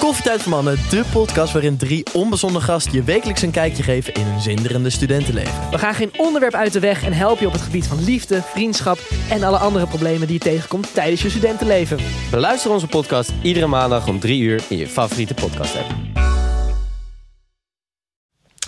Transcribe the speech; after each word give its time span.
Koffietijd 0.00 0.42
voor 0.42 0.50
Mannen, 0.52 0.78
de 0.90 1.04
podcast 1.12 1.52
waarin 1.52 1.76
drie 1.76 2.04
onbezonnen 2.12 2.62
gasten 2.62 2.92
je 2.92 3.02
wekelijks 3.02 3.42
een 3.42 3.50
kijkje 3.50 3.82
geven 3.82 4.14
in 4.14 4.24
hun 4.24 4.40
zinderende 4.40 4.90
studentenleven. 4.90 5.70
We 5.70 5.78
gaan 5.78 5.94
geen 5.94 6.12
onderwerp 6.16 6.54
uit 6.54 6.72
de 6.72 6.80
weg 6.80 7.04
en 7.04 7.12
helpen 7.12 7.40
je 7.40 7.46
op 7.46 7.52
het 7.52 7.62
gebied 7.62 7.86
van 7.86 8.04
liefde, 8.04 8.42
vriendschap 8.42 8.98
en 9.30 9.42
alle 9.42 9.56
andere 9.56 9.86
problemen 9.86 10.26
die 10.26 10.36
je 10.36 10.42
tegenkomt 10.42 10.94
tijdens 10.94 11.22
je 11.22 11.30
studentenleven. 11.30 11.98
Beluister 12.30 12.70
onze 12.70 12.86
podcast 12.86 13.32
iedere 13.42 13.66
maandag 13.66 14.08
om 14.08 14.20
3 14.20 14.40
uur 14.40 14.62
in 14.68 14.76
je 14.76 14.88
favoriete 14.88 15.34
podcast 15.34 15.76
app. 15.76 15.94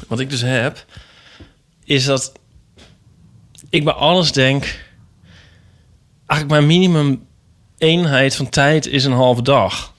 Wat 0.08 0.20
ik 0.20 0.30
dus 0.30 0.40
heb, 0.40 0.84
is 1.84 2.04
dat 2.04 2.32
ik 3.70 3.84
bij 3.84 3.94
alles 3.94 4.32
denk... 4.32 4.90
Eigenlijk 6.26 6.60
mijn 6.60 6.80
minimum 6.80 7.26
eenheid 7.78 8.36
van 8.36 8.48
tijd 8.48 8.86
is 8.86 9.04
een 9.04 9.12
halve 9.12 9.42
dag. 9.42 9.91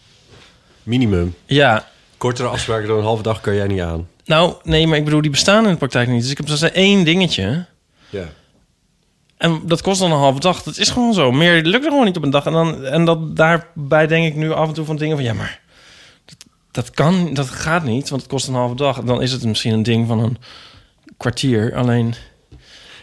Minimum. 0.83 1.35
Ja, 1.45 1.87
Kortere 2.17 2.47
afspraken 2.47 2.87
dan 2.87 2.97
een 2.97 3.03
halve 3.03 3.23
dag 3.23 3.41
kan 3.41 3.55
jij 3.55 3.67
niet 3.67 3.81
aan. 3.81 4.07
nou 4.25 4.53
nee, 4.63 4.87
maar 4.87 4.97
ik 4.97 5.03
bedoel, 5.03 5.21
die 5.21 5.31
bestaan 5.31 5.63
in 5.63 5.71
de 5.71 5.77
praktijk 5.77 6.07
niet. 6.07 6.21
Dus 6.21 6.31
ik 6.31 6.37
heb 6.37 6.45
dus 6.45 6.61
één 6.61 7.03
dingetje. 7.03 7.65
Ja. 8.09 8.29
En 9.37 9.61
dat 9.65 9.81
kost 9.81 9.99
dan 9.99 10.11
een 10.11 10.17
halve 10.17 10.39
dag. 10.39 10.63
Dat 10.63 10.77
is 10.77 10.89
gewoon 10.89 11.13
zo. 11.13 11.31
Meer 11.31 11.61
lukt 11.61 11.85
er 11.85 11.91
gewoon 11.91 12.05
niet 12.05 12.17
op 12.17 12.23
een 12.23 12.29
dag. 12.29 12.45
En, 12.45 12.51
dan, 12.51 12.85
en 12.85 13.05
dat, 13.05 13.35
daarbij 13.35 14.07
denk 14.07 14.25
ik 14.25 14.35
nu 14.35 14.51
af 14.51 14.67
en 14.67 14.73
toe 14.73 14.85
van 14.85 14.95
dingen 14.95 15.15
van... 15.15 15.25
Ja, 15.25 15.33
maar 15.33 15.61
dat, 16.25 16.37
dat 16.71 16.91
kan, 16.91 17.33
dat 17.33 17.49
gaat 17.49 17.83
niet, 17.83 18.09
want 18.09 18.21
het 18.21 18.31
kost 18.31 18.47
een 18.47 18.53
halve 18.53 18.75
dag. 18.75 19.01
Dan 19.01 19.21
is 19.21 19.31
het 19.31 19.43
misschien 19.43 19.73
een 19.73 19.83
ding 19.83 20.07
van 20.07 20.19
een 20.19 20.37
kwartier. 21.17 21.75
Alleen 21.75 22.13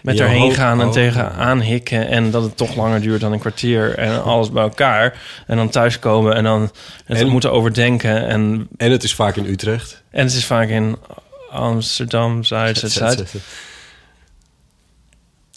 met 0.02 0.16
Ja, 0.16 0.24
erheen 0.24 0.52
gaan 0.52 0.80
en 0.80 0.86
oh. 0.86 0.92
tegenaan 0.92 1.60
hikken... 1.60 2.08
en 2.08 2.30
dat 2.30 2.42
het 2.42 2.56
toch 2.56 2.74
langer 2.74 3.00
duurt 3.00 3.20
dan 3.20 3.32
een 3.32 3.38
kwartier 3.38 3.94
en 3.98 4.22
alles 4.22 4.50
bij 4.50 4.62
elkaar. 4.62 5.22
En 5.46 5.56
dan 5.56 5.68
thuiskomen 5.68 6.34
en 6.34 6.44
dan 6.44 6.70
het 7.04 7.18
En- 7.20 7.28
moeten 7.28 7.52
overdenken. 7.52 8.26
En, 8.26 8.68
En 8.76 8.90
het 8.90 9.02
is 9.02 9.14
vaak 9.14 9.36
in 9.36 9.46
Utrecht. 9.46 10.02
en 10.10 10.24
het 10.24 10.32
is 10.34 10.44
vaak 10.44 10.68
in 10.68 10.96
Amsterdam, 11.50 12.44
Zuid, 12.44 12.78
Zuid, 12.78 12.92
Zuid. 12.92 13.34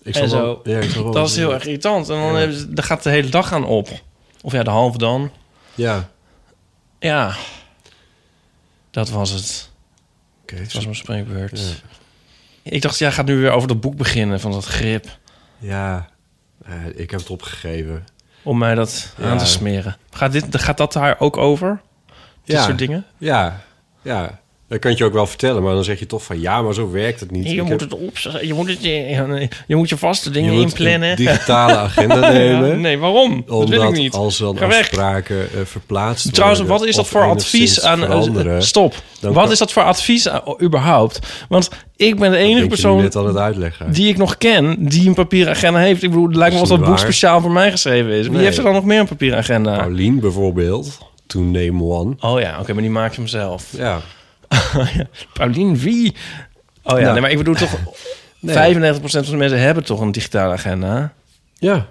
Ik 0.03 0.15
En 0.15 0.29
zo. 0.29 0.41
wel- 0.41 0.59
ja, 0.63 0.79
ik 0.79 0.89
zal 0.89 1.03
wel- 1.03 1.11
Dat 1.13 1.29
is 1.29 1.35
heel 1.35 1.53
erg 1.53 1.65
irritant. 1.65 2.09
En 2.09 2.15
dan 2.15 2.31
Ja. 2.33 2.37
hebben 2.37 2.57
ze- 2.57 2.67
gaat 2.83 3.03
de 3.03 3.09
hele 3.09 3.29
dag 3.29 3.53
aan 3.53 3.65
op. 3.65 3.89
Of 4.41 4.51
ja, 4.51 4.63
de 4.63 4.69
halve 4.69 4.97
dan. 4.97 5.31
Ja. 5.75 6.09
Ja. 6.99 7.35
Dat 8.91 9.09
was 9.09 9.29
het. 9.29 9.69
Oké. 10.41 10.55
Dat 10.63 10.73
was 10.73 10.83
mijn 10.83 10.95
spreekbeurt. 10.95 11.59
Ja. 11.59 11.65
Ik 12.63 12.81
dacht, 12.81 12.97
jij 12.97 13.11
gaat 13.11 13.25
nu 13.25 13.37
weer 13.37 13.51
over 13.51 13.67
dat 13.67 13.81
boek 13.81 13.95
beginnen 13.95 14.39
van 14.39 14.51
dat 14.51 14.65
grip. 14.65 15.05
Ja. 15.57 16.07
Eh, 16.65 16.73
ik 16.95 17.11
heb 17.11 17.19
het 17.19 17.29
opgegeven. 17.29 18.05
Om 18.43 18.57
mij 18.57 18.75
dat 18.75 19.13
Ja. 19.17 19.29
aan 19.29 19.37
te 19.37 19.45
smeren. 19.45 19.97
Gaat, 20.11 20.31
dit, 20.31 20.61
gaat 20.61 20.77
dat 20.77 20.93
daar 20.93 21.19
ook 21.19 21.37
over? 21.37 21.81
Dit 22.43 22.55
Ja. 22.55 22.63
soort 22.63 22.77
dingen? 22.77 23.05
Ja. 23.17 23.61
Ja. 24.01 24.39
Dat 24.73 24.81
kan 24.81 24.93
je 24.97 25.03
ook 25.05 25.13
wel 25.13 25.27
vertellen, 25.27 25.63
maar 25.63 25.73
dan 25.73 25.83
zeg 25.83 25.99
je 25.99 26.05
toch 26.05 26.23
van 26.23 26.41
ja, 26.41 26.61
maar 26.61 26.73
zo 26.73 26.91
werkt 26.91 27.19
het 27.19 27.31
niet. 27.31 27.45
Je 27.49 27.51
Ik 27.55 27.61
moet 27.61 27.69
heb- 27.69 27.79
het 27.79 27.93
op. 27.93 28.17
Je 28.41 28.53
moet, 28.53 28.67
het, 28.67 28.83
je, 29.67 29.75
moet 29.75 29.89
je 29.89 29.97
vaste 29.97 30.29
dingen 30.29 30.53
je 30.53 30.61
inplannen. 30.61 31.15
digitale 31.25 31.75
agenda 31.77 32.19
nemen. 32.31 32.67
Ja, 32.69 32.75
nee, 32.75 32.97
waarom? 32.97 33.43
Dat 33.45 33.69
wil 33.69 33.79
ik 33.81 33.87
Omdat 33.87 33.93
niet. 34.01 34.13
als 34.13 34.37
dan 34.37 34.59
afspraken 34.59 35.37
eh, 35.37 35.59
verplaatst 35.63 36.33
Trouwens, 36.33 36.59
worden 36.61 36.77
wat 36.79 36.87
is 36.87 36.95
dat 36.95 37.07
voor 37.07 37.21
advies 37.23 37.81
aan... 37.81 38.61
stop. 38.61 38.93
dan 39.19 39.33
Wat 39.33 39.43
kan- 39.43 39.51
is 39.51 39.57
dat 39.59 39.71
voor 39.71 39.83
advies 39.83 40.29
aan- 40.29 40.41
überhaupt? 40.61 41.19
Want 41.49 41.69
ik 41.95 42.19
ben 42.19 42.31
de 42.31 42.37
enige 42.37 42.67
persoon 42.67 43.01
net 43.01 43.15
aan 43.15 43.27
het 43.27 43.37
uitleggen. 43.37 43.91
die 43.91 44.07
ik 44.07 44.17
nog 44.17 44.37
ken 44.37 44.75
die 44.79 45.07
een 45.07 45.13
papieren 45.13 45.53
agenda 45.53 45.79
heeft. 45.79 46.03
Ik 46.03 46.09
bedoel, 46.09 46.27
het 46.27 46.35
lijkt 46.35 46.55
me 46.55 46.61
is 46.61 46.67
dat 46.67 46.83
boek 46.83 46.97
speciaal 46.99 47.41
voor 47.41 47.51
mij 47.51 47.71
geschreven 47.71 48.11
is. 48.11 48.25
Wie 48.27 48.35
Nee. 48.35 48.43
heeft 48.45 48.57
er 48.57 48.63
dan 48.63 48.73
nog 48.73 48.85
meer 48.85 48.99
een 48.99 49.07
papieren 49.07 49.37
agenda? 49.37 49.75
Paulien 49.77 50.19
bijvoorbeeld, 50.19 50.97
to 51.27 51.39
name 51.39 51.83
one. 51.83 52.15
Oh 52.19 52.39
ja, 52.39 52.59
oké, 52.59 52.73
maar 52.73 52.81
die 52.81 52.91
maakt 52.91 53.15
hem 53.15 53.27
zelf. 53.27 53.63
Ja. 53.77 54.01
Paulien, 55.33 55.77
wie? 55.77 56.15
Oh 56.83 56.97
ja, 56.97 56.99
Nou. 56.99 57.11
nee, 57.11 57.21
maar 57.21 57.31
ik 57.31 57.37
bedoel 57.37 57.55
toch... 57.55 57.77
Nee. 58.39 58.75
95% 58.75 58.97
van 58.99 59.21
de 59.23 59.35
mensen 59.35 59.59
hebben 59.59 59.83
toch 59.83 59.99
een 59.99 60.11
digitale 60.11 60.53
agenda? 60.53 61.13
Ja. 61.53 61.87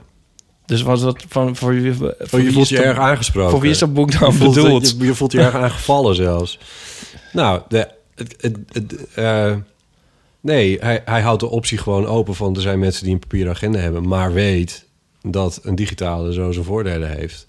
Dus 0.66 0.82
wat 0.82 0.96
is 0.96 1.02
dat 1.02 1.24
van, 1.28 1.56
voor 1.56 1.74
wie... 1.74 1.94
Voor 1.94 2.14
Oh, 2.32 2.40
je 2.40 2.52
voelt 2.52 2.68
je 2.68 2.82
erg 2.82 2.98
aangesproken. 2.98 3.50
Voor 3.50 3.60
wie 3.60 3.70
is 3.70 3.78
dat 3.78 3.94
boek 3.94 4.18
dan 4.18 4.30
je 4.30 4.36
voelt, 4.36 4.54
bedoeld? 4.54 4.94
Je, 4.98 5.04
je 5.04 5.14
voelt 5.14 5.32
je 5.32 5.40
erg 5.40 5.54
aangevallen 5.54 6.14
zelfs. 6.14 6.58
Nou, 7.32 7.62
de, 7.68 7.88
het, 8.14 8.34
het, 8.40 8.56
het, 8.72 8.94
eh, 9.14 9.54
nee, 10.40 10.78
hij, 10.80 11.02
hij 11.04 11.20
houdt 11.20 11.40
de 11.40 11.48
optie 11.48 11.78
gewoon 11.78 12.06
open 12.06 12.34
van... 12.34 12.54
er 12.54 12.62
zijn 12.62 12.78
mensen 12.78 13.04
die 13.04 13.12
een 13.12 13.18
papieren 13.18 13.52
agenda 13.52 13.78
hebben... 13.78 14.08
maar 14.08 14.32
weet 14.32 14.86
dat 15.22 15.60
een 15.62 15.74
digitale 15.74 16.32
zo 16.32 16.52
zijn 16.52 16.64
voordelen 16.64 17.10
heeft. 17.16 17.46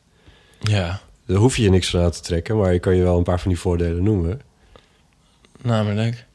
Ja, 0.60 1.02
Daar 1.26 1.38
hoef 1.38 1.58
je 1.58 1.64
je 1.64 1.70
niks 1.70 1.90
van 1.90 2.02
aan 2.02 2.12
te 2.12 2.22
trekken... 2.22 2.58
maar 2.58 2.74
ik 2.74 2.82
kan 2.82 2.96
je 2.96 3.04
wel 3.04 3.18
een 3.18 3.24
paar 3.24 3.40
van 3.40 3.52
die 3.52 3.60
voordelen 3.60 4.04
noemen. 4.04 4.42
Namelijk. 5.64 6.26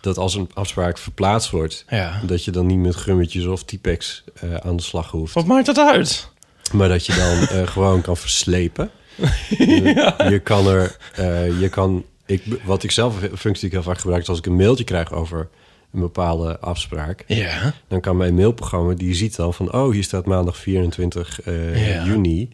Dat 0.00 0.18
als 0.18 0.34
een 0.34 0.50
afspraak 0.54 0.98
verplaatst 0.98 1.50
wordt... 1.50 1.84
Ja. 1.88 2.20
dat 2.26 2.44
je 2.44 2.50
dan 2.50 2.66
niet 2.66 2.78
met 2.78 2.96
gummetjes 2.96 3.44
of 3.44 3.64
typex 3.64 4.24
eh, 4.34 4.54
aan 4.54 4.76
de 4.76 4.82
slag 4.82 5.10
hoeft. 5.10 5.34
Wat 5.34 5.46
maakt 5.46 5.66
dat 5.66 5.78
uit? 5.78 6.28
Maar 6.72 6.88
dat 6.88 7.06
je 7.06 7.14
dan 7.14 7.58
eh, 7.58 7.66
gewoon 7.72 8.00
kan 8.00 8.16
verslepen. 8.16 8.90
Je, 9.58 10.24
je 10.28 10.40
kan 10.42 10.66
er, 10.66 10.96
eh, 11.14 11.60
je 11.60 11.68
kan, 11.68 12.04
ik, 12.26 12.42
wat 12.64 12.82
ik 12.82 12.90
zelf, 12.90 13.14
functie 13.36 13.68
heel 13.70 13.82
vaak 13.82 13.98
gebruik, 13.98 14.22
is 14.22 14.28
als 14.28 14.38
ik 14.38 14.46
een 14.46 14.56
mailtje 14.56 14.84
krijg 14.84 15.12
over 15.12 15.48
een 15.92 16.00
bepaalde 16.00 16.58
afspraak, 16.58 17.24
Ja. 17.26 17.72
dan 17.88 18.00
kan 18.00 18.16
mijn 18.16 18.34
mailprogramma, 18.34 18.94
die 18.94 19.14
ziet 19.14 19.36
dan 19.36 19.54
van, 19.54 19.72
oh, 19.72 19.92
hier 19.92 20.02
staat 20.04 20.26
maandag 20.26 20.56
24 20.56 21.40
eh, 21.42 21.88
Ja. 21.94 22.04
juni, 22.04 22.48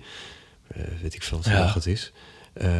weet 1.03 1.15
ik 1.15 1.23
veel 1.23 1.37
wat 1.39 1.47
Ja. 1.47 1.59
dag 1.59 1.75
het 1.75 1.87
is. 1.87 2.13
Eh, 2.53 2.71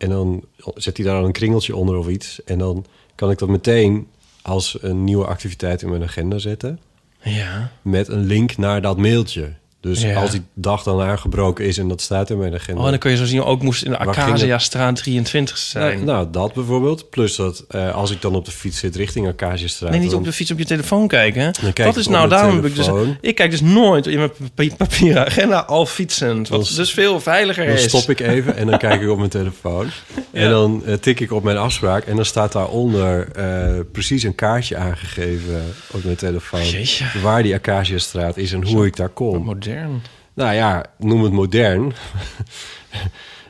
en 0.00 0.08
dan 0.08 0.44
zet 0.74 0.96
hij 0.96 1.06
daar 1.06 1.24
een 1.24 1.32
kringeltje 1.32 1.76
onder 1.76 1.96
of 1.96 2.08
iets, 2.08 2.44
en 2.44 2.58
dan 2.58 2.84
kan 3.14 3.30
ik 3.30 3.38
dat 3.38 3.48
meteen 3.48 4.06
als 4.42 4.78
een 4.80 5.04
nieuwe 5.04 5.26
activiteit 5.26 5.82
in 5.82 5.90
mijn 5.90 6.02
agenda 6.02 6.38
zetten 6.38 6.78
Ja. 7.22 7.72
met 7.82 8.08
een 8.08 8.24
link 8.24 8.56
naar 8.56 8.82
dat 8.82 8.98
mailtje. 8.98 9.52
Dus 9.80 10.02
Ja. 10.02 10.20
als 10.20 10.30
die 10.30 10.42
dag 10.54 10.82
dan 10.82 11.00
aangebroken 11.00 11.64
is 11.64 11.78
en 11.78 11.88
dat 11.88 12.00
staat 12.00 12.30
in 12.30 12.38
mijn 12.38 12.54
agenda. 12.54 12.78
Oh, 12.80 12.84
en 12.84 12.90
dan 12.90 13.00
kun 13.00 13.10
je 13.10 13.16
zo 13.16 13.24
zien, 13.24 13.42
ook 13.42 13.62
moest 13.62 13.82
in 13.84 13.90
de 13.90 13.96
Waar 14.04 14.14
ging 14.14 14.26
Acacia 14.26 14.52
het? 14.52 14.62
straat 14.62 14.96
23 14.96 15.56
zijn. 15.58 15.92
nou, 15.94 16.04
nou, 16.04 16.28
dat 16.30 16.54
bijvoorbeeld. 16.54 17.10
Plus 17.10 17.36
dat 17.36 17.64
eh, 17.68 17.94
als 17.94 18.10
ik 18.10 18.20
dan 18.20 18.34
op 18.34 18.44
de 18.44 18.50
fiets 18.50 18.78
zit 18.78 18.96
richting 18.96 19.28
Acaciastraat... 19.28 19.90
Nee, 19.90 20.00
niet 20.00 20.10
dan- 20.10 20.18
op 20.18 20.24
de 20.24 20.32
fiets 20.32 20.50
op 20.50 20.58
je 20.58 20.64
telefoon 20.64 21.08
kijken. 21.08 21.52
kijk 21.52 21.76
Dat 21.76 21.96
is 21.96 22.08
nou, 22.08 22.28
daarom 22.28 22.54
heb 22.56 22.64
ik 22.64 22.74
dus... 22.74 22.88
Ik 23.20 23.34
kijk 23.34 23.50
dus 23.50 23.60
nooit 23.60 24.06
in 24.06 24.18
mijn 24.18 24.30
pa- 24.54 24.74
papieren 24.76 25.26
agenda 25.26 25.58
al 25.60 25.86
fietsend. 25.86 26.48
Wat 26.48 26.66
Dan- 26.66 26.76
dus 26.76 26.90
veel 26.92 27.20
veiliger 27.20 27.66
Dan 27.66 27.74
is. 27.74 27.82
stop 27.82 28.10
ik 28.10 28.20
even 28.20 28.56
en 28.56 28.66
dan 28.66 28.78
kijk 28.78 29.00
ik 29.00 29.08
op 29.08 29.18
mijn 29.18 29.30
telefoon. 29.30 29.86
En 30.32 30.50
dan 30.50 30.82
eh, 30.86 30.94
tik 30.94 31.20
ik 31.20 31.32
op 31.32 31.42
mijn 31.42 31.56
afspraak. 31.56 32.04
En 32.04 32.16
dan 32.16 32.24
staat 32.24 32.52
daaronder 32.52 33.28
eh, 33.32 33.80
precies 33.92 34.22
een 34.22 34.34
kaartje 34.34 34.76
aangegeven 34.76 35.62
op 35.90 36.04
mijn 36.04 36.16
telefoon. 36.16 36.66
Jeetje. 36.68 37.04
Waar 37.22 37.42
die 37.42 37.54
Acaciastraat 37.54 38.36
is 38.36 38.52
en 38.52 38.64
hoe 38.66 38.86
ik 38.86 38.96
daar 38.96 39.08
kom. 39.08 39.34
Modern. 39.74 40.02
Nou 40.34 40.54
ja, 40.54 40.84
noem 40.98 41.22
het 41.22 41.32
modern. 41.32 41.92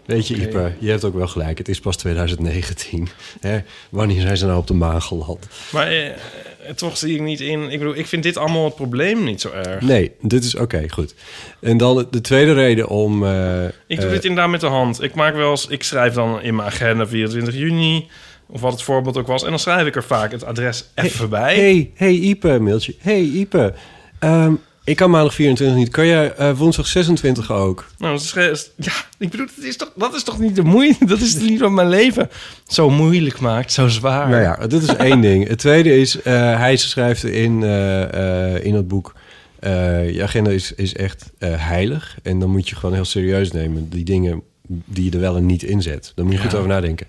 Weet 0.07 0.29
je, 0.29 0.35
Ipe, 0.37 0.73
je 0.79 0.91
hebt 0.91 1.05
ook 1.05 1.15
wel 1.15 1.29
gelijk. 1.29 1.59
Het 1.59 1.69
is 1.69 1.81
pas 1.81 1.97
2019. 1.97 3.09
Hè? 3.41 3.59
Wanneer 3.91 4.21
zijn 4.21 4.37
ze 4.37 4.47
nou 4.47 4.59
op 4.59 4.67
de 4.67 4.75
maan 4.75 5.03
geland? 5.03 5.49
Maar 5.73 5.91
eh, 5.91 6.11
toch 6.75 6.97
zie 6.97 7.15
ik 7.15 7.21
niet 7.21 7.41
in... 7.41 7.71
Ik 7.71 7.79
bedoel, 7.79 7.97
ik 7.97 8.07
vind 8.07 8.23
dit 8.23 8.37
allemaal 8.37 8.65
het 8.65 8.75
probleem 8.75 9.25
niet 9.25 9.41
zo 9.41 9.51
erg. 9.51 9.81
Nee, 9.81 10.13
dit 10.21 10.45
is 10.45 10.55
oké, 10.55 10.85
goed. 10.89 11.15
En 11.61 11.77
dan 11.77 12.07
de 12.11 12.21
tweede 12.21 12.53
reden 12.53 12.89
om... 12.89 13.25
eh, 13.25 13.65
Ik 13.65 13.97
doe 14.01 14.05
eh, 14.07 14.11
dit 14.11 14.25
inderdaad 14.25 14.51
met 14.51 14.61
de 14.61 14.67
hand. 14.67 15.03
Ik 15.03 15.15
maak 15.15 15.35
wel 15.35 15.51
eens... 15.51 15.67
Ik 15.67 15.83
schrijf 15.83 16.13
dan 16.15 16.43
in 16.43 16.55
mijn 16.55 16.69
agenda 16.69 17.07
24 17.07 17.55
juni... 17.55 18.09
Of 18.53 18.61
wat 18.61 18.73
het 18.73 18.83
voorbeeld 18.83 19.17
ook 19.17 19.27
was. 19.27 19.43
En 19.43 19.51
dan 19.51 19.59
schrijf 19.59 19.87
ik 19.87 19.97
er 19.97 20.05
vaak 20.05 20.31
het 20.31 20.45
adres 20.45 20.85
even 20.95 21.29
bij. 21.29 21.55
Hey, 21.55 21.91
hey 21.95 22.13
Ipe, 22.15 22.59
mailtje. 22.61 22.95
Hey 22.99 23.21
Ipe, 23.21 23.75
ehm, 24.19 24.53
ik 24.91 24.97
kan 24.97 25.11
maandag 25.11 25.35
24 25.35 25.79
niet. 25.79 25.89
Kan 25.89 26.07
jij 26.07 26.33
eh, 26.33 26.57
woensdag 26.57 26.87
26 26.87 27.53
ook? 27.53 27.87
Nou, 27.99 28.13
dat 28.13 28.23
is, 28.37 28.71
ja, 28.77 28.93
ik 29.19 29.31
bedoel, 29.31 29.47
dat 29.57 29.65
is 29.65 29.77
toch, 29.77 29.93
dat 29.97 30.15
is 30.15 30.23
toch 30.23 30.39
niet 30.39 30.57
de 30.57 30.63
moeite... 30.63 31.05
Dat 31.15 31.21
is 31.21 31.35
niet 31.35 31.61
wat 31.61 31.71
mijn 31.71 31.89
leven 31.89 32.31
zo 32.67 32.91
moeilijk 32.91 33.41
maakt, 33.41 33.73
zo 33.73 33.89
zwaar. 33.89 34.29
Nou 34.29 34.43
ja, 34.43 34.67
dit 34.67 34.83
is 34.83 34.97
één 34.97 35.21
ding. 35.21 35.49
Het 35.49 35.59
tweede 35.59 35.99
is, 36.01 36.23
eh, 36.23 36.33
hij 36.59 36.77
schrijft 36.77 37.25
in, 37.25 37.63
eh, 37.63 38.55
eh, 38.55 38.65
in 38.65 38.75
het 38.75 38.89
boek... 38.89 39.15
je 40.13 40.21
agenda 40.23 40.51
is, 40.51 40.73
is 40.75 40.95
echt 40.95 41.31
heilig. 41.39 42.19
En 42.23 42.39
dan 42.39 42.51
moet 42.51 42.69
je 42.69 42.77
gewoon 42.77 42.95
heel 42.95 43.05
serieus 43.05 43.53
nemen. 43.53 43.89
Die 43.89 44.05
dingen 44.05 44.43
die 44.67 45.05
je 45.05 45.11
er 45.11 45.21
wel 45.21 45.37
en 45.37 45.47
niet 45.47 45.63
inzet. 45.63 46.13
Daar 46.15 46.25
moet 46.25 46.35
je 46.35 46.41
Ja. 46.41 46.49
goed 46.49 46.59
over 46.59 46.69
nadenken. 46.69 47.07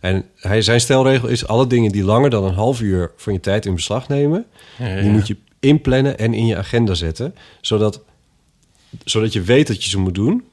En 0.00 0.24
hij, 0.36 0.62
zijn 0.62 0.80
stelregel 0.80 1.28
is 1.28 1.46
alle 1.46 1.66
dingen 1.66 1.92
die 1.92 2.04
langer 2.04 2.30
dan 2.30 2.44
een 2.44 2.54
half 2.54 2.80
uur 2.80 3.10
van 3.16 3.32
je 3.32 3.40
tijd 3.40 3.66
in 3.66 3.74
beslag 3.74 4.08
nemen, 4.08 4.46
Ja, 4.78 4.86
ja, 4.86 5.00
die 5.00 5.10
moet 5.10 5.26
je 5.26 5.36
inplannen 5.60 6.18
en 6.18 6.34
in 6.34 6.46
je 6.46 6.56
agenda 6.56 6.94
zetten, 6.94 7.34
zodat, 7.60 8.00
zodat 9.04 9.32
je 9.32 9.42
weet 9.42 9.66
dat 9.66 9.84
je 9.84 9.90
ze 9.90 9.98
moet 9.98 10.14
doen. 10.14 10.44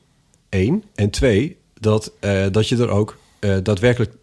Eén. 0.50 0.84
En 0.96 1.10
twee, 1.10 1.58
dat, 1.80 2.12
eh, 2.20 2.46
dat 2.52 2.70
je 2.70 2.78
er 2.78 2.90
ook 2.90 3.18
eh, 3.40 3.58
daadwerkelijk 3.64 4.14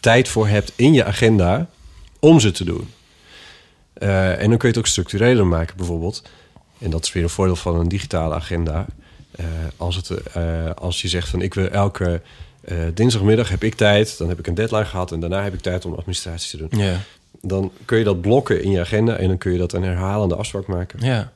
tijd 0.00 0.28
voor 0.28 0.48
hebt 0.48 0.72
in 0.76 0.92
je 0.92 1.04
agenda 1.04 1.68
om 2.18 2.40
ze 2.40 2.50
te 2.50 2.64
doen. 2.64 2.88
Eh, 3.92 4.30
en 4.30 4.48
dan 4.48 4.58
kun 4.58 4.68
je 4.68 4.74
het 4.74 4.78
ook 4.78 4.86
structureler 4.86 5.46
maken, 5.46 5.76
bijvoorbeeld. 5.76 6.22
En 6.78 6.90
dat 6.90 7.04
is 7.04 7.12
weer 7.12 7.22
een 7.22 7.28
voordeel 7.28 7.56
van 7.56 7.80
een 7.80 7.88
digitale 7.88 8.34
agenda. 8.34 8.86
Als, 9.76 9.96
het, 9.96 10.34
als 10.76 11.02
je 11.02 11.08
zegt 11.08 11.28
van 11.28 11.42
ik 11.42 11.54
wil 11.54 11.68
elke 11.68 12.22
dinsdagmiddag 12.94 13.48
heb 13.48 13.64
ik 13.64 13.74
tijd, 13.74 14.18
dan 14.18 14.28
heb 14.28 14.38
ik 14.38 14.46
een 14.46 14.54
deadline 14.54 14.84
gehad 14.84 15.12
en 15.12 15.20
daarna 15.20 15.42
heb 15.42 15.54
ik 15.54 15.60
tijd 15.60 15.84
om 15.84 15.94
administratie 15.94 16.58
te 16.58 16.66
doen. 16.68 16.80
Dan 17.42 17.72
kun 17.84 17.98
je 17.98 18.04
dat 18.04 18.20
blokken 18.20 18.62
in 18.62 18.70
je 18.70 18.80
agenda 18.80 19.16
en 19.16 19.28
dan 19.28 19.38
kun 19.38 19.52
je 19.52 19.58
dat 19.58 19.72
een 19.72 19.82
herhalende 19.82 20.34
afspraak 20.36 20.66
maken. 20.66 20.98
Ja. 21.02 21.32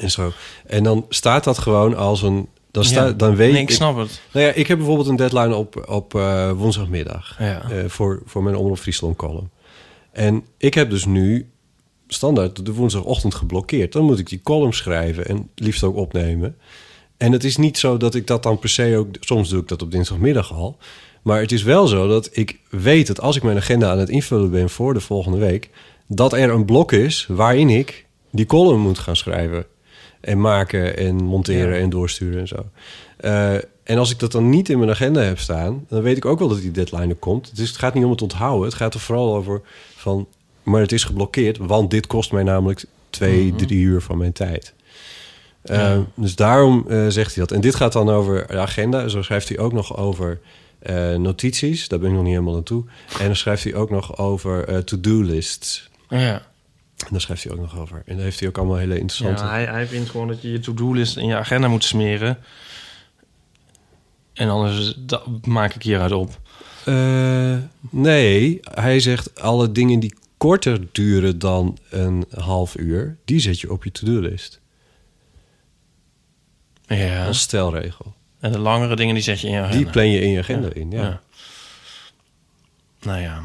En 0.00 0.10
zo. 0.10 0.32
En 0.66 0.82
dan 0.82 1.06
staat 1.08 1.44
dat 1.44 1.58
gewoon 1.58 1.96
als 1.96 2.22
een. 2.22 2.48
Dan, 2.70 2.84
sta, 2.84 3.04
Ja. 3.04 3.12
dan 3.12 3.36
weet 3.36 3.52
Nee, 3.52 3.62
ik 3.62 3.70
snap 3.70 3.96
het. 3.96 4.20
Nou 4.32 4.46
ja, 4.46 4.52
ik 4.52 4.66
heb 4.66 4.76
bijvoorbeeld 4.78 5.08
een 5.08 5.16
deadline 5.16 5.54
op, 5.54 5.84
op 5.88 6.14
eh, 6.14 6.50
woensdagmiddag. 6.52 7.36
Ja. 7.38 7.70
eh, 7.70 7.84
voor, 7.88 8.22
voor 8.24 8.42
mijn 8.42 8.56
Omroep 8.56 8.78
Friesland 8.78 9.16
column. 9.16 9.50
En 10.12 10.44
ik 10.58 10.74
heb 10.74 10.90
dus 10.90 11.04
nu 11.04 11.48
standaard 12.08 12.64
de 12.66 12.72
woensdagochtend 12.72 13.34
geblokkeerd. 13.34 13.92
Dan 13.92 14.04
moet 14.04 14.18
ik 14.18 14.28
die 14.28 14.40
column 14.42 14.72
schrijven 14.72 15.26
en 15.26 15.50
liefst 15.54 15.82
ook 15.82 15.96
opnemen. 15.96 16.56
En 17.16 17.32
het 17.32 17.44
is 17.44 17.56
niet 17.56 17.78
zo 17.78 17.96
dat 17.96 18.14
ik 18.14 18.26
dat 18.26 18.42
dan 18.42 18.58
per 18.58 18.68
se 18.68 18.96
ook... 18.96 19.08
Soms 19.20 19.48
doe 19.48 19.60
ik 19.60 19.68
dat 19.68 19.82
op 19.82 19.90
dinsdagmiddag 19.90 20.52
al. 20.52 20.76
Maar 21.26 21.40
het 21.40 21.52
is 21.52 21.62
wel 21.62 21.86
zo 21.86 22.08
dat 22.08 22.28
ik 22.32 22.58
weet 22.70 23.06
dat 23.06 23.20
als 23.20 23.36
ik 23.36 23.42
mijn 23.42 23.56
agenda 23.56 23.90
aan 23.90 23.98
het 23.98 24.08
invullen 24.08 24.50
ben 24.50 24.70
voor 24.70 24.94
de 24.94 25.00
volgende 25.00 25.38
week... 25.38 25.70
dat 26.06 26.32
er 26.32 26.50
een 26.50 26.64
blok 26.64 26.92
is 26.92 27.26
waarin 27.28 27.68
ik 27.68 28.06
die 28.30 28.46
column 28.46 28.80
moet 28.80 28.98
gaan 28.98 29.16
schrijven. 29.16 29.66
En 30.20 30.40
maken 30.40 30.96
en 30.96 31.14
monteren 31.14 31.80
en 31.80 31.90
doorsturen 31.90 32.40
en 32.40 32.48
zo. 32.48 32.66
Eh, 33.16 33.54
en 33.82 33.98
als 33.98 34.10
ik 34.10 34.18
dat 34.18 34.32
dan 34.32 34.50
niet 34.50 34.68
in 34.68 34.78
mijn 34.78 34.90
agenda 34.90 35.20
heb 35.20 35.38
staan... 35.38 35.84
dan 35.88 36.02
weet 36.02 36.16
ik 36.16 36.24
ook 36.24 36.38
wel 36.38 36.48
dat 36.48 36.60
die 36.60 36.70
deadline 36.70 37.08
er 37.08 37.14
komt. 37.14 37.56
Dus 37.56 37.68
het 37.68 37.78
gaat 37.78 37.94
niet 37.94 38.04
om 38.04 38.10
het 38.10 38.22
onthouden. 38.22 38.64
Het 38.64 38.76
gaat 38.76 38.94
er 38.94 39.00
vooral 39.00 39.34
over 39.34 39.60
van... 39.96 40.26
maar 40.62 40.80
het 40.80 40.92
is 40.92 41.04
geblokkeerd, 41.04 41.58
want 41.58 41.90
dit 41.90 42.06
kost 42.06 42.32
mij 42.32 42.42
namelijk 42.42 42.84
twee, 43.10 43.54
drie 43.54 43.80
uur 43.80 44.00
van 44.00 44.18
mijn 44.18 44.32
tijd. 44.32 44.74
Eh, 45.62 45.78
Ja. 45.78 46.04
Dus 46.14 46.34
daarom 46.34 46.84
eh, 46.88 47.06
zegt 47.08 47.34
hij 47.34 47.44
dat. 47.44 47.56
En 47.56 47.60
dit 47.60 47.74
gaat 47.74 47.92
dan 47.92 48.08
over 48.08 48.46
de 48.46 48.58
agenda. 48.58 49.08
Zo 49.08 49.22
schrijft 49.22 49.48
hij 49.48 49.58
ook 49.58 49.72
nog 49.72 49.96
over 49.96 50.40
notities. 51.16 51.88
Daar 51.88 51.98
ben 51.98 52.08
ik 52.08 52.14
nog 52.14 52.22
niet 52.22 52.32
helemaal 52.32 52.54
naartoe. 52.54 52.84
En 53.18 53.26
dan 53.26 53.36
schrijft 53.36 53.64
hij 53.64 53.74
ook 53.74 53.90
nog 53.90 54.18
over 54.18 54.68
eh, 54.68 54.78
to-do 54.78 55.22
lists. 55.22 55.90
Ja. 56.08 56.34
En 56.96 57.08
daar 57.10 57.20
schrijft 57.20 57.44
hij 57.44 57.52
ook 57.52 57.60
nog 57.60 57.78
over. 57.78 58.02
En 58.06 58.14
daar 58.14 58.24
heeft 58.24 58.40
hij 58.40 58.48
ook 58.48 58.58
allemaal 58.58 58.76
hele 58.76 58.98
interessante... 58.98 59.42
Ja, 59.42 59.50
hij, 59.50 59.64
hij 59.64 59.86
vindt 59.86 60.10
gewoon 60.10 60.28
dat 60.28 60.42
je 60.42 60.50
je 60.50 60.58
to-do-list 60.58 61.16
in 61.16 61.26
je 61.26 61.36
agenda 61.36 61.68
moet 61.68 61.84
smeren. 61.84 62.38
En 64.32 64.48
anders 64.48 64.94
da- 64.98 65.22
maak 65.44 65.74
ik 65.74 65.82
hieruit 65.82 66.12
op. 66.12 66.40
Eh, 66.84 67.56
nee, 67.90 68.60
hij 68.62 69.00
zegt 69.00 69.40
alle 69.40 69.72
dingen 69.72 70.00
die 70.00 70.14
korter 70.36 70.86
duren 70.92 71.38
dan 71.38 71.78
een 71.90 72.24
half 72.38 72.76
uur... 72.76 73.16
die 73.24 73.40
zet 73.40 73.60
je 73.60 73.72
op 73.72 73.84
je 73.84 73.92
to-do-list. 73.92 74.60
Ja. 76.86 77.26
Als 77.26 77.40
stelregel. 77.40 78.14
En 78.46 78.52
de 78.52 78.58
langere 78.58 78.96
dingen 78.96 79.14
die 79.14 79.22
zet 79.22 79.40
je 79.40 79.46
in 79.46 79.52
je 79.52 79.58
agenda. 79.60 79.76
Die 79.76 79.86
plan 79.90 80.10
je 80.10 80.20
in 80.20 80.30
je 80.30 80.38
agenda 80.38 80.68
in, 80.72 80.90
ja. 80.90 81.20
Nou 83.02 83.20
ja. 83.20 83.40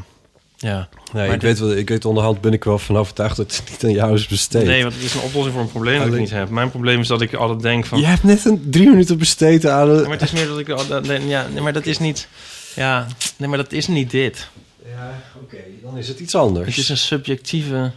Ja. 0.56 0.88
Nee, 1.12 1.26
Maar 1.26 1.34
ik, 1.34 1.40
dit- 1.40 1.42
weet 1.42 1.58
wel, 1.58 1.76
ik 1.76 1.88
weet 1.88 2.04
onderhand 2.04 2.40
ben 2.40 2.52
ik 2.52 2.64
wel 2.64 2.78
van 2.78 2.96
overtuigd 2.96 3.36
dat 3.36 3.56
het 3.56 3.70
niet 3.70 3.84
aan 3.84 3.92
jou 3.92 4.14
is 4.14 4.26
besteed. 4.26 4.64
Nee, 4.64 4.82
want 4.82 4.94
het 4.94 5.02
is 5.04 5.14
een 5.14 5.20
oplossing 5.20 5.54
voor 5.54 5.62
een 5.64 5.70
probleem 5.70 5.98
dat 5.98 6.12
ik 6.12 6.18
niet 6.18 6.30
heb. 6.30 6.48
Mijn 6.48 6.70
probleem 6.70 7.00
is 7.00 7.06
dat 7.06 7.20
ik 7.20 7.34
altijd 7.34 7.60
denk 7.60 7.86
van... 7.86 7.98
Je 7.98 8.04
hebt 8.06 8.22
net 8.22 8.44
een 8.44 8.66
drie 8.70 8.88
minuten 8.88 9.18
besteed 9.18 9.66
aan... 9.66 9.88
Ja, 9.94 10.02
maar 10.02 10.10
het 10.10 10.22
is 10.22 10.30
meer 10.30 10.46
dat 10.46 10.58
ik... 10.58 10.66
dat- 10.66 11.06
Ja, 11.06 11.46
nee, 11.52 11.60
maar 11.62 11.72
dat 11.72 11.86
is 11.86 11.98
niet... 11.98 12.28
Ja, 12.74 13.06
nee, 13.36 13.48
maar 13.48 13.58
dat 13.58 13.72
is 13.72 13.86
niet 13.86 14.10
dit. 14.10 14.48
Ja, 14.94 15.18
oké, 15.42 15.56
dan 15.82 15.98
is 15.98 16.08
het 16.08 16.18
iets 16.20 16.34
anders. 16.34 16.66
Het 16.68 16.76
is 16.78 16.88
een 16.88 16.96
subjectieve 16.96 17.90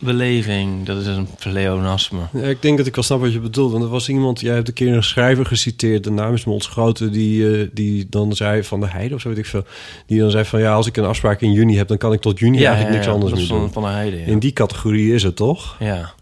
beleving. 0.00 0.86
Dat 0.86 1.00
is 1.00 1.06
een 1.06 1.28
pleonasme. 1.38 2.20
Ja, 2.32 2.42
ik 2.42 2.62
denk 2.62 2.78
dat 2.78 2.86
ik 2.86 2.94
wel 2.94 3.04
snap 3.04 3.20
wat 3.20 3.32
je 3.32 3.40
bedoelt. 3.40 3.72
Want 3.72 3.84
er 3.84 3.90
was 3.90 4.08
iemand, 4.08 4.40
jij 4.40 4.54
hebt 4.54 4.68
een 4.68 4.74
keer 4.74 4.92
een 4.94 5.02
schrijver 5.02 5.46
geciteerd, 5.46 6.04
de 6.04 6.10
naam 6.10 6.34
is 6.34 6.44
me 6.44 6.52
ontschoten, 6.52 7.12
die, 7.12 7.60
eh, 7.60 7.68
die 7.72 8.06
dan 8.08 8.32
zei 8.36 8.64
van 8.64 8.80
de 8.80 8.88
Heide 8.88 9.14
of 9.14 9.20
zo 9.20 9.28
weet 9.28 9.38
ik 9.38 9.46
veel. 9.46 9.64
Die 10.06 10.20
dan 10.20 10.30
zei 10.30 10.44
van 10.44 10.60
ja, 10.60 10.72
als 10.72 10.86
ik 10.86 10.96
een 10.96 11.04
afspraak 11.04 11.40
in 11.40 11.52
juni 11.52 11.76
heb, 11.76 11.88
dan 11.88 11.98
kan 11.98 12.12
ik 12.12 12.20
tot 12.20 12.38
juni 12.38 12.64
eigenlijk 12.64 12.94
niks 12.94 13.08
anders 13.08 13.32
meer 13.34 13.48
doen. 13.48 13.72
van 13.72 13.82
de 13.82 13.88
heide, 13.88 14.16
ja. 14.18 14.24
In 14.26 14.38
die 14.38 14.52
categorie 14.52 15.14
is 15.14 15.22
het 15.22 15.36
toch? 15.36 15.76
Ja. 15.78 16.12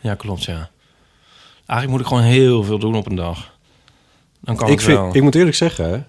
ja, 0.00 0.14
klopt, 0.14 0.44
ja. 0.44 0.70
Eigenlijk 1.66 1.90
moet 1.90 2.00
ik 2.00 2.06
gewoon 2.06 2.32
heel 2.32 2.64
veel 2.64 2.78
doen 2.78 2.94
op 2.94 3.06
een 3.06 3.16
dag. 3.16 3.54
Dan 4.40 4.56
kan 4.56 4.66
Ik, 4.66 4.72
het 4.72 4.82
vind, 4.82 4.98
wel. 4.98 5.14
ik 5.14 5.22
moet 5.22 5.34
eerlijk 5.34 5.56
zeggen, 5.56 6.06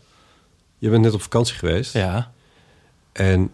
je 0.77 0.89
bent 0.89 1.03
net 1.03 1.13
op 1.13 1.21
vakantie 1.21 1.55
geweest. 1.55 1.93
Ja. 1.93 2.31
En 3.11 3.51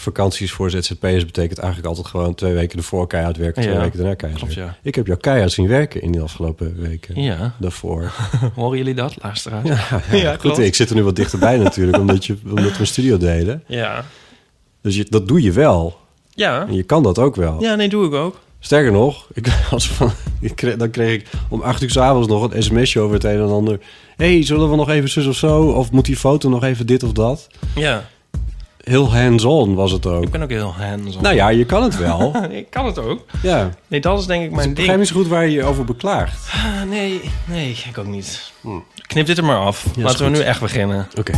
vakanties 0.00 0.52
voor 0.52 0.70
ZZP'ers 0.70 1.24
betekent 1.24 1.58
eigenlijk 1.58 1.88
altijd 1.88 2.06
gewoon 2.06 2.34
twee 2.34 2.52
weken 2.52 2.78
ervoor 2.78 3.06
keihard 3.06 3.36
werken, 3.36 3.62
twee 3.62 3.74
Ja, 3.74 3.80
weken 3.80 3.98
daarna 3.98 4.14
keihard 4.14 4.42
klopt, 4.42 4.56
werken. 4.56 4.74
ja. 4.82 4.88
Ik 4.88 4.94
heb 4.94 5.06
jou 5.06 5.18
keihard 5.18 5.52
zien 5.52 5.68
werken 5.68 6.02
in 6.02 6.12
de 6.12 6.20
afgelopen 6.20 6.74
weken. 6.80 7.22
Ja. 7.22 7.54
Daarvoor. 7.58 8.12
Horen 8.54 8.78
jullie 8.78 8.94
dat, 8.94 9.16
luisteraars? 9.22 9.68
Ja, 9.68 10.02
Ja, 10.12 10.30
goed. 10.32 10.40
klopt. 10.40 10.58
Ik 10.58 10.74
zit 10.74 10.90
er 10.90 10.96
nu 10.96 11.02
wat 11.02 11.16
dichterbij 11.16 11.56
natuurlijk, 11.66 11.98
omdat, 11.98 12.24
je, 12.26 12.36
omdat 12.48 12.72
we 12.72 12.80
een 12.80 12.86
studio 12.86 13.16
delen. 13.16 13.62
Ja. 13.66 14.04
Dus 14.82 14.96
je, 14.96 15.06
dat 15.08 15.28
doe 15.28 15.42
je 15.42 15.52
wel. 15.52 15.98
Ja. 16.34 16.66
En 16.66 16.74
je 16.74 16.82
kan 16.82 17.02
dat 17.02 17.18
ook 17.18 17.36
wel. 17.36 17.62
Ja, 17.62 17.74
nee, 17.74 17.88
doe 17.88 18.06
ik 18.06 18.12
ook. 18.12 18.40
Sterker 18.62 18.92
nog, 18.92 19.26
ik, 19.34 19.48
als 19.70 19.88
van, 19.90 20.10
ik 20.40 20.56
kreeg, 20.56 20.76
dan 20.76 20.90
kreeg 20.90 21.14
ik 21.14 21.26
om 21.48 21.60
acht 21.62 21.82
uur 21.82 21.90
's 21.90 21.96
avonds 21.96 22.28
nog 22.28 22.50
een 22.52 22.62
sms'je 22.62 23.00
over 23.00 23.14
het 23.14 23.24
een 23.24 23.30
en 23.40 23.48
ander. 23.48 23.80
hey, 24.16 24.44
zullen 24.44 24.70
we 24.70 24.76
nog 24.76 24.88
even 24.90 25.08
zus 25.08 25.26
of 25.26 25.36
zo? 25.36 25.62
Of 25.62 25.90
moet 25.90 26.04
die 26.04 26.16
foto 26.16 26.48
nog 26.48 26.62
even 26.64 26.86
dit 26.86 27.02
of 27.02 27.12
dat? 27.12 27.46
Ja. 27.74 28.08
Heel 28.90 29.14
hands-on 29.14 29.74
was 29.74 29.92
het 29.92 30.06
ook. 30.06 30.22
Ik 30.22 30.30
ben 30.30 30.42
ook 30.42 30.50
heel 30.50 30.74
hands-on. 30.78 31.22
Nou 31.22 31.34
ja, 31.34 31.48
je 31.48 31.64
kan 31.64 31.82
het 31.82 31.98
wel. 31.98 32.34
ik 32.50 32.70
kan 32.70 32.86
het 32.86 32.98
ook. 32.98 33.24
ja. 33.42 33.70
Nee, 33.88 34.00
dat 34.00 34.18
is 34.18 34.26
denk 34.26 34.44
ik 34.44 34.50
mijn 34.50 34.60
ik 34.60 34.64
ding. 34.64 34.76
begrijp 34.76 34.98
niet 34.98 35.08
zo 35.08 35.14
goed 35.14 35.26
waar 35.26 35.44
je 35.44 35.50
je 35.50 35.64
over 35.64 35.84
beklaagt. 35.84 36.50
Ah, 36.52 36.88
nee, 36.88 37.20
nee, 37.44 37.70
ik 37.88 37.98
ook 37.98 38.06
niet. 38.06 38.52
Knip 39.06 39.26
dit 39.26 39.38
er 39.38 39.44
maar 39.44 39.58
af. 39.58 39.86
Laten 39.96 40.24
we 40.24 40.30
nu 40.30 40.38
echt 40.38 40.60
beginnen. 40.60 41.08
Oké. 41.18 41.32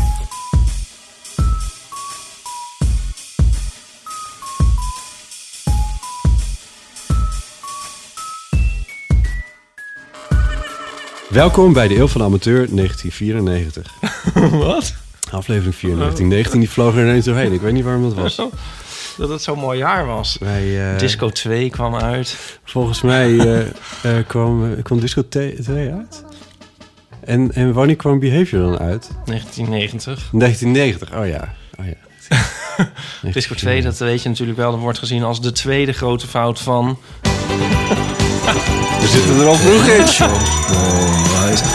Welkom 11.29 11.73
bij 11.73 11.89
de 11.89 11.97
Eeuw 11.97 12.09
van 12.09 12.21
de 12.21 12.27
Amateur 12.27 12.75
1994. 12.75 13.95
Wat? 14.67 14.95
Aflevering 15.33 15.75
4, 15.75 15.97
1919. 15.97 16.61
Die 16.61 16.71
vloog 16.71 16.95
er 16.97 17.03
ineens 17.03 17.25
doorheen. 17.25 17.53
Ik 17.53 17.61
weet 17.61 17.73
niet 17.73 17.85
waarom 17.85 18.03
dat 18.03 18.15
was. 18.15 18.37
Dat 19.17 19.29
het 19.29 19.43
zo'n 19.43 19.59
mooi 19.59 19.79
jaar 19.79 20.07
was. 20.07 20.37
Wij, 20.41 20.93
eh, 20.93 20.99
Disco 20.99 21.29
2 21.29 21.71
kwam 21.71 21.95
uit. 21.95 22.59
Volgens 22.65 23.03
mij 23.03 23.39
eh, 23.39 23.61
eh, 23.61 24.27
kwam, 24.27 24.83
kwam 24.83 25.01
Disco 25.01 25.29
2 25.29 25.59
uit. 25.93 26.25
En, 27.25 27.53
en 27.55 27.73
wanneer 27.73 27.97
kwam 27.97 28.19
Behavior 28.19 28.63
dan 28.63 28.79
uit? 28.79 29.11
1990. 29.25 30.29
1990. 30.33 31.19
Oh 31.19 31.27
ja. 31.27 31.55
Oh 31.81 31.87
ja. 31.87 31.95
Disco 33.33 33.55
2, 33.55 33.83
dat 33.83 33.99
weet 33.99 34.23
je 34.23 34.29
natuurlijk 34.29 34.59
wel. 34.59 34.71
Dat 34.71 34.81
wordt 34.81 34.99
gezien 34.99 35.23
als 35.23 35.41
de 35.41 35.53
tweede 35.53 35.93
grote 35.93 36.27
fout 36.27 36.61
van... 36.61 36.99
We 39.01 39.07
zitten 39.09 39.41
er 39.41 39.47
al 39.47 39.55
vroeg 39.55 39.87
in. 39.87 40.05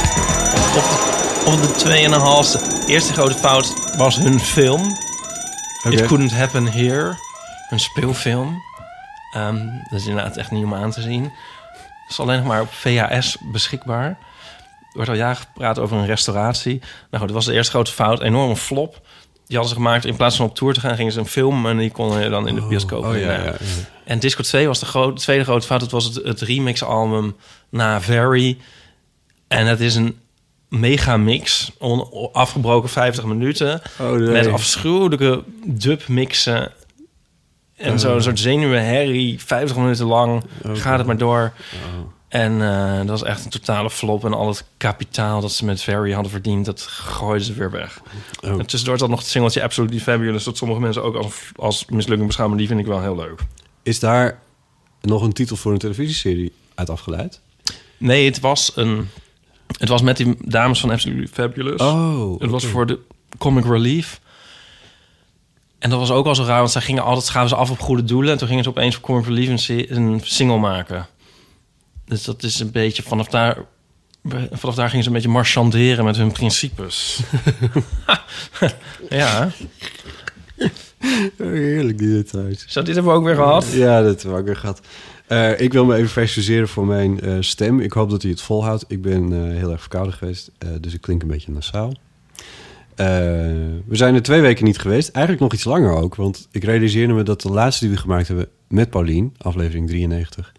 Of, 1.47 1.61
de 1.61 1.71
tweeënhalfste. 1.71 2.59
Eerste 2.87 3.13
grote 3.13 3.33
fout 3.33 3.95
was 3.97 4.15
hun 4.15 4.39
film. 4.39 4.97
It 5.89 6.05
Couldn't 6.05 6.31
Happen 6.31 6.67
Here. 6.67 7.17
Een 7.69 7.79
speelfilm. 7.79 8.61
Ehm, 9.33 9.65
dat 9.89 9.99
is 9.99 10.05
inderdaad 10.05 10.37
echt 10.37 10.51
niet 10.51 10.63
om 10.63 10.73
aan 10.73 10.91
te 10.91 11.01
zien. 11.01 11.23
Het 11.23 12.09
is 12.09 12.19
alleen 12.19 12.37
nog 12.37 12.47
maar 12.47 12.61
op 12.61 12.71
VHS 12.71 13.37
beschikbaar. 13.51 14.05
Er 14.05 14.17
wordt 14.93 15.09
al 15.09 15.15
jaren 15.15 15.35
gepraat 15.35 15.79
over 15.79 15.97
een 15.97 16.05
restauratie. 16.05 16.79
Nou 16.79 16.89
goed, 17.09 17.27
dat 17.27 17.31
was 17.31 17.45
de 17.45 17.53
eerste 17.53 17.71
grote 17.71 17.91
fout. 17.91 18.21
Enorme 18.21 18.55
flop. 18.55 19.01
Die 19.45 19.57
hadden 19.57 19.75
ze 19.75 19.81
gemaakt. 19.81 20.05
In 20.05 20.15
plaats 20.15 20.35
van 20.35 20.45
op 20.45 20.55
tour 20.55 20.73
te 20.73 20.79
gaan, 20.79 20.95
gingen 20.95 21.11
ze 21.11 21.19
een 21.19 21.27
film... 21.27 21.65
en 21.65 21.77
die 21.77 21.91
konden 21.91 22.23
je 22.23 22.29
dan 22.29 22.47
in 22.47 22.55
de 22.55 22.67
bioscoop 22.67 23.05
oh, 23.05 23.19
ja, 23.19 23.31
ja, 23.31 23.43
ja. 23.43 23.55
En 24.03 24.19
Disco 24.19 24.43
2 24.43 24.67
was 24.67 24.79
de, 24.79 25.13
tweede 25.13 25.43
grote 25.43 25.65
fout. 25.65 25.81
Het 25.81 25.91
was 25.91 26.03
het, 26.03 26.15
het 26.15 26.41
remix-album 26.41 27.35
na 27.69 28.01
Very. 28.01 28.57
En 29.47 29.65
het 29.65 29.79
is 29.79 29.95
een 29.95 30.19
mega 30.69 31.17
mix. 31.17 31.71
On, 31.79 32.09
afgebroken 32.33 32.89
50 32.89 33.25
minuten. 33.25 33.81
Oh, 34.00 34.12
nee. 34.12 34.29
Met 34.29 34.47
afschuwelijke 34.47 35.43
dub-mixen. 35.65 36.71
En 37.75 37.91
Oh. 37.93 37.97
zo'n 37.97 38.21
soort 38.21 38.39
zenuwen 38.39 38.86
herrie. 38.86 39.39
50 39.43 39.77
minuten 39.77 40.05
lang 40.05 40.43
Oh, 40.65 40.75
gaat 40.75 40.97
het 40.97 41.07
maar 41.07 41.17
door. 41.17 41.53
En 42.27 42.62
eh, 42.62 42.97
dat 42.97 43.07
was 43.07 43.24
echt 43.24 43.43
een 43.45 43.50
totale 43.50 43.89
flop. 43.89 44.25
En 44.25 44.33
al 44.33 44.47
het 44.47 44.63
kapitaal 44.77 45.41
dat 45.41 45.51
ze 45.51 45.65
met 45.65 45.81
Ferry 45.83 46.12
hadden 46.13 46.31
verdiend... 46.31 46.65
dat 46.65 46.81
gooiden 46.81 47.45
ze 47.45 47.53
weer 47.53 47.71
weg. 47.71 48.01
En 48.41 48.65
tussendoor 48.65 48.97
zat 48.97 49.09
nog 49.09 49.19
het 49.19 49.27
singeltje 49.27 49.63
Absolutely 49.63 50.00
Fabulous... 50.00 50.43
dat 50.43 50.57
sommige 50.57 50.79
mensen 50.81 51.03
ook 51.03 51.15
als, 51.15 51.33
als 51.55 51.86
mislukking 51.86 52.27
beschouwen. 52.27 52.57
Die 52.57 52.67
vind 52.67 52.79
ik 52.79 52.86
wel 52.86 53.01
heel 53.01 53.15
leuk. 53.15 53.39
Is 53.83 54.00
daar 54.00 54.39
nog 55.01 55.21
een 55.21 55.33
titel 55.33 55.55
voor 55.55 55.71
een 55.71 55.77
televisieserie 55.77 56.53
uit 56.75 56.89
afgeleid? 56.89 57.39
Nee, 57.97 58.25
het 58.25 58.39
was 58.39 58.71
een... 58.75 59.09
Het 59.77 59.89
was 59.89 60.01
met 60.01 60.17
die 60.17 60.36
dames 60.39 60.79
van 60.79 60.91
Absolutely 60.91 61.27
Fabulous. 61.27 61.81
Oh, 61.81 62.41
Het 62.41 62.50
was 62.50 62.65
voor 62.65 62.86
de 62.86 63.00
Comic 63.38 63.65
Relief. 63.65 64.19
En 65.79 65.89
dat 65.89 66.00
was 66.00 66.12
ook 66.12 66.25
al 66.25 66.36
zo 66.36 66.43
raar, 66.43 66.60
want 66.60 66.72
zij 66.72 66.81
gingen 66.81 67.03
altijd 67.03 67.29
gaven 67.29 67.50
ze 67.50 67.55
af 67.55 67.72
op 67.72 67.79
goede 67.79 68.03
doelen. 68.03 68.31
En 68.31 68.38
toen 68.38 68.48
gingen 68.48 68.63
ze 68.63 68.69
opeens 68.69 68.96
voor 68.96 69.03
Comic 69.03 69.25
Relief 69.25 69.69
een, 69.69 70.22
single 70.24 70.57
maken. 70.57 71.07
Dus 72.05 72.24
dat 72.24 72.43
is 72.43 72.60
een 72.60 72.72
beetje 72.72 73.03
vanaf 73.03 73.27
daar. 73.27 73.57
Vanaf 74.51 74.75
daar 74.75 74.89
gingen 74.89 75.03
ze 75.03 75.10
een 75.10 75.15
beetje 75.15 75.29
marchanderen 75.29 76.05
met 76.05 76.17
hun 76.17 76.31
principes. 76.31 77.19
ja, 79.10 79.51
Heerlijk, 81.38 81.98
die 81.98 82.13
details. 82.13 82.65
zo 82.67 82.81
dit 82.81 82.96
hebben 82.96 83.13
we 83.13 83.19
ook 83.19 83.25
weer 83.25 83.36
gehad. 83.36 83.67
Ja, 83.72 84.01
dat 84.01 84.24
heb 84.24 84.38
ik 84.38 84.46
weer 84.46 84.55
gehad. 84.55 84.81
Eh, 85.27 85.60
ik 85.60 85.74
wil 85.74 85.86
me 85.86 85.96
even 85.96 86.22
excuseren 86.22 86.67
voor 86.67 86.86
mijn 86.86 87.19
eh, 87.19 87.38
stem. 87.39 87.79
Ik 87.79 87.91
hoop 87.91 88.10
dat 88.10 88.22
hij 88.22 88.31
het 88.31 88.41
volhoudt. 88.41 88.86
Ik 88.88 89.01
ben 89.01 89.34
eh, 89.34 89.57
heel 89.57 89.72
erg 89.72 89.81
verkouden 89.81 90.13
geweest, 90.13 90.51
dus 90.81 90.93
ik 90.93 91.01
klink 91.01 91.22
een 91.22 91.27
beetje 91.27 91.51
nasaal. 91.51 91.93
We 92.96 93.96
zijn 93.96 94.15
er 94.15 94.22
twee 94.22 94.41
weken 94.41 94.65
niet 94.65 94.77
geweest. 94.79 95.10
Eigenlijk 95.10 95.43
nog 95.43 95.53
iets 95.53 95.63
langer 95.63 95.91
ook, 95.91 96.15
want 96.15 96.48
ik 96.51 96.63
realiseerde 96.63 97.13
me 97.13 97.24
dat 97.24 97.41
de 97.41 97.50
laatste 97.50 97.86
die 97.86 97.93
we 97.93 98.01
gemaakt 98.01 98.27
hebben 98.27 98.48
met 98.67 98.89
Paulien, 98.89 99.34
aflevering 99.38 99.88
93, 99.88 100.53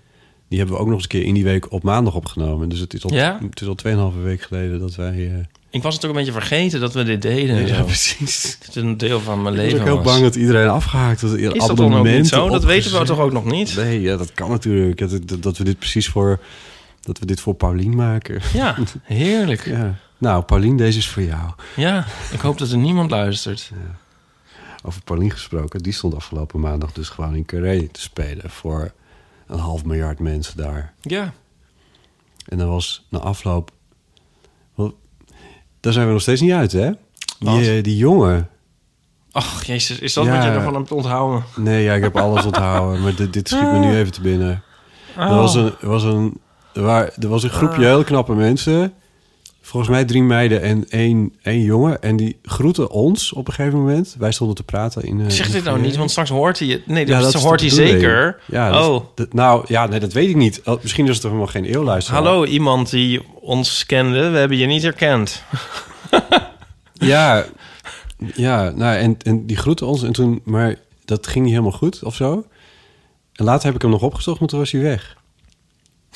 die 0.49 0.59
hebben 0.59 0.77
we 0.77 0.83
ook 0.83 0.89
nog 0.89 0.97
eens 0.97 1.05
een 1.05 1.11
keer 1.11 1.25
in 1.25 1.35
die 1.35 1.45
week 1.45 1.73
op 1.73 1.83
maandag 1.83 2.15
opgenomen. 2.15 2.69
Dus 2.69 2.79
het 2.79 2.95
is 2.95 3.05
al, 3.05 3.15
Ja? 3.15 3.39
het 3.51 3.61
is 3.61 3.67
al 3.67 4.13
2,5 4.13 4.23
week 4.23 4.43
geleden 4.43 4.79
dat 4.79 4.95
wij... 4.95 5.47
Ik 5.71 5.83
was 5.83 5.95
het 5.95 6.05
ook 6.05 6.11
een 6.11 6.17
beetje 6.17 6.33
vergeten 6.33 6.81
dat 6.81 6.93
we 6.93 7.03
dit 7.03 7.23
deden. 7.23 7.57
en 7.57 7.67
ja, 7.67 7.83
precies. 7.83 8.57
Het 8.65 8.69
is 8.69 8.83
een 8.83 8.97
deel 8.97 9.21
van 9.21 9.43
mijn 9.43 9.55
Ik 9.55 9.61
ben 9.61 9.67
leven. 9.67 9.81
ook 9.81 9.87
heel 9.87 9.97
was. 10.03 10.13
bang 10.13 10.23
dat 10.23 10.35
iedereen 10.35 10.69
afgehaakt 10.69 11.21
wordt. 11.21 11.37
Is 11.37 11.67
dat 11.67 11.77
dan 11.77 11.95
ook 11.95 12.07
niet 12.07 12.29
zo? 12.29 12.49
Dat 12.49 12.65
weten 12.65 12.99
we 12.99 13.05
toch 13.05 13.19
ook 13.19 13.33
nog 13.33 13.45
niet? 13.45 13.77
Nee, 13.77 14.01
ja, 14.01 14.17
dat 14.17 14.33
kan 14.33 14.51
natuurlijk. 14.51 14.99
Dat, 14.99 15.43
dat, 15.43 15.59
we 15.59 15.65
dit 15.65 15.79
precies 15.79 16.09
voor... 16.09 16.41
Dat 17.01 17.19
we 17.19 17.27
dit 17.27 17.41
voor 17.41 17.55
Paulien 17.55 17.97
maken. 17.97 18.41
Ja, 18.53 18.77
heerlijk. 19.03 19.67
Ja. 19.67 19.99
Nou, 20.19 20.43
Paulien, 20.43 20.77
deze 20.77 20.99
is 20.99 21.09
voor 21.09 21.23
jou. 21.23 21.51
Ja, 21.77 22.07
ik 22.33 22.41
hoop 22.41 22.59
dat 22.59 22.71
er 22.71 22.79
niemand 22.79 23.11
luistert. 23.11 23.71
Over 24.83 25.03
Paulien 25.03 25.31
gesproken. 25.31 25.83
Die 25.83 25.93
stond 25.93 26.15
afgelopen 26.15 26.61
maandag 26.61 26.93
dus 26.93 27.09
gewoon 27.09 27.35
in 27.35 27.45
Carré 27.45 27.89
te 27.93 28.01
spelen... 28.01 28.51
voor 28.51 28.93
een 29.47 29.59
half 29.59 29.85
miljard 29.85 30.19
mensen 30.19 30.57
daar. 30.57 30.93
Ja. 31.01 31.33
En 32.49 32.59
dan 32.59 32.69
was 32.69 33.07
na 33.09 33.19
afloop... 33.19 33.71
Daar 35.81 35.93
zijn 35.93 36.07
we 36.07 36.13
nog 36.13 36.23
steeds 36.23 36.41
niet 36.41 36.53
uit, 36.53 36.73
hè? 36.73 36.91
Die, 37.39 37.77
eh, 37.77 37.83
die 37.83 37.97
jongen. 37.97 38.49
Ach, 39.33 39.65
jezus, 39.65 39.99
is 39.99 40.13
dat 40.13 40.25
Ja. 40.25 40.35
wat 40.35 40.43
je 40.45 40.51
ervan 40.51 40.75
hebt 40.75 40.93
onthouden? 40.93 41.45
Nee, 41.57 41.83
ja, 41.85 41.95
ik 41.95 42.03
heb 42.03 42.17
alles 42.17 42.45
onthouden. 42.53 43.03
Maar 43.03 43.15
dit, 43.15 43.33
dit 43.33 43.49
schiet 43.49 43.73
me 43.73 43.79
nu 43.79 43.97
even 43.97 44.13
te 44.13 44.21
binnen. 44.21 44.63
Oh. 45.19 45.23
Er 45.25 45.35
was 45.35 45.55
een, 45.55 45.73
was 45.81 46.03
een, 46.03 46.41
waar, 46.73 47.11
er 47.21 47.29
was 47.29 47.43
een 47.43 47.51
groepje 47.51 47.85
heel 47.85 48.05
knappe 48.05 48.35
mensen. 48.35 48.93
Volgens 49.69 49.93
mij 49.93 50.05
drie 50.05 50.23
meiden 50.23 50.63
en 50.63 50.89
één, 50.89 51.33
één 51.43 51.63
jongen. 51.63 52.03
En 52.03 52.17
die 52.17 52.39
groeten 52.43 52.91
ons 52.91 53.33
op 53.33 53.49
een 53.49 53.55
gegeven 53.55 53.79
moment. 53.79 54.15
Wij 54.19 54.33
stonden 54.33 54.57
te 54.57 54.63
praten 54.63 55.03
in... 55.03 55.21
eh, 55.21 55.29
Zeg 55.31 55.47
in 55.47 55.53
dit 55.53 55.65
nou 55.65 55.81
niet, 55.81 55.97
want 55.97 56.11
straks 56.11 56.31
hoort 56.31 56.59
hij 56.59 56.69
het. 56.69 56.87
Nee, 56.87 57.07
Ja, 57.07 57.21
dat, 57.21 57.35
hoort 57.35 57.61
hij 57.61 57.71
zeker. 57.71 58.41
Ja, 58.47 58.71
dat 58.71 58.89
oh, 58.89 59.05
dat- 59.15 59.33
nou, 59.33 59.65
ja, 59.69 59.87
nee, 59.87 60.01
dat 60.01 60.13
weet 60.13 60.29
ik 60.29 60.37
niet. 60.37 60.61
Oh, 60.65 60.83
Misschien 60.83 61.05
is 61.05 61.11
het 61.13 61.21
toch 61.21 61.31
helemaal 61.31 61.53
geen 61.53 61.65
eeuwluisteraar. 61.65 62.23
hallo 62.23 62.45
iemand 62.45 62.91
die 62.91 63.23
ons 63.41 63.87
kende. 63.87 64.29
We 64.31 64.39
hebben 64.39 64.57
je 64.59 64.67
niet 64.67 64.83
herkend. 64.83 65.43
Ja, 66.93 67.45
ja 68.35 68.71
nou, 68.71 68.97
en, 68.97 69.17
en 69.23 69.47
die 69.47 69.57
groette 69.57 69.85
ons. 69.85 70.03
En 70.03 70.13
toen, 70.13 70.41
maar 70.45 70.77
dat 71.05 71.27
ging 71.27 71.45
niet 71.45 71.53
helemaal 71.55 71.79
goed 71.79 72.03
of 72.03 72.15
zo. 72.15 72.47
En 73.33 73.45
later 73.45 73.67
heb 73.67 73.75
ik 73.75 73.83
hem 73.83 73.91
nog 73.91 74.03
opgezocht, 74.03 74.41
maar 74.41 74.49
toen 74.49 74.59
was 74.59 74.71
hij 74.73 74.81
weg. 74.81 75.17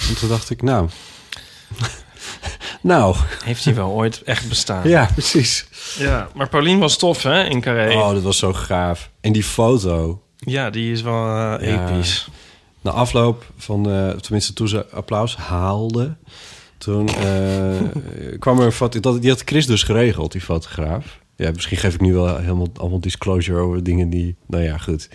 En 0.08 0.14
toen 0.16 0.28
dacht 0.28 0.50
ik, 0.50 0.62
nou... 0.62 0.88
nou, 2.82 3.16
Heeft 3.44 3.64
hij 3.64 3.74
wel 3.74 3.88
ooit 3.90 4.22
echt 4.22 4.48
bestaan? 4.48 4.88
ja, 4.88 5.08
precies. 5.12 5.66
Ja, 5.98 6.28
maar 6.34 6.48
Paulien 6.48 6.78
was 6.78 6.96
tof, 6.98 7.22
hè, 7.22 7.44
in 7.44 7.60
Carré. 7.60 7.94
Oh, 7.94 8.12
dat 8.12 8.22
was 8.22 8.38
zo 8.38 8.52
gaaf. 8.52 9.10
En 9.20 9.32
die 9.32 9.44
foto. 9.44 10.22
Ja, 10.36 10.70
die 10.70 10.92
is 10.92 11.02
wel 11.02 11.22
eh, 11.58 11.68
Ja. 11.68 11.88
episch. 11.90 12.28
Na 12.80 12.90
afloop 12.90 13.44
van, 13.56 13.90
eh, 13.90 14.08
tenminste 14.10 14.52
toen 14.52 14.68
ze 14.68 14.86
applaus 14.90 15.36
haalde... 15.36 16.16
toen 16.78 17.08
eh, 17.08 17.80
kwam 18.38 18.58
er 18.58 18.64
een 18.64 18.72
foto... 18.72 19.00
Dat, 19.00 19.20
die 19.20 19.30
had 19.30 19.42
Chris 19.44 19.66
dus 19.66 19.82
geregeld, 19.82 20.32
die 20.32 20.40
fotograaf. 20.40 21.20
Ja, 21.36 21.50
misschien 21.50 21.76
geef 21.76 21.94
ik 21.94 22.00
nu 22.00 22.12
wel 22.14 22.36
helemaal 22.38 22.68
allemaal 22.76 23.00
disclosure 23.00 23.58
over 23.60 23.82
dingen 23.82 24.10
die... 24.10 24.36
Nou 24.46 24.62
ja, 24.62 24.78
goed. 24.78 25.08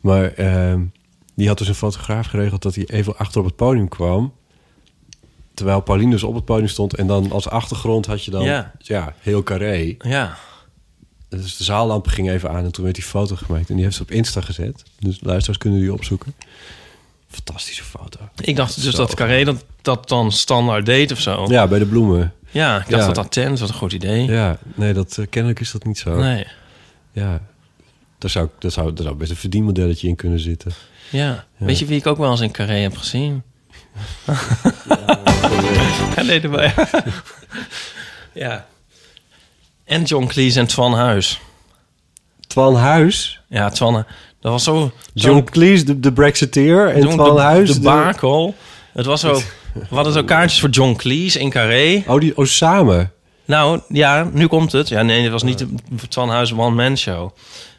Maar 0.00 0.32
ehm, 0.32 0.80
die 1.34 1.48
had 1.48 1.58
dus 1.58 1.68
een 1.68 1.74
fotograaf 1.74 2.26
geregeld... 2.26 2.62
dat 2.62 2.74
hij 2.74 2.84
even 2.86 3.16
achter 3.16 3.40
op 3.40 3.46
het 3.46 3.56
podium 3.56 3.88
kwam... 3.88 4.32
terwijl 5.58 5.80
Pauline 5.80 6.10
dus 6.10 6.22
op 6.22 6.34
het 6.34 6.44
podium 6.44 6.68
stond... 6.68 6.94
en 6.94 7.06
dan 7.06 7.30
als 7.32 7.48
achtergrond 7.48 8.06
had 8.06 8.24
je 8.24 8.30
dan 8.30 8.42
Ja. 8.42 8.72
ja. 8.78 9.14
heel 9.20 9.42
carré... 9.42 9.94
Ja. 9.98 10.36
Dus 11.28 11.56
de 11.56 11.64
zaallamp 11.64 12.06
ging 12.06 12.30
even 12.30 12.50
aan 12.50 12.64
en 12.64 12.72
toen 12.72 12.84
werd 12.84 12.96
die 12.96 13.04
foto 13.04 13.36
gemaakt. 13.36 13.68
En 13.68 13.74
die 13.74 13.84
heeft 13.84 13.96
ze 13.96 14.02
op 14.02 14.10
Insta 14.10 14.40
gezet. 14.40 14.82
Dus 14.98 15.18
luisteraars 15.22 15.58
kunnen 15.58 15.80
die 15.80 15.92
opzoeken. 15.92 16.34
Fantastische 17.28 17.84
foto. 17.84 18.18
Ik 18.40 18.56
dacht 18.56 18.82
dus 18.82 18.94
Zo. 18.94 18.96
dat 18.96 19.14
Carré 19.14 19.44
dat, 19.44 19.64
dat 19.82 20.08
dan 20.08 20.32
standaard 20.32 20.86
deed 20.86 21.12
of 21.12 21.20
zo. 21.20 21.46
Ja, 21.48 21.66
bij 21.66 21.78
de 21.78 21.86
bloemen. 21.86 22.32
Ja, 22.50 22.74
ik 22.76 22.88
dacht 22.88 23.00
Ja. 23.00 23.06
dat 23.06 23.14
dat 23.14 23.32
tent, 23.32 23.58
wat 23.58 23.68
een 23.68 23.74
goed 23.74 23.92
idee. 23.92 24.24
Ja, 24.24 24.58
nee, 24.74 24.92
dat, 24.92 25.18
eh, 25.18 25.26
kennelijk 25.30 25.60
is 25.60 25.70
dat 25.70 25.84
niet 25.84 25.98
zo. 25.98 26.16
Nee, 26.20 26.46
Ja, 27.12 27.40
daar 28.18 28.30
zou, 28.30 28.48
daar, 28.58 28.70
zou, 28.70 28.92
daar 28.92 29.04
zou 29.04 29.16
best 29.16 29.30
een 29.30 29.36
verdienmodelletje 29.36 30.08
in 30.08 30.16
kunnen 30.16 30.40
zitten. 30.40 30.72
ja. 31.10 31.44
Weet 31.56 31.78
je 31.78 31.86
wie 31.86 31.98
ik 31.98 32.06
ook 32.06 32.18
wel 32.18 32.30
eens 32.30 32.40
in 32.40 32.50
Carré 32.50 32.74
heb 32.78 32.96
gezien? 32.96 33.42
Ja, 36.16 36.22
nee, 36.22 36.40
dat 36.40 36.50
wel, 36.50 36.62
ja. 36.62 36.88
ja. 38.32 38.66
En 39.84 40.02
John 40.02 40.26
Cleese 40.26 40.58
en 40.58 40.66
Twan 40.66 40.94
Huis. 40.94 41.40
Twan 42.46 42.74
Huis, 42.76 43.40
Ja, 43.48 43.68
Twan, 43.68 44.04
dat 44.40 44.52
was 44.52 44.64
zo... 44.64 44.92
John 45.14 45.44
Cleese, 45.44 45.84
de, 45.84 46.00
de 46.00 46.12
Brexiteer. 46.12 46.88
En 46.88 47.00
Twan 47.08 47.34
de, 47.34 47.40
Huis. 47.40 47.72
De 47.72 47.80
bakel. 47.80 48.54
Het 48.92 49.06
was 49.06 49.20
zo... 49.20 49.34
We 49.72 49.94
hadden 49.94 50.12
zo 50.12 50.24
kaartjes 50.24 50.60
voor 50.60 50.68
John 50.68 50.94
Cleese 50.96 51.38
in 51.38 51.50
Carré. 51.50 52.04
Oh, 52.06 52.20
die, 52.20 52.36
oh, 52.36 52.44
samen. 52.44 53.12
Nou, 53.44 53.80
ja, 53.88 54.28
nu 54.32 54.46
komt 54.46 54.72
het. 54.72 54.88
Ja, 54.88 55.02
nee, 55.02 55.22
het 55.22 55.32
was 55.32 55.42
niet 55.42 55.58
de 55.58 55.66
Twan 56.08 56.28
Huis 56.28 56.52
one-man 56.52 56.96
show. 56.96 57.30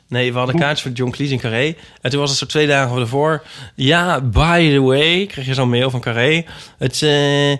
Nee, 0.09 0.31
we 0.31 0.37
hadden 0.37 0.55
kaartjes 0.59 0.81
voor 0.81 0.91
John 0.91 1.11
Cleese 1.11 1.33
in 1.33 1.39
Carré. 1.39 1.75
En 2.01 2.09
toen 2.09 2.19
was 2.19 2.29
het 2.29 2.39
zo 2.39 2.45
twee 2.45 2.67
dagen 2.67 2.97
ervoor. 2.97 3.43
Ja, 3.75 4.21
by 4.21 4.69
the 4.73 4.81
way, 4.81 5.25
kreeg 5.25 5.45
je 5.45 5.53
zo'n 5.53 5.69
mail 5.69 5.89
van 5.89 5.99
Carré. 5.99 6.45
Het 6.77 7.01
eh, 7.01 7.57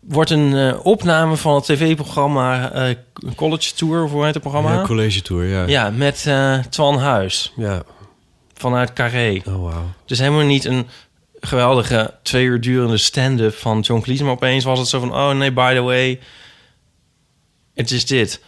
wordt 0.00 0.30
een 0.30 0.56
eh, 0.56 0.86
opname 0.86 1.36
van 1.36 1.54
het 1.54 1.64
tv-programma 1.64 2.72
eh, 2.72 2.96
College 3.36 3.74
Tour, 3.74 4.04
of 4.04 4.10
hoe 4.10 4.24
heet 4.24 4.34
het 4.34 4.42
programma? 4.42 4.72
Ja, 4.72 4.82
college 4.82 5.22
tour, 5.22 5.44
ja. 5.44 5.66
Ja, 5.66 5.90
met 5.90 6.28
Twan 6.70 6.98
Huis 6.98 7.52
Ja. 7.56 7.82
vanuit 8.54 8.92
Carré. 8.92 9.42
Oh, 9.44 9.62
wauw. 9.62 9.90
Dus 10.06 10.18
helemaal 10.18 10.44
niet 10.44 10.64
een 10.64 10.86
geweldige 11.40 12.14
twee 12.22 12.44
uur 12.44 12.60
durende 12.60 12.96
stand-up 12.96 13.54
van 13.54 13.80
John 13.80 14.00
Cleese. 14.00 14.24
Maar 14.24 14.32
opeens 14.32 14.64
was 14.64 14.78
het 14.78 14.88
zo 14.88 15.00
van, 15.00 15.14
oh 15.14 15.30
nee, 15.30 15.52
by 15.52 15.74
the 15.74 15.80
way, 15.80 16.20
het 17.74 17.90
is 17.90 18.06
dit. 18.06 18.40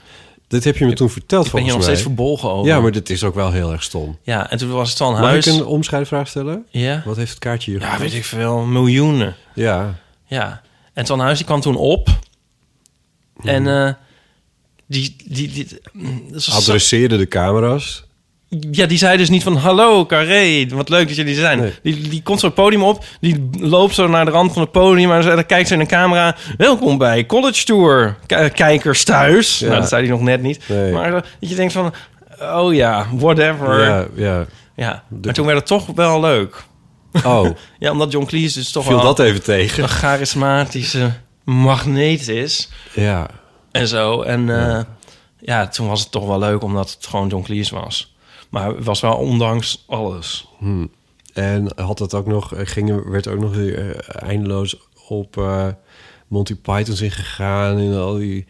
Dit 0.54 0.64
heb 0.64 0.76
je 0.76 0.86
me 0.86 0.92
toen 0.94 1.10
verteld, 1.10 1.46
Ik 1.46 1.52
ben 1.52 1.62
hier 1.62 1.70
volgens 1.70 1.86
nog 1.86 1.96
mij. 1.96 2.04
steeds 2.14 2.16
verbolgen 2.16 2.50
over. 2.58 2.72
Ja, 2.72 2.80
maar 2.80 2.92
dit 2.92 3.10
is 3.10 3.24
ook 3.24 3.34
wel 3.34 3.52
heel 3.52 3.72
erg 3.72 3.82
stom. 3.82 4.18
Ja, 4.22 4.50
en 4.50 4.58
toen 4.58 4.70
was 4.70 4.90
het 4.90 4.98
Mag 4.98 5.18
Huis. 5.18 5.46
ik 5.46 5.52
een 5.52 5.64
omschrijfvraag 5.64 6.28
stellen? 6.28 6.66
Ja? 6.70 7.02
Wat 7.04 7.16
heeft 7.16 7.30
het 7.30 7.38
kaartje 7.38 7.70
hier 7.70 7.80
ja, 7.80 7.86
gekost? 7.86 8.02
weet 8.10 8.18
ik 8.18 8.24
veel, 8.24 8.58
miljoenen. 8.60 9.36
Ja. 9.54 9.94
Ja. 10.26 10.60
En 10.92 11.04
Twan 11.04 11.20
Huis 11.20 11.36
die 11.36 11.46
kwam 11.46 11.60
toen 11.60 11.76
op. 11.76 12.08
En 13.42 13.66
eh 13.66 13.92
die... 14.86 15.16
die, 15.26 15.48
die 15.52 15.66
mm, 15.92 16.38
zo- 16.38 16.52
Adresseerde 16.52 17.16
de 17.16 17.28
camera's. 17.28 18.04
Ja, 18.70 18.86
die 18.86 18.98
zei 18.98 19.16
dus 19.16 19.28
niet 19.28 19.42
van... 19.42 19.56
Hallo, 19.56 20.06
Carré, 20.06 20.66
wat 20.68 20.88
leuk 20.88 21.06
dat 21.06 21.16
jullie 21.16 21.34
zijn. 21.34 21.58
Nee. 21.60 21.72
Die, 21.82 22.08
die 22.08 22.22
komt 22.22 22.40
zo 22.40 22.46
het 22.46 22.54
podium 22.54 22.82
op. 22.82 23.04
Die 23.20 23.48
loopt 23.58 23.94
zo 23.94 24.08
naar 24.08 24.24
de 24.24 24.30
rand 24.30 24.52
van 24.52 24.62
het 24.62 24.70
podium. 24.72 25.12
En 25.12 25.22
dan 25.22 25.46
kijkt 25.46 25.68
ze 25.68 25.74
in 25.74 25.80
de 25.80 25.86
camera. 25.86 26.36
Welkom 26.56 26.98
bij 26.98 27.26
College 27.26 27.64
Tour. 27.64 28.16
K- 28.26 28.50
kijkers 28.54 29.04
thuis. 29.04 29.58
Ja. 29.58 29.66
Nou, 29.66 29.80
dat 29.80 29.88
zei 29.88 30.02
hij 30.02 30.10
nog 30.10 30.20
net 30.20 30.42
niet. 30.42 30.68
Nee. 30.68 30.92
Maar 30.92 31.10
dat 31.10 31.24
je 31.38 31.54
denkt 31.54 31.72
van... 31.72 31.92
Oh 32.40 32.74
ja, 32.74 33.06
whatever. 33.12 33.82
Ja. 33.84 34.06
Ja, 34.14 34.46
ja. 34.76 35.02
Maar 35.24 35.34
toen 35.34 35.46
werd 35.46 35.58
het 35.58 35.66
toch 35.66 35.86
wel 35.94 36.20
leuk. 36.20 36.64
Oh, 37.24 37.48
Ja, 37.78 37.90
omdat 37.90 38.12
John 38.12 38.26
Cleese 38.26 38.58
dus 38.58 38.72
toch 38.72 38.84
viel 38.84 38.94
wel 38.96 39.04
dat 39.04 39.18
even 39.26 39.42
tegen. 39.42 39.82
een 39.82 39.88
charismatische 39.88 41.12
magneet 41.44 42.28
is. 42.28 42.68
Ja. 42.94 43.26
En 43.72 43.88
zo. 43.88 44.22
En 44.22 44.46
ja. 44.46 44.84
ja, 45.40 45.68
toen 45.68 45.88
was 45.88 46.00
het 46.00 46.10
toch 46.10 46.26
wel 46.26 46.38
leuk 46.38 46.62
omdat 46.62 46.90
het 46.90 47.06
gewoon 47.06 47.28
John 47.28 47.42
Cleese 47.44 47.74
was. 47.74 48.13
Maar 48.54 48.74
het 48.74 48.84
was 48.84 49.00
wel 49.00 49.14
ondanks 49.16 49.84
alles. 49.86 50.48
En 51.32 51.72
had 51.76 51.98
het 51.98 52.14
ook 52.14 52.26
nog, 52.26 52.52
ging, 52.56 52.90
er- 52.90 53.10
werd 53.10 53.28
ook 53.28 53.40
nog 53.40 53.54
weer 53.54 53.96
eh, 53.96 54.28
eindeloos 54.28 54.76
op 55.08 55.36
eh, 55.36 55.66
Monty 56.28 56.54
Python's 56.56 57.00
ingegaan... 57.00 57.78
in 57.78 57.94
al 57.94 58.14
die 58.14 58.46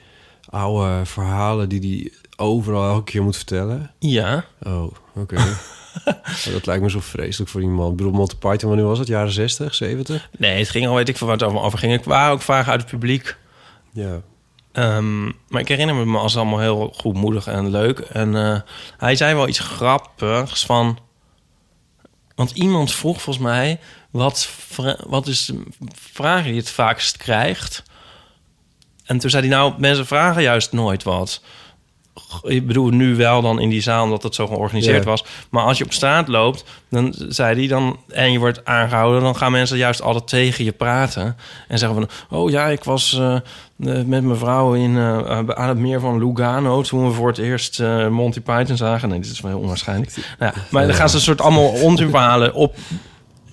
oude 0.48 1.04
verhalen 1.06 1.68
die 1.68 1.80
hij 1.80 2.12
overal 2.46 2.88
elke 2.92 3.04
keer 3.10 3.22
moet 3.22 3.36
vertellen. 3.36 3.90
Ja. 3.98 4.44
Oh, 4.62 4.92
oké. 5.14 5.36
Oh, 6.04 6.52
dat 6.52 6.66
lijkt 6.66 6.82
me 6.82 6.90
zo 6.90 7.00
vreselijk 7.00 7.50
voor 7.50 7.62
iemand. 7.62 7.90
Ik 7.90 7.96
bedoel, 7.96 8.12
Monty 8.12 8.36
Python, 8.36 8.68
wanneer 8.68 8.86
was 8.86 8.98
het? 8.98 9.08
Jaren 9.08 9.32
60, 9.32 9.74
70? 9.74 10.28
Nee, 10.38 10.58
het 10.58 10.68
ging 10.68 10.86
al, 10.86 10.94
weet 10.94 11.08
ik 11.08 11.18
waar 11.18 11.30
het 11.32 11.42
over, 11.42 11.78
ging. 11.78 11.92
Ik 11.92 12.04
wou 12.04 12.32
ook 12.32 12.42
vragen 12.42 12.72
uit 12.72 12.80
het 12.80 12.90
publiek. 12.90 13.36
Ja. 13.92 14.20
Ehm, 14.74 15.24
maar 15.24 15.60
ik 15.60 15.68
herinner 15.68 16.06
me 16.06 16.18
als 16.18 16.36
allemaal 16.36 16.58
heel 16.58 16.92
goedmoedig 16.96 17.46
en 17.46 17.70
leuk. 17.70 17.98
En 17.98 18.36
eh, 18.36 18.60
hij 18.98 19.16
zei 19.16 19.34
wel 19.34 19.48
iets 19.48 19.58
grappigs 19.58 20.66
van... 20.66 20.98
Want 22.34 22.50
iemand 22.50 22.92
vroeg 22.92 23.22
volgens 23.22 23.44
mij... 23.44 23.80
Wat, 24.10 24.50
wat 25.06 25.26
is 25.26 25.46
de 25.46 25.62
vraag 25.94 26.42
die 26.42 26.52
je 26.52 26.58
het 26.58 26.70
vaakst 26.70 27.16
krijgt? 27.16 27.82
En 29.04 29.18
toen 29.18 29.30
zei 29.30 29.48
hij 29.48 29.56
nou... 29.56 29.74
Mensen 29.78 30.06
vragen 30.06 30.42
juist 30.42 30.72
nooit 30.72 31.02
wat. 31.02 31.42
Ik 32.42 32.66
bedoel 32.66 32.88
nu 32.88 33.16
wel 33.16 33.42
dan 33.42 33.60
in 33.60 33.68
die 33.68 33.80
zaal... 33.80 34.04
omdat 34.04 34.22
het 34.22 34.34
zo 34.34 34.46
georganiseerd 34.46 35.04
was. 35.04 35.24
Maar 35.50 35.64
als 35.64 35.78
je 35.78 35.84
op 35.84 35.92
straat 35.92 36.28
loopt... 36.28 36.64
dan 36.90 37.14
zei 37.28 37.58
hij 37.58 37.66
dan... 37.68 37.98
en 38.08 38.32
je 38.32 38.38
wordt 38.38 38.64
aangehouden... 38.64 39.22
dan 39.22 39.36
gaan 39.36 39.52
mensen 39.52 39.76
juist 39.76 40.02
altijd 40.02 40.28
tegen 40.28 40.64
je 40.64 40.72
praten. 40.72 41.36
En 41.68 41.78
zeggen 41.78 41.98
van... 41.98 42.38
oh 42.38 42.50
ja, 42.50 42.66
ik 42.66 42.84
was 42.84 43.18
eh, 43.18 43.34
eh, 43.34 43.40
met 43.76 44.06
mijn 44.06 44.36
vrouw 44.36 44.74
in, 44.74 44.96
eh, 44.96 45.38
aan 45.48 45.68
het 45.68 45.78
meer 45.78 46.00
van 46.00 46.18
Lugano... 46.18 46.82
toen 46.82 47.06
we 47.06 47.12
voor 47.12 47.28
het 47.28 47.38
eerst 47.38 47.82
Monty 48.10 48.40
Python 48.40 48.76
zagen. 48.76 49.08
Nee, 49.08 49.20
dit 49.20 49.30
is 49.30 49.40
wel 49.40 49.50
heel 49.50 49.60
onwaarschijnlijk. 49.60 50.16
Nou 50.38 50.52
ja, 50.54 50.62
maar 50.70 50.86
dan 50.86 50.96
gaan 50.96 51.08
ze 51.08 51.16
een 51.16 51.22
soort 51.22 51.40
allemaal 51.40 51.68
ontypehalen 51.68 52.54
op... 52.54 52.76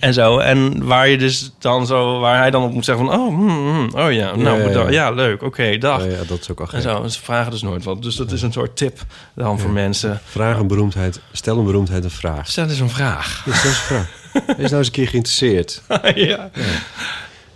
En 0.02 0.14
zo. 0.14 0.38
En 0.38 0.86
waar 0.86 1.08
je 1.08 1.18
dus 1.18 1.52
dan 1.60 1.86
zo, 1.88 2.20
waar 2.20 2.38
hij 2.38 2.52
dan 2.52 2.64
op 2.64 2.74
moet 2.74 2.86
zeggen 2.86 3.06
van, 3.06 3.16
oh, 3.20 3.28
hmm, 3.28 3.50
hmm, 3.50 3.90
oh 3.94 4.12
ja, 4.12 4.36
nou, 4.36 4.72
ja, 4.72 4.90
ja. 4.90 5.12
leuk, 5.12 5.44
oké, 5.44 5.78
dag. 5.78 6.04
Oh 6.04 6.12
ja, 6.12 6.18
dat 6.28 6.40
is 6.40 6.52
ook 6.52 6.60
al 6.60 6.66
En 6.66 6.72
gek. 6.72 6.82
zo, 6.82 7.08
ze 7.08 7.22
vragen 7.22 7.52
dus 7.52 7.62
nooit 7.62 7.84
wat. 7.84 8.02
Dus 8.04 8.16
dat 8.16 8.32
is 8.32 8.42
een 8.42 8.52
soort 8.52 8.76
tip 8.76 9.00
dan 9.36 9.60
voor 9.60 9.70
mensen. 9.70 10.22
Vraag 10.26 10.58
een 10.60 10.68
beroemdheid, 10.68 11.22
stel 11.32 11.58
een 11.58 11.66
beroemdheid 11.66 12.04
een 12.04 12.10
vraag. 12.10 12.48
Stel 12.48 12.64
eens 12.68 12.80
een 12.80 12.90
vraag. 12.90 13.42
Ja, 13.46 13.54
stel 13.54 13.70
eens 13.70 13.80
een 13.80 13.86
vraag. 13.86 14.10
Wees 14.58 14.70
nou 14.70 14.76
eens 14.78 14.88
een 14.88 14.94
keer 14.94 15.08
geïnteresseerd. 15.08 15.82
ja. 16.16 16.50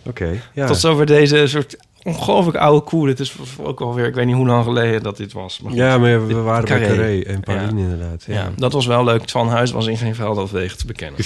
Oké, 0.04 0.42
ja. 0.54 0.68
Tot 0.68 0.78
zover 0.78 1.06
deze 1.06 1.48
soort 1.48 1.78
ongelooflijk 2.04 2.58
oude 2.58 2.82
koe. 2.86 3.06
Dit 3.08 3.20
is 3.20 3.34
ook 3.62 3.82
alweer, 3.82 4.06
ik 4.06 4.14
weet 4.16 4.25
niet 4.25 4.36
hoe 4.36 4.48
lang 4.48 4.64
geleden 4.64 5.04
dat 5.04 5.18
dit 5.18 5.34
was. 5.34 5.60
Maar 5.60 5.72
goed. 5.72 5.80
Ja, 5.80 5.98
maar 5.98 6.28
we 6.28 6.34
waren 6.34 6.66
Carré. 6.66 6.88
bij 6.88 6.96
Carré 6.96 7.22
en 7.22 7.40
Pauline 7.40 7.82
Ja. 7.82 7.88
inderdaad. 7.90 8.24
Ja. 8.28 8.34
Ja. 8.34 8.50
dat 8.56 8.74
was 8.74 8.86
wel 8.86 9.04
leuk. 9.04 9.30
Van 9.30 9.50
Huis 9.50 9.72
was 9.72 9.88
in 9.88 9.98
geen 9.98 10.16
veld 10.16 10.52
wegen 10.52 10.78
te 10.78 10.86
bekennen. 10.86 11.20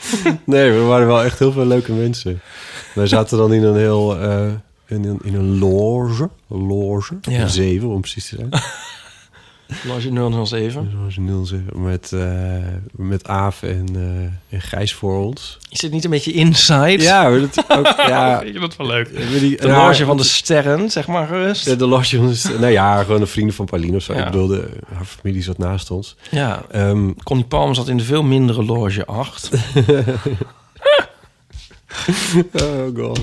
Nee, 0.44 0.70
we 0.70 0.80
waren 0.80 1.06
wel 1.06 1.22
echt 1.22 1.38
heel 1.38 1.52
veel 1.52 1.66
leuke 1.66 1.92
mensen. 1.92 2.40
Wij 2.94 3.06
zaten 3.06 3.38
dan 3.38 3.52
in 3.52 3.62
een 3.62 3.76
heel... 3.76 4.18
eh, 4.20 4.46
in, 4.86 5.04
een, 5.04 5.18
in 5.24 5.34
een 5.34 5.58
loge. 5.58 6.30
Loge. 6.48 7.14
Ja. 7.20 7.40
Een 7.40 7.50
zeven, 7.50 7.88
om 7.88 8.00
precies 8.00 8.28
te 8.28 8.36
zijn. 8.36 8.48
Loge 9.86 10.44
007. 10.46 10.90
Zoals 10.92 11.48
07. 11.48 11.82
Met, 11.82 12.12
eh 12.12 12.20
met 12.92 13.28
Aaf 13.28 13.62
en, 13.62 13.86
eh, 13.94 14.54
en 14.56 14.60
Gijs 14.60 14.94
voor 14.94 15.24
ons. 15.24 15.58
Is 15.70 15.78
dit 15.78 15.90
niet 15.92 16.04
een 16.04 16.10
beetje 16.10 16.32
inside? 16.32 16.98
Ja, 17.02 17.28
maar 17.28 17.40
dat 17.40 17.64
ook... 17.68 17.86
ja, 18.08 18.40
Vind 18.40 18.54
je 18.54 18.60
dat 18.60 18.76
wel 18.76 18.86
leuk? 18.86 19.30
die, 19.40 19.56
De 19.56 19.68
loge 19.68 20.04
van 20.04 20.16
de 20.16 20.24
sterren, 20.24 20.90
zeg 20.90 21.06
maar 21.06 21.26
gerust. 21.26 21.66
Ja, 21.66 21.74
de 21.74 21.86
loge 21.86 22.16
van 22.16 22.26
de 22.28 22.56
Nou 22.60 22.72
ja, 22.72 23.02
gewoon 23.02 23.20
een 23.20 23.26
vrienden 23.26 23.54
van 23.54 23.64
Pauline 23.66 23.96
of 23.96 24.02
zo. 24.02 24.12
Ja. 24.12 24.18
Ik 24.18 24.24
bedoelde, 24.30 24.68
haar 24.94 25.04
familie 25.04 25.42
zat 25.42 25.58
naast 25.58 25.90
ons. 25.90 26.16
Ja, 26.30 26.62
Ehm, 26.70 27.10
Connie 27.22 27.44
Palm 27.46 27.74
zat 27.74 27.88
in 27.88 27.96
de 27.96 28.04
veel 28.04 28.22
mindere 28.22 28.64
loge 28.64 29.06
8. 29.06 29.50
Oh 32.62 32.96
god. 32.96 33.20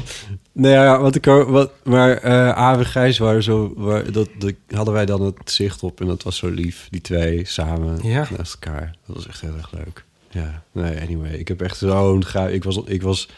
Nee, 0.52 0.72
ja, 0.72 1.02
wat 1.02 1.16
ik 1.16 1.26
wat, 1.26 1.72
maar 1.84 2.12
eh 2.18 2.50
Aaf 2.50 2.78
en 2.78 2.86
Gijs 2.86 3.18
waren 3.18 3.44
zo, 3.44 3.74
waar, 3.76 4.12
dat, 4.12 4.30
dat 4.38 4.54
hadden 4.70 4.94
wij 4.94 5.06
dan 5.06 5.22
het 5.22 5.52
zicht 5.52 5.84
op 5.84 6.02
en 6.02 6.08
dat 6.08 6.24
was 6.24 6.38
zo 6.38 6.50
lief, 6.50 6.88
die 6.90 7.02
twee 7.02 7.46
samen 7.46 8.00
Ja. 8.04 8.28
naast 8.38 8.58
elkaar. 8.62 8.96
Dat 9.08 9.16
was 9.16 9.28
echt 9.28 9.42
heel 9.42 9.56
erg 9.58 9.72
leuk. 9.72 10.04
Ja, 10.30 10.64
nee, 10.72 11.02
anyway, 11.02 11.32
ik 11.34 11.48
heb 11.48 11.62
echt 11.62 11.78
zo'n 11.78 12.26
ga, 12.26 12.48
ik 12.48 12.64
was, 12.64 12.82
ik 12.86 13.02
was, 13.02 13.30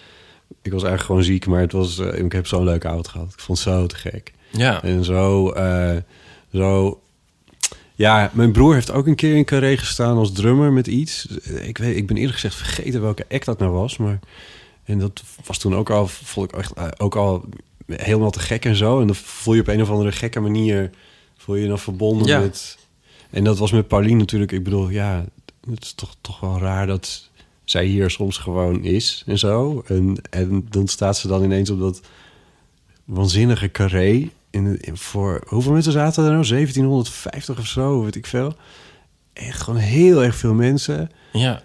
ik 0.62 0.72
was 0.72 0.84
eigenlijk 0.84 1.02
gewoon 1.04 1.24
ziek, 1.24 1.46
maar 1.46 1.62
het 1.62 1.72
was, 1.72 2.00
eh, 2.00 2.20
ik 2.24 2.32
heb 2.32 2.48
zo'n 2.48 2.64
leuke 2.64 2.88
avond 2.88 3.08
gehad. 3.08 3.34
Ik 3.34 3.40
vond 3.40 3.64
het 3.64 3.68
zo 3.74 3.86
te 3.86 3.96
gek 3.96 4.34
Ja. 4.52 4.84
en 4.84 5.04
zo, 5.04 5.50
eh, 5.52 5.96
zo. 6.54 7.00
Ja, 7.96 8.32
mijn 8.34 8.52
broer 8.52 8.74
heeft 8.74 8.92
ook 8.92 9.08
een 9.08 9.16
keer 9.16 9.36
in 9.36 9.46
Carré 9.46 9.78
gestaan 9.78 10.18
als 10.18 10.32
drummer 10.32 10.72
met 10.72 10.88
iets. 10.88 11.26
Ik, 11.62 11.78
weet, 11.78 11.96
ik 11.96 12.08
ben 12.08 12.16
eerlijk 12.18 12.34
gezegd 12.34 12.56
vergeten 12.56 13.02
welke 13.02 13.26
act 13.30 13.46
dat 13.46 13.60
nou 13.60 13.72
was, 13.72 13.98
maar 13.98 14.20
en 14.92 15.00
dat 15.00 15.24
was 15.46 15.58
toen 15.58 15.76
ook 15.76 15.90
al, 15.90 16.08
vond 16.08 16.52
ik 16.52 16.58
echt, 16.60 16.74
eh, 16.74 16.88
ook 16.98 17.16
al 17.16 17.46
helemaal 17.88 18.32
te 18.32 18.40
gek 18.40 18.66
en 18.66 18.76
zo. 18.76 19.00
En 19.02 19.08
dan 19.08 19.16
voel 19.16 19.54
je 19.54 19.62
op 19.62 19.68
een 19.68 19.82
of 19.82 19.90
andere 19.90 20.12
gekke 20.12 20.40
manier, 20.40 20.90
voel 21.38 21.56
je 21.56 21.62
je 21.62 21.68
dan 21.68 21.80
verbonden 21.80 22.28
Ja. 22.28 22.40
met... 22.40 22.78
En 23.30 23.44
dat 23.44 23.58
was 23.58 23.72
met 23.72 23.88
Pauline 23.88 24.18
natuurlijk. 24.20 24.52
Ik 24.52 24.64
bedoel, 24.64 24.90
ja, 24.90 25.26
het 25.70 25.84
is 25.84 25.94
toch, 25.94 26.16
toch 26.22 26.40
wel 26.40 26.60
raar 26.60 26.88
dat 26.88 27.30
zij 27.64 27.86
hier 27.86 28.10
soms 28.10 28.38
gewoon 28.38 28.84
is 28.84 29.24
en 29.26 29.40
zo. 29.40 29.84
En, 29.88 30.18
en 30.30 30.66
dan 30.70 30.88
staat 30.88 31.18
ze 31.18 31.28
dan 31.28 31.44
ineens 31.44 31.70
op 31.70 31.80
dat 31.80 32.02
waanzinnige 33.06 33.72
carré. 33.72 34.30
In, 34.50 34.78
in- 34.82 34.98
voor, 34.98 35.44
hoeveel 35.48 35.72
mensen 35.72 35.92
zaten 35.92 36.24
er 36.26 36.32
nou? 36.32 36.48
1750 36.48 37.58
of 37.60 37.68
zo, 37.68 38.04
weet 38.04 38.16
ik 38.16 38.26
veel. 38.26 38.54
Echt 39.34 39.62
gewoon 39.62 39.80
heel 39.80 40.24
erg 40.24 40.36
veel 40.36 40.54
mensen. 40.54 41.10
Ja. 41.34 41.64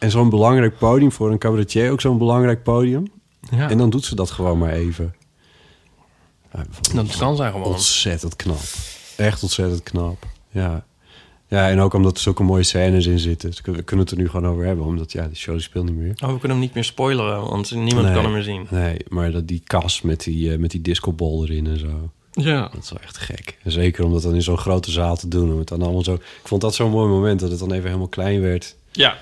En 0.00 0.10
zo'n 0.10 0.28
belangrijk 0.30 0.78
podium 0.78 1.12
voor 1.12 1.30
een 1.30 1.38
cabaretier, 1.38 1.90
ook 1.90 2.00
zo'n 2.00 2.18
belangrijk 2.18 2.62
podium. 2.62 3.06
ja. 3.50 3.70
En 3.70 3.78
dan 3.78 3.90
doet 3.90 4.04
ze 4.04 4.14
dat 4.14 4.30
gewoon 4.30 4.58
maar 4.58 4.72
even. 4.72 5.14
Ja, 6.54 6.64
dat 6.94 7.16
kan 7.16 7.36
zijn 7.36 7.52
gewoon. 7.52 7.66
Ontzettend 7.66 8.36
knap. 8.36 8.60
Echt 9.16 9.42
ontzettend 9.42 9.82
knap. 9.82 10.26
Ja. 10.50 10.84
Ja, 11.48 11.68
en 11.68 11.80
ook 11.80 11.94
omdat 11.94 12.14
er 12.16 12.22
zulke 12.22 12.42
mooie 12.42 12.62
scènes 12.62 13.06
in 13.06 13.18
zitten. 13.18 13.50
Dus 13.50 13.60
we 13.62 13.82
kunnen 13.82 14.04
het 14.06 14.14
er 14.14 14.20
nu 14.20 14.28
gewoon 14.28 14.50
over 14.50 14.64
hebben. 14.64 14.84
Omdat, 14.84 15.12
ja, 15.12 15.26
die 15.26 15.36
show 15.36 15.54
die 15.54 15.62
speelt 15.62 15.84
niet 15.84 15.94
meer. 15.96 16.10
Oh, 16.22 16.32
we 16.32 16.38
kunnen 16.38 16.50
hem 16.50 16.58
niet 16.58 16.74
meer 16.74 16.84
spoileren, 16.84 17.40
want 17.40 17.70
niemand 17.74 18.04
Nee. 18.06 18.14
kan 18.14 18.22
hem 18.24 18.32
meer 18.32 18.42
zien. 18.42 18.66
Nee, 18.70 18.96
maar 19.08 19.30
dat, 19.32 19.48
die 19.48 19.62
kas 19.66 20.02
met 20.02 20.20
die, 20.24 20.52
eh, 20.52 20.58
met 20.58 20.70
die 20.70 20.80
discobol 20.80 21.44
erin 21.44 21.66
en 21.66 21.78
zo. 21.78 22.10
Ja. 22.32 22.68
Dat 22.72 22.82
is 22.82 22.90
wel 22.90 23.00
echt 23.02 23.16
gek. 23.18 23.58
En 23.62 23.70
zeker 23.72 24.04
om 24.04 24.12
dat 24.12 24.22
dan 24.22 24.34
in 24.34 24.42
zo'n 24.42 24.58
grote 24.58 24.90
zaal 24.90 25.16
te 25.16 25.28
doen. 25.28 25.52
Om 25.52 25.58
het 25.58 25.68
dan 25.68 25.82
allemaal 25.82 26.04
zo... 26.04 26.14
Ik 26.14 26.20
vond 26.44 26.60
dat 26.60 26.74
zo'n 26.74 26.90
mooi 26.90 27.08
moment 27.08 27.40
dat 27.40 27.50
het 27.50 27.58
dan 27.58 27.72
even 27.72 27.86
helemaal 27.86 28.08
klein 28.08 28.40
werd. 28.40 28.76
Ja. 28.92 29.18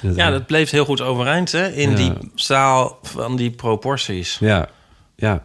Ja, 0.00 0.30
dat 0.30 0.46
bleef 0.46 0.70
heel 0.70 0.84
goed 0.84 1.00
overeind, 1.00 1.52
hè? 1.52 1.68
In 1.72 1.90
Ja. 1.90 1.96
die 1.96 2.12
zaal 2.34 2.98
van 3.02 3.36
die 3.36 3.50
proporties. 3.50 4.38
Ja, 4.40 4.68
ja. 5.16 5.42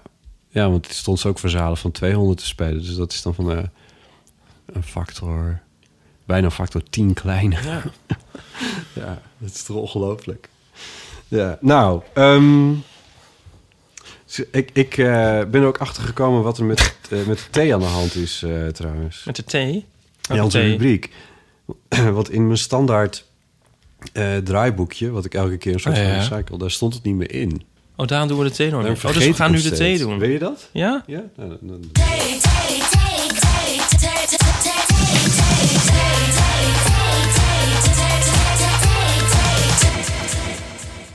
Ja, 0.50 0.70
want 0.70 0.88
het 0.88 0.96
stond 0.96 1.20
ze 1.20 1.28
ook 1.28 1.40
voor 1.40 1.50
zalen 1.50 1.78
van 1.78 1.92
200 1.92 2.38
te 2.40 2.46
spelen. 2.46 2.82
Dus 2.82 2.96
dat 2.96 3.12
is 3.12 3.22
dan 3.22 3.34
van 3.36 3.52
eh, 3.52 3.64
een 4.66 4.84
factor... 4.84 5.60
Bijna 6.26 6.46
een 6.46 6.52
factor 6.52 6.84
10 6.90 7.14
kleiner. 7.14 7.66
Ja. 7.66 7.84
Ja, 8.94 9.22
dat 9.38 9.50
is 9.54 9.64
toch 9.64 9.78
ongelooflijk. 9.78 10.50
Ja, 11.28 11.58
nou... 11.62 12.02
ehm, 12.14 12.72
ik 14.52 14.70
ik 14.74 14.98
eh, 14.98 15.06
ben 15.44 15.62
er 15.62 15.66
ook 15.66 15.78
achter 15.78 16.04
gekomen 16.04 16.44
wat 16.44 16.58
er 16.58 16.66
met, 16.66 16.98
eh, 17.10 17.26
met 17.26 17.38
de 17.38 17.50
thee 17.50 17.74
aan 17.74 17.80
de 17.80 17.86
hand 17.86 18.16
is 18.16 18.46
trouwens. 18.74 19.24
Met 19.24 19.36
de 19.36 19.44
thee. 19.44 19.86
Ja, 20.22 20.44
onze 20.44 20.60
rubriek. 20.60 21.12
Want 22.14 22.30
in 22.30 22.46
mijn 22.46 22.58
standaard 22.58 23.26
eh, 24.14 24.38
draaiboekje, 24.38 25.10
wat 25.10 25.26
ik 25.26 25.34
elke 25.34 25.58
keer 25.58 25.74
een 25.74 25.80
soort 25.80 25.98
Oh, 25.98 26.02
van 26.04 26.12
recycle, 26.14 26.58
daar 26.58 26.72
stond 26.72 26.94
het 26.94 27.04
niet 27.04 27.16
meer 27.16 27.32
in. 27.34 27.62
Oh, 27.96 28.08
daarom 28.08 28.28
doen 28.28 28.38
we 28.38 28.44
de 28.44 28.52
thee 28.52 28.70
nog 28.72 28.84
niet. 28.88 29.04
Oh, 29.06 29.14
dus 29.14 29.26
we 29.26 29.34
gaan 29.34 29.52
nu 29.52 29.62
de 29.62 29.72
thee 29.72 29.98
doen. 29.98 30.20
Weet 30.20 30.32
je 30.32 30.40
dat? 30.40 30.70
Ja? 30.72 31.04
Ja? 31.08 31.24
Nou, 31.36 31.50
dan- 31.50 31.58
dan- 31.62 31.80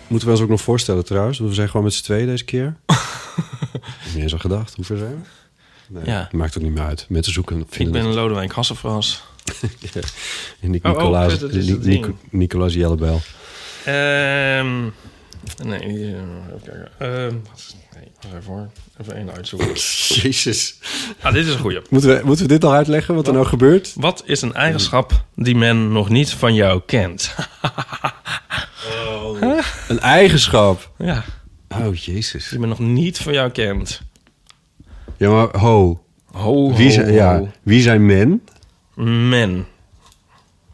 Moeten 0.06 0.28
we 0.28 0.34
ons 0.34 0.42
ook 0.44 0.50
nog 0.50 0.60
voorstellen 0.60 1.04
trouwens? 1.04 1.38
We 1.38 1.54
zijn 1.54 1.68
gewoon 1.68 1.84
met 1.84 1.94
z'n 1.94 2.02
tweeën 2.02 2.26
deze 2.26 2.44
keer. 2.44 2.76
Je 4.14 4.20
eens 4.22 4.32
aan 4.32 4.40
gedacht? 4.40 4.74
Hoe 4.76 4.84
ver 4.84 4.98
zijn 4.98 5.10
we? 5.10 5.18
Nee, 5.98 6.04
Ja. 6.04 6.28
Maakt 6.32 6.56
ook 6.56 6.62
niet 6.62 6.72
meer 6.74 6.82
uit. 6.84 7.06
Mensen 7.08 7.32
zoeken 7.32 7.66
Ik 7.70 7.90
ben. 7.90 8.06
Lodewijk 8.14 8.52
Hasselfras. 8.52 9.24
Oh, 10.62 10.62
oh, 10.62 10.70
Nicolaas, 10.70 11.40
Nic-. 11.80 12.06
Nicolaas 12.30 12.74
Jellebel. 12.74 13.20
Ehm 13.84 14.82
nee, 15.64 15.78
die, 15.78 16.06
even 16.06 16.60
kijken. 16.64 16.88
Wat- 16.98 17.74
nee, 17.94 18.10
wacht 18.20 18.34
even 18.40 18.52
hoor. 18.52 18.70
Even 19.00 19.16
één 19.16 19.32
uitzoeken. 19.32 19.68
Jezus. 20.22 20.78
Ah, 21.20 21.32
dit 21.32 21.46
is 21.46 21.52
een 21.52 21.58
goeie. 21.60 21.80
Moeten 21.90 22.10
we, 22.16 22.20
moeten 22.24 22.46
we 22.46 22.52
dit 22.52 22.64
al 22.64 22.72
uitleggen, 22.72 23.14
wat 23.14 23.26
er 23.26 23.32
nou 23.32 23.46
gebeurt? 23.46 23.92
Wat 23.96 24.22
is 24.26 24.42
een 24.42 24.54
eigenschap 24.54 25.24
die 25.34 25.54
men 25.56 25.92
nog 25.92 26.08
niet 26.08 26.30
van 26.30 26.54
jou 26.54 26.80
kent? 26.86 27.34
Een 29.88 30.00
eigenschap. 30.00 30.90
ja, 30.98 31.24
Oh, 31.68 31.94
jezus. 31.94 32.48
die 32.48 32.58
men 32.58 32.68
nog 32.68 32.78
niet 32.78 33.18
van 33.18 33.32
jou 33.32 33.50
kent. 33.50 34.00
Ja, 35.16 35.30
maar 35.30 35.58
ho. 35.58 36.04
Ho, 36.32 36.74
Wie 36.74 36.86
ho, 36.86 36.92
zijn, 36.92 37.12
ja, 37.12 37.38
ho. 37.38 37.50
wie 37.62 37.82
zijn 37.82 38.06
men? 38.06 38.42
Men. 38.94 39.66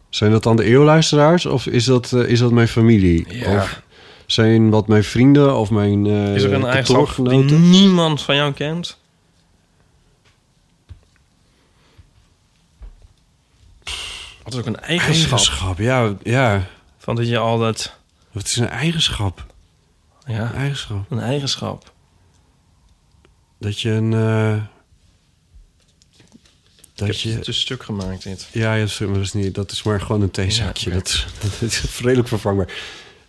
Zijn 0.09 0.31
dat 0.31 0.43
dan 0.43 0.57
de 0.57 0.65
eeuwluisteraars 0.65 1.47
of 1.47 1.67
is 1.67 1.85
dat, 1.85 2.13
eh, 2.13 2.29
is 2.29 2.39
dat 2.39 2.51
mijn 2.53 2.69
familie? 2.69 3.27
Ja. 3.39 3.57
Of 3.57 3.83
zijn 4.27 4.71
wat 4.71 4.89
mijn 4.89 5.05
vrienden 5.05 5.57
of 5.57 5.71
mijn 5.71 6.07
eh 6.07 6.35
Is 6.35 6.43
er 6.43 6.53
een 6.53 6.65
eigenschap 6.67 7.29
die 7.29 7.45
niemand 7.59 8.23
van 8.23 8.37
jou 8.37 8.53
kent? 8.53 8.99
Wat 14.43 14.53
is 14.53 14.59
ook 14.59 14.67
een 14.67 14.81
eigenschap? 14.81 15.31
Eigenschap, 15.39 15.79
ja, 15.79 16.15
ja. 16.23 16.67
Van 16.99 17.17
dat 17.17 17.29
je 17.29 17.39
altijd... 17.39 17.97
Wat 18.33 18.45
is 18.45 18.57
een 18.57 18.69
eigenschap? 18.69 19.47
Ja, 20.27 20.41
Een 20.41 20.55
eigenschap. 20.55 21.11
een 21.11 21.21
eigenschap. 21.21 21.93
Dat 23.59 23.81
je 23.81 23.91
een... 23.91 24.13
eh, 24.13 24.63
dat 27.07 27.21
je... 27.21 27.31
het 27.31 27.47
een 27.47 27.55
stuk 27.55 27.83
gemaakt, 27.83 28.23
dit. 28.23 28.49
Ja, 28.53 28.75
ja 28.75 28.87
dat, 28.99 29.17
is 29.21 29.33
niet, 29.33 29.55
dat 29.55 29.71
is 29.71 29.83
maar 29.83 30.01
gewoon 30.01 30.23
een 30.23 30.31
theezakje. 30.31 30.91
Ja, 30.91 30.97
dat, 30.97 31.07
is, 31.09 31.27
dat 31.61 31.71
is 31.71 32.01
redelijk 32.01 32.29
vervangbaar. 32.29 32.73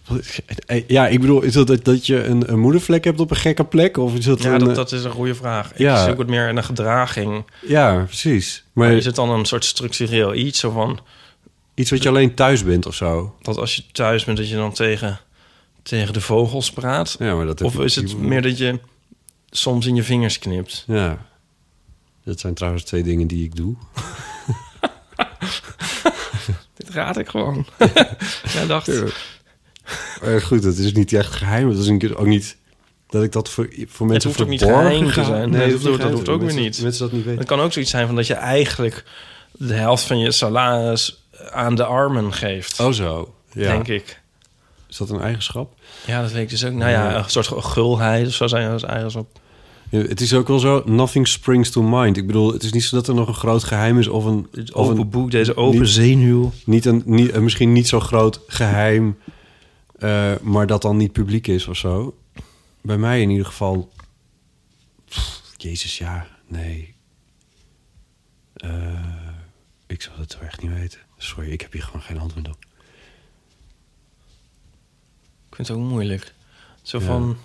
Wat- 0.08 0.40
Ja, 0.88 1.08
ik 1.08 1.20
bedoel, 1.22 1.42
is 1.42 1.54
dat 1.54 1.68
dat, 1.68 1.86
dat 1.86 2.06
je 2.06 2.24
een, 2.24 2.52
een 2.52 2.60
moedervlek 2.60 3.04
hebt 3.04 3.20
op 3.20 3.30
een 3.32 3.38
gekke 3.38 3.66
plek? 3.66 3.98
Of 3.98 4.16
is 4.16 4.26
dat 4.26 4.44
Ja, 4.44 4.54
een, 4.54 4.60
dat, 4.60 4.70
eh, 4.70 4.76
dat 4.76 4.92
is 4.92 5.04
een 5.04 5.12
goede 5.12 5.36
vraag. 5.36 5.72
Ik 5.72 5.78
Ja. 5.78 6.06
zoek 6.06 6.18
het 6.18 6.28
meer 6.28 6.50
een 6.50 6.64
gedraging. 6.64 7.46
Ja, 7.68 8.04
precies. 8.08 8.64
Maar 8.74 8.88
Maar 8.88 8.98
is 8.98 9.06
het 9.06 9.16
dan 9.16 9.30
een 9.30 9.46
soort 9.46 9.66
structureel 9.66 10.34
iets? 10.34 10.60
Zo 10.60 10.72
van, 10.72 11.00
iets 11.76 11.90
wat 11.90 12.04
je 12.04 12.10
alleen 12.10 12.34
thuis 12.34 12.64
bent 12.64 12.86
of 12.86 12.96
zo? 12.96 13.36
dat 13.42 13.58
als 13.58 13.76
je 13.76 13.84
thuis 13.92 14.24
bent, 14.24 14.38
dat 14.38 14.50
je 14.50 14.56
dan 14.56 14.74
tegen, 14.74 15.20
tegen 15.84 16.14
de 16.14 16.22
vogels 16.22 16.72
praat? 16.72 17.16
Ja, 17.20 17.36
maar 17.36 17.46
dat 17.46 17.62
Of 17.62 17.74
ik- 17.76 17.80
is 17.82 17.96
het 17.96 18.18
meer 18.18 18.42
dat 18.42 18.58
je 18.58 18.80
soms 19.50 19.86
in 19.86 19.96
je 19.96 20.04
vingers 20.04 20.40
knipt? 20.40 20.84
Ja. 20.88 21.28
Dat 22.30 22.40
zijn 22.40 22.54
trouwens 22.54 22.84
twee 22.84 23.04
dingen 23.04 23.28
die 23.28 23.44
ik 23.44 23.56
doe. 23.56 23.76
Dit 26.78 26.90
raad 26.90 27.18
ik 27.18 27.30
gewoon. 27.30 27.66
Jij 28.54 28.68
dacht, 28.68 28.92
Maar 30.22 30.42
goed, 30.42 30.64
het 30.64 30.78
is 30.78 30.94
niet 30.94 31.14
echt 31.14 31.32
geheim. 31.34 31.70
Het 31.70 31.78
is 31.78 31.88
een 31.88 31.98
keer 31.98 32.18
ook 32.18 32.26
niet 32.26 32.58
dat 33.08 33.24
ik 33.24 33.32
dat 33.32 33.50
voor, 33.50 33.70
voor 33.88 34.08
mensen 34.08 34.30
hoeft 34.30 34.42
ook 34.42 34.48
niet 34.48 34.60
verborgen 34.60 34.90
geheim 34.90 35.12
te 35.12 35.24
zijn. 35.24 35.50
Nee, 35.50 35.60
Nee, 35.60 35.72
dat, 35.72 35.82
dat 36.02 36.12
hoeft 36.12 36.26
dat 36.26 36.36
ook 36.36 36.42
weer 36.42 36.54
niet. 36.54 36.82
Mensen 36.82 37.04
dat 37.04 37.12
niet 37.12 37.22
het 37.22 37.30
weten. 37.30 37.46
kan 37.46 37.60
ook 37.60 37.74
zoiets 37.74 37.92
zijn 37.92 38.08
van 38.08 38.16
dat 38.16 38.28
je 38.28 38.34
eigenlijk 38.34 39.04
de 39.52 39.74
helft 39.74 40.04
van 40.04 40.20
je 40.20 40.32
salaris 40.32 41.24
aan 41.52 41.76
de 41.76 41.84
armen 41.84 42.34
geeft. 42.34 42.80
Oh 42.80 42.92
zo. 42.92 43.36
Ja. 43.52 43.72
Denk 43.72 43.88
ik. 43.88 44.22
Is 44.90 44.98
dat 44.98 45.10
een 45.10 45.22
eigenschap? 45.22 45.74
Ja, 46.06 46.22
dat 46.22 46.32
weet 46.32 46.44
ik 46.44 46.50
dus 46.50 46.66
ook. 46.66 46.74
Nou 46.74 46.92
ja, 46.92 47.18
een 47.18 47.30
soort 47.30 47.66
gulheid 47.66 48.28
of 48.28 48.34
zo 48.34 48.48
zijn 48.48 48.72
als 48.72 48.84
eigenschap. 48.84 49.28
Ja, 49.34 49.48
het 49.90 50.22
is 50.22 50.34
ook 50.34 50.48
wel 50.48 50.60
zo, 50.60 50.82
nothing 50.86 51.28
springs 51.28 51.70
to 51.70 51.82
mind. 51.82 52.18
Ik 52.18 52.28
bedoel, 52.28 52.54
het 52.54 52.64
is 52.64 52.72
niet 52.72 52.84
zo 52.84 52.96
dat 52.96 53.08
er 53.08 53.14
nog 53.14 53.28
een 53.28 53.34
groot 53.34 53.64
geheim 53.64 54.00
is 54.00 54.08
of 54.08 54.26
een... 54.26 54.48
Of 54.54 54.72
open 54.74 54.98
een 55.00 55.10
boek, 55.10 55.32
deze 55.32 55.56
open 55.56 55.80
niet- 55.80 55.90
zenuw. 55.90 56.52
niet 56.66 56.86
een, 56.86 57.02
niet, 57.06 57.34
een 57.34 57.44
misschien 57.44 57.74
niet 57.74 57.88
zo 57.88 58.00
groot 58.00 58.42
geheim, 58.48 59.18
eh, 60.00 60.34
maar 60.42 60.68
dat 60.68 60.82
dan 60.82 60.98
niet 60.98 61.12
publiek 61.12 61.48
is 61.48 61.68
of 61.68 61.78
zo. 61.78 62.18
Bij 62.82 62.98
mij 62.98 63.22
in 63.22 63.30
ieder 63.30 63.46
geval... 63.46 63.92
Pff, 65.06 65.42
Jezus, 65.58 65.98
ja, 65.98 66.28
nee. 66.48 66.94
Eh, 68.54 68.70
ik 69.88 70.02
zou 70.02 70.20
het 70.20 70.32
zo 70.32 70.40
echt 70.46 70.62
niet 70.62 70.72
weten. 70.74 71.00
Sorry, 71.18 71.50
ik 71.52 71.62
heb 71.62 71.72
hier 71.72 71.84
gewoon 71.84 72.02
geen 72.02 72.20
antwoord 72.20 72.48
op. 72.48 72.58
Ik 75.50 75.56
vind 75.56 75.68
het 75.68 75.78
ook 75.78 75.84
moeilijk. 75.84 76.34
Zo 76.82 77.00
Ja. 77.00 77.06
van... 77.06 77.38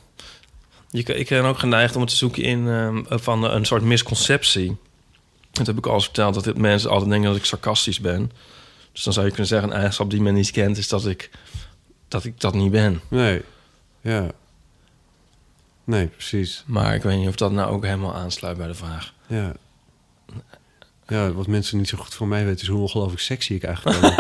Je, 0.95 1.03
ik 1.03 1.29
ben 1.29 1.45
ook 1.45 1.59
geneigd 1.59 1.95
om 1.95 2.01
het 2.01 2.11
te 2.11 2.17
zoeken 2.17 2.43
in 2.43 2.69
ehm, 2.69 3.03
van 3.09 3.45
een 3.45 3.65
soort 3.65 3.83
misconceptie. 3.83 4.77
Dat 5.51 5.67
heb 5.67 5.79
ik 5.79 5.87
al 5.87 5.95
eens 5.95 6.05
verteld, 6.05 6.35
dat 6.35 6.45
dit 6.45 6.59
mensen 6.59 6.91
altijd 6.91 7.11
denken 7.11 7.29
dat 7.29 7.39
ik 7.39 7.45
sarcastisch 7.45 8.01
ben. 8.01 8.31
Dus 8.93 9.03
dan 9.03 9.13
zou 9.13 9.25
je 9.25 9.31
kunnen 9.31 9.49
zeggen, 9.49 9.69
een 9.69 9.75
eigenschap 9.75 10.11
die 10.11 10.21
men 10.21 10.35
niet 10.35 10.51
kent... 10.51 10.77
is 10.77 10.89
dat 10.89 11.07
ik 11.07 11.31
dat, 12.09 12.25
ik 12.25 12.41
dat 12.41 12.55
niet 12.55 12.71
ben. 12.71 13.01
Nee, 13.09 13.43
ja. 14.01 14.31
Nee, 15.85 16.07
precies. 16.07 16.63
Maar 16.67 16.95
ik 16.95 17.03
weet 17.03 17.19
niet 17.19 17.29
of 17.29 17.37
dat 17.37 17.53
nou 17.53 17.73
ook 17.73 17.85
helemaal 17.85 18.15
aansluit 18.15 18.57
bij 18.57 18.67
de 18.67 18.75
vraag. 18.75 19.13
Ja. 19.27 19.53
Ja, 21.07 21.33
wat 21.33 21.47
mensen 21.47 21.79
niet 21.79 21.89
zo 21.89 21.99
goed 21.99 22.15
van 22.15 22.29
mij 22.29 22.45
weten... 22.45 22.61
is 22.61 22.69
hoe 22.69 22.81
ongelooflijk 22.81 23.23
sexy 23.23 23.55
ik 23.55 23.63
eigenlijk 23.63 24.01
ben. 24.01 24.15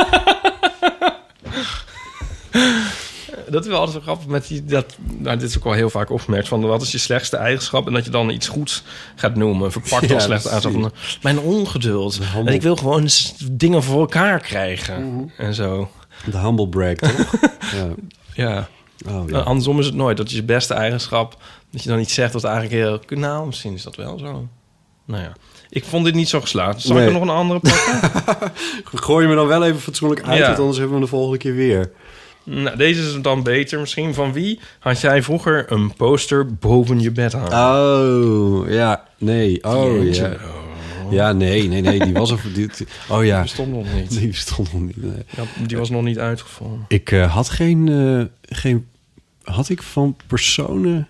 Dat 3.48 3.62
is 3.64 3.70
wel 3.70 3.78
altijd 3.78 3.96
zo 3.96 4.02
grappig 4.02 4.26
met 4.26 4.46
die... 4.46 4.64
Dat, 4.64 4.96
nou, 5.18 5.38
dit 5.38 5.48
is 5.48 5.56
ook 5.56 5.64
wel 5.64 5.72
heel 5.72 5.90
vaak 5.90 6.10
opgemerkt 6.10 6.48
van... 6.48 6.60
wat 6.66 6.82
is 6.82 6.92
je 6.92 6.98
slechtste 6.98 7.36
eigenschap? 7.36 7.86
En 7.86 7.92
dat 7.92 8.04
je 8.04 8.10
dan 8.10 8.30
iets 8.30 8.48
goeds 8.48 8.82
gaat 9.14 9.34
noemen. 9.34 9.72
Verpakt 9.72 10.12
als 10.12 10.22
slechte 10.24 10.48
precies. 10.48 10.66
eigenschap. 10.66 11.22
Mijn 11.22 11.38
ongeduld. 11.38 12.20
En 12.34 12.46
ik 12.46 12.62
wil 12.62 12.76
gewoon 12.76 13.08
dingen 13.52 13.82
voor 13.82 14.00
elkaar 14.00 14.40
krijgen. 14.40 15.30
En 15.36 15.54
zo. 15.54 15.90
De 16.30 16.38
humble 16.38 16.68
brag, 16.68 16.94
toch? 16.94 17.34
ja. 17.76 17.88
Ja. 18.34 18.68
Oh, 19.06 19.26
ja. 19.26 19.32
Nou, 19.32 19.44
andersom 19.44 19.78
is 19.78 19.86
het 19.86 19.94
nooit. 19.94 20.16
Dat 20.16 20.26
is 20.26 20.32
je 20.32 20.42
beste 20.42 20.74
eigenschap. 20.74 21.42
Dat 21.70 21.82
je 21.82 21.88
dan 21.88 21.98
iets 21.98 22.14
zegt 22.14 22.32
dat 22.32 22.44
eigenlijk 22.44 22.74
heel... 22.74 23.18
Nou, 23.18 23.46
misschien 23.46 23.74
is 23.74 23.82
dat 23.82 23.96
wel 23.96 24.18
zo. 24.18 24.48
Nou 25.04 25.22
ja. 25.22 25.32
Ik 25.70 25.84
vond 25.84 26.04
dit 26.04 26.14
niet 26.14 26.28
zo 26.28 26.40
geslaagd. 26.40 26.80
Zal 26.82 26.98
ik 27.00 27.06
er 27.06 27.12
nog 27.12 27.22
een 27.22 27.28
andere 27.28 27.60
pakken? 27.60 28.52
Gooi 29.04 29.22
je 29.22 29.28
me 29.30 29.36
dan 29.36 29.46
wel 29.46 29.64
even 29.64 29.80
fatsoenlijk 29.80 30.22
uit, 30.22 30.38
Ja. 30.38 30.46
want 30.46 30.58
anders 30.58 30.78
hebben 30.78 30.94
we 30.94 31.00
hem 31.00 31.10
de 31.10 31.16
volgende 31.16 31.38
keer 31.38 31.54
weer. 31.54 31.92
Nou, 32.44 32.76
deze 32.76 33.00
is 33.02 33.22
dan 33.22 33.42
beter 33.42 33.80
misschien. 33.80 34.14
Van 34.14 34.32
wie 34.32 34.60
had 34.78 35.00
jij 35.00 35.22
vroeger 35.22 35.72
een 35.72 35.94
poster 35.94 36.54
boven 36.54 37.00
je 37.00 37.10
bed 37.10 37.32
hangen? 37.32 37.52
Oh, 37.52 38.68
ja, 38.70 39.04
nee. 39.18 39.64
Oh, 39.64 40.12
ja. 40.14 40.36
Ja, 41.10 41.32
nee, 41.32 41.68
nee, 41.68 41.80
nee, 41.80 42.04
die 42.04 42.12
was 42.12 42.30
er... 42.30 42.40
Die, 42.54 42.68
die- 42.76 42.86
oh 43.08 43.24
ja, 43.24 43.34
Die 43.34 43.42
bestond 43.42 43.72
nog 43.72 43.94
niet. 43.94 44.10
die 44.18 44.26
bestond 44.28 44.72
nog 44.72 44.82
niet. 44.82 45.02
nee. 45.02 45.22
Ja, 45.36 45.42
die 45.66 45.76
was 45.76 45.90
nog 45.90 46.02
niet 46.02 46.18
uitgevonden. 46.18 46.84
Ik 46.88 47.10
eh, 47.10 47.32
had 47.34 47.48
geen, 47.50 47.88
eh, 47.88 48.56
geen... 48.58 48.86
Had 49.42 49.68
ik 49.68 49.82
van 49.82 50.16
personen... 50.26 51.08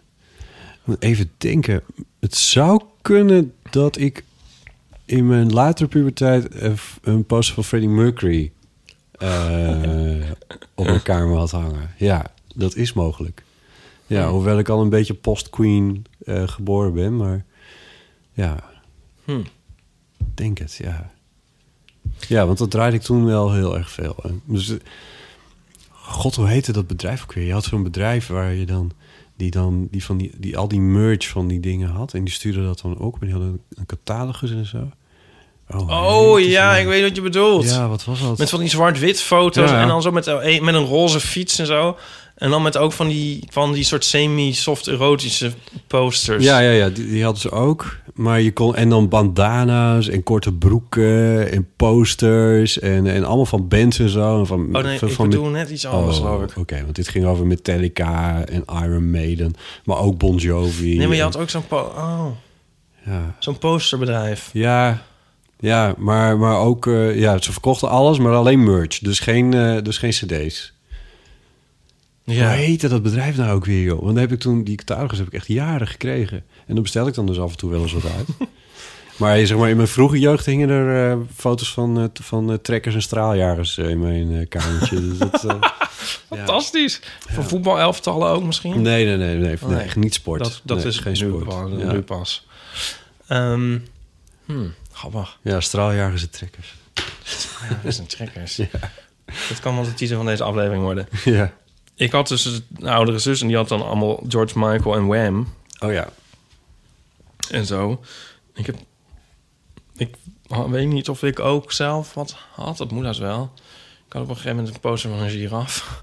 Even 0.98 1.30
denken. 1.38 1.82
Het 2.20 2.34
zou 2.36 2.82
kunnen 3.02 3.52
dat 3.70 3.98
ik 3.98 4.24
in 5.04 5.26
mijn 5.26 5.52
latere 5.52 5.88
puberteit... 5.88 6.48
eh, 6.48 6.70
een 7.02 7.24
poster 7.24 7.54
van 7.54 7.64
Freddie 7.64 7.88
Mercury... 7.90 8.52
eh, 9.24 10.30
op 10.74 10.84
mijn 10.84 11.02
kamer 11.02 11.36
had 11.36 11.50
hangen. 11.50 11.90
Ja, 11.98 12.26
dat 12.54 12.76
is 12.76 12.92
mogelijk. 12.92 13.44
Ja, 14.06 14.28
hoewel 14.28 14.58
ik 14.58 14.68
al 14.68 14.80
een 14.80 14.88
beetje 14.88 15.14
post-queen 15.14 16.06
eh, 16.24 16.48
geboren 16.48 16.94
ben, 16.94 17.16
maar... 17.16 17.44
Ja, 18.32 18.72
Hm. 19.24 19.42
denk 20.34 20.58
het, 20.58 20.74
ja. 20.74 21.10
Ja, 22.28 22.46
want 22.46 22.58
dat 22.58 22.70
draaide 22.70 22.96
ik 22.96 23.02
toen 23.02 23.24
wel 23.24 23.52
heel 23.52 23.76
erg 23.76 23.90
veel. 23.90 24.16
Dus, 24.44 24.68
eh, 24.68 24.76
God, 25.90 26.34
hoe 26.34 26.48
heette 26.48 26.72
dat 26.72 26.86
bedrijf 26.86 27.22
ook 27.22 27.32
weer? 27.32 27.46
Je 27.46 27.52
had 27.52 27.64
zo'n 27.64 27.82
bedrijf 27.82 28.26
waar 28.26 28.52
je 28.54 28.66
dan... 28.66 28.92
Die 29.36 29.50
dan 29.50 29.88
die 29.90 30.04
van 30.04 30.16
die, 30.16 30.32
die 30.36 30.56
al 30.56 30.68
die 30.68 30.80
merch 30.80 31.28
van 31.28 31.48
die 31.48 31.60
dingen 31.60 31.88
had. 31.88 32.14
En 32.14 32.24
die 32.24 32.32
stuurde 32.34 32.62
dat 32.64 32.80
dan 32.80 32.98
ook. 32.98 33.14
En 33.14 33.20
die 33.20 33.32
hadden 33.32 33.60
een 33.74 33.86
catalogus 33.86 34.50
en 34.50 34.66
zo. 34.66 34.90
Oh 35.70 36.34
heette 36.36 36.50
ja, 36.50 36.76
ik 36.76 36.86
weet 36.86 37.02
wat 37.02 37.16
je 37.16 37.22
bedoelt. 37.22 37.64
Ja, 37.70 37.88
wat 37.88 38.04
was 38.04 38.20
dat? 38.22 38.38
Met 38.38 38.50
van 38.50 38.60
die 38.60 38.68
zwart-wit 38.68 39.20
foto's 39.20 39.70
Ja. 39.70 39.80
en 39.82 39.88
dan 39.88 40.02
zo 40.02 40.10
met, 40.10 40.26
eh, 40.26 40.60
met 40.60 40.74
een 40.74 40.84
roze 40.84 41.20
fiets 41.20 41.58
en 41.58 41.66
zo. 41.66 41.96
En 42.34 42.50
dan 42.50 42.62
met 42.62 42.76
ook 42.76 42.92
van 42.92 43.08
die, 43.08 43.44
van 43.50 43.72
die 43.72 43.84
soort 43.84 44.04
semi-soft 44.04 44.86
erotische 44.86 45.52
posters. 45.86 46.44
Ja, 46.44 46.58
ja, 46.58 46.70
ja, 46.70 46.88
die, 46.88 47.06
die 47.08 47.22
hadden 47.22 47.40
ze 47.40 47.50
ook. 47.50 47.96
Maar 48.14 48.40
je 48.40 48.52
kon 48.52 48.76
en 48.76 48.88
dan 48.88 49.08
bandana's 49.08 50.08
en 50.08 50.22
korte 50.22 50.52
broeken 50.52 51.50
en 51.52 51.68
posters 51.76 52.78
en, 52.78 53.06
en 53.06 53.24
allemaal 53.24 53.46
van 53.46 53.68
bands 53.68 53.98
en 53.98 54.08
zo. 54.08 54.38
En 54.38 54.46
van, 54.46 54.76
Oh 54.76 54.82
nee, 54.82 54.98
van, 54.98 55.08
ik 55.08 55.14
van 55.14 55.28
bedoel 55.28 55.48
net 55.48 55.70
iets 55.70 55.86
anders, 55.86 56.18
Oh. 56.18 56.42
Oké, 56.58 56.82
want 56.82 56.94
dit 56.96 57.08
ging 57.08 57.24
over 57.24 57.46
Metallica 57.46 58.44
en 58.44 58.64
Iron 58.82 59.10
Maiden, 59.10 59.54
maar 59.84 59.98
ook 59.98 60.18
Bon 60.18 60.36
Jovi. 60.36 60.96
Nee, 60.96 61.06
maar 61.06 61.16
je 61.16 61.22
en- 61.22 61.26
had 61.32 61.36
ook 61.38 61.50
zo'n 61.50 61.66
po- 61.66 61.92
oh, 61.96 62.26
ja, 63.04 63.34
zo'n 63.38 63.58
posterbedrijf. 63.58 64.50
ja, 64.52 65.02
ja, 65.64 65.94
maar, 65.98 66.38
maar 66.38 66.56
ook 66.58 66.86
eh, 66.86 67.18
ja, 67.18 67.42
ze 67.42 67.52
verkochten 67.52 67.88
alles, 67.88 68.18
maar 68.18 68.34
alleen 68.34 68.64
merch, 68.64 68.98
dus 68.98 69.18
geen, 69.20 69.54
eh, 69.54 69.82
dus 69.82 69.98
geen 69.98 70.10
CD's. 70.10 70.72
Ja. 72.24 72.46
Hoe 72.48 72.56
heette 72.56 72.88
dat 72.88 73.02
bedrijf 73.02 73.36
nou 73.36 73.54
ook 73.54 73.64
weer, 73.64 73.82
joh? 73.82 74.00
Want 74.00 74.12
dan 74.12 74.22
heb 74.22 74.32
ik 74.32 74.40
toen 74.40 74.64
die 74.64 74.76
catalogus 74.76 75.18
heb 75.18 75.26
ik 75.26 75.32
echt 75.32 75.46
jaren 75.48 75.86
gekregen. 75.86 76.36
En 76.66 76.74
dan 76.74 76.82
bestel 76.82 77.06
ik 77.06 77.14
dan 77.14 77.26
dus 77.26 77.38
af 77.38 77.50
en 77.50 77.56
toe 77.56 77.70
wel 77.70 77.82
eens 77.82 77.92
wat 77.92 78.04
uit. 78.16 78.26
maar 79.18 79.46
zeg 79.46 79.58
maar, 79.58 79.68
in 79.70 79.76
mijn 79.76 79.88
vroege 79.88 80.18
jeugd 80.18 80.46
hingen 80.46 80.68
er 80.68 81.10
eh, 81.10 81.18
foto's 81.34 81.72
van, 81.72 82.10
van 82.22 82.58
trekkers 82.62 82.94
en 82.94 83.02
straaljagers 83.02 83.78
in 83.78 84.00
mijn 84.00 84.48
kamertje. 84.48 85.00
dus 85.08 85.18
dat, 85.18 85.44
eh, 85.44 85.56
ja. 86.30 86.36
Fantastisch. 86.36 87.00
Van 87.28 87.44
voetbalelftallen 87.44 88.28
ook 88.28 88.44
misschien? 88.44 88.82
Nee, 88.82 89.04
nee, 89.04 89.16
nee, 89.16 89.36
nee, 89.36 89.56
nee, 89.66 89.76
Nee. 89.76 89.88
niet 89.96 90.14
sport. 90.14 90.42
Dat, 90.42 90.60
dat 90.64 90.76
Nee, 90.78 90.86
is 90.86 90.98
geen 90.98 91.12
nu, 91.12 91.18
sport. 91.18 91.44
pas- 91.44 91.70
Ja. 91.78 91.92
nu 91.92 92.00
pas. 92.00 92.46
Ehm 93.26 93.78
hmm, 94.44 94.72
grappig. 94.94 95.38
ja, 95.42 95.60
straaljagers 95.60 96.22
en 96.22 96.30
trekkers. 96.30 96.74
Ja, 97.68 97.80
dat 97.82 97.94
zijn 97.94 98.06
trekkers. 98.06 98.56
Dat 99.48 99.60
kan 99.60 99.74
wel 99.74 99.84
de 99.84 99.94
titel 99.94 100.16
van 100.16 100.26
deze 100.26 100.42
aflevering 100.42 100.82
worden. 100.82 101.08
ja. 101.24 101.52
Ik 101.96 102.12
had 102.12 102.28
dus 102.28 102.44
een 102.44 102.88
oudere 102.88 103.18
zus 103.18 103.40
en 103.40 103.46
die 103.46 103.56
had 103.56 103.68
dan 103.68 103.82
allemaal 103.86 104.22
George 104.28 104.58
Michael 104.58 104.94
en 104.96 105.06
Wham 105.06 105.52
Oh 105.80 105.92
ja. 105.92 106.08
en 107.50 107.66
zo. 107.66 108.00
Ik 108.54 108.66
heb... 108.66 108.76
Ik 109.96 110.14
weet 110.68 110.86
niet 110.88 111.08
of 111.08 111.22
ik 111.22 111.40
ook 111.40 111.72
zelf 111.72 112.14
wat 112.14 112.36
had. 112.52 112.76
Dat 112.76 112.90
moet 112.90 113.04
dat 113.04 113.18
wel. 113.18 113.52
Ik 114.06 114.12
had 114.12 114.22
op 114.22 114.28
een 114.28 114.34
gegeven 114.36 114.56
moment 114.56 114.74
een 114.74 114.80
poster 114.80 115.10
van 115.10 115.18
een 115.20 115.30
giraf. 115.30 116.02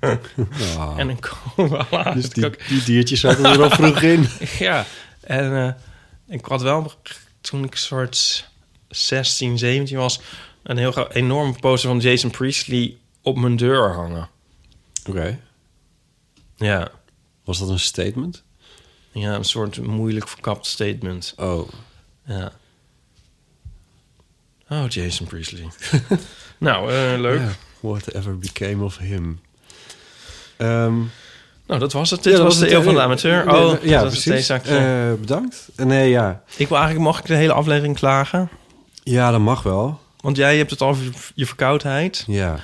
Ah. 0.00 0.94
En 0.96 1.08
een 1.08 1.18
koala. 1.20 2.12
dus 2.12 2.28
die 2.28 2.82
diertjes 2.84 3.20
zaten 3.20 3.44
er 3.44 3.62
al 3.62 3.70
vroeg 3.70 4.02
in. 4.02 4.28
Ja, 4.58 4.84
en 5.20 5.56
eh, 5.66 5.72
ik 6.36 6.44
had 6.44 6.62
wel, 6.62 6.92
toen 7.44 7.64
ik 7.64 7.76
soort 7.76 8.48
16, 8.88 9.58
17 9.58 9.96
was... 9.96 10.20
een 10.62 10.76
heel 10.76 11.10
enorm 11.10 11.60
poster 11.60 11.88
van 11.88 11.98
Jason 11.98 12.30
Priestley 12.30 12.96
op 13.22 13.36
mijn 13.36 13.56
deur 13.56 13.92
hangen. 13.92 14.28
Oké. 15.08 15.40
Ja, 16.56 16.90
Was 17.44 17.58
dat 17.58 17.68
een 17.68 17.80
statement? 17.80 18.42
ja 19.12 19.34
een 19.34 19.44
soort 19.44 19.80
moeilijk 19.82 20.28
verkapt 20.28 20.66
statement. 20.66 21.34
Oh. 21.36 21.68
Ja. 22.26 22.52
Oh, 24.68 24.88
Jason 24.88 25.26
Priestley. 25.26 25.68
nou, 26.58 26.92
eh, 26.92 27.20
leuk. 27.20 27.40
Ja. 27.40 27.54
Whatever 27.80 28.38
became 28.38 28.84
of 28.84 28.98
him. 28.98 29.40
Ehm, 30.56 31.02
Nou, 31.66 31.80
dat 31.80 31.92
was 31.92 32.10
het. 32.10 32.22
Dit 32.22 32.32
ja, 32.32 32.38
dat 32.38 32.46
was 32.46 32.58
de 32.58 32.72
eeuw 32.72 32.82
van 32.82 32.92
de 32.92 32.98
eh, 32.98 33.04
amateur. 33.04 33.46
nee, 33.46 33.54
Oh, 33.54 33.72
nee, 33.72 33.90
ja, 33.90 34.02
was 34.02 34.22
precies. 34.22 34.48
Eh, 34.48 35.12
bedankt. 35.20 35.68
Eh, 35.76 35.86
Nee, 35.86 36.08
ja. 36.10 36.42
ik 36.56 36.68
wil 36.68 36.76
eigenlijk, 36.76 37.06
mag 37.06 37.18
ik 37.18 37.26
de 37.26 37.34
hele 37.34 37.52
aflevering 37.52 37.96
klagen? 37.96 38.48
Ja, 39.02 39.30
dat 39.30 39.40
mag 39.40 39.62
wel. 39.62 40.00
Want 40.20 40.36
jij 40.36 40.56
hebt 40.56 40.70
het 40.70 40.82
over 40.82 41.04
je 41.34 41.46
verkoudheid. 41.46 42.24
Ja. 42.26 42.56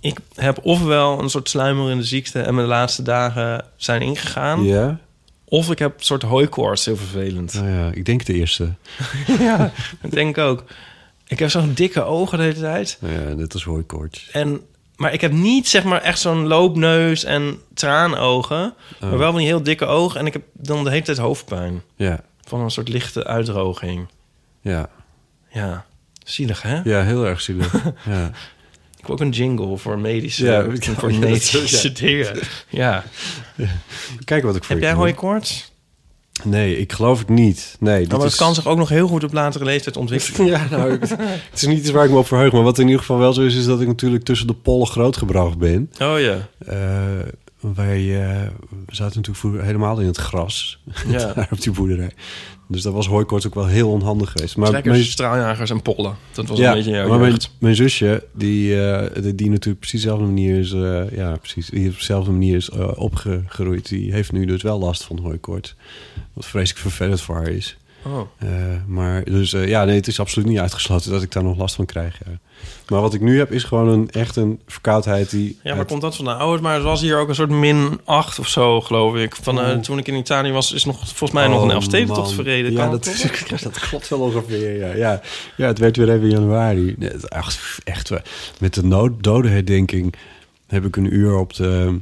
Ik 0.00 0.18
heb 0.34 0.58
ofwel 0.62 1.22
een 1.22 1.30
soort 1.30 1.48
sluimerende 1.48 2.04
ziekte 2.04 2.40
en 2.40 2.54
mijn 2.54 2.66
laatste 2.66 3.02
dagen 3.02 3.64
zijn 3.76 4.02
ingegaan. 4.02 4.64
Ja? 4.64 4.98
Of 5.44 5.70
ik 5.70 5.78
heb 5.78 5.98
een 5.98 6.04
soort 6.04 6.22
hooikoorts, 6.22 6.84
heel 6.84 6.96
vervelend. 6.96 7.54
Nou 7.54 7.68
ja, 7.68 7.90
ik 7.92 8.04
denk 8.04 8.24
de 8.24 8.32
eerste. 8.34 8.74
ja, 9.38 9.72
dat 10.00 10.10
denk 10.10 10.36
ik 10.36 10.44
ook. 10.44 10.64
Ik 11.26 11.38
heb 11.38 11.50
zo'n 11.50 11.72
dikke 11.74 12.02
ogen 12.02 12.38
de 12.38 12.44
hele 12.44 12.60
tijd. 12.60 12.98
Nou 13.00 13.12
ja, 13.14 13.34
net 13.34 13.52
als 13.52 13.64
hooikoorts. 13.64 14.28
En, 14.32 14.60
maar 14.98 15.12
ik 15.12 15.20
heb 15.20 15.32
niet 15.32 15.68
zeg 15.68 15.84
maar 15.84 16.00
echt 16.02 16.18
zo'n 16.20 16.46
loopneus 16.46 17.24
en 17.24 17.58
traanogen. 17.74 18.74
Oh. 19.00 19.08
Maar 19.08 19.18
wel 19.18 19.30
van 19.30 19.38
die 19.38 19.46
heel 19.48 19.62
dikke 19.62 19.86
ogen. 19.86 20.20
En 20.20 20.26
ik 20.26 20.32
heb 20.32 20.42
dan 20.52 20.84
de 20.84 20.90
hele 20.90 21.02
tijd 21.02 21.18
hoofdpijn. 21.18 21.82
Ja, 21.96 22.20
Van 22.40 22.60
een 22.60 22.70
soort 22.70 22.88
lichte 22.88 23.24
uitdroging. 23.24 24.08
ja. 24.60 24.88
Ja, 25.50 25.84
zielig 26.24 26.62
hè? 26.62 26.80
Ja, 26.84 27.02
heel 27.02 27.26
erg 27.26 27.40
zielig. 27.40 27.72
ja. 28.04 28.30
Ik 28.98 29.06
wil 29.06 29.14
ook 29.14 29.20
een 29.20 29.30
jingle 29.30 29.76
voor 29.76 29.98
medische, 29.98 30.44
Ja, 30.46 30.64
voor 30.80 31.14
medische 31.28 31.58
is- 31.62 31.82
ja. 31.82 31.88
dingen. 31.90 32.38
Ja. 32.68 33.04
Kijk 34.24 34.42
wat 34.42 34.56
ik 34.56 34.64
voor 34.64 34.74
Heb 34.74 34.78
je 34.78 34.84
jij 34.84 34.94
kan 34.94 34.94
doen. 34.94 34.96
hooikoorts? 34.98 35.72
Nee, 36.44 36.78
ik 36.78 36.92
geloof 36.92 37.18
het 37.18 37.28
niet. 37.28 37.76
Nee, 37.80 38.06
Nou, 38.06 38.18
maar 38.18 38.26
is... 38.26 38.36
kan 38.36 38.54
zich 38.54 38.66
ook 38.66 38.78
nog 38.78 38.88
heel 38.88 39.08
goed 39.08 39.24
op 39.24 39.32
latere 39.32 39.64
leeftijd 39.64 39.96
ontwikkelen. 39.96 40.46
Ja, 40.58 40.66
nou, 40.70 40.90
het 40.90 41.52
is 41.54 41.66
niet 41.66 41.78
iets 41.78 41.90
waar 41.90 42.04
ik 42.04 42.10
me 42.10 42.16
op 42.16 42.26
verheug. 42.26 42.52
Maar 42.52 42.62
wat 42.62 42.78
in 42.78 42.84
ieder 42.84 43.00
geval 43.00 43.18
wel 43.18 43.32
zo 43.32 43.42
is, 43.42 43.56
is 43.56 43.64
dat 43.64 43.80
ik 43.80 43.86
natuurlijk 43.86 44.24
tussen 44.24 44.46
de 44.46 44.54
pollen 44.54 44.86
grootgebracht 44.86 45.58
ben. 45.58 45.90
Oh 46.02 46.20
ja. 46.20 46.48
Eh, 46.58 46.74
wij 47.60 48.28
eh, 48.28 48.50
zaten 48.86 49.22
natuurlijk 49.22 49.64
helemaal 49.64 50.00
in 50.00 50.06
het 50.06 50.16
gras. 50.16 50.82
Ja. 51.08 51.32
daar 51.34 51.48
op 51.50 51.60
die 51.60 51.72
boerderij. 51.72 52.12
Dus 52.70 52.82
dat 52.82 52.92
was 52.92 53.06
hooikoorts 53.06 53.46
ook 53.46 53.54
wel 53.54 53.66
heel 53.66 53.90
onhandig 53.90 54.30
geweest. 54.30 54.56
Maar 54.56 54.68
Trekkers, 54.68 54.96
mijn, 54.96 55.08
straaljagers 55.08 55.70
en 55.70 55.82
pollen. 55.82 56.16
Dat 56.32 56.46
was 56.46 56.58
ja, 56.58 56.68
een 56.68 56.76
beetje 56.76 56.90
jouw 56.90 57.18
maar 57.18 57.36
mijn, 57.58 57.76
zusje, 57.76 58.24
die, 58.32 58.82
eh, 58.82 59.22
die, 59.22 59.34
die 59.34 59.50
natuurlijk 59.50 59.78
precies 59.78 60.02
dezelfde 60.02 60.24
manier 60.24 60.58
is... 60.58 60.72
eh, 60.72 61.10
ja, 61.10 61.36
precies, 61.36 61.66
die 61.66 61.88
op 61.88 61.94
dezelfde 61.94 62.30
manier 62.30 62.56
is 62.56 62.70
eh, 62.70 62.90
opgegroeid. 62.94 63.88
Die 63.88 64.12
heeft 64.12 64.32
nu 64.32 64.44
dus 64.44 64.62
wel 64.62 64.78
last 64.78 65.04
van 65.04 65.18
hooikoorts. 65.18 65.74
Wat 66.32 66.46
vreselijk 66.46 66.80
vervelend 66.80 67.20
voor 67.20 67.34
haar 67.34 67.48
is. 67.48 67.76
Oh. 68.04 68.20
Maar 68.86 69.24
dus 69.24 69.50
ja, 69.50 69.84
nee, 69.84 69.96
het 69.96 70.06
is 70.06 70.20
absoluut 70.20 70.48
niet 70.48 70.58
uitgesloten 70.58 71.10
dat 71.10 71.22
ik 71.22 71.32
daar 71.32 71.42
nog 71.42 71.56
last 71.56 71.74
van 71.74 71.86
krijg. 71.86 72.18
Ja. 72.26 72.38
Maar 72.88 73.00
wat 73.00 73.14
ik 73.14 73.20
nu 73.20 73.38
heb 73.38 73.52
is 73.52 73.64
gewoon 73.64 73.88
een 73.88 74.10
echt 74.10 74.36
een 74.36 74.60
verkoudheid 74.66 75.30
die. 75.30 75.48
Ja, 75.62 75.70
maar 75.70 75.78
uit- 75.78 75.86
komt 75.88 76.00
dat 76.00 76.16
van 76.16 76.24
de 76.24 76.34
ouders? 76.34 76.62
Maar 76.62 76.74
het 76.74 76.82
was 76.82 77.00
hier 77.00 77.18
ook 77.18 77.28
een 77.28 77.34
soort 77.34 77.50
min 77.50 78.00
8 78.04 78.38
of 78.38 78.48
zo, 78.48 78.80
geloof 78.80 79.16
ik. 79.16 79.36
Van, 79.42 79.60
eh, 79.60 79.68
Oh. 79.76 79.80
toen 79.82 79.98
ik 79.98 80.06
in 80.08 80.14
Italië 80.14 80.50
was, 80.52 80.72
is 80.72 80.84
nog 80.84 80.96
volgens 80.98 81.30
mij 81.30 81.46
nog 81.48 81.62
een 81.62 81.68
Oh, 81.68 81.74
Elfstedentocht 81.74 82.32
verreden. 82.32 82.72
Ja 82.72 82.88
dat, 82.90 83.06
is, 83.06 83.22
dat 83.62 83.78
klopt 83.78 84.08
wel 84.08 84.20
ongeveer. 84.20 84.76
Ja, 84.78 84.94
ja. 84.94 85.20
ja, 85.56 85.66
het 85.66 85.78
werd 85.78 85.96
weer 85.96 86.10
even 86.10 86.30
januari. 86.30 86.96
Echt, 87.28 87.78
echt 87.84 88.10
met 88.60 88.74
de 88.74 88.84
nood, 88.84 89.22
dodenherdenking 89.22 90.14
heb 90.66 90.84
ik 90.84 90.96
een 90.96 91.14
uur 91.14 91.36
op 91.36 91.54
de. 91.54 91.98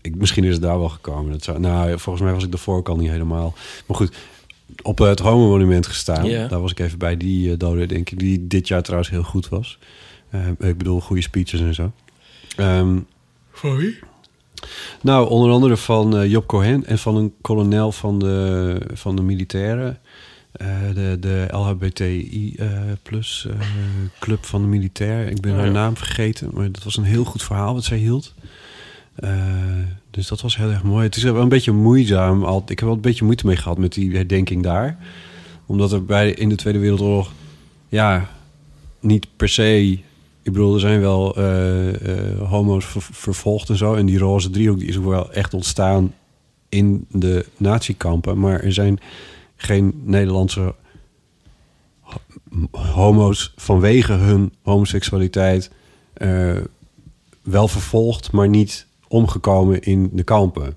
Ik, 0.00 0.14
misschien 0.14 0.44
is 0.44 0.52
het 0.52 0.62
daar 0.62 0.78
wel 0.78 0.88
gekomen. 0.88 1.32
Dat 1.32 1.42
zou, 1.44 1.58
nou, 1.60 1.98
volgens 1.98 2.24
mij 2.24 2.34
was 2.34 2.44
ik 2.44 2.50
daarvoor 2.50 2.76
ook 2.76 2.88
al 2.88 2.96
niet 2.96 3.10
helemaal. 3.10 3.54
Maar 3.86 3.96
goed, 3.96 4.16
op 4.82 4.98
het 4.98 5.18
Homo-monument 5.18 5.86
gestaan. 5.86 6.26
Ja. 6.26 6.48
Daar 6.48 6.60
was 6.60 6.70
ik 6.70 6.78
even 6.78 6.98
bij 6.98 7.16
die 7.16 7.50
uh, 7.50 7.58
dodenherdenking, 7.58 8.20
die 8.20 8.46
dit 8.46 8.68
jaar 8.68 8.82
trouwens 8.82 9.10
heel 9.10 9.22
goed 9.22 9.48
was. 9.48 9.78
Eh, 10.30 10.48
ik 10.48 10.78
bedoel, 10.78 11.00
goede 11.00 11.22
speeches 11.22 11.60
en 11.60 11.74
zo. 11.74 11.92
Ehm, 12.56 12.98
Voor 13.50 13.76
wie? 13.76 13.98
nou, 15.00 15.28
onder 15.28 15.50
andere 15.50 15.76
van 15.76 16.16
eh, 16.16 16.30
Job 16.30 16.46
Cohen 16.46 16.86
en 16.86 16.98
van 16.98 17.16
een 17.16 17.32
kolonel 17.40 17.92
van 17.92 18.18
de, 18.18 18.80
van 18.94 19.16
de 19.16 19.22
militairen. 19.22 20.00
Eh, 20.54 20.68
de, 20.94 21.16
de 21.20 21.46
LHBTI 21.50 22.54
eh, 22.58 22.68
plus 23.02 23.46
eh, 23.50 23.66
club 24.20 24.44
van 24.44 24.60
de 24.60 24.68
militair. 24.68 25.28
Ik 25.28 25.40
ben 25.40 25.52
Oh, 25.52 25.56
haar 25.56 25.66
ja. 25.66 25.72
naam 25.72 25.96
vergeten, 25.96 26.50
maar 26.52 26.72
dat 26.72 26.82
was 26.82 26.96
een 26.96 27.04
heel 27.04 27.24
goed 27.24 27.42
verhaal 27.42 27.74
wat 27.74 27.84
zij 27.84 27.98
hield. 27.98 28.34
Eh, 29.14 29.30
dus 30.10 30.28
dat 30.28 30.40
was 30.40 30.56
heel 30.56 30.70
erg 30.70 30.82
mooi. 30.82 31.04
Het 31.04 31.16
is 31.16 31.22
wel 31.22 31.36
een 31.36 31.48
beetje 31.48 31.72
moeizaam. 31.72 32.44
Al, 32.44 32.62
ik 32.62 32.68
heb 32.78 32.80
wel 32.80 32.92
een 32.92 33.00
beetje 33.00 33.24
moeite 33.24 33.46
mee 33.46 33.56
gehad 33.56 33.78
met 33.78 33.92
die 33.92 34.14
herdenking 34.16 34.62
daar. 34.62 34.98
Omdat 35.66 35.92
er 35.92 36.04
bij 36.04 36.30
in 36.30 36.48
de 36.48 36.54
Tweede 36.54 36.78
Wereldoorlog... 36.78 37.32
ja, 37.88 38.30
niet 39.00 39.26
per 39.36 39.48
se... 39.48 39.98
Ik 40.42 40.52
bedoel, 40.52 40.74
er 40.74 40.80
zijn 40.80 41.00
wel 41.00 41.36
eh, 41.36 41.88
eh, 42.18 42.40
homo's 42.48 42.84
ver- 42.84 43.02
vervolgd 43.10 43.68
en 43.68 43.76
zo. 43.76 43.94
En 43.94 44.06
die 44.06 44.18
roze 44.18 44.50
driehoek 44.50 44.78
die 44.78 44.88
is 44.88 44.96
ook 44.98 45.04
wel 45.04 45.32
echt 45.32 45.54
ontstaan 45.54 46.14
in 46.68 47.06
de 47.10 47.46
natiekampen. 47.56 48.38
Maar 48.38 48.60
er 48.60 48.72
zijn 48.72 48.98
geen 49.56 50.02
Nederlandse 50.04 50.74
ho- 52.00 52.20
homo's 52.70 53.52
vanwege 53.56 54.12
hun 54.12 54.52
homoseksualiteit... 54.62 55.70
wel 57.42 57.68
vervolgd, 57.68 58.32
maar 58.32 58.48
niet 58.48 58.86
omgekomen 59.14 59.82
in 59.82 60.10
de 60.12 60.22
kampen. 60.22 60.76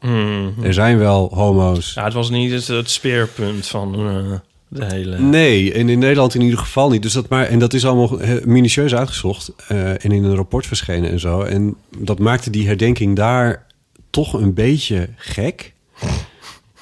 Mhm. 0.00 0.50
Er 0.62 0.74
zijn 0.74 0.98
wel 0.98 1.30
homo's. 1.34 1.94
Ja, 1.94 2.04
het 2.04 2.12
was 2.12 2.30
niet 2.30 2.50
het, 2.52 2.66
het 2.66 2.90
speerpunt 2.90 3.66
van 3.66 3.94
eh, 3.94 4.32
de 4.68 4.84
hele... 4.84 5.18
Nee, 5.18 5.72
en 5.72 5.88
in 5.88 5.98
Nederland 5.98 6.34
in 6.34 6.40
ieder 6.40 6.58
geval 6.58 6.90
niet. 6.90 7.02
Dus 7.02 7.12
dat 7.12 7.28
maar, 7.28 7.46
en 7.46 7.58
dat 7.58 7.72
is 7.72 7.86
allemaal 7.86 8.18
minutieus 8.44 8.94
uitgezocht 8.94 9.52
eh, 9.68 9.90
en 9.90 10.12
in 10.12 10.24
een 10.24 10.34
rapport 10.34 10.66
verschenen 10.66 11.10
en 11.10 11.20
zo. 11.20 11.42
En 11.42 11.76
dat 11.98 12.18
maakte 12.18 12.50
die 12.50 12.66
herdenking 12.66 13.16
daar 13.16 13.66
toch 14.10 14.32
een 14.32 14.54
beetje 14.54 15.08
gek. 15.16 15.72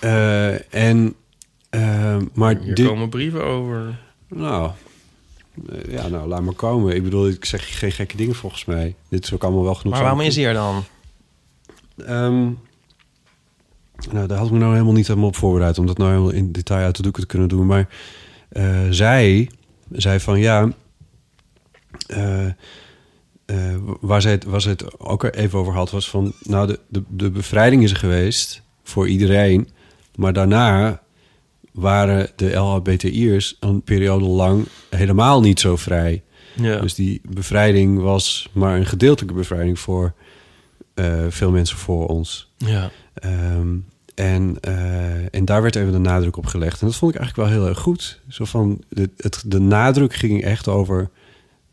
Eh, 0.01 0.75
en, 0.75 1.15
maar 2.33 2.59
Hier 2.59 2.75
dit, 2.75 2.87
komen 2.87 3.09
brieven 3.09 3.45
over. 3.45 3.99
nou, 4.29 4.71
ja, 5.88 6.09
nou, 6.09 6.29
laat 6.29 6.42
maar 6.42 6.55
komen. 6.55 6.94
Ik 6.94 7.03
bedoel, 7.03 7.29
ik 7.29 7.44
zeg 7.44 7.79
geen 7.79 7.92
gekke 7.92 8.16
dingen 8.16 8.35
volgens 8.35 8.64
mij. 8.64 8.94
Dit 9.09 9.25
is 9.25 9.35
ook 9.35 9.44
allemaal 9.44 9.62
wel 9.62 9.75
genoeg. 9.75 9.94
Maar 9.94 10.03
waarom 10.03 10.20
is 10.20 10.37
hij 10.37 10.46
er 10.46 10.55
dan? 10.55 10.85
Ehm, 11.96 12.49
nou, 14.12 14.27
daar 14.27 14.38
had 14.38 14.46
ik 14.46 14.53
me 14.53 14.59
nou 14.59 14.73
helemaal 14.73 14.92
niet 14.92 15.07
helemaal 15.07 15.29
op 15.29 15.37
voorbereid... 15.37 15.79
om 15.79 15.87
dat 15.87 15.99
nou 15.99 16.11
helemaal 16.11 16.31
in 16.31 16.53
detail 16.53 16.85
uit 16.85 16.96
de 16.96 17.03
doeken 17.03 17.23
te 17.23 17.29
kunnen 17.29 17.49
doen. 17.49 17.66
Maar 17.66 17.88
eh, 18.49 18.87
zij 18.90 19.51
zei 19.92 20.20
van 20.20 20.38
ja... 20.38 20.73
eh, 22.07 22.46
eh, 22.46 23.77
waar, 24.01 24.23
zij 24.23 24.31
het, 24.31 24.44
waar 24.44 24.61
zij 24.61 24.73
het 24.73 25.01
ook 25.01 25.25
even 25.25 25.59
over 25.59 25.73
had, 25.73 25.90
was 25.90 26.11
van... 26.11 26.33
nou, 26.42 26.66
de, 26.66 26.79
de, 26.88 27.03
de 27.09 27.31
bevrijding 27.31 27.83
is 27.83 27.90
er 27.90 27.96
geweest 27.96 28.62
voor 28.83 29.09
iedereen... 29.09 29.68
maar 30.14 30.33
daarna 30.33 31.01
waren 31.72 32.28
de 32.37 32.52
LHBTI'ers 32.54 33.56
een 33.61 33.83
periode 33.83 34.24
lang 34.24 34.66
helemaal 34.90 35.40
niet 35.40 35.61
zo 35.61 35.76
vrij. 35.76 36.22
Ja. 36.56 36.80
Dus 36.80 36.94
die 36.94 37.20
bevrijding 37.30 38.00
was 38.00 38.48
maar 38.52 38.76
een 38.76 38.87
gedeeltelijke 38.87 39.35
bevrijding 39.38 39.78
voor 39.78 40.12
eh, 40.94 41.24
veel 41.28 41.50
mensen 41.50 41.76
voor 41.76 42.06
ons. 42.06 42.52
ja. 42.56 42.90
Ehm, 43.14 43.76
en, 44.14 44.56
eh, 44.61 45.35
en 45.35 45.44
daar 45.44 45.62
werd 45.62 45.76
even 45.76 45.92
de 45.92 45.98
nadruk 45.98 46.37
op 46.37 46.46
gelegd. 46.46 46.80
En 46.80 46.87
dat 46.87 46.96
vond 46.96 47.14
ik 47.14 47.18
eigenlijk 47.20 47.48
wel 47.50 47.59
heel 47.61 47.68
erg 47.68 47.78
goed. 47.78 48.20
Zo 48.28 48.44
van, 48.44 48.80
de, 48.88 49.11
het, 49.16 49.42
de 49.46 49.59
nadruk 49.61 50.14
ging 50.14 50.42
echt 50.44 50.68
over 50.68 51.11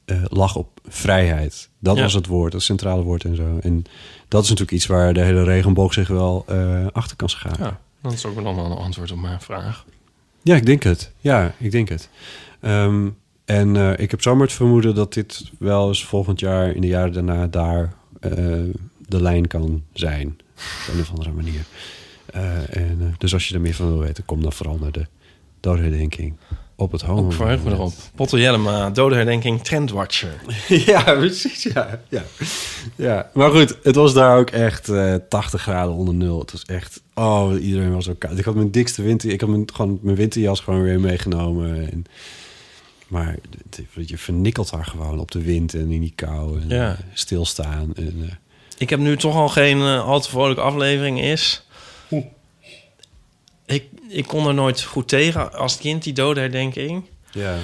eh 0.06 0.18
lag 0.28 0.56
op 0.56 0.80
vrijheid. 0.88 1.70
Dat 1.80 1.96
Ja. 1.96 2.02
was 2.02 2.14
het 2.14 2.28
woord, 2.28 2.54
het 2.54 2.62
centrale 2.62 3.04
woord 3.04 3.24
en 3.24 3.36
zo. 3.36 3.58
En 3.62 3.84
dat 4.28 4.44
is 4.44 4.50
natuurlijk 4.50 4.78
iets 4.78 4.86
waar 4.86 5.14
de 5.14 5.22
hele 5.22 5.44
regenboog 5.44 5.94
zich 5.94 6.08
wel 6.08 6.46
achter 6.92 7.16
kan 7.16 7.30
scharen. 7.30 7.58
ja, 7.66 7.80
dat 8.10 8.18
is 8.18 8.26
ook 8.26 8.44
dan 8.44 8.60
een 8.60 8.78
antwoord 8.78 9.12
op 9.12 9.20
mijn 9.20 9.42
vraag. 9.42 9.86
Ja, 10.42 10.56
ik 10.56 10.66
denk 10.66 10.84
het. 10.84 11.12
Ja, 11.20 11.54
ik 11.58 11.72
denk 11.72 11.90
het. 11.90 12.10
Ehm, 12.60 13.10
en 13.46 13.76
eh, 13.76 14.00
ik 14.00 14.12
heb 14.12 14.22
zomaar 14.22 14.46
het 14.46 14.56
vermoeden 14.56 14.96
dat 14.96 15.14
dit 15.14 15.52
wel 15.60 15.88
eens 15.88 16.06
volgend 16.06 16.40
jaar, 16.40 16.76
in 16.76 16.82
de 16.82 16.88
jaren 16.88 17.14
daarna, 17.14 17.48
daar 17.48 17.94
eh, 18.20 18.32
de 19.08 19.22
lijn 19.22 19.48
kan 19.48 19.84
zijn. 19.94 20.38
Op 20.88 20.94
een 20.94 21.00
of 21.00 21.10
andere 21.10 21.32
manier. 21.32 21.66
Eh, 22.26 22.76
en, 22.76 23.16
dus 23.18 23.34
als 23.34 23.48
je 23.48 23.54
er 23.54 23.62
meer 23.62 23.74
van 23.74 23.88
wil 23.88 24.00
weten, 24.00 24.26
kom 24.26 24.42
dan 24.42 24.54
vooral 24.54 24.78
naar 24.78 24.92
de 24.92 25.06
doodherdenking. 25.60 26.36
Op 26.80 26.92
het 26.92 27.02
homo. 27.02 27.30
verheug 27.32 27.64
me 27.64 27.72
erop. 27.72 27.94
Potter 28.16 28.40
Jellema, 28.40 28.90
dodenherdenking, 28.90 29.62
trendwatcher. 29.64 30.34
ja, 30.86 31.02
precies. 31.02 31.64
Ja, 31.64 32.02
ja. 32.10 32.24
ja, 32.96 33.30
maar 33.34 33.52
goed, 33.52 33.78
het 33.84 33.96
was 33.96 34.14
daar 34.14 34.38
ook 34.38 34.50
echt 34.50 34.90
eh 34.90 35.16
80 35.30 35.62
graden 35.62 35.94
onder 35.96 36.14
nul. 36.14 36.40
Het 36.40 36.52
was 36.52 36.64
echt, 36.66 37.02
oh, 37.14 37.62
iedereen 37.62 37.94
was 37.94 38.06
zo 38.06 38.16
koud. 38.18 38.38
Ik 38.38 38.46
had 38.46 38.56
mijn 38.56 38.72
dikste 38.72 39.02
winter, 39.02 39.30
ik 39.30 39.42
had 39.42 39.50
mijn, 39.50 39.70
gewoon 39.74 40.00
mijn 40.02 40.16
winterjas 40.16 40.60
gewoon 40.60 40.82
weer 40.82 41.00
meegenomen. 41.00 41.92
En, 41.92 42.06
maar 43.08 43.36
het- 43.70 44.10
je 44.10 44.18
vernikkelt 44.18 44.70
daar 44.72 44.86
gewoon 44.86 45.20
op 45.20 45.32
de 45.32 45.42
wind 45.42 45.74
en 45.74 45.92
in 45.92 46.02
die 46.02 46.14
kou 46.16 46.62
en 46.62 46.70
Ja. 46.70 46.98
stilstaan. 47.14 47.92
En, 47.96 48.16
eh, 48.24 48.32
Ik 48.78 48.90
heb 48.90 49.00
nu 49.00 49.18
toch 49.18 49.36
al 49.36 49.50
geen 49.50 49.80
eh, 49.82 50.06
al 50.08 50.20
te 50.22 50.30
vrolijke 50.30 50.62
aflevering 50.62 51.22
is. 51.22 51.67
Ik, 53.68 53.84
ik 54.10 54.28
kon 54.28 54.48
er 54.48 54.54
nooit 54.54 54.82
goed 54.84 55.08
tegen 55.08 55.54
als 55.54 55.78
kind, 55.78 56.04
die 56.04 56.14
dodenherdenking. 56.14 57.06
ja. 57.32 57.56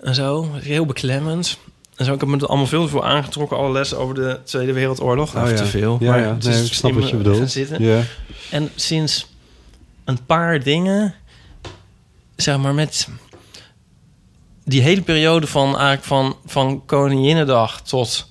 En 0.00 0.14
zo, 0.14 0.48
heel 0.54 0.86
beklemmend. 0.86 1.58
En 1.96 2.04
zo, 2.04 2.12
ik 2.14 2.20
heb 2.20 2.28
me 2.28 2.36
er 2.36 2.46
allemaal 2.46 2.66
veel 2.66 2.88
veel 2.88 3.04
aangetrokken. 3.04 3.56
Alle 3.56 3.72
lessen 3.72 3.98
over 3.98 4.14
de 4.14 4.38
Tweede 4.44 4.72
Wereldoorlog. 4.72 5.36
Oh, 5.36 5.48
ja. 5.48 5.54
te 5.56 5.66
veel. 5.66 5.96
Ja, 6.00 6.10
maar 6.10 6.20
ja. 6.20 6.34
het 6.34 6.44
Nee, 6.44 6.60
is 6.62 6.66
ik 6.66 6.72
snap 6.72 6.92
wat 6.92 7.08
je 7.08 7.16
bedoelt. 7.16 7.52
Ja. 7.78 8.02
En 8.50 8.70
sinds 8.74 9.26
een 10.04 10.24
paar 10.26 10.62
dingen, 10.62 11.14
zeg 12.36 12.58
maar 12.58 12.74
met 12.74 13.08
die 14.64 14.82
hele 14.82 15.02
periode 15.02 15.46
van 15.46 15.66
eigenlijk 15.66 16.04
van, 16.04 16.36
van 16.46 16.82
Koninginnedag 16.86 17.82
tot 17.82 18.28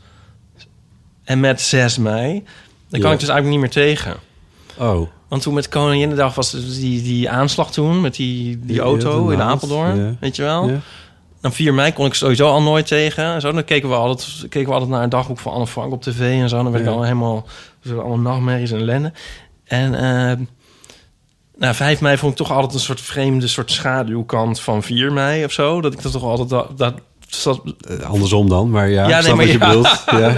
en 1.23 1.39
met 1.39 1.61
6 1.61 1.97
mei, 1.97 2.43
daar 2.89 2.99
kan 2.99 3.09
Ja. 3.09 3.13
ik 3.13 3.19
dus 3.19 3.29
eigenlijk 3.29 3.47
niet 3.49 3.59
meer 3.59 3.85
tegen. 3.85 4.15
Oh. 4.77 5.09
Want 5.29 5.41
toen 5.41 5.53
met 5.53 5.69
Koninginnedag 5.69 6.35
was 6.35 6.51
die, 6.51 7.01
die 7.01 7.29
aanslag 7.29 7.71
toen 7.71 8.01
met 8.01 8.15
die, 8.15 8.59
die 8.59 8.79
auto 8.79 9.29
in 9.29 9.41
Apeldoorn, 9.41 10.17
weet 10.19 10.35
je 10.35 10.41
wel? 10.41 10.71
Dan 11.41 11.53
4 11.53 11.73
mei 11.73 11.93
kon 11.93 12.05
ik 12.05 12.13
sowieso 12.13 12.47
al 12.47 12.61
nooit 12.61 12.87
tegen. 12.87 13.23
En 13.23 13.41
zo, 13.41 13.51
dan 13.51 13.63
keken 13.63 13.89
we 13.89 13.95
altijd, 13.95 14.45
keken 14.49 14.67
we 14.67 14.73
altijd 14.73 14.91
naar 14.91 15.03
een 15.03 15.09
dagboek 15.09 15.39
van 15.39 15.53
Anne 15.53 15.67
Frank 15.67 15.93
op 15.93 16.01
tv 16.01 16.41
en 16.41 16.49
zo. 16.49 16.63
Dan 16.63 16.71
werd 16.71 16.83
ik 16.83 16.89
al 16.89 17.03
helemaal, 17.03 17.47
zo 17.85 17.99
allemaal 17.99 18.17
nachtmerries 18.17 18.71
en 18.71 18.79
ellende. 18.79 19.11
En 19.63 19.93
eh, 19.93 20.37
nou, 21.57 21.75
5 21.75 22.01
mei 22.01 22.17
vond 22.17 22.31
ik 22.31 22.37
toch 22.37 22.51
altijd 22.51 22.73
een 22.73 22.79
soort 22.79 23.01
vreemde 23.01 23.47
soort 23.47 23.71
schaduwkant 23.71 24.59
van 24.59 24.83
4 24.83 25.13
mei 25.13 25.45
of 25.45 25.51
zo. 25.51 25.81
Dat 25.81 25.93
ik 25.93 26.01
dat 26.01 26.11
toch 26.11 26.23
altijd 26.23 26.49
dat, 26.49 26.77
dat, 26.77 26.93
andersom 28.03 28.49
dan, 28.49 28.69
maar 28.69 28.89
ja, 28.89 29.07
ja, 29.07 29.35
wat 29.35 29.45
je 29.45 29.57
ja. 29.57 29.67
bedoelt. 29.67 29.87
Ja. 30.05 30.17
Nou 30.17 30.33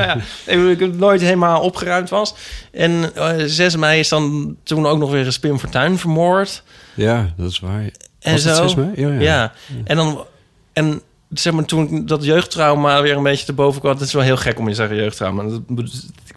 ja, 0.46 0.70
ik, 0.70 0.80
heb 0.80 0.98
nooit 0.98 1.22
helemaal 1.22 1.62
opgeruimd 1.62 2.10
was. 2.10 2.36
En 2.72 3.16
eh 3.16 3.44
6 3.46 3.76
mei 3.76 4.00
is 4.00 4.10
dan 4.10 4.56
toen 4.64 4.86
ook 4.86 4.98
nog 4.98 5.12
weer 5.12 5.26
een 5.26 5.34
Spim 5.34 5.60
Fortuyn 5.60 5.98
vermoord. 5.98 6.64
ja, 6.94 7.34
dat 7.38 7.50
is 7.50 7.60
waar. 7.60 7.90
En 8.20 8.32
Was 8.32 8.44
het 8.44 8.70
zo. 8.70 8.76
mei? 8.76 8.92
Ja, 8.96 9.10
ja. 9.10 9.20
Ja. 9.22 9.54
En 9.84 9.96
dan... 9.96 10.26
En 10.74 11.02
zeg 11.30 11.54
maar, 11.54 11.66
toen 11.66 12.06
dat 12.06 12.24
jeugdtrauma 12.24 13.02
weer 13.02 13.18
een 13.18 13.24
beetje 13.24 13.46
te 13.46 13.54
boven 13.54 13.82
kwam... 13.82 13.94
dat 13.94 14.08
is 14.08 14.14
wel 14.14 14.24
heel 14.24 14.38
gek 14.38 14.60
om 14.60 14.64
je 14.64 14.70
te 14.70 14.76
zeggen 14.76 14.96
jeugdtrauma. 14.96 15.44
Dat, 15.44 15.62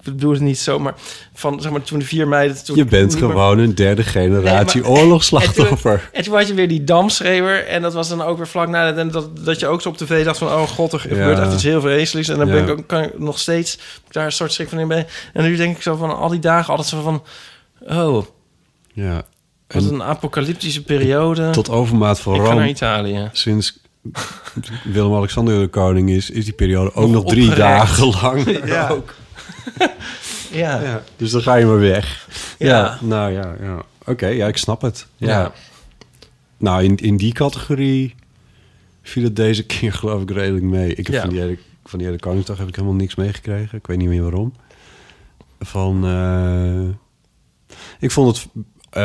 bedoel 0.05 0.33
het 0.33 0.41
niet 0.41 0.59
zo, 0.59 0.79
maar 0.79 0.95
van, 1.35 1.61
zeg 1.61 1.73
maar, 1.73 1.83
toen 1.83 1.99
de 1.99 2.05
4 2.05 2.29
mei... 2.29 2.55
Toen 2.65 2.77
Je 2.77 2.85
bent 2.85 3.11
meer- 3.13 3.21
gewoon 3.31 3.59
een 3.59 3.75
derde 3.75 4.03
generatie 4.03 4.81
Nee, 4.83 4.91
maar- 4.91 5.01
oorlogsslachtoffer. 5.01 6.09
En 6.13 6.23
toen 6.25 6.35
had 6.35 6.49
je 6.49 6.55
weer 6.55 6.69
die 6.69 6.85
damschreeuwer. 6.85 7.67
En 7.67 7.83
dat 7.83 7.95
was 7.95 8.09
dan 8.09 8.23
ook 8.23 8.37
weer 8.37 8.49
vlak 8.49 8.69
na 8.69 8.93
dat, 8.93 9.13
dat, 9.13 9.45
dat 9.45 9.61
je 9.61 9.67
ook 9.67 9.83
zo 9.83 9.89
op 9.89 9.97
tv 9.97 10.25
dacht 10.25 10.39
van... 10.39 10.49
oh 10.49 10.63
god, 10.63 10.93
er 10.93 11.01
gebeurt 11.01 11.39
echt 11.39 11.53
iets 11.53 11.63
heel 11.63 11.81
vreselijks. 11.81 12.29
En 12.29 12.39
dan 12.39 12.51
ben 12.51 12.63
ik 12.65 12.71
ook, 12.71 12.87
kan 12.87 13.03
ik 13.03 13.19
nog 13.19 13.39
steeds 13.39 13.79
daar 14.11 14.25
een 14.25 14.33
soort 14.33 14.53
schrik 14.53 14.69
van 14.69 14.79
in 14.79 14.89
ben. 14.89 15.07
En 15.33 15.43
nu 15.45 15.57
denk 15.57 15.77
ik 15.77 15.83
zo 15.83 15.97
van 15.97 16.17
al 16.17 16.29
die 16.29 16.39
dagen 16.41 16.71
altijd 16.71 16.89
zo 16.89 17.03
van... 17.03 17.23
oh, 17.99 18.25
Ja. 18.93 19.15
wat 19.69 19.83
En 19.83 19.93
een 19.95 20.03
apocalyptische 20.03 20.83
periode. 20.83 21.51
tot 21.51 21.71
overmaat 21.71 22.21
van 22.21 22.37
naar 22.37 22.47
ramp, 22.47 22.69
Italië. 22.69 23.29
sinds 23.33 23.83
Willem-Alexander 24.85 25.61
de 25.61 25.67
koning 25.69 26.11
is, 26.11 26.31
is 26.31 26.45
die 26.45 26.53
periode 26.55 26.95
ook 26.95 27.11
Nog 27.11 27.23
nog, 27.23 27.33
drie 27.33 27.55
dagen 27.55 28.07
lang. 28.23 28.67
Ja. 28.67 28.89
Ook. 28.89 29.15
Ja. 30.53 30.81
Ja, 30.83 31.03
dus 31.17 31.31
dan 31.31 31.43
ga 31.43 31.55
je 31.55 31.67
maar 31.67 31.79
weg. 31.79 32.29
Ja, 32.59 32.69
Ja. 32.69 32.99
nou 33.01 33.33
ja, 33.33 33.55
ja. 33.61 33.83
oké, 34.07 34.27
ja, 34.27 34.47
ik 34.47 34.57
snap 34.57 34.81
het. 34.83 35.07
Ja. 35.17 35.53
Nou, 36.57 36.83
in, 36.85 36.97
in 36.97 37.17
die 37.17 37.33
categorie 37.33 38.15
viel 39.03 39.25
het 39.25 39.37
deze 39.37 39.67
keer 39.67 39.93
geloof 40.01 40.23
ik 40.23 40.31
redelijk 40.31 40.65
mee. 40.65 40.95
Ik 40.95 41.07
heb 41.07 41.21
van, 41.21 41.31
die 41.31 41.41
hele, 41.41 41.59
van 41.85 41.99
die 41.99 42.09
hele 42.09 42.21
Koningsdag 42.21 42.59
heb 42.59 42.69
ik 42.69 42.75
helemaal 42.75 42.97
niks 42.97 43.15
meegekregen. 43.15 43.79
Ik 43.79 43.87
weet 43.87 43.99
niet 43.99 44.09
meer 44.09 44.23
waarom. 44.23 44.55
Van, 45.61 46.05
eh, 46.07 46.95
ik 48.01 48.11
vond 48.11 48.37
het, 48.37 48.47
eh, 48.91 49.03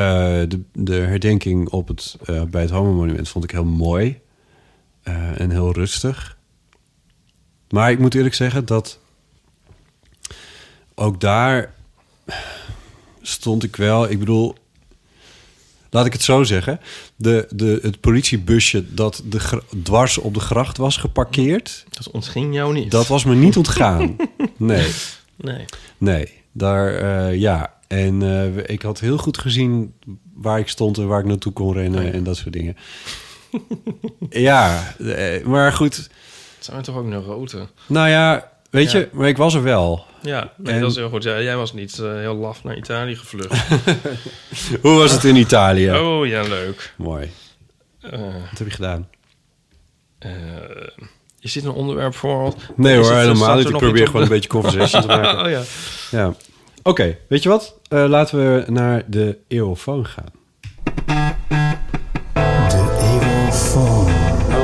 de, 0.49 0.61
de 0.73 0.93
herdenking 0.95 1.69
op 1.69 1.87
het, 1.87 2.17
eh, 2.25 2.43
bij 2.43 2.61
het 2.61 2.71
Homo-monument 2.71 3.29
vond 3.29 3.43
ik 3.43 3.51
heel 3.51 3.65
mooi. 3.65 4.19
en 5.37 5.49
heel 5.49 5.71
rustig. 5.73 6.37
Maar 7.69 7.91
ik 7.91 7.99
moet 7.99 8.15
eerlijk 8.15 8.35
zeggen 8.35 8.65
dat 8.65 8.99
ook 10.99 11.19
daar 11.21 11.73
stond 13.21 13.63
ik 13.63 13.75
wel. 13.75 14.09
Ik 14.09 14.19
bedoel, 14.19 14.55
laat 15.89 16.05
ik 16.05 16.13
het 16.13 16.23
zo 16.23 16.43
zeggen. 16.43 16.79
De, 17.15 17.47
de, 17.49 17.79
het 17.81 17.99
politiebusje 17.99 18.93
dat 18.93 19.21
de 19.25 19.61
dwars 19.83 20.17
op 20.17 20.33
de 20.33 20.39
gracht 20.39 20.77
was 20.77 20.97
geparkeerd, 20.97 21.85
Dat 21.89 22.11
ontging 22.11 22.53
jou 22.53 22.73
niet. 22.73 22.91
dat 22.91 23.07
was 23.07 23.23
me 23.23 23.35
niet 23.35 23.57
ontgaan. 23.57 24.15
Nee, 24.57 24.91
Nee. 25.35 25.65
nee. 25.97 26.33
Daar, 26.51 26.95
eh, 26.95 27.35
ja. 27.39 27.73
En 27.87 28.21
eh, 28.21 28.57
ik 28.73 28.81
had 28.81 28.99
heel 28.99 29.17
goed 29.17 29.37
gezien 29.37 29.93
waar 30.33 30.59
ik 30.59 30.67
stond 30.67 30.97
en 30.97 31.07
waar 31.07 31.19
ik 31.19 31.25
naartoe 31.25 31.53
kon 31.53 31.73
rennen 31.73 31.99
Oh 31.99 32.05
ja. 32.05 32.11
en 32.11 32.23
dat 32.23 32.37
soort 32.37 32.53
dingen. 32.53 32.75
ja, 34.29 34.95
eh, 34.99 35.45
maar 35.45 35.73
goed. 35.73 35.95
Het 35.95 36.09
zijn 36.65 36.81
toch 36.81 36.95
ook 36.95 37.05
neuroten. 37.05 37.69
Nou 37.87 38.09
ja, 38.09 38.51
weet 38.69 38.91
Ja. 38.91 38.99
je, 38.99 39.09
maar 39.13 39.27
ik 39.27 39.37
was 39.37 39.53
er 39.53 39.63
wel. 39.63 40.05
Ja, 40.21 40.51
nee, 40.57 40.73
En- 40.73 40.81
dat 40.81 40.89
is 40.91 40.95
heel 40.95 41.09
goed. 41.09 41.23
Ja, 41.23 41.41
jij 41.41 41.55
was 41.57 41.73
niet 41.73 41.99
eh, 41.99 42.11
heel 42.13 42.35
laf 42.35 42.63
naar 42.63 42.77
Italië 42.77 43.15
gevlucht. 43.15 43.67
Hoe 44.81 44.97
was 44.97 45.11
het 45.11 45.23
in 45.23 45.35
Italië? 45.35 45.91
Oh 45.91 46.27
ja, 46.27 46.41
leuk. 46.41 46.93
Mooi. 46.97 47.31
Eh, 48.01 48.11
Wat 48.49 48.57
heb 48.57 48.67
je 48.67 48.73
gedaan? 48.73 49.07
eh, 50.19 50.31
is 51.39 51.53
dit 51.53 51.63
een 51.63 51.71
onderwerp 51.71 52.15
voor? 52.15 52.53
Nee 52.75 52.99
Is 52.99 53.05
hoor, 53.07 53.15
het- 53.15 53.25
helemaal 53.27 53.55
niet. 53.57 53.69
Ik 53.69 53.77
probeer 53.77 54.05
gewoon 54.05 54.21
een 54.21 54.27
de- 54.27 54.33
beetje 54.33 54.49
conversation 54.49 55.01
te 55.01 55.07
maken. 55.07 55.39
oh 55.45 55.49
ja. 55.49 55.61
Ja. 56.11 56.33
Oké, 56.83 57.17
weet 57.27 57.43
je 57.43 57.49
wat? 57.49 57.75
Eh, 57.89 58.05
laten 58.07 58.37
we 58.37 58.71
naar 58.71 59.03
de 59.07 59.37
eeuwfoon 59.47 60.05
gaan. 60.05 60.37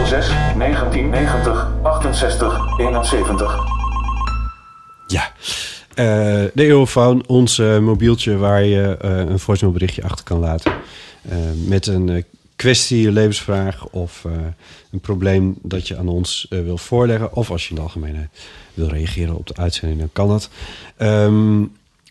06 0.06 0.28
1990 0.58 1.68
68 1.84 2.80
71. 2.80 3.58
Ja. 5.08 5.32
Eh, 5.96 6.06
de 6.54 6.64
eeuwfoon, 6.64 7.24
ons 7.28 7.60
eh, 7.60 7.80
mobieltje 7.80 8.38
waar 8.38 8.64
je 8.64 8.98
eh, 9.02 9.18
een 9.18 9.40
voicemail 9.40 9.74
berichtje 9.78 10.04
achter 10.04 10.26
kan 10.26 10.40
laten. 10.40 10.74
Met 11.66 11.88
een 11.88 12.26
kwestie, 12.56 13.08
een 13.08 13.14
levensvraag 13.14 13.86
of 13.88 14.24
een 14.92 15.00
probleem 15.02 15.56
dat 15.62 15.88
je 15.88 15.98
aan 15.98 16.08
ons 16.08 16.46
wil 16.50 16.78
voorleggen. 16.78 17.34
Of 17.34 17.52
als 17.52 17.64
je 17.64 17.70
in 17.70 17.76
de 17.76 17.82
algemeenheid 17.82 18.30
wil 18.74 18.88
reageren 18.88 19.36
op 19.36 19.48
de 19.48 19.56
uitzending, 19.56 20.00
dan 20.00 20.10
kan 20.14 20.28
dat. 20.28 20.50
Ehm, 20.98 21.62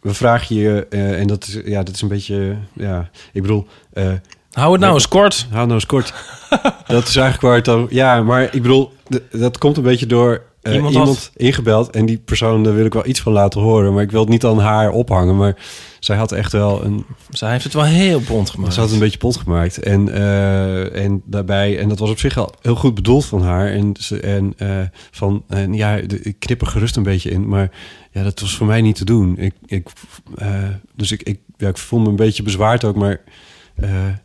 we 0.01 0.15
vragen 0.15 0.57
je, 0.57 0.87
en 0.89 1.27
dat 1.27 1.47
is, 1.47 1.59
ja, 1.65 1.83
dat 1.83 1.95
is 1.95 2.01
een 2.03 2.09
beetje, 2.09 2.57
ja, 2.73 3.11
ik 3.33 3.43
bedoel... 3.43 3.67
eh, 3.93 4.13
Hou 4.53 4.73
het 4.73 4.81
nou 4.81 4.95
eens 4.95 5.09
kort. 5.09 5.47
Hou 5.51 5.63
nou 5.63 5.73
eens 5.73 5.87
kort. 5.87 6.15
dat 6.87 7.09
is 7.09 7.17
eigenlijk 7.17 7.41
waar 7.41 7.55
het 7.55 7.65
dan... 7.65 7.87
Ja, 7.91 8.23
maar 8.23 8.43
ik 8.43 8.63
bedoel, 8.63 8.93
dat 9.31 9.59
komt 9.59 9.77
een 9.77 9.83
beetje 9.83 10.07
door 10.07 10.43
eh, 10.65 10.75
Iemand 10.75 10.93
iemand, 10.93 11.09
had- 11.09 11.31
ingebeld. 11.37 11.91
En 11.91 12.07
die 12.07 12.19
persoon, 12.19 12.63
daar 12.63 12.75
wil 12.75 12.85
ik 12.85 12.93
wel 12.93 13.07
iets 13.07 13.21
van 13.21 13.33
laten 13.33 13.61
horen. 13.61 13.93
Maar 13.95 14.03
ik 14.03 14.11
wil 14.11 14.21
het 14.21 14.29
niet 14.29 14.45
aan 14.45 14.59
haar 14.59 14.91
ophangen. 14.91 15.37
Maar 15.37 15.57
zij 16.01 16.17
had 16.17 16.33
echt 16.33 16.53
wel 16.53 16.85
een... 16.85 17.05
Zij 17.31 17.51
heeft 17.51 17.65
het 17.65 17.73
wel 17.73 17.85
heel 17.85 18.21
bont 18.21 18.51
gemaakt. 18.51 18.75
Ze 18.75 18.81
had 18.81 18.93
een 18.93 18.99
beetje 18.99 19.19
pot 19.19 19.37
gemaakt. 19.37 19.79
En, 19.79 20.09
eh, 20.09 21.05
en 21.05 21.23
daarbij... 21.25 21.79
En 21.79 21.89
dat 21.89 21.99
was 21.99 22.11
op 22.11 22.19
zich 22.19 22.37
al 22.37 22.53
heel 22.61 22.75
goed 22.75 22.95
bedoeld 22.95 23.25
van 23.25 23.43
haar. 23.43 23.73
En, 23.73 23.95
ze, 24.01 24.21
en 24.21 24.55
eh, 24.57 24.69
van... 25.11 25.45
En 25.49 25.75
ja, 25.75 25.95
ik 26.23 26.37
knip 26.39 26.61
er 26.61 26.67
gerust 26.67 26.97
een 26.97 27.03
beetje 27.03 27.31
in. 27.31 27.49
Maar 27.49 27.71
ja, 28.13 28.23
dat 28.23 28.41
was 28.41 28.57
voor 28.57 28.67
mij 28.67 28.81
niet 28.81 28.97
te 28.97 29.05
doen. 29.05 29.39
Ik, 29.39 29.55
ik, 29.67 29.89
dus 30.97 31.13
ik, 31.13 31.23
ik, 31.23 31.39
ja, 31.57 31.69
ik 31.69 31.79
voel 31.79 32.01
me 32.01 32.09
een 32.09 32.17
beetje 32.17 32.43
bezwaard 32.43 32.85
ook. 32.85 32.97
Maar 32.97 33.21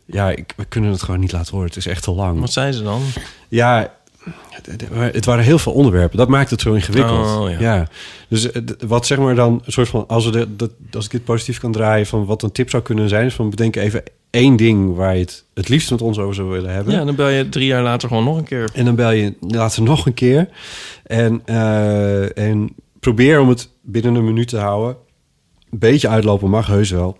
ja, 0.06 0.30
ik, 0.30 0.52
we 0.56 0.64
kunnen 0.64 0.90
het 0.90 1.02
gewoon 1.02 1.20
niet 1.20 1.32
laten 1.32 1.52
horen. 1.52 1.66
Het 1.68 1.76
is 1.76 1.86
echt 1.86 2.02
te 2.02 2.10
lang. 2.10 2.40
Wat 2.40 2.52
zei 2.52 2.72
ze 2.72 2.82
dan? 2.82 3.02
Ja, 3.48 3.92
het- 5.12 5.24
waren 5.24 5.44
heel 5.44 5.58
veel 5.58 5.72
onderwerpen. 5.72 6.18
Dat 6.18 6.28
maakt 6.28 6.50
het 6.50 6.60
zo 6.60 6.72
ingewikkeld. 6.72 7.26
Oh, 7.38 7.60
ja. 7.60 7.88
Dus 8.28 8.50
eh, 8.52 8.62
wat 8.86 9.06
zeg 9.06 9.18
maar 9.18 9.34
dan 9.34 9.62
een 9.64 9.72
soort 9.72 9.88
van 9.88 10.04
als 10.08 10.24
we 10.24 10.30
de, 10.30 10.56
dat, 10.56 10.70
als 10.92 11.04
ik 11.04 11.10
dit 11.10 11.24
positief 11.24 11.58
kan 11.58 11.72
draaien 11.72 12.06
van 12.06 12.24
wat 12.24 12.42
een 12.42 12.52
tip 12.52 12.70
zou 12.70 12.82
kunnen 12.82 13.08
zijn, 13.08 13.26
is 13.26 13.34
van 13.34 13.50
bedenk 13.50 13.76
even 13.76 14.02
één 14.30 14.56
ding 14.56 14.94
waar 14.96 15.14
je 15.14 15.20
het 15.20 15.44
het 15.54 15.68
liefst 15.68 15.90
met 15.90 16.02
ons 16.02 16.18
over 16.18 16.34
zou 16.34 16.48
willen 16.48 16.72
hebben. 16.72 16.94
Ja, 16.94 17.04
dan 17.04 17.14
bel 17.14 17.28
je 17.28 17.48
drie 17.48 17.66
jaar 17.66 17.82
later 17.82 18.08
gewoon 18.08 18.24
nog 18.24 18.36
een 18.36 18.44
keer. 18.44 18.70
En 18.74 18.84
dan 18.84 18.94
bel 18.94 19.10
je 19.10 19.34
later 19.40 19.82
nog 19.82 20.06
een 20.06 20.14
keer. 20.14 20.48
En, 21.06 21.42
eh, 21.44 22.38
en 22.38 22.74
probeer 23.00 23.40
om 23.40 23.48
het 23.48 23.68
binnen 23.82 24.14
een 24.14 24.24
minuut 24.24 24.48
te 24.48 24.58
houden. 24.58 24.96
Een 25.70 25.78
beetje 25.78 26.08
uitlopen 26.08 26.50
mag 26.50 26.66
heus 26.66 26.90
wel. 26.90 27.18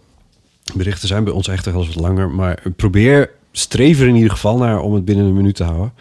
Berichten 0.75 1.09
zijn 1.09 1.25
bij 1.25 1.33
ons 1.33 1.49
echt 1.49 1.65
wel 1.65 1.75
eens 1.75 1.95
wat 1.95 2.05
langer. 2.05 2.31
Maar 2.31 2.63
probeer 2.77 3.31
streef 3.53 4.01
er 4.01 4.07
in 4.09 4.15
ieder 4.15 4.31
geval 4.31 4.57
naar 4.59 4.81
om 4.81 4.95
het 4.95 5.05
binnen 5.05 5.25
een 5.27 5.35
minuut 5.37 5.55
te 5.55 5.65
houden. 5.65 5.93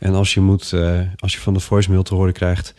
En 0.00 0.14
als 0.14 0.34
je, 0.34 0.40
moet, 0.40 0.72
eh, 0.72 0.98
als 1.18 1.32
je 1.32 1.40
van 1.40 1.54
de 1.54 1.60
voicemail 1.60 2.02
te 2.02 2.14
horen 2.14 2.32
krijgt... 2.32 2.74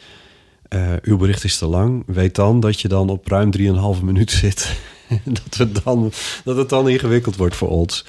eh, 0.67 0.81
uw 1.01 1.17
bericht 1.17 1.43
is 1.43 1.57
te 1.57 1.65
lang, 1.65 2.03
weet 2.05 2.35
dan 2.35 2.59
dat 2.59 2.81
je 2.81 2.87
dan 2.87 3.09
op 3.09 3.27
ruim 3.27 3.51
3,5 3.57 4.03
minuut 4.03 4.31
zit. 4.41 4.75
dat, 5.23 5.55
we 5.57 5.71
dan, 5.83 6.11
dat 6.43 6.57
het 6.57 6.69
dan 6.69 6.89
ingewikkeld 6.89 7.35
wordt 7.35 7.55
voor 7.55 7.69
ons. 7.69 8.05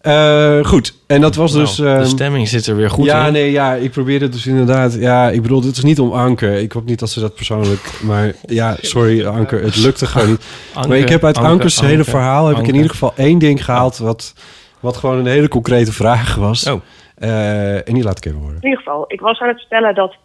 Eh, 0.00 0.64
goed, 0.64 0.94
en 1.06 1.20
dat 1.20 1.34
was 1.34 1.52
Nou, 1.52 1.64
dus... 1.64 1.74
de 1.74 1.88
ehm, 1.88 2.04
stemming 2.04 2.48
zit 2.48 2.66
er 2.66 2.76
weer 2.76 2.90
goed 2.90 3.04
ja, 3.04 3.26
in. 3.26 3.32
nee, 3.32 3.50
ja, 3.50 3.74
ik 3.74 3.90
probeerde 3.90 4.28
dus 4.28 4.46
inderdaad... 4.46 4.94
Ja, 4.94 5.30
ik 5.30 5.42
bedoel, 5.42 5.60
dit 5.60 5.76
is 5.76 5.82
niet 5.82 6.00
om 6.00 6.12
Anke. 6.12 6.62
Ik 6.62 6.72
hoop 6.72 6.86
niet 6.86 6.98
dat 6.98 7.10
ze 7.10 7.20
dat 7.20 7.34
persoonlijk... 7.34 8.00
Maar 8.02 8.34
ja, 8.46 8.76
sorry 8.80 9.24
Anke, 9.24 9.56
het 9.56 9.76
lukte 9.76 10.06
gewoon 10.06 10.28
niet. 10.28 10.42
Maar 10.88 10.98
ik 10.98 11.08
heb 11.08 11.24
uit 11.24 11.36
Anke, 11.36 11.50
Anke's 11.50 11.80
hele 11.80 12.04
verhaal... 12.04 12.46
heb 12.46 12.58
ik 12.58 12.66
in 12.66 12.74
ieder 12.74 12.90
geval 12.90 13.12
één 13.16 13.38
ding 13.38 13.64
gehaald... 13.64 13.98
wat, 13.98 14.32
wat 14.80 14.96
gewoon 14.96 15.18
een 15.18 15.26
hele 15.26 15.48
concrete 15.48 15.92
vraag 15.92 16.34
was. 16.34 16.66
Oh. 16.66 16.80
Eh, 17.16 17.88
en 17.88 17.94
die 17.94 18.02
laat 18.02 18.18
ik 18.18 18.24
even 18.24 18.38
horen. 18.38 18.56
In 18.56 18.68
ieder 18.68 18.78
geval, 18.78 19.04
ik 19.08 19.20
was 19.20 19.40
aan 19.40 19.48
het 19.48 19.58
vertellen 19.58 19.94
dat 19.94 20.16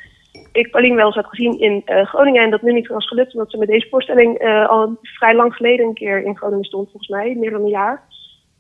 ik 0.52 0.72
Pauline 0.72 0.96
wel 0.96 1.06
eens 1.06 1.16
had 1.16 1.26
gezien 1.26 1.60
in 1.60 1.82
eh, 1.86 2.06
Groningen. 2.06 2.44
En 2.44 2.50
dat 2.50 2.62
nu 2.62 2.74
niet 2.74 2.88
was 2.88 3.08
gelukt, 3.08 3.34
omdat 3.34 3.52
ze 3.52 3.58
met 3.58 3.68
deze 3.68 3.88
voorstelling 3.90 4.38
eh, 4.38 4.70
al 4.70 4.98
vrij 5.02 5.36
lang 5.36 5.54
geleden 5.54 5.86
een 5.86 5.94
keer 5.94 6.24
in 6.24 6.38
Groningen 6.38 6.66
stond, 6.66 6.90
volgens 6.90 7.12
mij, 7.12 7.36
meer 7.40 7.52
dan 7.52 7.62
een 7.62 7.68
jaar. 7.68 8.04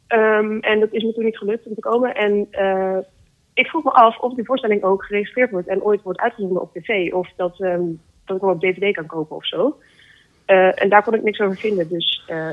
Ehm, 0.07 0.57
en 0.59 0.79
dat 0.79 0.91
is 0.91 1.03
me 1.03 1.13
toen 1.13 1.25
niet 1.25 1.37
gelukt 1.37 1.65
om 1.65 1.73
te 1.73 1.79
komen. 1.79 2.15
En 2.15 2.47
eh, 2.51 2.97
ik 3.53 3.67
vroeg 3.67 3.83
me 3.83 3.91
af 3.91 4.19
of 4.19 4.33
die 4.33 4.45
voorstelling 4.45 4.83
ook 4.83 5.03
geregistreerd 5.03 5.51
wordt 5.51 5.67
en 5.67 5.83
ooit 5.83 6.01
wordt 6.01 6.19
uitgezonden 6.19 6.61
op 6.61 6.73
tv. 6.73 7.13
Of 7.13 7.29
dat, 7.35 7.59
ehm, 7.59 7.83
dat 8.25 8.35
ik 8.35 8.41
hem 8.41 8.51
op 8.51 8.61
DVD 8.61 8.95
kan 8.95 9.05
kopen 9.05 9.35
of 9.35 9.45
zo. 9.45 9.77
Eh, 10.45 10.81
en 10.81 10.89
daar 10.89 11.03
kon 11.03 11.13
ik 11.13 11.23
niks 11.23 11.39
over 11.39 11.57
vinden. 11.57 11.89
Dus 11.89 12.23
eh, 12.27 12.49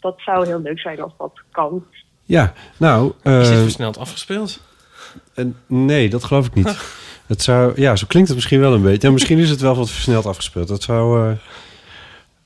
dat 0.00 0.20
zou 0.20 0.46
heel 0.46 0.60
leuk 0.60 0.80
zijn 0.80 1.00
als 1.00 1.12
dat 1.18 1.32
kan. 1.50 1.84
Ja, 2.22 2.52
nou... 2.78 3.06
Is 3.22 3.48
dit 3.48 3.56
eh, 3.56 3.62
versneld 3.62 3.98
afgespeeld? 3.98 4.60
Nee, 5.66 6.08
dat 6.10 6.24
geloof 6.24 6.46
ik 6.46 6.54
niet. 6.54 6.76
Het 7.26 7.42
zou, 7.42 7.80
ja, 7.80 7.96
zo 7.96 8.04
klinkt 8.08 8.28
het 8.28 8.36
misschien 8.38 8.60
wel 8.60 8.74
een 8.74 8.82
beetje. 8.82 9.06
Ja, 9.06 9.12
misschien 9.18 9.38
is 9.38 9.50
het 9.50 9.60
wel 9.60 9.74
wat 9.76 9.90
versneld 9.90 10.26
afgespeeld. 10.26 10.68
Dat 10.68 10.82
zou... 10.82 11.28
eh, 11.30 11.36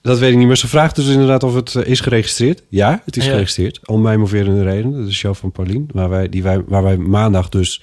dat 0.02 0.18
weet 0.18 0.32
ik 0.32 0.36
niet. 0.38 0.46
Maar 0.46 0.56
ze 0.56 0.68
vraagt 0.68 0.96
dus 0.96 1.06
inderdaad 1.08 1.42
of 1.42 1.54
het 1.54 1.74
eh, 1.74 1.86
is 1.90 2.00
geregistreerd. 2.00 2.62
Ja, 2.68 3.02
het 3.04 3.16
is 3.16 3.24
Ja. 3.24 3.30
geregistreerd. 3.30 3.88
Om 3.88 4.02
mij 4.02 4.16
moverende 4.16 4.62
redenen. 4.62 4.92
Dat 4.92 5.00
is 5.00 5.06
de 5.08 5.14
show 5.14 5.34
van 5.34 5.52
Paulien. 5.52 5.88
Waar 5.92 6.08
wij, 6.08 6.28
die 6.28 6.42
wij, 6.42 6.62
waar 6.66 6.82
wij 6.82 6.96
maandag 6.96 7.48
dus 7.48 7.82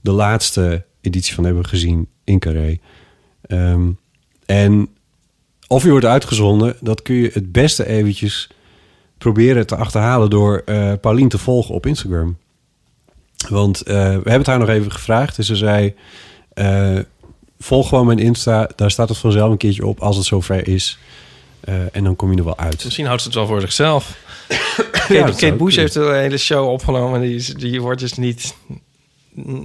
de 0.00 0.10
laatste 0.10 0.84
editie 1.00 1.34
van 1.34 1.44
hebben 1.44 1.66
gezien 1.66 2.08
in 2.24 2.38
Carré. 2.38 2.78
Ehm, 3.42 3.90
en 4.46 4.88
of 5.66 5.82
je 5.82 5.90
wordt 5.90 6.04
uitgezonden, 6.06 6.76
dat 6.80 7.02
kun 7.02 7.14
je 7.14 7.30
het 7.32 7.52
beste 7.52 7.86
eventjes 7.86 8.50
proberen 9.18 9.66
te 9.66 9.76
achterhalen 9.76 10.30
door 10.30 10.62
eh 10.64 10.92
Paulien 11.00 11.28
te 11.28 11.38
volgen 11.38 11.74
op 11.74 11.86
Instagram. 11.86 12.36
Want 13.48 13.80
eh, 13.82 13.94
we 13.94 14.00
hebben 14.02 14.32
het 14.32 14.46
haar 14.46 14.58
nog 14.58 14.68
even 14.68 14.92
gevraagd. 14.92 15.38
En 15.38 15.44
ze 15.44 15.56
zei: 15.56 15.94
eh, 16.52 16.98
Volg 17.58 17.88
gewoon 17.88 18.06
mijn 18.06 18.18
Insta. 18.18 18.70
Daar 18.76 18.90
staat 18.90 19.08
het 19.08 19.18
vanzelf 19.18 19.50
een 19.50 19.56
keertje 19.56 19.86
op 19.86 20.00
als 20.00 20.16
het 20.16 20.26
zover 20.26 20.68
is. 20.68 20.98
Eh, 21.60 21.96
en 21.96 22.04
dan 22.04 22.16
kom 22.16 22.30
je 22.32 22.38
er 22.38 22.44
wel 22.44 22.58
uit. 22.58 22.84
Misschien 22.84 23.06
houdt 23.06 23.20
ze 23.22 23.28
het 23.28 23.36
wel 23.36 23.46
voor 23.46 23.60
zichzelf. 23.60 24.16
Ja, 25.08 25.22
Kate, 25.24 25.38
zou 25.38 25.52
Bush 25.52 25.76
heeft 25.76 25.94
een 25.94 26.14
hele 26.14 26.38
show 26.38 26.68
opgenomen. 26.68 27.20
Die, 27.20 27.34
is- 27.34 27.54
die 27.54 27.80
wordt 27.80 28.00
dus 28.00 28.12
niet, 28.14 28.54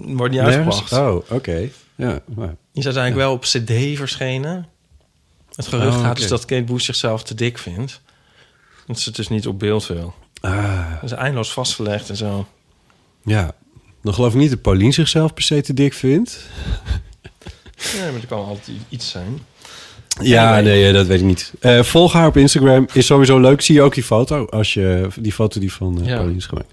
wordt 0.05 0.33
niet 0.33 0.41
uitgebracht. 0.41 0.91
Oh, 0.91 1.15
oké. 1.31 1.69
Ja, 1.95 2.19
maar, 2.35 2.47
Die 2.47 2.55
is 2.73 2.85
uiteindelijk 2.85 3.15
wel 3.25 3.31
op 3.33 3.41
cd 3.41 3.97
verschenen. 3.97 4.67
Het 5.55 5.67
gerucht 5.67 5.95
Oh, 5.95 6.01
gaat 6.01 6.11
oké. 6.11 6.19
dus 6.19 6.29
dat 6.29 6.45
Kate 6.45 6.63
Bush 6.63 6.85
zichzelf 6.85 7.23
te 7.23 7.35
dik 7.35 7.57
vindt. 7.57 8.01
Dat 8.87 8.99
ze 8.99 9.07
het 9.07 9.15
dus 9.17 9.27
niet 9.29 9.47
op 9.47 9.59
beeld 9.59 9.87
wil. 9.87 10.13
ah, 10.41 10.91
Dat 11.01 11.11
is 11.11 11.17
eindeloos 11.17 11.51
vastgelegd 11.53 12.09
en 12.09 12.15
zo. 12.17 12.47
ja. 13.23 13.53
Dan 14.05 14.13
geloof 14.13 14.33
ik 14.33 14.39
niet 14.39 14.49
dat 14.49 14.61
Paulien 14.61 14.93
zichzelf 14.93 15.33
per 15.33 15.43
se 15.43 15.61
te 15.61 15.73
dik 15.73 15.93
vindt. 15.93 16.37
Ja, 17.75 18.11
maar 18.11 18.21
er 18.21 18.27
kan 18.27 18.45
altijd 18.45 18.77
iets 18.89 19.09
zijn. 19.09 19.39
Ja, 20.21 20.59
nee, 20.59 20.93
dat 20.93 21.07
weet 21.07 21.19
ik 21.19 21.25
niet. 21.25 21.53
Eh, 21.59 21.83
volg 21.83 22.13
haar 22.13 22.27
op 22.27 22.37
Instagram. 22.37 22.87
Is 22.93 23.05
sowieso 23.05 23.39
leuk. 23.39 23.61
Zie 23.61 23.75
je 23.75 23.81
ook 23.81 23.93
die 23.93 24.03
foto. 24.03 24.45
Als 24.45 24.73
je 24.73 25.07
die 25.19 25.31
foto 25.33 25.59
die 25.59 25.73
van 25.73 26.01
eh 26.01 26.07
Ja. 26.07 26.21
Is 26.35 26.45
gemaakt. 26.45 26.67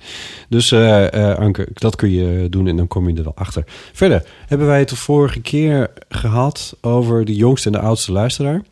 Dus 0.49 0.73
eh, 0.73 1.31
eh, 1.31 1.39
Anke, 1.39 1.69
dat 1.75 1.97
kun 1.97 2.11
je 2.11 2.49
doen 2.49 2.67
en 2.67 2.77
dan 2.77 2.89
kom 2.89 3.09
je 3.09 3.17
er 3.17 3.25
wel 3.25 3.37
achter. 3.37 3.65
Verder 3.93 4.25
hebben 4.47 4.67
wij 4.67 4.79
het 4.79 4.89
de 4.89 4.97
vorige 4.97 5.41
keer 5.41 5.91
gehad 6.09 6.77
over 6.81 7.25
de 7.25 7.35
jongste 7.35 7.67
en 7.67 7.73
de 7.73 7.81
oudste 7.81 8.13
luisteraar. 8.13 8.63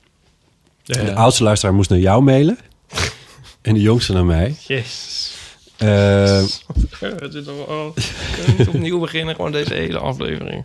De 0.84 1.14
oudste 1.14 1.42
luisteraar 1.42 1.74
moest 1.74 1.90
naar 1.90 1.98
jou 1.98 2.22
mailen. 2.22 2.58
en 3.62 3.74
de 3.74 3.80
jongste 3.80 4.12
naar 4.12 4.24
mij. 4.24 4.54
Yes. 4.66 5.38
Eh, 5.80 6.42
Het 7.20 7.34
is 7.34 7.44
toch 7.44 8.68
opnieuw 8.74 8.98
beginnen? 9.00 9.34
Gewoon 9.34 9.52
deze 9.52 9.74
hele 9.74 9.98
aflevering. 9.98 10.64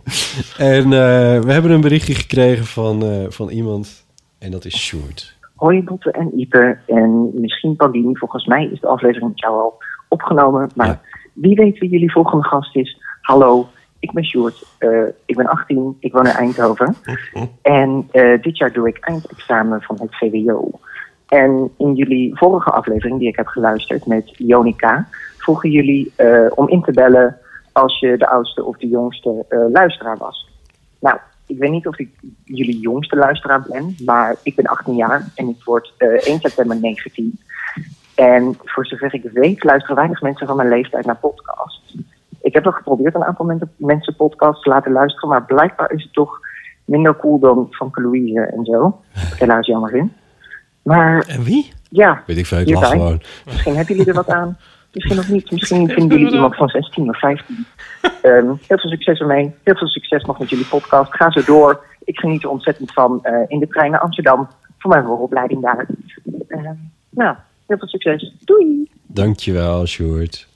en 0.58 0.82
eh, 0.84 1.40
we 1.40 1.52
hebben 1.52 1.70
een 1.70 1.80
berichtje 1.80 2.14
gekregen 2.14 2.64
van, 2.64 3.02
eh, 3.02 3.24
van 3.28 3.48
iemand. 3.48 4.06
En 4.38 4.50
dat 4.50 4.64
is 4.64 4.78
Sjoerd. 4.78 5.34
Hoi 5.54 5.82
Botte 5.82 6.10
en 6.10 6.38
Ipe 6.40 6.78
en 6.86 7.30
misschien 7.40 7.76
Paulien. 7.76 8.16
Volgens 8.18 8.46
mij 8.46 8.64
is 8.72 8.80
de 8.80 8.86
aflevering 8.86 9.28
met 9.30 9.40
jou 9.40 9.54
al 9.60 9.78
opgenomen. 10.08 10.70
Maar 10.74 10.86
Ja. 10.86 11.00
wie 11.32 11.54
weet 11.56 11.78
wie 11.78 11.90
jullie 11.90 12.12
volgende 12.12 12.44
gast 12.44 12.76
is. 12.76 12.98
Hallo, 13.20 13.68
ik 13.98 14.12
ben 14.12 14.24
Sjoerd. 14.24 14.62
Eh, 14.78 14.90
ik 15.26 15.36
ben 15.36 15.46
18, 15.46 15.96
ik 16.00 16.12
woon 16.12 16.26
in 16.26 16.32
Eindhoven. 16.32 16.94
En 17.62 18.08
eh, 18.10 18.42
dit 18.42 18.56
jaar 18.58 18.72
doe 18.72 18.88
ik 18.88 18.98
eindexamen 19.00 19.82
van 19.82 19.96
het 20.00 20.16
VWO. 20.16 20.70
En 21.28 21.70
in 21.78 21.94
jullie 21.94 22.36
vorige 22.38 22.70
aflevering 22.70 23.18
die 23.18 23.28
ik 23.28 23.36
heb 23.36 23.46
geluisterd 23.46 24.06
met 24.06 24.32
Jonica... 24.36 25.08
vroegen 25.38 25.70
jullie 25.70 26.12
eh, 26.16 26.46
om 26.54 26.68
in 26.68 26.82
te 26.82 26.92
bellen 26.92 27.36
als 27.72 27.98
je 27.98 28.16
de 28.16 28.28
oudste 28.28 28.64
of 28.64 28.76
de 28.76 28.88
jongste 28.88 29.44
eh, 29.48 29.58
luisteraar 29.72 30.16
was. 30.16 30.48
Nou, 31.00 31.18
ik 31.46 31.58
weet 31.58 31.70
niet 31.70 31.86
of 31.86 31.98
ik 31.98 32.10
jullie 32.44 32.78
jongste 32.78 33.16
luisteraar 33.16 33.66
ben, 33.70 33.94
maar 34.04 34.36
ik 34.42 34.54
ben 34.54 34.66
18 34.66 34.94
jaar 34.94 35.32
en 35.34 35.48
ik 35.48 35.64
word 35.64 35.92
eh 35.96 36.08
1 36.08 36.40
september 36.40 36.76
19. 36.80 37.38
En 38.14 38.58
voor 38.64 38.86
zover 38.86 39.14
ik 39.14 39.30
weet, 39.32 39.64
luisteren 39.64 39.96
weinig 39.96 40.22
mensen 40.22 40.46
van 40.46 40.56
mijn 40.56 40.68
leeftijd 40.68 41.06
naar 41.06 41.16
podcasts. 41.16 41.96
Ik 42.40 42.54
heb 42.54 42.66
al 42.66 42.72
geprobeerd 42.72 43.14
een 43.14 43.24
aantal 43.24 43.46
men- 43.46 43.70
mensen 43.76 44.16
podcasts 44.16 44.62
te 44.62 44.68
laten 44.68 44.92
luisteren, 44.92 45.28
maar 45.28 45.44
blijkbaar 45.44 45.92
is 45.92 46.02
het 46.02 46.12
toch 46.12 46.40
minder 46.84 47.16
cool 47.16 47.38
dan 47.38 47.66
van 47.70 47.90
Louise 47.92 48.40
en 48.40 48.64
zo. 48.64 49.00
Helaas 49.38 49.66
jammer 49.66 49.90
vind. 49.90 50.12
Maar 50.86 51.22
En 51.26 51.42
wie? 51.42 51.72
ja, 51.90 52.22
Weet 52.26 52.36
ik 52.36 52.46
veel, 52.46 52.58
ik 52.58 52.66
Hierbij. 52.66 52.82
lach 52.88 52.98
gewoon. 52.98 53.22
Misschien 53.44 53.76
hebben 53.76 53.94
jullie 53.96 54.10
er 54.10 54.16
wat 54.16 54.28
aan. 54.28 54.58
Misschien 54.92 55.16
nog 55.16 55.28
niet. 55.28 55.50
Misschien 55.50 55.88
vinden 55.88 56.18
jullie 56.18 56.34
iemand 56.34 56.56
van 56.56 56.68
16 56.68 57.08
of 57.08 57.18
15. 57.18 57.56
Ehm, 58.22 58.46
heel 58.46 58.78
veel 58.78 58.90
succes 58.90 59.18
ermee. 59.20 59.54
Heel 59.64 59.76
veel 59.76 59.88
succes 59.88 60.22
nog 60.24 60.38
met 60.38 60.50
jullie 60.50 60.64
podcast. 60.66 61.14
Ga 61.14 61.30
zo 61.30 61.42
door. 61.44 61.84
Ik 62.04 62.18
geniet 62.18 62.42
er 62.42 62.48
ontzettend 62.48 62.92
van 62.92 63.18
eh, 63.24 63.34
in 63.48 63.58
de 63.58 63.66
trein 63.68 63.90
naar 63.90 64.00
Amsterdam. 64.00 64.48
Voor 64.78 64.90
mijn 64.90 65.04
vooropleiding 65.04 65.62
daar. 65.62 65.86
Ehm, 66.48 66.74
nou, 67.10 67.36
heel 67.66 67.78
veel 67.78 67.88
succes. 67.88 68.32
Doei! 68.44 68.90
Dankjewel, 69.06 69.86
Sjoerd. 69.86 70.46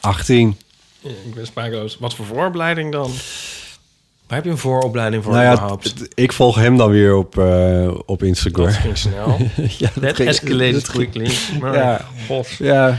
18. 0.00 0.56
Ja, 1.00 1.10
ik 1.10 1.34
ben 1.34 1.46
sprakeloos. 1.46 1.98
Wat 1.98 2.14
voor 2.14 2.26
vooropleiding 2.26 2.92
dan? 2.92 3.10
Waar 4.26 4.36
heb 4.36 4.44
je 4.44 4.50
een 4.50 4.58
vooropleiding 4.58 5.24
voor 5.24 5.32
Nou 5.32 5.44
ja, 5.44 5.76
ik 6.14 6.32
volg 6.32 6.56
hem 6.56 6.76
dan 6.76 6.90
weer 6.90 7.14
op, 7.16 7.38
eh, 7.38 7.90
op 8.06 8.22
Instagram. 8.22 8.64
Dat 8.66 8.74
ging 8.74 8.98
snel. 8.98 9.38
ja, 9.78 9.90
dat 10.00 10.14
ging- 10.16 10.28
escalated 10.28 10.72
dat 10.72 10.90
quickly. 10.90 11.30
Maar, 11.60 11.74
Ja. 11.74 12.04
god. 12.26 12.48
Ja, 12.58 12.98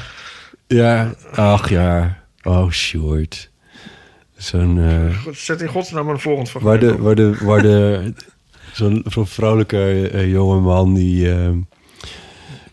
ja. 0.68 1.14
Ach 1.36 1.70
ja. 1.70 2.18
Oh, 2.44 2.70
Sjoerd. 2.72 3.50
Zo'n... 4.38 4.80
eh, 5.26 5.32
Zet 5.34 5.62
in 5.62 5.68
godsnaam 5.68 6.10
een 6.10 6.20
volgend 6.20 6.52
waar 6.52 6.80
de, 6.80 6.98
waar 6.98 7.16
de, 7.16 7.38
waar 7.42 7.62
de, 7.70 8.14
zo'n 8.74 9.04
zo'n 9.08 9.28
vrolijke 9.28 10.10
eh, 10.10 10.32
jonge 10.32 10.60
man 10.60 10.94
die... 10.94 11.32
eh, 11.34 11.50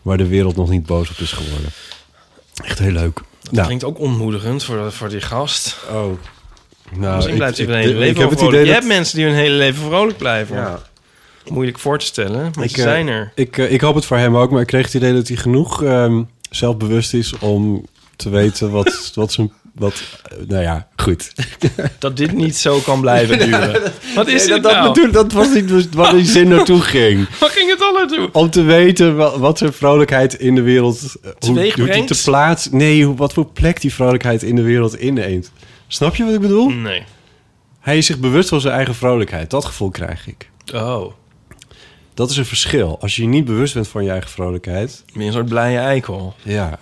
waar 0.01 0.17
de 0.17 0.27
wereld 0.27 0.55
nog 0.55 0.69
niet 0.69 0.85
boos 0.85 1.09
op 1.09 1.17
is 1.17 1.31
geworden. 1.31 1.69
Echt 2.63 2.79
heel 2.79 2.91
leuk. 2.91 3.21
Dat 3.41 3.51
Nou, 3.51 3.65
klinkt 3.65 3.83
ook 3.83 3.99
ontmoedigend 3.99 4.63
voor, 4.63 4.91
voor 4.91 5.09
die 5.09 5.21
gast. 5.21 5.77
oh. 5.91 6.11
Nou, 6.97 7.15
Misschien 7.15 7.35
blijft 7.35 7.57
hij 7.57 7.65
hun 7.65 7.75
hele 7.75 7.89
ik 7.91 7.97
leven 7.97 8.07
heb 8.07 8.17
wel 8.17 8.29
het 8.29 8.39
vrolijk. 8.39 8.57
idee 8.57 8.67
Je 8.67 8.73
dat... 8.73 8.83
hebt 8.83 8.95
mensen 8.97 9.15
die 9.17 9.25
hun 9.25 9.35
hele 9.35 9.55
leven 9.55 9.83
vrolijk 9.83 10.17
blijven. 10.17 10.55
Ja. 10.55 10.79
Moeilijk 11.51 11.79
voor 11.79 11.99
te 11.99 12.05
stellen, 12.05 12.51
maar 12.55 12.63
Ik, 12.63 12.69
ze 12.69 12.75
eh, 12.77 12.83
zijn 12.83 13.07
er. 13.07 13.31
Ik, 13.35 13.57
eh, 13.57 13.71
ik 13.71 13.81
hoop 13.81 13.95
het 13.95 14.05
voor 14.05 14.17
hem 14.17 14.37
ook, 14.37 14.51
maar 14.51 14.61
ik 14.61 14.67
kreeg 14.67 14.85
het 14.85 14.93
idee 14.93 15.13
dat 15.13 15.27
hij 15.27 15.37
genoeg 15.37 15.83
ehm, 15.83 16.21
zelfbewust 16.49 17.13
is 17.13 17.33
om 17.39 17.85
te 18.15 18.29
weten 18.29 18.71
wat, 18.71 19.11
wat 19.15 19.31
zijn. 19.31 19.51
Wat, 19.75 20.03
nou 20.47 20.61
ja, 20.61 20.87
goed. 20.95 21.31
Dat 21.99 22.17
dit 22.17 22.31
niet 22.31 22.55
zo 22.57 22.79
kan 22.79 23.01
blijven 23.01 23.39
duren. 23.49 23.81
Wat 24.15 24.27
is 24.27 24.45
Nee, 24.45 24.53
dit 24.53 24.63
dat, 24.63 24.71
nou? 24.71 24.83
dat, 24.85 24.93
bedoel- 24.93 25.11
dat 25.11 25.31
was 25.31 25.53
niet 25.53 25.93
waar 25.95 26.13
die 26.15 26.25
zin 26.25 26.47
naartoe 26.47 26.81
ging. 26.81 27.27
Waar 27.39 27.49
ging 27.49 27.69
het 27.69 27.81
al 27.81 27.93
naartoe? 27.93 28.29
Om 28.31 28.49
te 28.49 28.61
weten 28.61 29.15
wat, 29.15 29.37
wat 29.37 29.57
zijn 29.57 29.73
vrolijkheid 29.73 30.33
in 30.33 30.55
de 30.55 30.61
wereld. 30.61 30.99
Hoe, 31.21 31.33
Teweeg 31.39 31.75
hoe 31.75 31.87
die 31.89 32.03
te 32.03 32.21
plaatsen. 32.23 32.77
Nee, 32.77 33.05
hoe, 33.05 33.15
wat 33.15 33.33
voor 33.33 33.45
plek 33.45 33.81
die 33.81 33.93
vrolijkheid 33.93 34.43
in 34.43 34.55
de 34.55 34.61
wereld 34.61 34.97
inneemt. 34.97 35.51
Snap 35.93 36.15
je 36.15 36.23
wat 36.23 36.33
ik 36.33 36.39
bedoel? 36.39 36.69
Nee. 36.69 37.03
Hij 37.79 37.97
is 37.97 38.05
zich 38.05 38.19
bewust 38.19 38.49
van 38.49 38.61
zijn 38.61 38.73
eigen 38.73 38.95
vrolijkheid. 38.95 39.49
Dat 39.49 39.65
gevoel 39.65 39.89
krijg 39.89 40.27
ik. 40.27 40.49
Oh, 40.73 41.13
Dat 42.13 42.29
is 42.29 42.37
een 42.37 42.45
verschil. 42.45 42.99
Als 43.01 43.15
je 43.15 43.21
je 43.21 43.27
niet 43.27 43.45
bewust 43.45 43.73
bent 43.73 43.87
van 43.87 44.03
je 44.03 44.09
eigen 44.09 44.29
vrolijkheid. 44.29 45.03
ben 45.13 45.21
je 45.21 45.27
een 45.27 45.33
soort 45.33 45.45
blije 45.45 45.77
eikel. 45.77 46.35
Ja. 46.41 46.79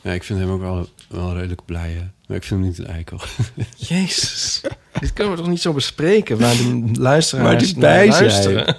Ja, 0.00 0.12
ik 0.12 0.22
vind 0.22 0.38
hem 0.38 0.50
ook 0.50 0.60
wel, 0.60 0.88
wel 1.08 1.34
redelijk 1.34 1.64
blij, 1.64 1.90
hè. 1.90 2.04
Maar 2.30 2.38
ik 2.38 2.44
vind 2.44 2.60
hem 2.60 2.68
niet 2.70 2.78
een 2.78 2.94
eikel. 2.94 3.20
Jezus. 3.76 4.60
Dit 5.00 5.12
kunnen 5.12 5.32
we 5.32 5.38
toch 5.38 5.48
niet 5.48 5.60
zo 5.60 5.72
bespreken 5.72 6.38
waar 6.38 6.56
de 6.56 6.90
luisteraars 6.92 7.48
Maar 7.48 7.58
die 7.58 7.78
bij 7.78 8.08
luisteren? 8.08 8.66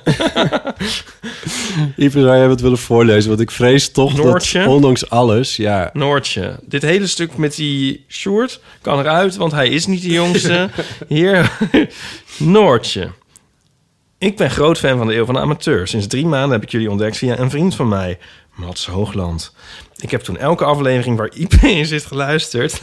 Ipe, 1.96 2.22
zou 2.22 2.38
jij 2.38 2.48
wat 2.48 2.62
willen 2.62 2.78
voorlezen? 2.78 3.30
Want 3.30 3.42
ik 3.42 3.52
vrees 3.52 3.92
toch 3.92 4.18
Noortje? 4.18 4.60
dat, 4.60 4.68
ondanks 4.68 5.10
alles... 5.10 5.56
Ja, 5.56 5.90
Noortje. 5.94 6.60
Dit 6.66 6.82
hele 6.82 7.08
stuk 7.08 7.38
met 7.38 7.56
die 7.56 8.06
Sjoerd 8.08 8.60
kan 8.82 9.00
eruit, 9.00 9.36
want 9.36 9.52
hij 9.52 9.70
is 9.70 9.86
niet 9.86 10.02
de 10.02 10.12
jongste. 10.12 10.70
Hier, 11.08 11.58
Noortje. 12.38 13.12
Ik 14.18 14.38
ben 14.38 14.52
groot 14.52 14.78
fan 14.78 14.98
van 14.98 15.08
de 15.08 15.16
Eeuw 15.16 15.26
van 15.26 15.34
de 15.34 15.40
Amateur. 15.40 15.88
Sinds 15.88 16.08
drie 16.08 16.26
maanden 16.26 16.52
heb 16.52 16.64
ik 16.64 16.70
jullie 16.70 16.90
ontdekt 16.90 17.18
via 17.18 17.40
een 17.40 17.50
vriend 17.50 17.76
van 17.76 17.88
mij, 17.88 18.20
Mats 18.56 18.86
Hoogland. 18.86 19.54
Ik 20.02 20.12
heb 20.12 20.22
toen 20.22 20.38
elke 20.38 20.66
aflevering 20.66 21.18
waar 21.18 21.32
IP 21.34 21.54
in 21.54 21.86
zit 21.86 22.06
geluisterd. 22.06 22.82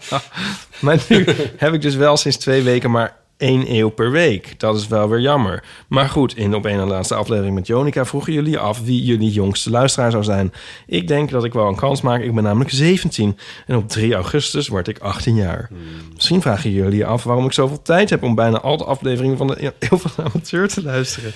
maar 0.80 0.98
nu 1.08 1.26
heb 1.56 1.72
ik 1.72 1.82
dus 1.82 1.94
wel 1.94 2.16
sinds 2.16 2.36
twee 2.36 2.62
weken 2.62 2.90
maar 2.90 3.16
één 3.36 3.74
eeuw 3.74 3.88
per 3.88 4.10
week. 4.10 4.54
Dat 4.58 4.76
is 4.76 4.88
wel 4.88 5.08
weer 5.08 5.20
jammer. 5.20 5.64
Maar 5.88 6.08
goed, 6.08 6.36
in 6.36 6.54
op 6.54 6.64
een 6.64 6.76
na 6.76 6.86
laatste 6.86 7.14
aflevering 7.14 7.54
met 7.54 7.66
Jonica 7.66 8.04
vroegen 8.04 8.32
jullie 8.32 8.58
af 8.58 8.82
wie 8.84 9.04
jullie 9.04 9.30
jongste 9.30 9.70
luisteraar 9.70 10.10
zou 10.10 10.24
zijn. 10.24 10.52
Ik 10.86 11.08
denk 11.08 11.30
dat 11.30 11.44
ik 11.44 11.52
wel 11.52 11.68
een 11.68 11.76
kans 11.76 12.00
maak. 12.00 12.22
Ik 12.22 12.34
ben 12.34 12.42
namelijk 12.42 12.70
17 12.70 13.38
en 13.66 13.76
op 13.76 13.88
3 13.88 14.14
augustus 14.14 14.68
word 14.68 14.88
ik 14.88 14.98
18 14.98 15.34
jaar. 15.34 15.70
Misschien 16.14 16.42
vragen 16.42 16.70
jullie 16.70 17.06
af 17.06 17.24
waarom 17.24 17.44
ik 17.44 17.52
zoveel 17.52 17.82
tijd 17.82 18.10
heb 18.10 18.22
om 18.22 18.34
bijna 18.34 18.60
al 18.60 18.76
de 18.76 18.84
afleveringen 18.84 19.36
van 19.36 19.46
de 19.46 19.72
Eeuw 19.78 19.98
van 19.98 20.10
de 20.16 20.22
Amateur 20.22 20.68
te 20.68 20.82
luisteren. 20.82 21.32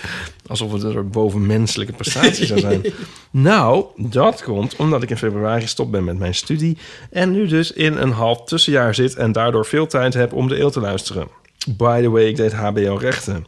Alsof 0.46 0.72
het 0.72 0.82
een 0.82 1.10
bovenmenselijke 1.10 1.92
prestatie 1.92 2.46
zou 2.46 2.60
zijn. 2.60 2.82
Nou, 3.32 3.84
dat 3.96 4.42
komt 4.42 4.76
omdat 4.76 5.02
ik 5.02 5.10
in 5.10 5.16
februari 5.16 5.66
stop 5.66 5.90
ben 5.90 6.04
met 6.04 6.18
mijn 6.18 6.34
studie 6.34 6.78
en 7.10 7.32
nu 7.32 7.46
dus 7.46 7.72
in 7.72 7.96
een 7.96 8.10
half 8.10 8.44
tussenjaar 8.44 8.94
zit 8.94 9.14
en 9.14 9.32
daardoor 9.32 9.66
veel 9.66 9.86
tijd 9.86 10.14
heb 10.14 10.32
om 10.32 10.48
de 10.48 10.60
eeuw 10.60 10.68
te 10.68 10.80
luisteren. 10.80 11.28
By 11.76 12.02
the 12.02 12.10
way, 12.10 12.24
ik 12.28 12.36
deed 12.36 12.52
HBO 12.52 12.96
rechten. 13.00 13.46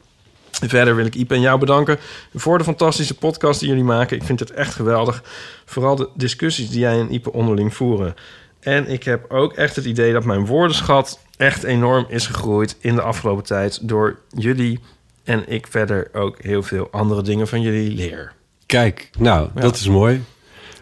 Verder 0.51 0.97
wil 0.97 1.05
ik 1.07 1.15
Ipe 1.15 1.35
en 1.35 1.41
jou 1.41 1.59
bedanken 1.59 1.99
voor 2.35 2.59
de 2.59 2.65
fantastische 2.65 3.15
podcast 3.15 3.61
die 3.61 3.69
jullie 3.69 3.85
maken. 3.85 4.17
Ik 4.17 4.23
vind 4.25 4.41
het 4.41 4.51
echt 4.51 4.75
geweldig. 4.75 5.23
Vooral 5.65 5.97
de 5.97 6.09
discussies 6.15 6.71
die 6.71 6.81
jij 6.81 7.01
en 7.01 7.13
Ipe 7.15 7.33
onderling 7.33 7.75
voeren. 7.75 8.15
En 8.61 8.89
ik 8.89 9.03
heb 9.03 9.31
ook 9.31 9.53
echt 9.53 9.77
het 9.77 9.85
idee 9.85 10.13
dat 10.13 10.25
mijn 10.25 10.47
woordenschat 10.47 11.19
echt 11.37 11.63
enorm 11.65 12.07
is 12.09 12.27
gegroeid 12.27 12.77
in 12.81 12.95
de 12.95 13.03
afgelopen 13.03 13.45
tijd 13.45 13.89
door 13.89 14.19
jullie. 14.37 14.81
En 15.25 15.49
ik 15.49 15.67
verder 15.67 16.09
ook 16.13 16.43
heel 16.43 16.63
veel 16.63 16.89
andere 16.91 17.23
dingen 17.23 17.49
van 17.49 17.61
jullie 17.61 17.91
leer. 17.97 18.33
kijk, 18.67 19.11
nou, 19.19 19.49
Ja. 19.55 19.61
dat 19.61 19.75
is 19.77 19.89
mooi. 19.89 20.25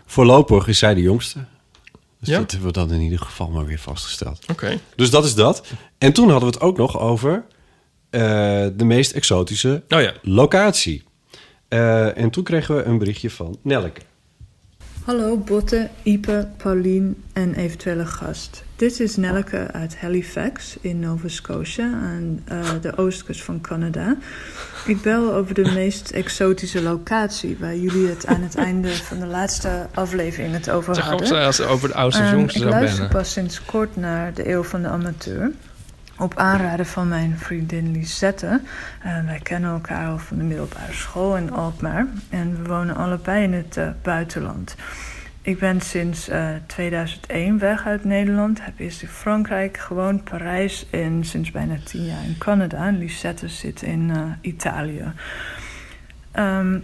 Voorlopig 0.07 0.69
is 0.69 0.79
zij 0.79 0.95
de 0.95 1.01
jongste. 1.03 1.45
Dus 2.21 2.29
Ja. 2.29 2.39
dat 2.39 2.51
hebben 2.51 2.69
we 2.69 2.75
dan 2.75 2.91
in 2.93 3.01
ieder 3.01 3.19
geval 3.19 3.49
maar 3.51 3.65
weer 3.67 3.79
vastgesteld. 3.79 4.45
Oké. 4.51 4.79
Dus 4.97 5.11
dat 5.11 5.25
is 5.25 5.35
dat. 5.35 5.67
En 5.99 6.13
toen 6.13 6.31
hadden 6.31 6.49
we 6.49 6.55
het 6.55 6.65
ook 6.65 6.77
nog 6.77 6.99
over 6.99 7.45
eh, 8.11 8.21
de 8.77 8.85
meest 8.85 9.13
exotische 9.13 9.83
Oh 9.89 10.01
ja. 10.01 10.13
locatie. 10.23 11.03
Eh, 11.69 12.17
en 12.19 12.31
toen 12.31 12.45
kregen 12.45 12.77
we 12.77 12.83
een 12.83 12.99
berichtje 12.99 13.31
van 13.31 13.59
Nelleke. 13.63 14.01
Hallo 15.05 15.37
Botte, 15.37 15.89
Ipe, 16.03 16.49
Paulien 16.57 17.23
en 17.33 17.55
eventuele 17.55 18.07
gast. 18.07 18.65
Dit 18.77 19.01
is 19.01 19.17
Nelleke 19.17 19.57
uit 19.73 19.97
Halifax 19.97 20.77
in 20.81 21.01
Nova 21.01 21.29
Scotia 21.29 21.85
aan 21.93 22.43
eh, 22.45 22.71
de 22.81 22.97
oostkust 22.97 23.43
van 23.43 23.61
Canada. 23.61 24.17
Ik 24.85 25.03
bel 25.03 25.33
over 25.35 25.55
de 25.55 25.71
meest 25.75 26.11
exotische 26.11 26.83
locatie 26.83 27.57
waar 27.61 27.77
jullie 27.77 28.09
het 28.09 28.27
aan 28.27 28.43
het 28.43 28.55
einde 28.55 28.95
van 28.95 29.19
de 29.19 29.27
laatste 29.27 29.87
aflevering 29.95 30.53
het 30.53 30.71
over 30.71 30.95
Het 30.95 31.05
hadden. 31.05 31.27
zijn 31.27 31.45
als 31.45 31.57
ze 31.57 31.65
over 31.65 31.89
de 31.89 31.95
Ehm, 31.95 32.37
jongste 32.37 32.59
ik 32.59 32.65
luister 32.65 33.09
pas 33.09 33.33
sinds 33.33 33.65
kort 33.65 33.97
naar 33.97 34.35
de 34.35 34.51
Eeuw 34.51 34.63
van 34.63 34.83
de 34.83 34.89
Amateur. 34.89 35.51
Op 36.19 36.37
aanraden 36.37 36.87
van 36.87 37.09
mijn 37.09 37.39
vriendin 37.39 37.93
Lisette. 37.93 38.61
Eh, 39.03 39.25
wij 39.25 39.41
kennen 39.43 39.71
elkaar 39.71 40.09
al 40.09 40.19
van 40.19 40.39
de 40.39 40.45
middelbare 40.45 40.93
school 40.93 41.37
in 41.37 41.53
Alkmaar. 41.53 42.07
En 42.29 42.63
we 42.63 42.69
wonen 42.69 42.97
allebei 42.97 43.43
in 43.43 43.53
het 43.53 43.77
eh, 43.77 43.89
buitenland. 44.03 44.75
Ik 45.43 45.59
ben 45.59 45.81
sinds 45.81 46.29
eh, 46.29 46.49
2001 46.67 47.59
weg 47.59 47.87
uit 47.87 48.05
Nederland. 48.05 48.65
Heb 48.65 48.79
eerst 48.79 49.03
in 49.03 49.09
Frankrijk 49.09 49.77
gewoond, 49.77 50.25
Parijs 50.25 50.87
en 50.91 51.25
sinds 51.25 51.51
bijna 51.51 51.77
tien 51.85 52.05
jaar 52.05 52.25
in 52.25 52.39
Canada. 52.39 52.87
En 52.87 52.99
Lisette 52.99 53.49
zit 53.49 53.83
in 53.83 54.11
eh, 54.11 54.23
Italië. 54.41 55.13
Ehm, 56.33 56.79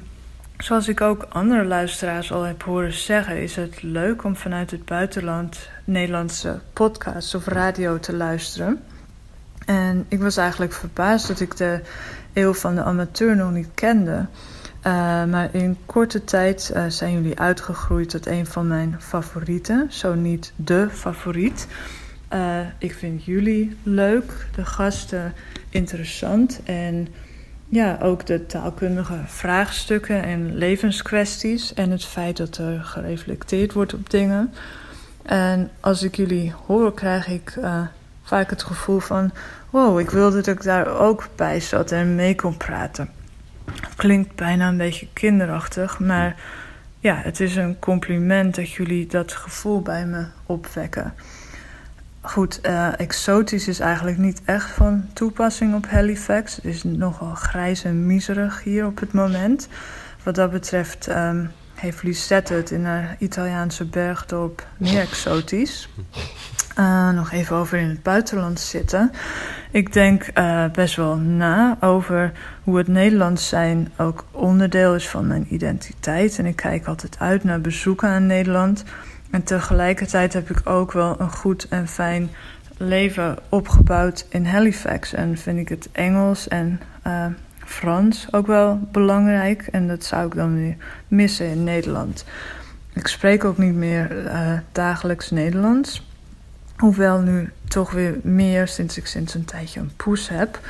zoals 0.58 0.88
ik 0.88 1.00
ook 1.00 1.26
andere 1.28 1.64
luisteraars 1.64 2.32
al 2.32 2.42
heb 2.42 2.62
horen 2.62 2.92
zeggen, 2.92 3.42
is 3.42 3.56
het 3.56 3.82
leuk 3.82 4.24
om 4.24 4.36
vanuit 4.36 4.70
het 4.70 4.84
buitenland 4.84 5.68
Nederlandse 5.84 6.60
podcasts 6.72 7.34
of 7.34 7.46
radio 7.46 7.98
te 7.98 8.16
luisteren. 8.16 8.82
En 9.66 10.04
ik 10.08 10.20
was 10.20 10.36
eigenlijk 10.36 10.72
verbaasd 10.72 11.28
dat 11.28 11.40
ik 11.40 11.56
de 11.56 11.80
eeuw 12.32 12.54
van 12.54 12.74
de 12.74 12.82
amateur 12.82 13.36
nog 13.36 13.50
niet 13.50 13.70
kende. 13.74 14.26
Uh, 14.86 14.92
maar 15.24 15.48
in 15.52 15.76
korte 15.86 16.24
tijd 16.24 16.72
uh, 16.74 16.84
zijn 16.88 17.12
jullie 17.12 17.38
uitgegroeid 17.38 18.08
tot 18.08 18.26
een 18.26 18.46
van 18.46 18.66
mijn 18.66 18.96
favorieten, 18.98 19.86
zo 19.90 20.14
niet 20.14 20.52
de 20.56 20.88
favoriet. 20.90 21.66
Uh, 22.32 22.58
ik 22.78 22.94
vind 22.94 23.24
jullie 23.24 23.76
leuk, 23.82 24.46
de 24.54 24.64
gasten 24.64 25.34
interessant 25.68 26.60
en 26.64 27.08
ja, 27.68 27.98
ook 28.02 28.26
de 28.26 28.46
taalkundige 28.46 29.18
vraagstukken 29.26 30.22
en 30.22 30.54
levenskwesties 30.54 31.74
en 31.74 31.90
het 31.90 32.04
feit 32.04 32.36
dat 32.36 32.56
er 32.56 32.80
gereflecteerd 32.82 33.72
wordt 33.72 33.94
op 33.94 34.10
dingen. 34.10 34.54
En 35.22 35.70
als 35.80 36.02
ik 36.02 36.16
jullie 36.16 36.54
hoor, 36.66 36.94
krijg 36.94 37.28
ik 37.28 37.58
vaak 38.22 38.50
het 38.50 38.62
gevoel 38.62 38.98
van: 38.98 39.30
wow, 39.70 39.98
ik 39.98 40.10
wilde 40.10 40.36
dat 40.36 40.56
ik 40.56 40.62
daar 40.62 40.98
ook 40.98 41.28
bij 41.36 41.60
zat 41.60 41.92
en 41.92 42.14
mee 42.14 42.34
kon 42.34 42.56
praten. 42.56 43.15
Klinkt 43.96 44.34
bijna 44.34 44.68
een 44.68 44.76
beetje 44.76 45.08
kinderachtig, 45.12 45.98
maar 45.98 46.36
ja, 46.98 47.14
het 47.14 47.40
is 47.40 47.56
een 47.56 47.78
compliment 47.78 48.54
dat 48.54 48.70
jullie 48.70 49.06
dat 49.06 49.32
gevoel 49.32 49.82
bij 49.82 50.06
me 50.06 50.26
opwekken. 50.46 51.14
Goed, 52.20 52.60
uh, 52.62 53.00
exotisch 53.00 53.68
is 53.68 53.80
eigenlijk 53.80 54.18
niet 54.18 54.42
echt 54.44 54.70
van 54.70 55.08
toepassing 55.12 55.74
op 55.74 55.86
Halifax. 55.86 56.56
Het 56.56 56.64
is 56.64 56.82
nogal 56.84 57.34
grijs 57.34 57.84
en 57.84 58.06
miserig 58.06 58.62
hier 58.62 58.86
op 58.86 59.00
het 59.00 59.12
moment. 59.12 59.68
Wat 60.22 60.34
dat 60.34 60.50
betreft 60.50 61.08
um, 61.08 61.50
heeft 61.76 62.02
Lisette 62.02 62.54
het 62.54 62.70
in 62.70 62.84
haar 62.84 63.16
Italiaanse 63.18 63.84
bergdorp 63.84 64.66
meer 64.76 65.00
exotisch. 65.00 65.88
Uh, 66.78 67.10
nog 67.20 67.32
even 67.32 67.56
over 67.56 67.78
in 67.78 67.88
het 67.88 68.02
buitenland 68.02 68.60
zitten. 68.60 69.10
Ik 69.70 69.92
denk 69.92 70.26
uh, 70.34 70.64
best 70.72 70.96
wel 70.96 71.16
na 71.16 71.76
over 71.80 72.32
hoe 72.62 72.78
het 72.78 72.88
Nederlands 72.88 73.48
zijn 73.48 73.92
ook 73.96 74.24
onderdeel 74.30 74.94
is 74.94 75.08
van 75.08 75.26
mijn 75.26 75.46
identiteit. 75.50 76.38
En 76.38 76.46
ik 76.46 76.56
kijk 76.56 76.86
altijd 76.86 77.16
uit 77.18 77.44
naar 77.44 77.60
bezoeken 77.60 78.08
aan 78.08 78.26
Nederland. 78.26 78.84
En 79.30 79.42
tegelijkertijd 79.42 80.32
heb 80.32 80.50
ik 80.50 80.68
ook 80.68 80.92
wel 80.92 81.20
een 81.20 81.30
goed 81.30 81.68
en 81.68 81.88
fijn 81.88 82.30
leven 82.76 83.36
opgebouwd 83.48 84.26
in 84.28 84.46
Halifax. 84.46 85.12
En 85.12 85.38
vind 85.38 85.58
ik 85.58 85.68
het 85.68 85.88
Engels 85.92 86.48
en 86.48 86.80
uh, 87.06 87.26
Frans 87.66 88.26
ook 88.30 88.46
wel 88.46 88.88
belangrijk. 88.92 89.68
En 89.70 89.88
dat 89.88 90.04
zou 90.04 90.26
ik 90.26 90.34
dan 90.34 90.54
weer 90.54 90.76
missen 91.08 91.46
in 91.46 91.64
Nederland. 91.64 92.24
Ik 92.92 93.06
spreek 93.06 93.44
ook 93.44 93.58
niet 93.58 93.74
meer 93.74 94.24
uh, 94.24 94.52
dagelijks 94.72 95.30
Nederlands. 95.30 96.06
Hoewel 96.76 97.20
nu 97.20 97.50
toch 97.68 97.90
weer 97.90 98.18
meer 98.22 98.68
sinds 98.68 98.98
ik 98.98 99.06
sinds 99.06 99.34
een 99.34 99.44
tijdje 99.44 99.80
een 99.80 99.90
poes 99.96 100.28
heb. 100.28 100.60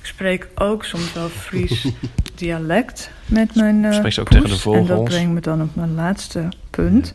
Ik 0.00 0.06
spreek 0.06 0.48
ook 0.54 0.84
soms 0.84 1.12
wel 1.12 1.28
Fries 1.28 1.92
dialect 2.34 3.10
met 3.26 3.54
mijn 3.54 3.84
uh, 3.84 3.92
Spreek 3.92 4.12
ze 4.12 4.20
ook 4.20 4.28
poes. 4.28 4.36
tegen 4.36 4.56
de 4.56 4.62
vogels? 4.62 4.88
En 4.88 4.94
dat 4.96 5.04
brengt 5.04 5.32
me 5.32 5.40
dan 5.40 5.62
op 5.62 5.74
mijn 5.74 5.94
laatste 5.94 6.48
punt. 6.70 7.14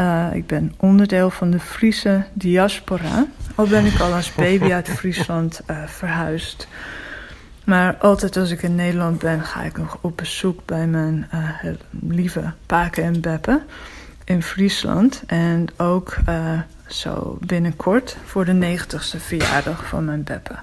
Uh, 0.00 0.26
ik 0.32 0.46
ben 0.46 0.74
onderdeel 0.76 1.30
van 1.30 1.50
de 1.50 1.60
Friese 1.60 2.24
diaspora. 2.32 3.26
Al 3.54 3.66
ben 3.66 3.84
ik 3.84 4.00
al 4.00 4.12
als 4.12 4.34
baby 4.44 4.72
uit 4.72 4.88
Friesland 4.88 5.60
uh, 5.70 5.86
verhuisd. 5.86 6.68
Maar 7.64 7.96
altijd 7.96 8.36
als 8.36 8.50
ik 8.50 8.62
in 8.62 8.74
Nederland 8.74 9.18
ben, 9.18 9.40
ga 9.40 9.62
ik 9.62 9.78
nog 9.78 9.98
op 10.00 10.16
bezoek 10.16 10.60
bij 10.64 10.86
mijn 10.86 11.28
uh, 11.34 11.72
lieve 12.08 12.52
Paken 12.66 13.04
en 13.04 13.20
Beppen 13.20 13.62
in 14.24 14.42
Friesland. 14.42 15.22
En 15.26 15.66
ook 15.76 16.16
uh, 16.28 16.60
zo 16.86 17.38
binnenkort 17.40 18.16
voor 18.24 18.44
de 18.44 18.78
90ste 18.78 19.20
verjaardag 19.20 19.86
van 19.86 20.04
mijn 20.04 20.24
Beppe. 20.24 20.54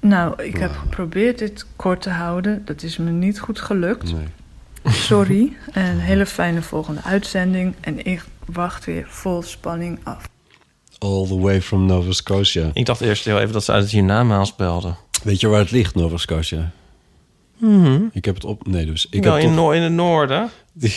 Nou, 0.00 0.42
ik 0.42 0.56
heb 0.56 0.76
geprobeerd 0.76 1.38
dit 1.38 1.66
kort 1.76 2.02
te 2.02 2.10
houden. 2.10 2.62
Dat 2.64 2.82
is 2.82 2.96
me 2.96 3.10
niet 3.10 3.40
goed 3.40 3.60
gelukt. 3.60 4.12
Nee. 4.12 4.26
Sorry. 4.84 5.56
Een 5.72 5.98
hele 5.98 6.26
fijne 6.26 6.62
volgende 6.62 7.02
uitzending. 7.02 7.74
En 7.80 8.06
ik 8.06 8.24
wacht 8.44 8.84
weer 8.84 9.06
vol 9.08 9.42
spanning 9.42 9.98
af. 10.02 10.28
All 10.98 11.26
the 11.26 11.38
way 11.38 11.62
from 11.62 11.86
Nova 11.86 12.12
Scotia. 12.12 12.70
Ik 12.72 12.86
dacht 12.86 13.00
eerst 13.00 13.24
heel 13.24 13.38
even 13.38 13.52
dat 13.52 13.64
ze 13.64 13.72
uit 13.72 13.82
het 13.82 13.92
hiernamaals 13.92 14.56
belden. 14.56 14.96
Weet 15.22 15.40
je 15.40 15.48
waar 15.48 15.60
het 15.60 15.70
ligt, 15.70 15.94
Nova 15.94 16.16
Scotia? 16.16 16.70
Mm 17.56 17.84
-hmm. 17.84 18.10
Ik 18.12 18.24
heb 18.24 18.34
het 18.34 18.44
op... 18.44 18.66
Nee, 18.66 18.86
dus... 18.86 19.06
Ik 19.10 19.22
Wel 19.22 19.34
heb 19.34 19.42
in, 19.42 19.54
no 19.54 19.70
in 19.70 19.82
het 19.82 19.92
noorden. 19.92 20.50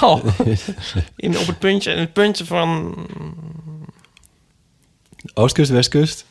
Wel. 0.00 0.22
In, 1.16 1.38
op 1.38 1.46
het 1.46 1.58
puntje, 1.58 1.90
het 1.90 2.12
puntje 2.12 2.44
van, 2.44 2.94
Oostkust, 5.34 5.70
Westkust? 5.70 6.24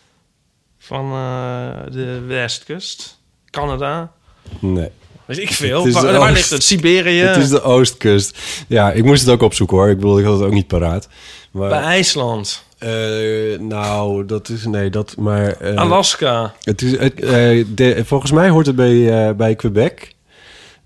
van 0.85 1.05
eh, 1.11 1.91
de 1.93 2.19
westkust. 2.27 3.19
Canada. 3.49 4.11
Nee. 4.59 4.89
Weet 5.25 5.37
ik 5.37 5.51
veel. 5.51 5.91
Waar, 5.91 6.31
ligt 6.31 6.49
het? 6.49 6.63
Siberië? 6.63 7.19
Het 7.19 7.37
is 7.37 7.49
de 7.49 7.61
Oostkust. 7.61 8.37
Ja, 8.67 8.91
ik 8.91 9.03
moest 9.03 9.21
het 9.21 9.29
ook 9.29 9.41
opzoeken 9.41 9.77
hoor. 9.77 9.89
Ik 9.89 9.95
bedoel, 9.95 10.19
ik 10.19 10.25
had 10.25 10.33
het 10.33 10.47
ook 10.47 10.53
niet 10.53 10.67
paraat. 10.67 11.07
Maar, 11.51 11.69
Bij 11.69 11.81
IJsland. 11.81 12.63
Eh, 12.85 13.59
nou, 13.59 14.25
dat 14.25 14.49
is... 14.49 14.65
Nee, 14.65 14.89
dat... 14.89 15.15
Maar... 15.17 15.51
eh, 15.51 15.75
Alaska. 15.75 16.53
Het 16.63 16.81
is, 16.81 16.97
het, 16.97 17.19
eh, 17.19 17.65
de, 17.75 18.01
volgens 18.05 18.31
mij 18.31 18.49
hoort 18.49 18.65
het 18.65 18.75
bij, 18.75 19.35
bij 19.35 19.55
Quebec. 19.55 20.13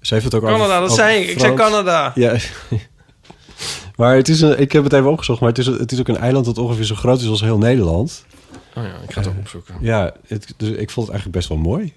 Ze 0.02 0.14
heeft 0.14 0.26
het 0.26 0.34
ook 0.36 0.42
Canada, 0.42 0.64
over- 0.64 0.74
dat 0.74 0.84
over 0.84 0.96
zei 0.96 1.22
ik. 1.22 1.30
Ik 1.30 1.40
zei. 1.40 1.54
Canada. 1.56 2.12
Ja. 2.16 2.36
maar 3.98 4.16
het 4.16 4.30
is 4.30 4.42
een, 4.42 4.60
ik 4.60 4.72
heb 4.72 4.84
het 4.84 4.94
even 4.94 5.10
opgezocht, 5.12 5.40
maar 5.40 5.50
het 5.50 5.58
is, 5.58 5.66
het 5.66 5.92
is 5.92 6.00
ook 6.00 6.08
een 6.08 6.18
eiland 6.18 6.46
dat 6.46 6.58
ongeveer 6.58 6.84
zo 6.84 6.96
groot 6.96 7.22
is 7.22 7.28
als 7.28 7.42
heel 7.42 7.58
Nederland. 7.58 8.26
Oh 8.76 8.84
ja, 8.84 8.94
ik 9.04 9.12
ga 9.14 9.20
het 9.22 9.30
ook 9.30 9.38
opzoeken. 9.40 9.76
Ja, 9.82 10.14
het, 10.28 10.54
dus 10.58 10.70
ik 10.70 10.90
vond 10.90 11.08
het 11.08 11.16
eigenlijk 11.16 11.32
best 11.32 11.48
wel 11.48 11.58
mooi. 11.58 11.94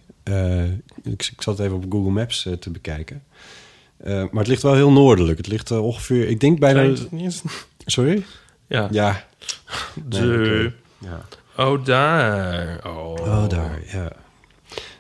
Ik, 1.02 1.30
ik 1.36 1.42
zat 1.42 1.58
het 1.58 1.66
even 1.66 1.76
op 1.76 1.84
Google 1.88 2.10
Maps 2.10 2.48
te 2.60 2.70
bekijken. 2.70 3.22
Maar 4.04 4.28
het 4.32 4.46
ligt 4.46 4.62
wel 4.62 4.74
heel 4.74 4.92
noordelijk. 4.92 5.38
Het 5.38 5.46
ligt 5.46 5.70
ongeveer, 5.70 6.28
ik 6.28 6.40
denk 6.40 6.58
bijna... 6.58 6.94
Sorry? 7.86 8.24
Ja. 8.72 8.88
Ja. 8.90 9.24
De... 10.04 10.20
Nee. 11.00 11.10
Ja. 11.10 11.24
Oh, 11.64 11.84
daar. 11.84 12.80
Oh. 12.86 13.12
Oh, 13.20 13.48
daar, 13.48 13.80
ja. 13.92 14.12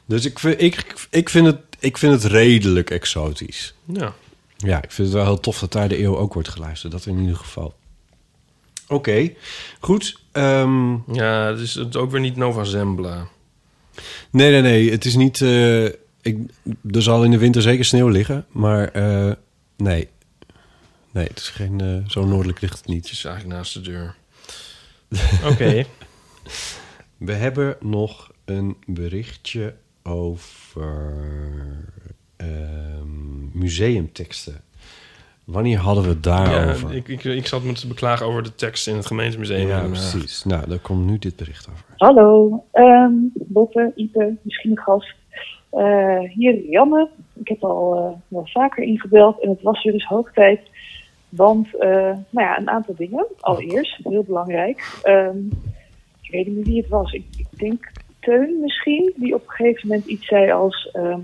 Dus 0.06 0.24
ik 0.24 0.38
vind, 0.38 0.60
ik, 0.60 1.06
ik, 1.10 1.28
vind 1.28 1.46
het, 1.46 1.58
ik 1.78 1.98
vind 1.98 2.12
het 2.22 2.32
redelijk 2.32 2.90
exotisch. 2.90 3.74
Ja. 3.84 4.12
Ja, 4.56 4.82
ik 4.82 4.92
vind 4.92 5.08
het 5.08 5.16
wel 5.16 5.26
heel 5.26 5.40
tof 5.40 5.58
dat 5.58 5.72
daar 5.72 5.88
de 5.88 6.02
eeuw 6.02 6.16
ook 6.16 6.34
wordt 6.34 6.48
geluisterd. 6.48 6.92
Dat 6.92 7.06
in 7.06 7.18
ieder 7.18 7.36
geval. 7.36 7.74
Oké, 8.88 9.32
goed. 9.80 10.20
ehm, 10.32 10.92
Ja, 11.12 11.46
het 11.46 11.58
is 11.58 11.74
het 11.74 11.96
ook 11.96 12.10
weer 12.10 12.20
niet 12.20 12.36
Nova 12.36 12.64
Zembla. 12.64 13.26
nee, 14.30 14.50
nee, 14.50 14.62
nee. 14.62 14.90
Het 14.90 15.04
is 15.04 15.14
niet... 15.16 15.40
eh, 15.40 15.84
ik, 16.22 16.36
er 16.92 17.02
zal 17.02 17.24
in 17.24 17.30
de 17.30 17.38
winter 17.38 17.62
zeker 17.62 17.84
sneeuw 17.84 18.08
liggen. 18.08 18.46
Maar 18.50 18.88
eh, 18.88 19.32
nee. 19.76 20.08
Nee, 21.12 21.26
het 21.26 21.38
is 21.38 21.48
geen... 21.48 21.80
eh, 21.80 22.08
zo 22.08 22.26
noordelijk 22.26 22.60
ligt 22.60 22.78
het 22.78 22.86
niet. 22.86 23.04
Het 23.04 23.12
is 23.12 23.24
eigenlijk 23.24 23.56
naast 23.56 23.74
de 23.74 23.80
deur. 23.80 24.14
Oké. 25.50 25.84
We 27.16 27.32
hebben 27.32 27.76
nog 27.80 28.30
een 28.44 28.76
berichtje 28.86 29.74
over 30.02 31.12
ehm, 32.36 33.58
museumteksten. 33.58 34.60
Wanneer 35.44 35.78
hadden 35.78 36.04
we 36.04 36.08
het 36.10 36.22
daarover? 36.22 36.88
Ja, 36.90 36.94
ik, 36.94 37.08
ik, 37.08 37.24
ik 37.24 37.46
zat 37.46 37.62
me 37.62 37.72
te 37.72 37.86
beklagen 37.86 38.26
over 38.26 38.42
de 38.42 38.54
tekst 38.54 38.86
in 38.86 38.96
het 38.96 39.06
gemeentemuseum. 39.06 39.68
Ja, 39.68 39.86
precies. 39.86 40.44
Nou, 40.44 40.68
daar 40.68 40.78
komt 40.78 41.06
nu 41.06 41.18
dit 41.18 41.36
bericht 41.36 41.68
over. 41.70 41.84
Hallo, 41.96 42.64
ehm 42.72 43.12
Botte, 43.34 43.92
Ipe, 43.94 44.36
misschien 44.42 44.70
een 44.70 44.78
gast. 44.78 45.14
Eh, 45.70 46.18
hier 46.18 46.70
Janne. 46.70 47.08
Ik 47.34 47.48
heb 47.48 47.64
al 47.64 47.96
eh, 47.96 48.18
wel 48.28 48.46
vaker 48.46 48.84
ingebeld 48.84 49.42
en 49.42 49.50
het 49.50 49.62
was 49.62 49.82
weer 49.82 49.92
dus 49.92 50.06
hoog 50.06 50.32
tijd. 50.32 50.60
Want, 51.36 51.76
eh, 51.78 51.90
nou 52.30 52.46
ja, 52.46 52.58
een 52.58 52.70
aantal 52.70 52.94
dingen. 52.94 53.26
Allereerst, 53.40 53.98
heel 54.02 54.22
belangrijk. 54.22 55.00
Ehm, 55.02 55.38
ik 56.20 56.30
weet 56.30 56.46
niet 56.46 56.66
wie 56.66 56.80
het 56.80 56.88
was. 56.88 57.12
Ik, 57.12 57.24
ik 57.36 57.58
denk 57.58 57.90
Teun 58.20 58.60
misschien, 58.60 59.12
die 59.16 59.34
op 59.34 59.42
een 59.42 59.50
gegeven 59.54 59.88
moment 59.88 60.06
iets 60.06 60.26
zei 60.26 60.50
als 60.50 60.90
ehm, 60.92 61.20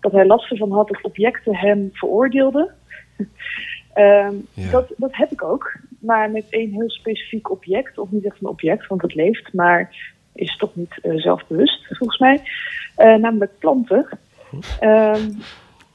dat 0.00 0.12
hij 0.12 0.26
last 0.26 0.50
ervan 0.50 0.72
had 0.72 0.88
dat 0.88 1.02
objecten 1.02 1.56
hem 1.56 1.90
veroordeelden. 1.92 2.74
Ehm, 3.92 4.34
dat, 4.70 4.92
dat 4.96 5.16
heb 5.16 5.32
ik 5.32 5.42
ook, 5.42 5.76
maar 5.98 6.30
met 6.30 6.46
één 6.48 6.70
heel 6.70 6.90
specifiek 6.90 7.50
object, 7.50 7.98
of 7.98 8.10
niet 8.10 8.24
echt 8.24 8.40
een 8.40 8.48
object, 8.48 8.86
want 8.86 9.02
het 9.02 9.14
leeft, 9.14 9.52
maar 9.52 9.96
is 10.32 10.56
toch 10.56 10.74
niet 10.74 10.98
eh, 11.02 11.14
zelfbewust, 11.14 11.86
volgens 11.86 12.18
mij. 12.18 12.42
Eh, 12.96 13.14
namelijk 13.14 13.58
planten. 13.58 14.08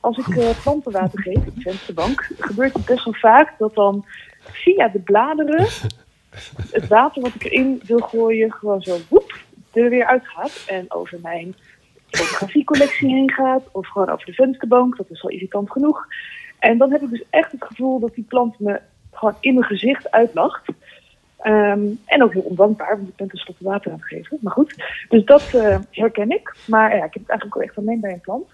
Als 0.02 0.18
ik 0.18 0.28
eh, 0.28 0.62
plantenwater 0.62 1.22
geef 1.22 1.36
in 1.36 1.52
de 1.56 1.62
vensterbank, 1.62 2.32
gebeurt 2.40 2.74
het 2.74 2.86
best 2.86 3.04
wel 3.04 3.14
vaak 3.14 3.54
dat 3.58 3.76
dan 3.76 4.06
via 4.40 4.88
de 4.88 5.00
bladeren 5.00 5.68
het 6.72 6.88
water 6.88 7.22
wat 7.22 7.34
ik 7.34 7.44
erin 7.44 7.82
wil 7.84 8.00
gooien 8.00 8.52
gewoon 8.52 8.82
zo 8.82 8.98
woep, 9.10 9.40
er 9.74 9.90
weer 9.90 10.06
uitgaat 10.06 10.64
en 10.68 10.86
over 10.92 11.20
mijn 11.22 11.56
fotografiecollectie 12.10 13.10
heen 13.10 13.32
gaat 13.32 13.64
of 13.72 13.88
gewoon 13.88 14.10
over 14.10 14.26
de 14.26 14.34
vensterbank. 14.34 14.98
Dat 14.98 15.10
is 15.10 15.24
al 15.24 15.30
irritant 15.30 15.72
genoeg. 15.72 16.08
En 16.60 16.78
dan 16.78 16.92
heb 16.92 17.02
ik 17.02 17.10
dus 17.10 17.24
echt 17.30 17.52
het 17.52 17.64
gevoel 17.64 18.00
dat 18.00 18.16
die 18.16 18.24
plant 18.24 18.60
me 18.60 18.82
gewoon 19.12 19.36
in 19.40 19.54
mijn 19.54 19.66
gezicht 19.66 20.12
uitlacht. 20.12 20.66
Ehm, 21.38 21.86
en 22.06 22.24
ook 22.24 22.34
heel 22.34 22.42
ondankbaar, 22.42 22.98
want 22.98 23.10
ik 23.10 23.16
ben 23.16 23.28
tenslotte 23.28 23.64
water 23.64 23.92
aan 23.92 23.98
het 23.98 24.08
geven. 24.08 24.38
Maar 24.42 24.54
goed, 24.54 24.76
dus 25.10 25.26
dat 25.26 25.54
eh, 25.54 25.78
herken 25.92 26.32
ik. 26.32 26.56
Maar 26.68 26.90
ja, 26.90 27.04
ik 27.04 27.14
heb 27.14 27.22
het 27.22 27.30
eigenlijk 27.30 27.54
wel 27.54 27.64
echt 27.64 27.78
alleen 27.78 28.00
bij 28.00 28.12
een 28.12 28.22
plant. 28.22 28.48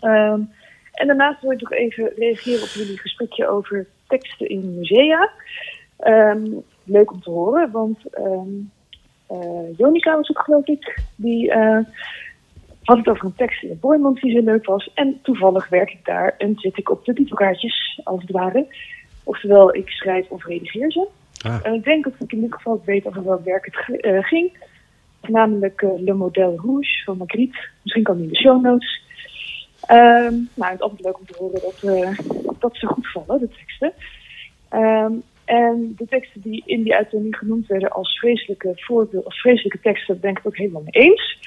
Ehm, 0.00 0.40
en 0.98 1.06
daarnaast 1.06 1.40
wil 1.40 1.50
ik 1.50 1.60
nog 1.60 1.72
even 1.72 2.12
reageren 2.16 2.62
op 2.62 2.68
jullie 2.68 2.98
gesprekje 2.98 3.48
over 3.48 3.86
teksten 4.06 4.48
in 4.48 4.78
musea. 4.78 5.30
Ehm, 5.98 6.46
leuk 6.84 7.12
om 7.12 7.20
te 7.20 7.30
horen, 7.30 7.70
want 7.70 7.98
eh, 9.28 9.76
Jonica 9.76 10.16
was 10.16 10.30
ook 10.30 10.42
geloof 10.42 10.66
ik, 10.66 11.00
die 11.16 11.50
eh, 11.50 11.78
had 12.82 12.96
het 12.96 13.08
over 13.08 13.24
een 13.24 13.34
tekst 13.34 13.62
in 13.62 13.68
de 13.68 13.74
Boymans 13.74 14.20
die 14.20 14.32
zo 14.32 14.44
leuk 14.44 14.66
was. 14.66 14.90
En 14.94 15.18
toevallig 15.22 15.68
werk 15.68 15.90
ik 15.90 16.04
daar 16.04 16.34
en 16.38 16.54
zit 16.56 16.78
ik 16.78 16.90
op 16.90 17.04
de 17.04 17.14
titelkaartjes, 17.14 18.00
als 18.04 18.20
het 18.20 18.30
ware. 18.30 18.66
Oftewel, 19.24 19.74
ik 19.74 19.88
schrijf 19.88 20.28
of 20.28 20.44
redigeer 20.44 20.92
ze. 20.92 21.08
En 21.62 21.74
ik 21.74 21.84
denk 21.84 22.04
dat 22.04 22.12
ik 22.18 22.32
in 22.32 22.40
dit 22.40 22.54
geval 22.54 22.82
weet 22.84 23.06
over 23.06 23.24
welk 23.24 23.44
werk 23.44 23.64
het 23.64 24.00
eh, 24.00 24.22
ging. 24.22 24.66
Namelijk 25.20 25.82
Le 25.96 26.12
Modèle 26.12 26.56
Rouge 26.56 27.02
van 27.04 27.16
Magritte. 27.16 27.58
Misschien 27.82 28.04
kan 28.04 28.16
die 28.16 28.24
in 28.24 28.30
de 28.32 28.38
show 28.38 28.62
notes. 28.62 29.02
Ehm, 29.86 30.34
nou, 30.54 30.70
het 30.70 30.74
is 30.74 30.80
altijd 30.80 31.04
leuk 31.04 31.18
om 31.18 31.26
te 31.26 31.36
horen 31.38 31.60
dat, 31.60 31.82
eh, 31.82 32.18
dat 32.58 32.76
ze 32.76 32.86
goed 32.86 33.10
vallen, 33.10 33.40
de 33.40 33.48
teksten. 33.48 33.92
Ehm, 34.68 35.12
en 35.44 35.94
de 35.96 36.06
teksten 36.08 36.40
die 36.40 36.62
in 36.66 36.82
die 36.82 36.94
uitzending 36.94 37.36
genoemd 37.36 37.66
werden 37.66 37.90
als 37.90 38.18
vreselijke 38.18 38.72
voorbeeld, 38.74 39.24
als 39.24 39.40
vreselijke 39.40 39.80
teksten, 39.80 40.20
ben 40.20 40.30
ik 40.30 40.36
het 40.36 40.46
ook 40.46 40.56
helemaal 40.56 40.82
mee 40.84 41.04
eens. 41.04 41.38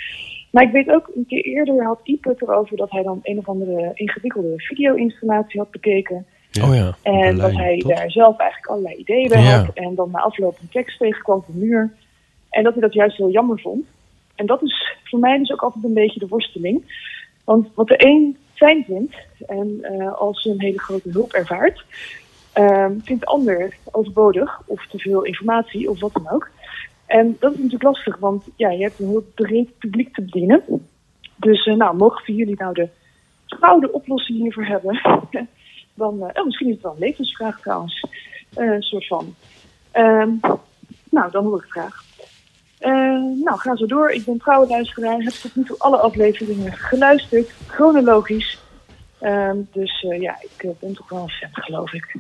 Maar 0.52 0.64
ik 0.64 0.72
weet 0.72 0.90
ook, 0.90 1.12
een 1.16 1.26
keer 1.28 1.44
eerder 1.44 1.84
had 1.84 2.00
Ipe 2.04 2.36
erover 2.38 2.78
dat 2.78 2.92
hij 2.92 3.04
dan 3.04 3.20
een 3.24 3.38
of 3.38 3.48
andere 3.48 3.92
ingewikkelde 3.94 4.54
video-installatie 4.58 5.60
had 5.60 5.72
bekeken. 5.72 6.26
Oh 6.62 6.76
ja. 6.76 6.96
En 7.02 7.14
Berlijn, 7.14 7.38
dat 7.38 7.52
hij 7.52 7.84
daar 7.88 8.12
zelf 8.12 8.38
eigenlijk 8.38 8.72
allerlei 8.72 8.96
ideeën 8.96 9.28
bij 9.28 9.42
Ja. 9.42 9.58
had. 9.58 9.74
En 9.74 9.96
dan 9.96 10.12
na 10.12 10.20
afloop 10.20 10.58
een 10.62 10.70
tekst 10.70 10.98
tegenkwam 10.98 11.38
op 11.38 11.46
de 11.48 11.54
muur. 11.54 11.94
En 12.50 12.64
dat 12.64 12.74
hij 12.74 12.82
dat 12.82 12.94
juist 12.94 13.18
heel 13.18 13.32
jammer 13.32 13.60
vond. 13.60 13.86
En 14.36 14.46
dat 14.46 14.62
is 14.64 14.98
voor 15.04 15.20
mij 15.20 15.38
dus 15.38 15.52
ook 15.52 15.62
altijd 15.62 15.84
een 15.84 15.94
beetje 15.94 16.20
de 16.20 16.28
worsteling. 16.28 16.84
Want 17.44 17.68
wat 17.74 17.88
de 17.88 18.06
een 18.06 18.38
fijn 18.54 18.84
vindt 18.84 19.16
en 19.48 19.80
eh, 19.82 20.14
als 20.14 20.46
een 20.46 20.62
hele 20.62 20.80
grote 20.80 21.10
hulp 21.10 21.34
ervaart, 21.34 21.86
ehm, 22.54 23.00
vindt 23.04 23.22
de 23.22 23.28
ander 23.28 23.78
overbodig 23.92 24.62
of 24.66 24.88
te 24.88 25.00
veel 25.00 25.24
informatie 25.24 25.90
of 25.90 26.00
wat 26.00 26.14
dan 26.14 26.30
ook. 26.30 26.50
En 27.06 27.38
dat 27.40 27.52
is 27.52 27.58
natuurlijk 27.58 27.84
lastig, 27.84 28.18
want 28.18 28.44
ja, 28.56 28.70
je 28.70 28.84
hebt 28.84 29.00
een 29.00 29.08
heel 29.08 29.32
breed 29.36 29.78
publiek 29.78 30.14
te 30.14 30.22
bedienen. 30.22 30.64
Dus 31.36 31.66
eh, 31.66 31.76
nou, 31.76 31.96
mogen 31.96 32.36
jullie 32.36 32.56
nou 32.58 32.74
de 32.74 32.90
gouden 33.46 33.94
oplossing 33.94 34.40
hiervoor 34.40 34.66
hebben, 34.66 35.02
dan, 35.94 36.22
oh, 36.22 36.46
misschien 36.46 36.68
is 36.68 36.74
het 36.74 36.84
wel 36.84 36.92
een 36.92 37.00
levensvraag 37.00 37.60
trouwens, 37.60 38.06
een 38.56 38.82
soort 38.82 39.08
van. 39.08 39.36
Ehm, 39.92 40.30
nou, 41.10 41.32
dan 41.32 41.46
hoor 41.46 41.64
ik 41.64 41.72
graag. 41.72 42.04
Eh, 42.82 42.92
nou, 43.44 43.60
ga 43.60 43.76
zo 43.76 43.86
door. 43.86 44.12
Ik 44.12 44.26
ben 44.26 44.38
trouwe 44.38 44.68
luisteraar. 44.68 45.18
Heb 45.18 45.34
tot 45.34 45.56
nu 45.56 45.64
toe 45.64 45.76
alle 45.78 45.98
afleveringen 45.98 46.74
geluisterd, 46.74 47.50
chronologisch. 47.68 48.60
Ehm, 49.20 49.58
dus 49.72 50.06
eh, 50.10 50.22
ja, 50.22 50.38
ik 50.42 50.64
eh, 50.64 50.70
ben 50.80 50.94
toch 50.94 51.10
wel 51.10 51.22
een 51.22 51.30
fan, 51.30 51.50
geloof 51.52 51.94
ik. 51.94 52.16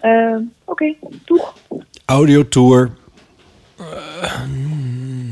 Ehm, 0.00 0.40
Oké, 0.64 0.94
doeg. 1.24 1.54
Audiotour. 2.04 2.90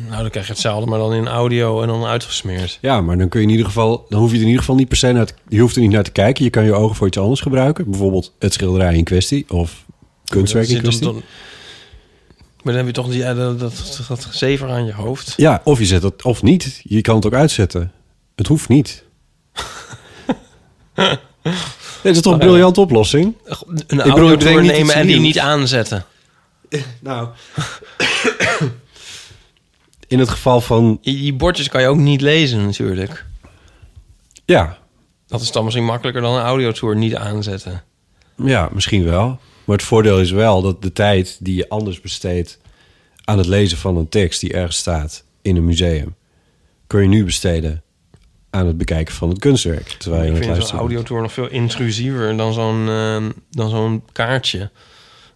Nou, 0.09 0.21
dan 0.21 0.31
krijg 0.31 0.47
je 0.47 0.53
hetzelfde, 0.53 0.91
maar 0.91 0.99
dan 0.99 1.15
in 1.15 1.29
audio 1.29 1.83
en 1.83 1.89
dan 1.89 2.05
uitgesmeerd. 2.05 2.79
Ja, 2.81 3.01
maar 3.01 3.19
dan 3.19 3.29
kun 3.29 3.41
je 3.41 3.47
in 3.47 3.53
ieder 3.53 3.67
geval, 3.67 4.07
dan 4.09 4.21
hoef 4.21 4.31
je 4.31 4.35
er 4.35 4.41
in 4.41 4.47
ieder 4.47 4.61
geval 4.61 4.77
niet 4.77 4.89
per 4.89 4.97
se 4.97 5.13
naar 5.13 5.27
te, 5.27 5.35
je 5.49 5.61
hoeft 5.61 5.75
er 5.75 5.83
niet 5.83 5.91
naar 5.91 6.05
te 6.05 6.13
kijken. 6.13 6.45
Je 6.45 6.51
kan 6.51 6.65
je 6.65 6.75
ogen 6.75 6.97
voor 6.97 7.07
iets 7.07 7.19
anders 7.19 7.41
gebruiken, 7.41 7.91
bijvoorbeeld 7.91 8.35
het 8.39 8.53
schilderij 8.53 8.97
in 8.97 9.05
kwestie 9.05 9.45
of 9.49 9.85
kunstwerk 10.25 10.69
in 10.69 10.81
kwestie. 10.81 11.23
Maar 12.67 12.75
dan 12.75 12.85
heb 12.85 12.95
je 12.95 13.03
toch 13.03 13.13
die, 13.13 13.35
dat, 13.35 13.61
dat, 13.61 14.05
dat 14.09 14.29
zever 14.31 14.71
aan 14.71 14.87
je 14.87 14.93
hoofd. 14.93 15.35
Ja, 15.37 15.61
of 15.65 15.79
je 15.79 15.87
zet 15.87 16.03
het 16.03 16.23
of 16.23 16.43
niet. 16.43 16.81
Je 16.85 17.01
kan 17.01 17.17
het 17.17 17.27
ook 17.27 17.35
uitzetten. 17.35 17.93
Het 18.37 18.47
hoeft 18.47 18.69
niet. 18.69 19.05
Dit 22.03 22.17
is 22.17 22.21
toch 22.21 22.33
een 22.33 22.39
Oh, 22.39 22.45
ja. 22.45 22.51
briljante 22.51 22.81
oplossing? 22.81 23.35
Een 23.87 23.99
Ik 23.99 24.15
bedoel, 24.15 24.61
nemen 24.61 24.95
en 24.95 25.07
die 25.07 25.21
niet 25.21 25.39
aanzetten. 25.39 26.05
Nou. 27.01 27.29
In 30.09 30.19
het 30.19 30.29
geval 30.29 30.61
van... 30.61 30.99
Die 31.03 31.35
bordjes 31.35 31.69
kan 31.69 31.81
je 31.81 31.89
ook 31.89 31.97
niet 31.97 32.21
lezen 32.21 32.65
natuurlijk. 32.65 33.25
Ja. 34.45 34.79
Dat 35.27 35.41
is 35.41 35.53
dan 35.53 35.65
misschien 35.65 35.85
makkelijker 35.85 36.23
dan 36.23 36.35
een 36.35 36.43
audiotour 36.43 36.97
niet 36.97 37.15
aanzetten. 37.15 37.83
Ja, 38.37 38.69
misschien 38.73 39.05
wel. 39.05 39.41
Maar 39.67 39.77
het 39.77 39.87
voordeel 39.87 40.21
is 40.21 40.31
wel 40.31 40.63
dat 40.63 40.83
de 40.83 40.93
tijd 40.93 41.37
die 41.41 41.57
je 41.57 41.69
anders 41.69 42.01
besteedt 42.01 42.59
aan 43.25 43.39
het 43.39 43.47
lezen 43.47 43.79
van 43.79 43.97
een 43.97 44.09
tekst 44.09 44.41
die 44.41 44.53
ergens 44.53 44.77
staat 44.77 45.25
in 45.43 45.57
een 45.57 45.65
museum, 45.65 46.15
kun 46.87 47.03
je 47.03 47.09
nu 47.09 47.25
besteden 47.25 47.83
aan 48.51 48.67
het 48.67 48.79
bekijken 48.79 49.15
van 49.15 49.29
het 49.29 49.39
kunstwerk. 49.39 49.89
Terwijl 49.89 50.23
je 50.23 50.31
ik 50.31 50.45
vind 50.45 50.67
zo'n 50.67 50.79
audiotour 50.79 51.23
nog 51.23 51.33
veel 51.33 51.49
intrusiever 51.49 52.37
dan 52.37 52.53
zo'n 52.53 52.89
eh, 52.89 53.25
dan 53.51 53.71
zo'n 53.71 54.03
kaartje. 54.13 54.71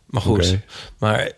Maar 0.07 0.23
goed, 0.23 0.59
maar 0.99 1.33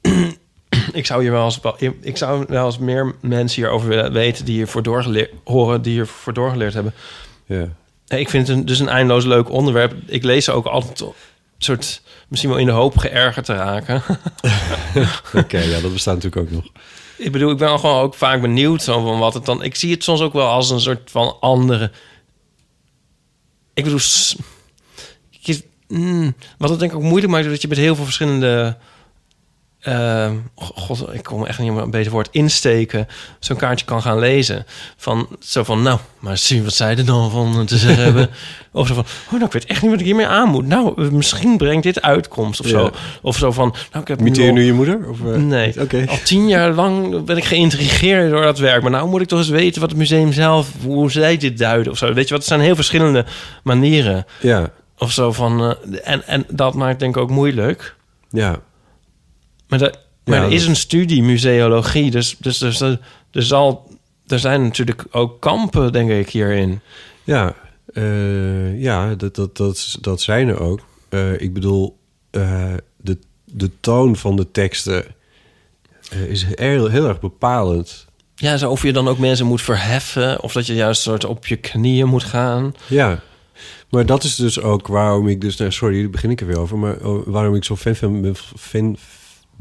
ik 0.92 1.06
zou 1.06 1.22
hier 1.22 1.30
wel 1.30 1.44
eens 1.44 1.60
ik 2.00 2.16
zou 2.16 2.44
wel 2.48 2.66
eens 2.66 2.78
meer 2.78 3.14
mensen 3.20 3.62
hierover 3.62 3.88
willen 3.88 4.12
weten 4.12 4.44
die 4.44 4.54
hiervoor 4.54 4.82
doorgeleerd 4.82 5.30
horen, 5.44 5.82
die 5.82 5.92
hiervoor 5.92 6.32
doorgeleerd 6.32 6.74
hebben. 6.74 6.94
Ja. 7.46 7.68
Ik 8.06 8.28
vind 8.28 8.48
het 8.48 8.66
dus 8.66 8.78
een 8.78 8.88
eindeloos 8.88 9.24
leuk 9.24 9.50
onderwerp. 9.50 9.94
Ik 10.06 10.22
lees 10.22 10.44
ze 10.44 10.52
ook 10.52 10.66
altijd 10.66 11.04
soort 11.64 12.02
misschien 12.28 12.50
wel 12.50 12.60
in 12.60 12.66
de 12.66 12.72
hoop 12.72 12.98
geërgerd 12.98 13.44
te 13.44 13.54
raken. 13.54 14.02
Oké, 15.42 15.58
ja, 15.58 15.80
dat 15.80 15.92
bestaat 15.92 16.14
natuurlijk 16.14 16.42
ook 16.42 16.50
nog. 16.50 16.64
Ik 17.16 17.32
bedoel, 17.32 17.50
ik 17.50 17.58
ben 17.58 17.78
gewoon 17.80 18.00
ook 18.00 18.14
vaak 18.14 18.40
benieuwd 18.40 18.82
zo 18.82 19.04
van 19.04 19.18
wat 19.18 19.34
het 19.34 19.44
dan. 19.44 19.62
Ik 19.62 19.74
zie 19.74 19.90
het 19.92 20.04
soms 20.04 20.20
ook 20.20 20.32
wel 20.32 20.48
als 20.48 20.70
een 20.70 20.80
soort 20.80 21.10
van 21.10 21.36
andere. 21.40 21.90
Ik 23.74 23.84
bedoel, 23.84 24.00
mm, 25.88 26.34
wat 26.58 26.70
het 26.70 26.78
denk 26.78 26.90
ik 26.90 26.96
ook 26.96 27.02
moeilijk 27.02 27.32
maakt, 27.32 27.44
is 27.44 27.50
dat 27.50 27.62
je 27.62 27.68
met 27.68 27.78
heel 27.78 27.94
veel 27.94 28.04
verschillende. 28.04 28.76
Eh, 29.82 30.30
God, 30.54 31.14
ik 31.14 31.22
kom 31.22 31.46
echt 31.46 31.58
niet 31.58 31.72
meer 31.72 31.82
een 31.82 31.90
beter 31.90 32.12
woord 32.12 32.28
insteken. 32.30 33.08
Zo'n 33.38 33.56
kaartje 33.56 33.84
kan 33.86 34.02
gaan 34.02 34.18
lezen. 34.18 34.64
Van 34.96 35.28
zo 35.40 35.62
van, 35.64 35.82
nou, 35.82 35.98
maar 36.18 36.36
zie 36.38 36.62
wat 36.62 36.72
zij 36.74 36.96
er 36.96 37.04
dan 37.04 37.30
van 37.30 37.66
te 37.66 37.76
zeggen 37.78 38.04
hebben. 38.08 38.30
Of 38.72 38.86
zo 38.86 38.94
van, 38.94 39.04
oh, 39.26 39.32
nou, 39.32 39.44
ik 39.44 39.52
weet 39.52 39.64
echt 39.64 39.82
niet 39.82 39.90
wat 39.90 40.00
ik 40.00 40.06
hiermee 40.06 40.26
aan 40.26 40.48
moet. 40.48 40.66
Nou, 40.66 41.02
eh, 41.02 41.08
misschien 41.10 41.56
brengt 41.56 41.82
dit 41.82 42.02
uitkomst 42.02 42.60
of 42.60 42.66
Ja. 42.66 42.72
zo. 42.72 42.90
Of 43.22 43.36
zo 43.36 43.52
van, 43.52 43.74
nou, 43.90 44.02
ik 44.02 44.08
heb 44.08 44.20
Imiteer 44.20 44.42
je 44.44 44.48
al- 44.50 44.54
nu 44.56 44.64
je 44.64 44.72
moeder? 44.72 45.08
Of, 45.08 45.18
eh, 45.20 45.34
Nee. 45.36 45.80
Oké. 45.80 46.04
Al 46.08 46.18
tien 46.24 46.48
jaar 46.48 46.70
lang 46.72 47.24
ben 47.24 47.36
ik 47.36 47.44
geïntrigeerd 47.44 48.30
door 48.30 48.42
dat 48.42 48.58
werk. 48.58 48.82
Maar 48.82 48.90
nou 48.90 49.08
moet 49.08 49.20
ik 49.20 49.28
toch 49.28 49.38
eens 49.38 49.48
weten 49.48 49.80
wat 49.80 49.90
het 49.90 49.98
museum 49.98 50.32
zelf, 50.32 50.68
hoe 50.84 51.10
zij 51.10 51.36
dit 51.36 51.58
duiden 51.58 51.92
of 51.92 51.98
zo. 51.98 52.12
Weet 52.12 52.28
je 52.28 52.34
wat, 52.34 52.42
er 52.42 52.48
zijn 52.48 52.60
heel 52.60 52.74
verschillende 52.74 53.24
manieren. 53.62 54.26
Ja. 54.40 54.70
Of 54.98 55.12
zo 55.12 55.32
van, 55.32 55.60
eh, 55.62 55.98
en, 56.12 56.26
en 56.26 56.44
dat 56.50 56.74
maakt 56.74 56.98
denk 57.00 57.16
ik 57.16 57.22
ook 57.22 57.30
moeilijk. 57.30 57.94
Ja. 58.30 58.56
Maar, 59.72 59.80
dat, 59.80 59.98
maar 60.24 60.38
Ja, 60.38 60.44
er 60.44 60.52
is 60.52 60.66
een 60.66 60.76
studie 60.76 61.22
museologie, 61.22 62.10
dus, 62.10 62.36
dus, 62.38 62.58
dus 62.58 62.80
er, 62.80 62.98
er, 63.30 63.42
zal, 63.42 63.90
er 64.26 64.38
zijn 64.38 64.62
natuurlijk 64.62 65.04
ook 65.10 65.40
kampen, 65.40 65.92
denk 65.92 66.10
ik, 66.10 66.28
hierin. 66.28 66.80
Ja, 67.24 67.54
eh, 67.94 68.80
ja 68.80 69.14
dat, 69.14 69.34
dat, 69.34 69.56
dat, 69.56 69.98
dat 70.00 70.20
zijn 70.20 70.48
er 70.48 70.60
ook. 70.60 70.80
Eh, 71.08 71.40
ik 71.40 71.52
bedoel, 71.52 71.98
eh, 72.30 72.74
de, 72.96 73.18
de 73.44 73.70
toon 73.80 74.16
van 74.16 74.36
de 74.36 74.50
teksten 74.50 75.04
is 76.28 76.44
heel, 76.54 76.88
heel 76.88 77.08
erg 77.08 77.20
bepalend. 77.20 78.06
Ja, 78.34 78.56
zo 78.56 78.70
of 78.70 78.82
je 78.82 78.92
dan 78.92 79.08
ook 79.08 79.18
mensen 79.18 79.46
moet 79.46 79.62
verheffen, 79.62 80.42
of 80.42 80.52
dat 80.52 80.66
je 80.66 80.74
juist 80.74 81.02
soort 81.02 81.24
op 81.24 81.46
je 81.46 81.56
knieën 81.56 82.08
moet 82.08 82.24
gaan. 82.24 82.74
Ja, 82.86 83.22
maar 83.90 84.06
dat 84.06 84.24
is 84.24 84.34
dus 84.34 84.60
ook 84.60 84.86
waarom 84.86 85.28
ik 85.28 85.40
dus... 85.40 85.56
nou, 85.56 85.72
sorry, 85.72 86.00
daar 86.00 86.10
begin 86.10 86.30
ik 86.30 86.40
er 86.40 86.46
weer 86.46 86.58
over. 86.58 86.78
Maar 86.78 86.96
oh, 86.96 87.26
waarom 87.26 87.54
ik 87.54 87.64
zo 87.64 87.76
fan, 87.76 87.94
van- 87.94 88.36
fan 88.58 88.96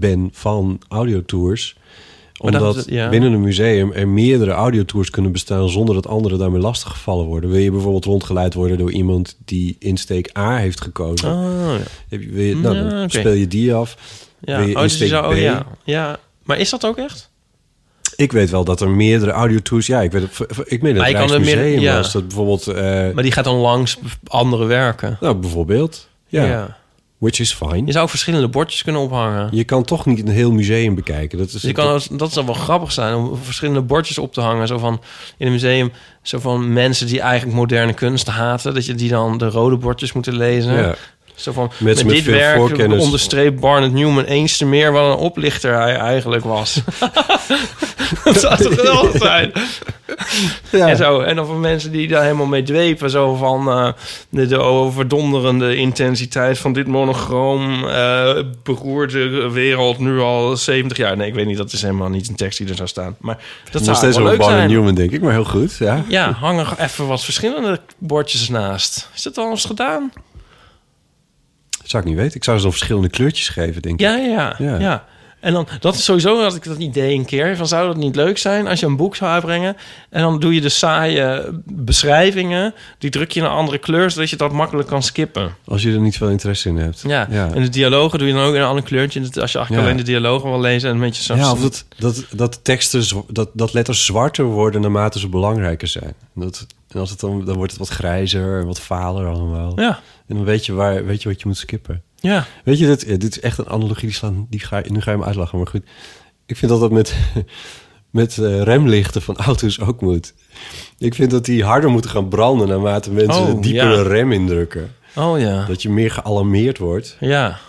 ben 0.02 0.30
van 0.34 0.82
audiotours... 0.88 1.76
Omdat 2.40 2.86
ja. 2.90 3.10
binnen 3.10 3.34
een 3.34 3.42
museum 3.42 3.92
er 3.92 4.08
meerdere 4.08 4.52
audiotours 4.52 5.10
kunnen 5.10 5.32
bestaan... 5.32 5.70
zonder 5.70 5.96
dat 5.96 6.08
anderen 6.08 6.40
daarmee 6.40 6.62
lastiggevallen 6.62 7.26
worden. 7.26 7.50
Wil 7.50 7.60
je 7.60 7.72
bijvoorbeeld 7.72 8.06
rondgeleid 8.06 8.54
worden 8.54 8.78
door 8.78 8.92
iemand... 8.92 9.38
die 9.46 9.76
insteek 9.80 10.38
A 10.38 10.58
heeft 10.58 10.82
gekozen... 10.82 11.32
Oh, 11.32 11.76
ja. 11.78 11.84
Heb 12.10 12.22
je, 12.22 12.30
wil 12.30 12.44
je, 12.44 12.56
nou, 12.56 12.90
dan 12.90 13.10
speel 13.10 13.32
je 13.32 13.48
die 13.48 13.74
af. 13.74 13.96
Ja, 14.40 14.58
Wil 14.58 14.68
je 14.68 14.76
oh, 14.76 14.82
dus 14.82 14.92
insteek 14.92 15.10
zou, 15.10 15.26
B? 15.28 15.36
oh, 15.36 15.42
ja. 15.42 15.66
ja. 15.84 16.20
Maar 16.44 16.60
is 16.60 16.70
dat 16.70 16.86
ook 16.86 16.98
echt? 16.98 17.30
Ik 18.16 18.32
weet 18.32 18.50
wel 18.50 18.64
dat 18.64 18.82
er 18.82 18.90
meerdere 18.90 19.32
audiotours... 19.32 19.88
Ja, 19.88 20.02
ik 20.02 20.12
weet 20.12 20.22
het, 20.22 20.58
ik 20.72 20.82
meen 20.82 20.96
dat 20.96 21.06
het 21.06 21.14
kan 21.16 21.32
er 21.32 21.40
meer- 21.40 21.56
Rijksmuseum 21.56 21.82
ja. 21.82 21.96
was. 21.96 22.12
Dat 22.12 22.28
bijvoorbeeld... 22.28 22.68
eh, 22.68 23.14
Maar 23.14 23.24
die 23.24 23.32
gaat 23.32 23.46
dan 23.46 23.58
langs 23.58 23.98
andere 24.28 24.66
werken. 24.66 25.18
nou, 25.20 25.36
bijvoorbeeld. 25.36 26.08
Ja. 26.28 26.46
Ja. 26.46 26.78
Which 27.22 27.40
is 27.40 27.54
fine. 27.54 27.86
Je 27.86 27.92
zou 27.92 28.10
verschillende 28.10 28.48
bordjes 28.48 28.84
kunnen 28.84 29.02
ophangen. 29.02 29.48
Je 29.52 29.64
kan 29.64 29.84
toch 29.84 30.06
niet 30.06 30.20
een 30.20 30.28
heel 30.28 30.52
museum 30.52 30.96
bekijken. 30.96 31.38
Dat 31.38 31.48
is 31.48 31.54
Dus 31.54 31.62
je 31.62 31.72
kan, 31.72 32.02
dat 32.12 32.34
zou 32.34 32.46
wel 32.46 32.56
grappig 32.56 32.92
zijn 32.92 33.16
om 33.16 33.38
verschillende 33.44 33.82
bordjes 33.82 34.18
op 34.18 34.34
te 34.34 34.42
hangen. 34.42 34.68
Zo 34.68 34.78
van 34.78 35.02
in 35.38 35.46
een 35.46 35.52
museum, 35.52 35.92
zo 36.22 36.40
van 36.40 36.74
mensen 36.74 37.08
die 37.08 37.20
eigenlijk 37.20 37.58
moderne 37.58 37.94
kunst 37.94 38.28
haten, 38.28 38.74
dat 38.74 38.86
je 38.86 38.96
die 38.96 39.10
dan 39.10 39.38
de 39.38 39.50
rode 39.50 39.78
bordjes 39.78 40.14
moeten 40.14 40.38
lezen. 40.38 40.74
Ja. 40.74 40.96
Zo 41.36 41.52
van 41.52 41.72
met, 41.78 42.06
met 42.06 42.16
dit 42.16 42.26
werk 42.26 42.58
voorkennis. 42.58 43.04
onderstreept 43.04 43.60
Barnett 43.60 43.94
Newman 43.94 44.24
eens 44.24 44.58
te 44.58 44.66
meer 44.66 44.92
wat 44.92 45.14
een 45.14 45.20
oplichter 45.20 45.74
hij 45.74 45.96
eigenlijk 45.96 46.44
was. 46.44 46.74
dat 48.24 48.40
zou 48.40 48.58
toch 48.58 48.76
geweldig 48.76 49.22
zijn? 49.22 49.52
Ja. 50.72 50.88
En, 50.88 50.98
zo, 50.98 51.20
en 51.20 51.36
dan 51.36 51.46
van 51.46 51.60
mensen 51.60 51.92
die 51.92 52.08
daar 52.08 52.24
helemaal 52.24 52.46
mee 52.46 52.64
dwepen. 52.64 53.10
Zo 53.10 53.36
van 53.36 53.70
eh, 53.70 53.92
de, 54.30 54.48
de 54.48 54.60
overdonderende 54.60 55.76
intensiteit 55.76 56.58
van 56.58 56.74
dit 56.74 56.88
monochroom 56.88 57.88
eh 57.88 58.40
beroert 58.64 59.12
de 59.12 59.50
wereld 59.52 60.00
nu 60.00 60.20
al 60.20 60.58
70 60.58 60.98
jaar. 60.98 61.18
Nee, 61.18 61.28
ik 61.28 61.34
weet 61.34 61.46
niet, 61.46 61.58
dat 61.58 61.72
is 61.72 61.82
helemaal 61.82 62.10
niet 62.10 62.28
een 62.28 62.36
tekst 62.36 62.58
die 62.58 62.70
er 62.70 62.76
zou 62.76 62.88
staan. 62.88 63.16
Maar 63.20 63.38
dat 63.64 63.74
nog 63.74 63.84
zou 63.84 63.98
steeds 63.98 64.18
wel 64.18 64.26
leuk 64.26 64.44
zijn. 64.44 64.70
Newman, 64.70 64.96
denk 64.96 65.12
ik. 65.12 65.22
Maar 65.22 65.32
heel 65.32 65.46
goed, 65.46 65.78
ja. 65.78 66.04
Ja, 66.08 66.32
hangen 66.32 66.66
even 66.78 67.08
wat 67.08 67.24
verschillende 67.24 67.80
bordjes 67.98 68.50
naast. 68.50 69.10
Is 69.16 69.22
dat 69.22 69.38
al 69.38 69.50
eens 69.50 69.66
gedaan? 69.66 70.12
Zou 71.84 72.04
ik 72.04 72.10
niet 72.10 72.18
weten. 72.18 72.36
Ik 72.36 72.44
zou 72.44 72.58
ze 72.58 72.64
dan 72.64 72.72
verschillende 72.72 73.10
kleurtjes 73.10 73.50
geven, 73.50 73.82
denk 73.82 74.00
ik. 74.00 74.06
Ja, 74.06 74.16
ja, 74.16 74.56
ja. 74.58 74.80
ja. 74.80 75.06
En 75.42 75.54
dan, 75.54 75.68
dat 75.80 75.96
is 75.96 76.04
sowieso, 76.04 76.42
had 76.42 76.56
ik 76.56 76.64
dat 76.64 76.78
idee 76.78 77.16
een 77.16 77.26
keer, 77.26 77.58
van 77.58 77.68
zou 77.68 77.88
dat 77.88 77.96
niet 77.96 78.16
leuk 78.16 78.38
zijn 78.38 78.68
als 78.68 78.80
je 78.80 78.86
een 78.86 78.96
boek 78.96 79.16
zou 79.16 79.32
uitbrengen 79.32 79.76
en 80.10 80.22
dan 80.22 80.40
doe 80.40 80.54
je 80.54 80.62
de 80.62 80.70
saaie 80.70 81.50
beschrijvingen, 81.66 82.74
die 82.98 83.10
druk 83.10 83.32
je 83.32 83.40
in 83.40 83.46
een 83.46 83.52
andere 83.52 83.78
kleur, 83.78 84.12
zodat 84.12 84.30
je 84.30 84.36
dat 84.36 84.52
makkelijk 84.52 84.88
kan 84.88 85.04
skippen. 85.04 85.56
Als 85.66 85.82
je 85.82 85.92
er 85.94 86.00
niet 86.00 86.18
veel 86.18 86.30
interesse 86.30 86.70
in 86.70 86.78
hebt. 86.78 87.04
Ja, 87.08 87.28
Ja. 87.30 87.50
en 87.54 87.62
de 87.62 87.70
dialogen 87.70 88.20
doe 88.20 88.28
je 88.28 88.34
dan 88.34 88.44
ook 88.44 88.54
in 88.56 88.62
een 88.62 88.68
ander 88.68 88.84
kleurtje, 88.84 89.20
als 89.20 89.30
je 89.34 89.40
eigenlijk 89.58 89.70
Ja. 89.70 89.80
alleen 89.82 89.98
de 89.98 90.04
dialogen 90.12 90.50
wil 90.50 90.60
lezen 90.60 90.90
en 90.90 90.96
een 90.96 91.02
beetje 91.02 91.24
zo... 91.24 91.36
Ja, 91.36 91.52
of 91.52 91.62
dat, 91.62 91.86
dat, 91.98 92.26
dat 92.32 92.64
teksten, 92.64 93.04
dat, 93.28 93.50
dat 93.54 93.74
letters 93.74 94.06
zwarter 94.06 94.46
worden 94.46 94.82
naarmate 94.82 95.20
ze 95.20 95.28
belangrijker 95.28 95.88
zijn. 95.88 96.14
Dat, 96.36 96.66
en 96.88 97.00
als 97.00 97.10
het 97.10 97.20
dan, 97.20 97.46
dan 97.46 97.56
wordt 97.56 97.72
het 97.72 97.80
wat 97.80 97.90
grijzer 97.90 98.60
en 98.60 98.66
wat 98.66 98.80
valer 98.80 99.28
allemaal. 99.28 99.80
Ja. 99.80 100.00
En 100.28 100.36
dan 100.36 100.46
weet 100.46 100.66
je, 100.66 100.74
waar, 100.74 101.06
weet 101.06 101.22
je 101.22 101.30
wat 101.30 101.42
je 101.42 101.48
moet 101.48 101.58
skippen. 101.58 102.02
Ja. 102.22 102.46
Weet 102.64 102.80
je, 102.80 102.86
dit, 102.86 103.02
ja, 103.02 103.18
dit 103.18 103.32
is 103.32 103.40
echt 103.40 103.58
een 103.58 103.70
analogie. 103.70 104.08
Die 104.08 104.16
slaan, 104.16 104.48
die 104.50 104.60
ga, 104.60 104.82
nu 104.88 105.02
ga 105.02 105.12
je 105.12 105.18
me 105.18 105.26
uitlachen, 105.26 105.58
maar 105.58 105.68
goed. 105.68 105.84
Ik 106.46 106.58
vind 106.58 106.72
dat 106.72 106.80
dat 106.80 106.92
met, 106.92 107.16
met 108.10 108.38
eh, 108.38 108.62
remlichten 108.62 109.22
van 109.22 109.38
auto's 109.38 109.80
ook 109.80 110.02
moet. 110.02 110.34
Ik 110.98 111.16
vind 111.16 111.32
dat 111.32 111.46
die 111.46 111.64
harder 111.64 111.90
moeten 111.90 112.12
gaan 112.12 112.28
branden 112.28 112.68
naarmate 112.68 113.12
mensen 113.12 113.42
Oh, 113.42 113.50
een 113.50 113.62
diepere 113.62 113.96
ja. 113.96 114.02
rem 114.02 114.32
indrukken. 114.32 114.96
Oh 115.16 115.40
ja. 115.40 115.66
Dat 115.66 115.82
je 115.82 115.90
meer 115.90 116.12
gealarmeerd 116.12 116.78
wordt. 116.78 117.18
Ja. 117.20 117.60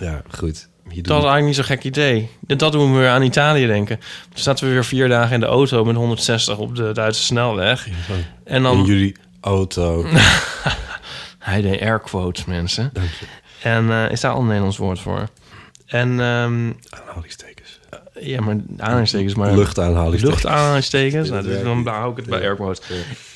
Ja, 0.00 0.22
goed. 0.30 0.68
Dat 0.84 1.04
is 1.04 1.10
eigenlijk 1.10 1.44
niet 1.44 1.54
zo'n 1.54 1.64
gek 1.64 1.84
idee. 1.84 2.30
Dat 2.40 2.72
doen 2.72 2.92
we 2.92 2.98
weer 2.98 3.08
aan 3.08 3.22
Italië 3.22 3.66
denken. 3.66 3.98
Toen 4.28 4.42
zaten 4.42 4.66
we 4.66 4.72
weer 4.72 4.84
vier 4.84 5.08
dagen 5.08 5.34
in 5.34 5.40
de 5.40 5.46
auto 5.46 5.84
met 5.84 5.96
160 5.96 6.58
op 6.58 6.76
de 6.76 6.92
Duitse 6.92 7.22
snelweg. 7.22 7.88
En 8.44 8.62
dan... 8.62 8.78
In 8.78 8.84
jullie 8.84 9.16
auto. 9.40 10.06
Hij 11.38 11.60
deed 11.60 11.80
air 11.80 12.00
quotes, 12.00 12.44
mensen. 12.44 12.90
Dank 12.92 13.08
je. 13.08 13.26
En 13.62 13.90
eh, 13.90 14.10
is 14.10 14.20
daar 14.20 14.32
al 14.32 14.40
een 14.40 14.46
Nederlands 14.46 14.76
woord 14.76 15.00
voor? 15.00 15.28
En... 15.86 16.20
ehm 16.20 16.72
Aanhalingstekens. 16.90 17.80
ja, 18.20 18.40
maar 18.40 18.56
aanhalingstekens, 18.78 19.34
maar... 19.34 19.54
Luchtaanhalingstekens. 19.56 20.42
Luchtaanhalingstekens. 20.42 21.30
Nou, 21.30 21.42
dus 21.42 21.62
dan 21.62 21.86
hou 21.86 22.10
ik 22.10 22.16
het 22.16 22.26
bij 22.26 22.40
air 22.40 22.54
quotes. 22.54 22.80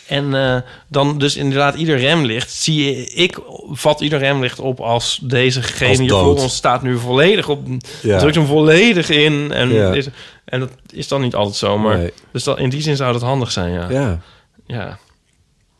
En 0.07 0.35
eh, 0.35 0.57
dan 0.89 1.19
dus 1.19 1.37
inderdaad 1.37 1.75
ieder 1.75 1.99
remlicht 1.99 2.51
zie 2.51 2.85
je... 2.85 3.07
Ik 3.07 3.39
vat 3.71 4.01
ieder 4.01 4.19
remlicht 4.19 4.59
op 4.59 4.81
als 4.81 5.21
dezegene 5.23 5.89
Als 5.89 5.99
hier 5.99 6.11
voor 6.11 6.39
ons 6.39 6.55
staat 6.57 6.83
nu 6.83 6.99
volledig 6.99 7.49
op... 7.49 7.67
Ja. 8.03 8.19
Drukt 8.19 8.35
hem 8.35 8.47
volledig 8.47 9.09
in. 9.09 9.53
En, 9.53 9.73
Ja. 9.73 9.93
is, 9.93 10.09
en 10.45 10.61
dat 10.61 10.71
is 10.93 11.09
dan 11.09 11.21
niet 11.21 11.35
altijd 11.35 11.57
zo. 11.57 11.79
Maar, 11.79 11.97
Nee. 11.97 12.13
Dus 12.33 12.45
dat, 12.45 12.59
in 12.59 12.69
die 12.69 12.81
zin 12.83 12.97
zou 12.97 13.13
dat 13.13 13.23
handig 13.23 13.53
zijn, 13.53 13.73
ja. 13.73 13.91
Ja, 13.91 14.21
Ja. 14.67 14.99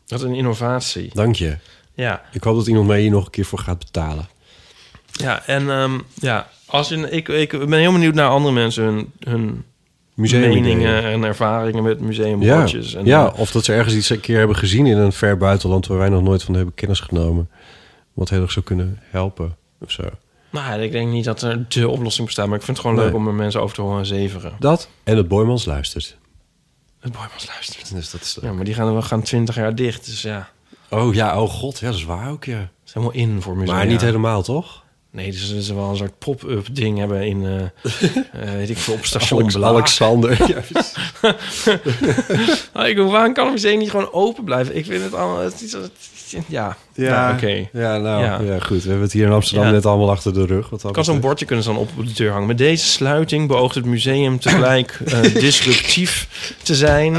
Dat 0.05 0.19
is 0.19 0.25
een 0.25 0.35
innovatie. 0.35 1.09
dank 1.13 1.35
je. 1.35 1.57
Ja. 1.93 2.21
Ik 2.31 2.43
hoop 2.43 2.55
dat 2.55 2.67
iemand 2.67 2.87
mij 2.87 3.01
hier 3.01 3.11
nog 3.11 3.25
een 3.25 3.31
keer 3.31 3.45
voor 3.45 3.59
gaat 3.59 3.79
betalen. 3.79 4.27
Ja, 5.11 5.45
en 5.45 5.69
ehm, 5.69 5.99
ja, 6.13 6.47
als 6.65 6.89
je, 6.89 7.09
ik, 7.09 7.27
ik 7.27 7.49
ben 7.51 7.79
heel 7.79 7.91
benieuwd 7.91 8.13
naar 8.13 8.29
andere 8.29 8.53
mensen 8.53 8.83
hun, 8.83 9.11
hun 9.19 9.63
meningen 10.13 11.03
en 11.03 11.23
ervaringen 11.23 11.83
met 11.83 11.97
Ja, 11.99 12.05
museumbordjes. 12.05 12.93
En, 12.93 13.05
ja, 13.05 13.25
eh, 13.33 13.39
of 13.39 13.51
dat 13.51 13.65
ze 13.65 13.73
ergens 13.73 13.95
iets 13.95 14.09
een 14.09 14.19
keer 14.19 14.37
hebben 14.37 14.55
gezien 14.55 14.85
in 14.85 14.97
een 14.97 15.11
ver 15.11 15.37
buitenland... 15.37 15.87
waar 15.87 15.97
wij 15.97 16.09
nog 16.09 16.23
nooit 16.23 16.43
van 16.43 16.53
hebben 16.53 16.73
kennis 16.73 16.99
genomen. 16.99 17.49
Wat 18.13 18.29
heel 18.29 18.41
erg 18.41 18.51
zou 18.51 18.65
kunnen 18.65 18.99
helpen 19.09 19.55
of 19.79 19.91
zo. 19.91 20.03
nou, 20.49 20.81
ik 20.81 20.91
denk 20.91 21.11
niet 21.11 21.25
dat 21.25 21.41
er 21.41 21.65
de 21.69 21.89
oplossing 21.89 22.25
bestaat, 22.25 22.47
maar 22.47 22.57
ik 22.57 22.63
vind 22.63 22.77
het 22.77 22.85
gewoon 22.85 23.01
Nee. 23.01 23.11
leuk 23.11 23.19
om 23.21 23.27
er 23.27 23.33
mensen 23.33 23.61
over 23.61 23.75
te 23.75 23.81
horen 23.81 24.05
zeveren. 24.05 24.53
Dat 24.59 24.89
en 25.03 25.17
het 25.17 25.27
Boymans 25.27 25.65
luistert. 25.65 26.17
Het 26.99 27.11
Boymans 27.11 27.47
luistert. 27.47 27.93
Dus 27.95 28.11
dat 28.11 28.21
is 28.21 28.37
Ja, 28.41 28.53
maar 28.53 28.65
die 28.65 28.73
gaan, 28.73 28.95
we 28.95 29.01
gaan 29.01 29.21
20 29.21 29.55
jaar 29.55 29.75
dicht, 29.75 30.05
dus 30.05 30.21
ja. 30.21 30.49
Oh 30.89 31.13
ja, 31.13 31.41
oh 31.41 31.49
god, 31.49 31.79
ja, 31.79 31.87
dat 31.87 31.95
is 31.95 32.03
waar 32.05 32.31
ook, 32.31 32.45
ja. 32.45 32.69
is 32.85 32.93
helemaal 32.93 33.15
in 33.15 33.41
voor 33.41 33.57
musea. 33.57 33.73
Maar 33.75 33.85
niet 33.85 34.01
helemaal, 34.01 34.41
toch? 34.43 34.83
Nee, 35.17 35.31
dus 35.31 35.65
ze 35.65 35.75
wel 35.75 35.89
een 35.89 35.97
soort 35.97 36.19
pop-up 36.19 36.67
ding 36.71 36.97
hebben 36.97 37.25
in, 37.25 37.45
eh, 37.45 37.61
eh, 38.43 38.53
weet 38.53 38.69
ik 38.69 38.77
veel, 38.77 38.93
op 38.93 39.05
station 39.05 39.41
Alex-. 39.41 39.55
Alexander. 39.63 40.31
Ik 42.89 42.97
waarom 42.97 43.33
kan 43.33 43.45
een 43.47 43.53
museum 43.53 43.77
niet 43.77 43.89
gewoon 43.89 44.11
open 44.11 44.43
blijven? 44.43 44.75
Ik 44.75 44.85
vind 44.85 45.03
het 45.03 45.13
allemaal... 45.13 45.39
Het 45.39 45.61
is, 45.61 45.71
het 45.71 45.91
ja, 46.47 46.77
Ja, 46.93 47.09
Nou, 47.09 47.33
oké. 47.33 47.67
Ja, 47.79 47.97
nou, 47.97 48.23
ja. 48.23 48.41
Ja. 48.41 48.59
goed. 48.59 48.81
We 48.81 48.87
hebben 48.89 49.01
het 49.05 49.13
hier 49.13 49.25
in 49.25 49.31
Amsterdam 49.31 49.65
Ja. 49.65 49.71
net 49.71 49.85
allemaal 49.85 50.09
achter 50.09 50.33
de 50.33 50.45
rug. 50.45 50.69
Wat 50.69 50.83
Ik 50.83 50.95
had 50.95 51.05
zo'n 51.05 51.19
bordje 51.19 51.45
kunnen 51.45 51.63
staan 51.63 51.77
op 51.77 51.89
de 51.97 52.13
deur 52.13 52.31
hangen. 52.31 52.47
Met 52.47 52.57
deze 52.57 52.85
sluiting 52.85 53.47
beoogt 53.47 53.75
het 53.75 53.85
museum 53.85 54.39
tegelijk 54.39 54.99
eh, 55.05 55.21
disruptief 55.21 56.27
te 56.63 56.75
zijn... 56.75 57.15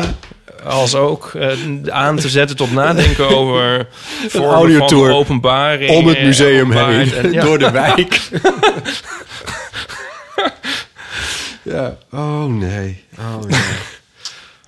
als 0.64 0.94
ook 0.94 1.30
eh, 1.34 1.50
aan 1.88 2.16
te 2.16 2.28
zetten 2.28 2.56
tot 2.56 2.72
nadenken 2.72 3.28
over... 3.36 3.86
vormen 4.28 4.88
van 4.88 5.10
openbaring. 5.10 5.90
om 5.90 6.06
het 6.06 6.22
museum 6.22 6.70
heen, 6.72 7.12
en- 7.14 7.32
ja. 7.38 7.44
door 7.44 7.58
de 7.58 7.70
wijk. 7.70 8.20
ja, 11.62 11.96
oh 12.12 12.44
nee. 12.44 13.04
Oh 13.18 13.42
nee. 13.46 13.60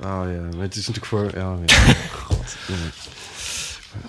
Oh 0.02 0.22
ja, 0.32 0.40
maar 0.56 0.62
het 0.62 0.76
is 0.76 0.86
natuurlijk 0.88 1.06
voor... 1.06 1.24
Oh, 1.24 1.58
ja. 1.66 1.76
God. 2.12 2.56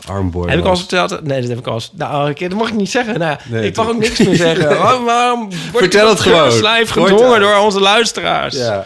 Armboy. 0.08 0.50
Heb 0.50 0.60
ik 0.60 0.64
al 0.66 0.70
eens 0.70 0.80
verteld? 0.80 1.24
Nee, 1.24 1.40
dat 1.40 1.50
heb 1.50 1.58
ik 1.60 1.68
al 1.68 1.74
eens... 1.74 1.92
Nou, 1.96 2.30
oké, 2.30 2.48
dat 2.48 2.58
mag 2.58 2.68
ik 2.68 2.74
niet 2.76 2.90
zeggen. 2.92 3.20
Nou, 3.20 3.38
Nee, 3.46 3.66
ik 3.66 3.76
mag 3.76 3.88
ook 3.88 3.98
niks 3.98 4.20
meer 4.20 4.36
zeggen. 4.36 4.78
Waarom, 4.78 5.04
waarom 5.06 5.40
word 5.72 5.84
Vertel 5.84 6.10
het 6.10 6.20
gewoon. 6.20 6.52
Slijf 6.52 6.90
gedwongen 6.90 7.40
door 7.40 7.56
onze 7.58 7.80
luisteraars. 7.80 8.56
Ja. 8.56 8.86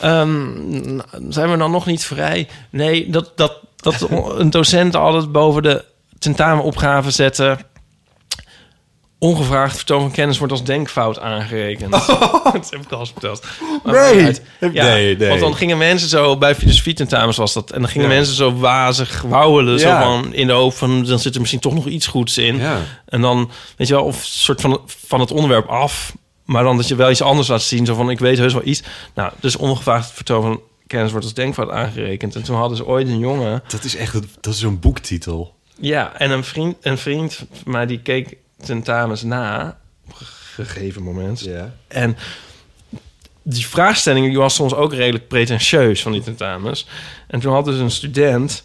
Ehm, 0.00 1.00
zijn 1.28 1.50
we 1.50 1.56
dan 1.56 1.70
nog 1.70 1.86
niet 1.86 2.04
vrij? 2.04 2.48
Nee, 2.70 3.10
dat, 3.10 3.32
dat, 3.36 3.60
dat 3.76 4.06
een 4.38 4.50
docent 4.50 4.96
altijd 4.96 5.32
boven 5.32 5.62
de 5.62 5.84
tentamenopgave 6.18 7.10
zetten... 7.10 7.58
Ongevraagd 9.20 9.76
vertoon 9.76 10.00
van 10.00 10.10
kennis 10.10 10.38
wordt 10.38 10.52
als 10.52 10.64
denkfout 10.64 11.18
aangerekend. 11.20 11.90
dat 12.52 12.68
heb 12.70 12.80
ik 12.80 12.92
al 12.92 13.00
eens 13.00 13.10
verteld. 13.10 13.46
Nee. 13.84 14.34
Ja, 14.72 14.84
Nee, 14.84 15.16
nee. 15.16 15.28
Want 15.28 15.40
dan 15.40 15.56
gingen 15.56 15.78
mensen 15.78 16.08
zo... 16.08 16.36
Bij 16.36 16.54
filosofie-tentamens 16.54 17.36
was 17.36 17.52
dat. 17.52 17.70
En 17.70 17.80
dan 17.80 17.88
gingen 17.88 18.08
Ja. 18.08 18.14
mensen 18.14 18.34
zo 18.34 18.54
wazig 18.54 19.22
wauwelen. 19.22 19.80
Zo 19.80 19.98
van 20.00 20.34
in 20.34 20.46
de 20.46 20.52
hoop 20.52 20.74
van... 20.74 21.04
Dan 21.04 21.18
zit 21.18 21.34
er 21.34 21.40
misschien 21.40 21.60
toch 21.60 21.74
nog 21.74 21.86
iets 21.86 22.06
goeds 22.06 22.38
in. 22.38 22.60
En 23.06 23.20
dan, 23.20 23.50
weet 23.76 23.88
je 23.88 23.94
wel, 23.94 24.04
of 24.04 24.24
soort 24.24 24.60
van, 24.60 24.80
van 25.06 25.20
het 25.20 25.30
onderwerp 25.30 25.66
af. 25.68 26.12
Maar 26.48 26.62
dan 26.62 26.76
dat 26.76 26.88
je 26.88 26.94
wel 26.96 27.10
iets 27.10 27.22
anders 27.22 27.48
laat 27.48 27.62
zien. 27.62 27.86
Zo 27.86 27.94
van, 27.94 28.10
ik 28.10 28.18
weet 28.18 28.38
heus 28.38 28.52
wel 28.52 28.62
iets. 28.66 28.82
Nou, 29.14 29.32
dus 29.40 29.56
ongevraagd 29.56 30.10
vertoon 30.10 30.42
van 30.42 30.60
kennis 30.86 31.10
wordt 31.10 31.26
als 31.26 31.34
denkfout 31.34 31.70
aangerekend. 31.70 32.34
En 32.36 32.42
toen 32.42 32.56
hadden 32.56 32.76
ze 32.76 32.86
ooit 32.86 33.08
een 33.08 33.18
jongen... 33.18 33.62
Dat 33.68 33.84
is 33.84 33.96
echt 33.96 34.14
een- 34.14 34.30
dat 34.40 34.54
is 34.54 34.62
een 34.62 34.80
boektitel. 34.80 35.54
Ja, 35.80 36.12
en 36.16 36.30
een 36.30 36.44
vriend, 36.44 36.76
een 36.80 36.98
vriend 36.98 37.34
van 37.62 37.72
mij 37.72 37.86
die 37.86 38.00
keek 38.00 38.36
tentamens 38.64 39.22
na 39.22 39.78
op 40.06 40.14
een 40.20 40.26
gegeven 40.66 41.02
moment. 41.02 41.40
Ja. 41.40 41.74
En 41.88 42.16
die 43.42 43.66
vraagstelling 43.66 44.26
die 44.26 44.38
was 44.38 44.54
soms 44.54 44.74
ook 44.74 44.92
redelijk 44.94 45.28
pretentieus 45.28 46.02
van 46.02 46.12
die 46.12 46.22
tentamens. 46.22 46.86
En 47.26 47.40
toen 47.40 47.52
had 47.52 47.64
dus 47.64 47.78
een 47.78 47.90
student 47.90 48.64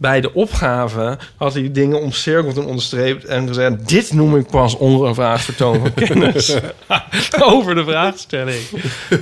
bij 0.00 0.20
de 0.20 0.34
opgave 0.34 1.18
had 1.36 1.54
hij 1.54 1.72
dingen 1.72 2.00
omcirkeld 2.00 2.56
en 2.56 2.64
onderstreept 2.64 3.24
en 3.24 3.46
gezegd: 3.48 3.88
dit 3.88 4.12
noem 4.12 4.36
ik 4.36 4.46
pas 4.46 4.76
ongevraagd 4.76 5.44
vertoon 5.44 5.78
van 5.80 5.94
kennis 6.06 6.56
over 7.52 7.74
de 7.74 7.84
vraagstelling. 7.84 8.60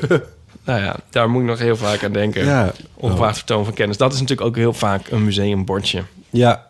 nou 0.67 0.81
ja, 0.81 0.97
daar 1.11 1.31
moet 1.31 1.43
ik 1.43 1.49
nog 1.49 1.59
heel 1.59 1.77
vaak 1.77 2.05
aan 2.05 2.13
denken. 2.13 2.45
Ja. 2.45 2.73
Ongevraagd 2.95 3.37
vertoon 3.37 3.65
van 3.65 3.75
kennis. 3.75 3.97
Dat 3.97 4.13
is 4.13 4.21
natuurlijk 4.21 4.49
ook 4.49 4.57
heel 4.57 4.73
vaak 4.73 5.11
een 5.11 5.25
museumbordje. 5.25 6.03
Ja. 6.31 6.65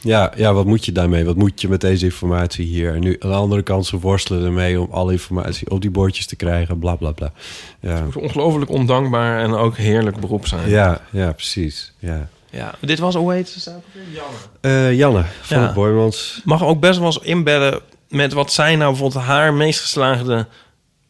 Ja, 0.00 0.32
ja, 0.36 0.52
wat 0.52 0.64
moet 0.66 0.84
je 0.84 0.92
daarmee? 0.92 1.24
Wat 1.24 1.36
moet 1.36 1.60
je 1.60 1.68
met 1.68 1.80
deze 1.80 2.04
informatie 2.04 2.66
hier? 2.66 2.94
En 2.94 3.00
nu 3.00 3.16
aan 3.20 3.30
de 3.30 3.36
andere 3.36 3.62
kant, 3.62 3.86
ze 3.86 3.98
worstelen 3.98 4.44
ermee 4.44 4.80
om 4.80 4.88
alle 4.90 5.12
informatie 5.12 5.70
op 5.70 5.80
die 5.80 5.90
bordjes 5.90 6.26
te 6.26 6.36
krijgen, 6.36 6.78
bla 6.78 6.96
bla 6.96 7.10
bla. 7.12 7.32
Ja, 7.80 7.94
Het 7.94 8.04
moet 8.04 8.16
ongelooflijk 8.16 8.70
ondankbaar 8.70 9.42
en 9.42 9.54
ook 9.54 9.76
heerlijk 9.76 10.20
beroep 10.20 10.46
zijn. 10.46 10.68
ja, 10.68 11.00
ja 11.10 11.32
precies. 11.32 11.92
Ja. 11.98 12.28
Ja. 12.50 12.74
Dit 12.80 12.98
was, 12.98 13.14
hoe 13.14 13.32
heet 13.32 13.48
ze? 13.48 13.70
Janne. 14.12 14.36
Eh, 14.60 14.96
Janne 14.96 15.24
van 15.40 15.56
Ja. 15.58 15.62
het 15.64 15.74
Boymans. 15.74 16.40
Mag 16.44 16.64
ook 16.64 16.80
best 16.80 16.98
wel 16.98 17.06
eens 17.06 17.18
inbellen 17.18 17.80
met 18.08 18.32
wat 18.32 18.52
zij 18.52 18.76
nou 18.76 18.90
bijvoorbeeld 18.90 19.24
haar 19.24 19.54
meest 19.54 19.80
geslaagde 19.80 20.46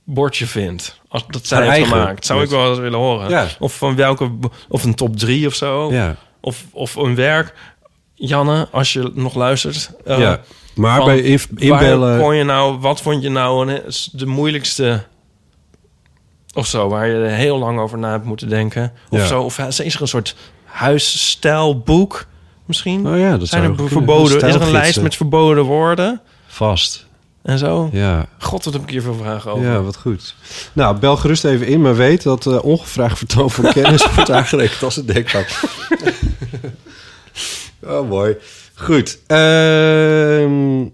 bordje 0.05 0.47
vindt. 0.47 1.01
Als 1.09 1.24
dat 1.28 1.47
zij 1.47 1.59
Haar 1.66 1.74
heeft 1.74 1.89
gemaakt. 1.89 2.26
Zou 2.26 2.43
ik 2.43 2.51
wel 2.51 2.68
eens 2.70 2.78
willen 2.78 2.99
horen. 2.99 3.28
Ja. 3.30 3.47
Of 3.59 3.76
van 3.76 3.97
welke, 3.97 4.30
of 4.68 4.84
een 4.84 4.95
top 4.95 5.16
drie 5.16 5.47
of 5.47 5.55
zo. 5.55 5.93
Ja. 5.93 6.16
Of, 6.41 6.64
of 6.72 6.95
een 6.95 7.14
werk. 7.14 7.55
Janne, 8.14 8.68
als 8.72 8.93
je 8.93 9.11
nog 9.14 9.34
luistert. 9.34 9.91
eh, 10.05 10.18
Ja. 10.18 10.41
Maar 10.74 11.05
bij 11.05 11.20
inbellen- 11.57 12.20
kon 12.20 12.34
je 12.36 12.45
nou, 12.45 12.78
wat 12.78 13.01
vond 13.03 13.22
je 13.22 13.28
nou 13.28 13.68
een, 13.72 13.82
de 14.12 14.26
moeilijkste 14.26 15.05
of 16.55 16.66
zo, 16.66 16.89
waar 16.89 17.07
je 17.09 17.26
heel 17.26 17.59
lang 17.59 17.78
over 17.78 17.99
na 17.99 18.11
hebt 18.11 18.24
moeten 18.24 18.49
denken? 18.49 18.93
Of 19.11 19.18
Ja. 19.18 19.26
zo, 19.26 19.43
of 19.43 19.59
is 19.59 19.78
er 19.95 20.01
een 20.01 20.09
soort 20.09 20.36
huisstijlboek 20.68 22.26
misschien? 22.64 23.06
Oh 23.06 23.18
ja, 23.18 23.36
dat 23.36 23.48
Zijn 23.48 23.62
er 23.62 23.88
verboden, 23.88 24.48
is 24.48 24.54
er 24.54 24.62
een 24.62 24.70
lijst 24.70 25.02
met 25.02 25.16
verboden 25.16 25.64
woorden? 25.64 26.20
Vast. 26.46 27.06
En 27.42 27.58
zo? 27.58 27.88
Ja. 27.92 28.26
God, 28.38 28.64
wat 28.64 28.72
heb 28.72 28.82
ik 28.82 28.90
hier 28.90 29.02
veel 29.02 29.14
vragen 29.14 29.50
over. 29.50 29.64
Ja, 29.64 29.80
wat 29.80 29.96
goed. 29.96 30.34
Nou, 30.72 30.98
bel 30.98 31.16
gerust 31.16 31.44
even 31.44 31.66
in, 31.66 31.80
maar 31.80 31.96
weet 31.96 32.22
dat 32.22 32.46
eh, 32.46 32.64
ongevraagd 32.64 33.18
vertoon 33.18 33.50
van 33.50 33.72
kennis 33.72 34.06
wordt 34.14 34.30
aangerekend 34.30 34.82
als 34.82 34.96
een 34.96 35.06
denkpak. 35.06 35.48
oh, 37.86 38.08
mooi. 38.08 38.36
Goed. 38.74 39.20
Ehm, 39.26 40.86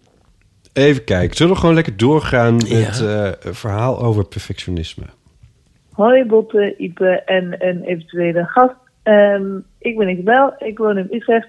even 0.73 1.05
kijken. 1.05 1.37
Zullen 1.37 1.53
we 1.53 1.59
gewoon 1.59 1.75
lekker 1.75 1.97
doorgaan 1.97 2.57
met 2.57 3.01
eh, 3.01 3.31
een 3.41 3.55
verhaal 3.55 4.03
over 4.03 4.25
perfectionisme? 4.25 5.05
Hoi 5.93 6.25
Botte, 6.25 6.75
Ipe 6.79 7.23
en 7.25 7.67
een 7.67 7.83
eventuele 7.83 8.45
gast. 8.45 8.75
Ehm, 9.05 9.59
ik 9.79 9.97
ben 9.97 10.09
Isabel, 10.09 10.55
ik 10.59 10.79
woon 10.79 10.99
in 10.99 11.09
Utrecht 11.11 11.49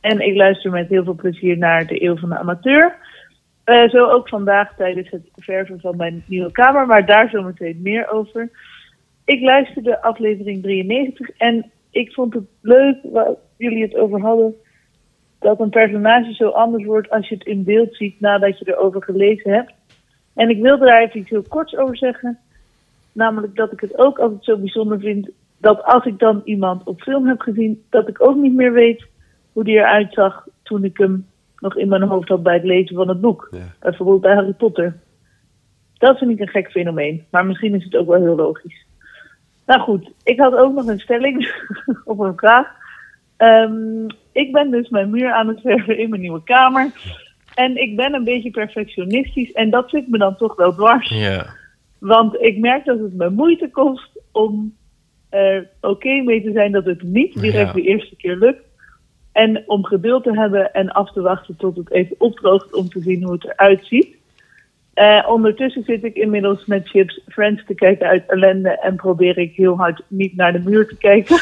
en 0.00 0.20
ik 0.20 0.36
luister 0.36 0.70
met 0.70 0.88
heel 0.88 1.04
veel 1.04 1.14
plezier 1.14 1.58
naar 1.58 1.86
de 1.86 2.04
Eeuw 2.04 2.16
van 2.16 2.28
de 2.28 2.38
Amateur. 2.38 2.96
Eh, 3.64 3.88
zo 3.88 4.08
ook 4.08 4.28
vandaag 4.28 4.74
tijdens 4.76 5.10
het 5.10 5.28
verven 5.36 5.80
van 5.80 5.96
mijn 5.96 6.24
nieuwe 6.26 6.52
kamer, 6.52 6.86
maar 6.86 7.06
daar 7.06 7.28
zometeen 7.28 7.78
meer 7.82 8.10
over. 8.10 8.50
Ik 9.24 9.40
luisterde 9.40 10.02
aflevering 10.02 10.62
93 10.62 11.30
en 11.30 11.70
ik 11.90 12.12
vond 12.12 12.34
het 12.34 12.44
leuk 12.60 12.96
waar 13.02 13.34
jullie 13.56 13.82
het 13.82 13.96
over 13.96 14.20
hadden. 14.20 14.54
Dat 15.38 15.60
een 15.60 15.70
personage 15.70 16.34
zo 16.34 16.48
anders 16.48 16.84
wordt 16.84 17.10
als 17.10 17.28
je 17.28 17.34
het 17.34 17.46
in 17.46 17.64
beeld 17.64 17.96
ziet 17.96 18.20
nadat 18.20 18.58
je 18.58 18.68
erover 18.68 19.02
gelezen 19.02 19.52
hebt. 19.52 19.72
En 20.34 20.48
ik 20.48 20.62
wilde 20.62 20.84
daar 20.84 21.02
even 21.02 21.20
iets 21.20 21.30
heel 21.30 21.44
korts 21.48 21.76
over 21.76 21.96
zeggen. 21.96 22.38
Namelijk 23.12 23.56
dat 23.56 23.72
ik 23.72 23.80
het 23.80 23.98
ook 23.98 24.18
altijd 24.18 24.44
zo 24.44 24.56
bijzonder 24.56 25.00
vind 25.00 25.30
dat 25.62 25.84
als 25.84 26.04
ik 26.04 26.18
dan 26.18 26.40
iemand 26.44 26.84
op 26.84 27.00
film 27.00 27.26
heb 27.26 27.40
gezien, 27.40 27.84
dat 27.90 28.08
ik 28.08 28.22
ook 28.22 28.36
niet 28.36 28.54
meer 28.54 28.72
weet 28.72 29.06
hoe 29.52 29.64
die 29.64 29.76
eruit 29.76 30.12
zag 30.12 30.46
toen 30.62 30.84
ik 30.84 30.98
hem 30.98 31.26
nog 31.58 31.76
in 31.76 31.88
mijn 31.88 32.02
hoofd 32.02 32.28
had 32.28 32.42
bij 32.42 32.54
het 32.54 32.64
lezen 32.64 32.96
van 32.96 33.08
het 33.08 33.20
boek. 33.20 33.50
Bijvoorbeeld 33.80 34.20
bij 34.20 34.34
Harry 34.34 34.52
Potter. 34.52 34.98
Dat 35.98 36.18
vind 36.18 36.30
ik 36.30 36.40
een 36.40 36.48
gek 36.48 36.70
fenomeen, 36.70 37.24
maar 37.30 37.46
misschien 37.46 37.74
is 37.74 37.84
het 37.84 37.96
ook 37.96 38.06
wel 38.06 38.20
heel 38.20 38.36
logisch. 38.36 38.86
Nou 39.66 39.80
goed, 39.80 40.12
ik 40.22 40.40
had 40.40 40.54
ook 40.54 40.74
nog 40.74 40.86
een 40.86 41.00
stelling 41.00 41.54
of 42.04 42.18
een 42.18 42.36
vraag. 42.36 42.68
Ehm, 43.36 44.06
ik 44.32 44.52
ben 44.52 44.70
dus 44.70 44.88
mijn 44.88 45.10
muur 45.10 45.32
aan 45.32 45.48
het 45.48 45.60
verven 45.60 45.98
in 45.98 46.08
mijn 46.08 46.20
nieuwe 46.20 46.42
kamer. 46.42 46.90
En 47.54 47.76
ik 47.76 47.96
ben 47.96 48.14
een 48.14 48.24
beetje 48.24 48.50
perfectionistisch 48.50 49.52
en 49.52 49.70
dat 49.70 49.90
zit 49.90 50.08
me 50.08 50.18
dan 50.18 50.36
toch 50.36 50.56
wel 50.56 50.74
dwars. 50.74 51.08
Ja. 51.08 51.46
Want 51.98 52.40
ik 52.40 52.58
merk 52.58 52.84
dat 52.84 52.98
het 52.98 53.14
me 53.14 53.30
moeite 53.30 53.70
kost 53.70 54.20
om 54.32 54.74
er 55.32 55.68
oké 55.80 56.22
mee 56.22 56.42
te 56.42 56.52
zijn 56.52 56.72
dat 56.72 56.84
het 56.84 57.02
niet 57.02 57.40
direct 57.40 57.66
Ja. 57.66 57.72
de 57.72 57.82
eerste 57.82 58.16
keer 58.16 58.36
lukt. 58.36 58.62
En 59.32 59.62
om 59.66 59.84
geduld 59.84 60.22
te 60.22 60.32
hebben 60.32 60.72
en 60.72 60.90
af 60.90 61.12
te 61.12 61.20
wachten 61.20 61.56
tot 61.56 61.76
het 61.76 61.90
even 61.90 62.16
opdroogt 62.18 62.74
om 62.74 62.88
te 62.88 63.00
zien 63.00 63.22
hoe 63.22 63.32
het 63.32 63.44
eruit 63.44 63.84
ziet. 63.84 64.16
Eh, 64.94 65.26
ondertussen 65.28 65.82
zit 65.84 66.04
ik 66.04 66.16
inmiddels 66.16 66.66
met 66.66 66.88
chips 66.88 67.20
Friends 67.28 67.64
te 67.66 67.74
kijken 67.74 68.06
uit 68.06 68.26
ellende 68.26 68.68
en 68.68 68.96
probeer 68.96 69.38
ik 69.38 69.54
heel 69.54 69.76
hard 69.76 70.02
niet 70.08 70.36
naar 70.36 70.52
de 70.52 70.58
muur 70.64 70.86
te 70.88 70.96
kijken. 70.96 71.36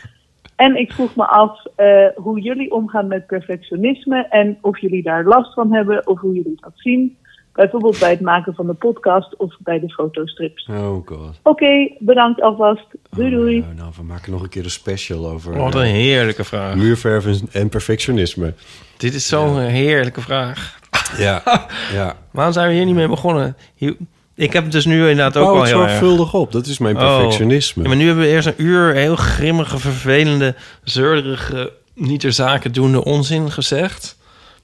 en 0.64 0.76
ik 0.76 0.92
vroeg 0.92 1.16
me 1.16 1.26
af 1.26 1.64
eh, 1.76 2.06
hoe 2.14 2.40
jullie 2.40 2.72
omgaan 2.72 3.06
met 3.06 3.26
perfectionisme 3.26 4.26
en 4.28 4.58
of 4.60 4.78
jullie 4.78 5.02
daar 5.02 5.24
last 5.24 5.54
van 5.54 5.72
hebben 5.72 6.06
of 6.06 6.20
hoe 6.20 6.34
jullie 6.34 6.58
dat 6.60 6.72
zien. 6.74 7.16
Bijvoorbeeld 7.54 7.98
bij 7.98 8.10
het 8.10 8.20
maken 8.20 8.54
van 8.54 8.66
de 8.66 8.72
podcast 8.74 9.36
of 9.36 9.54
bij 9.58 9.80
de 9.80 9.88
fotostrips. 9.92 10.68
Oh 10.70 11.06
god. 11.06 11.38
Oké, 11.42 11.88
bedankt 11.98 12.40
alvast. 12.42 12.84
Doei 13.10 13.30
doei. 13.30 13.64
Nou, 13.76 13.92
we 13.96 14.02
maken 14.02 14.32
nog 14.32 14.42
een 14.42 14.48
keer 14.48 14.64
een 14.64 14.70
special 14.70 15.28
over... 15.28 15.56
Wat 15.56 15.74
een 15.74 15.82
eh, 15.82 15.90
heerlijke 15.90 16.44
vraag. 16.44 16.74
Muurverven 16.74 17.40
en 17.52 17.68
perfectionisme. 17.68 18.54
Dit 18.96 19.14
is 19.14 19.28
zo'n 19.28 19.58
heerlijke 19.58 20.20
vraag. 20.20 20.78
Ja, 21.18 21.42
ja. 21.92 22.16
Waarom 22.30 22.52
zijn 22.52 22.68
we 22.68 22.74
hier 22.74 22.84
niet 22.84 22.94
mee 22.94 23.08
begonnen? 23.08 23.56
Hier- 23.74 23.96
ik 24.34 24.52
heb 24.52 24.62
het 24.62 24.72
dus 24.72 24.84
nu 24.84 25.00
inderdaad 25.00 25.36
ook 25.36 25.52
wel 25.52 25.60
het 25.60 25.70
heel 25.70 25.80
erg... 25.82 25.90
zorgvuldig 25.90 26.34
op. 26.34 26.52
Dat 26.52 26.66
is 26.66 26.78
mijn 26.78 26.96
Oh. 26.96 27.02
perfectionisme. 27.16 27.82
Ja, 27.82 27.88
maar 27.88 27.96
nu 27.98 28.06
hebben 28.06 28.24
we 28.24 28.30
eerst 28.30 28.46
een 28.46 28.54
uur 28.64 28.94
heel 28.94 29.16
grimmige, 29.16 29.78
vervelende, 29.78 30.54
zeurderige, 30.84 31.72
niet 31.94 32.20
ter 32.20 32.32
zake 32.32 32.70
doende 32.70 33.04
onzin 33.04 33.50
gezegd. 33.50 34.18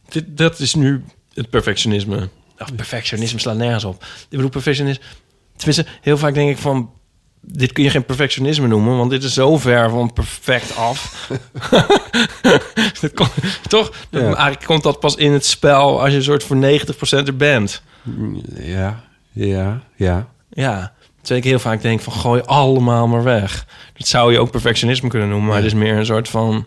dit, 0.09 0.25
dat 0.37 0.59
is 0.59 0.75
nu 0.75 1.05
het 1.35 1.51
perfectionisme. 1.51 2.29
Of 2.61 2.75
perfectionisme 2.75 3.39
slaat 3.41 3.57
nergens 3.57 3.85
op. 3.85 4.03
Ik 4.03 4.29
bedoel, 4.29 4.49
perfectionisme... 4.49 5.05
Tenminste, 5.57 5.87
heel 6.01 6.19
vaak 6.19 6.35
denk 6.35 6.51
ik 6.51 6.59
van... 6.59 6.91
Dit 7.43 7.73
kun 7.73 7.85
je 7.85 7.91
geen 7.91 8.05
perfectionisme 8.05 8.67
noemen, 8.67 8.97
want 8.97 9.11
dit 9.11 9.23
is 9.23 9.35
zo 9.35 9.59
ver 9.59 9.91
van 9.91 10.13
perfect 10.13 10.77
af. 10.77 11.29
Dat 13.01 13.31
toch? 13.69 13.93
Ja. 14.11 14.21
Eigenlijk 14.21 14.65
komt 14.65 14.83
dat 14.83 15.01
pas 15.01 15.15
in 15.15 15.33
het 15.33 15.47
spel 15.47 16.01
als 16.01 16.11
je 16.11 16.17
een 16.17 16.23
soort 16.23 16.45
voor 16.45 16.57
90% 16.57 17.27
er 17.27 17.37
bent. 17.37 17.83
Ja, 18.55 19.05
ja, 19.33 19.83
ja. 19.97 20.29
Ja, 20.51 20.93
terwijl 21.17 21.41
ik 21.41 21.47
heel 21.47 21.59
vaak 21.59 21.83
denk 21.83 22.01
van 22.01 22.13
gooi 22.13 22.43
allemaal 22.45 23.09
maar 23.09 23.23
weg. 23.23 23.67
Dat 23.93 24.07
zou 24.07 24.33
je 24.33 24.39
ook 24.39 24.51
perfectionisme 24.51 25.09
kunnen 25.09 25.29
noemen, 25.29 25.47
maar 25.47 25.57
het 25.57 25.67
is 25.67 25.75
meer 25.75 25.97
een 25.97 26.07
soort 26.07 26.29
van... 26.29 26.67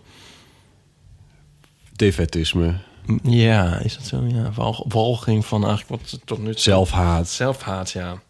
Defetisme. 1.96 2.76
Ja, 3.24 3.78
is 3.80 3.96
dat 3.98 4.06
zo? 4.06 4.24
Ja, 4.28 4.52
wal- 4.56 4.86
walging 4.88 5.46
van 5.46 5.66
eigenlijk 5.66 6.02
wat 6.02 6.20
tot 6.26 6.38
nu 6.40 6.52
toe... 6.52 6.62
Zelfhaat. 6.62 7.28
Zelfhaat, 7.30 7.92
ja. 7.92 8.22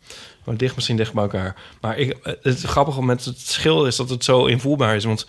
Maar 0.43 0.57
dicht 0.57 0.75
misschien 0.75 0.97
dicht 0.97 1.13
bij 1.13 1.23
elkaar. 1.23 1.55
Maar 1.81 1.97
ik, 1.97 2.37
het 2.41 2.61
grappige 2.61 3.03
met 3.03 3.25
het 3.25 3.39
schilderen 3.39 3.89
is 3.89 3.95
dat 3.95 4.09
het 4.09 4.23
zo 4.23 4.45
invoelbaar 4.45 4.95
is. 4.95 5.03
Want 5.03 5.27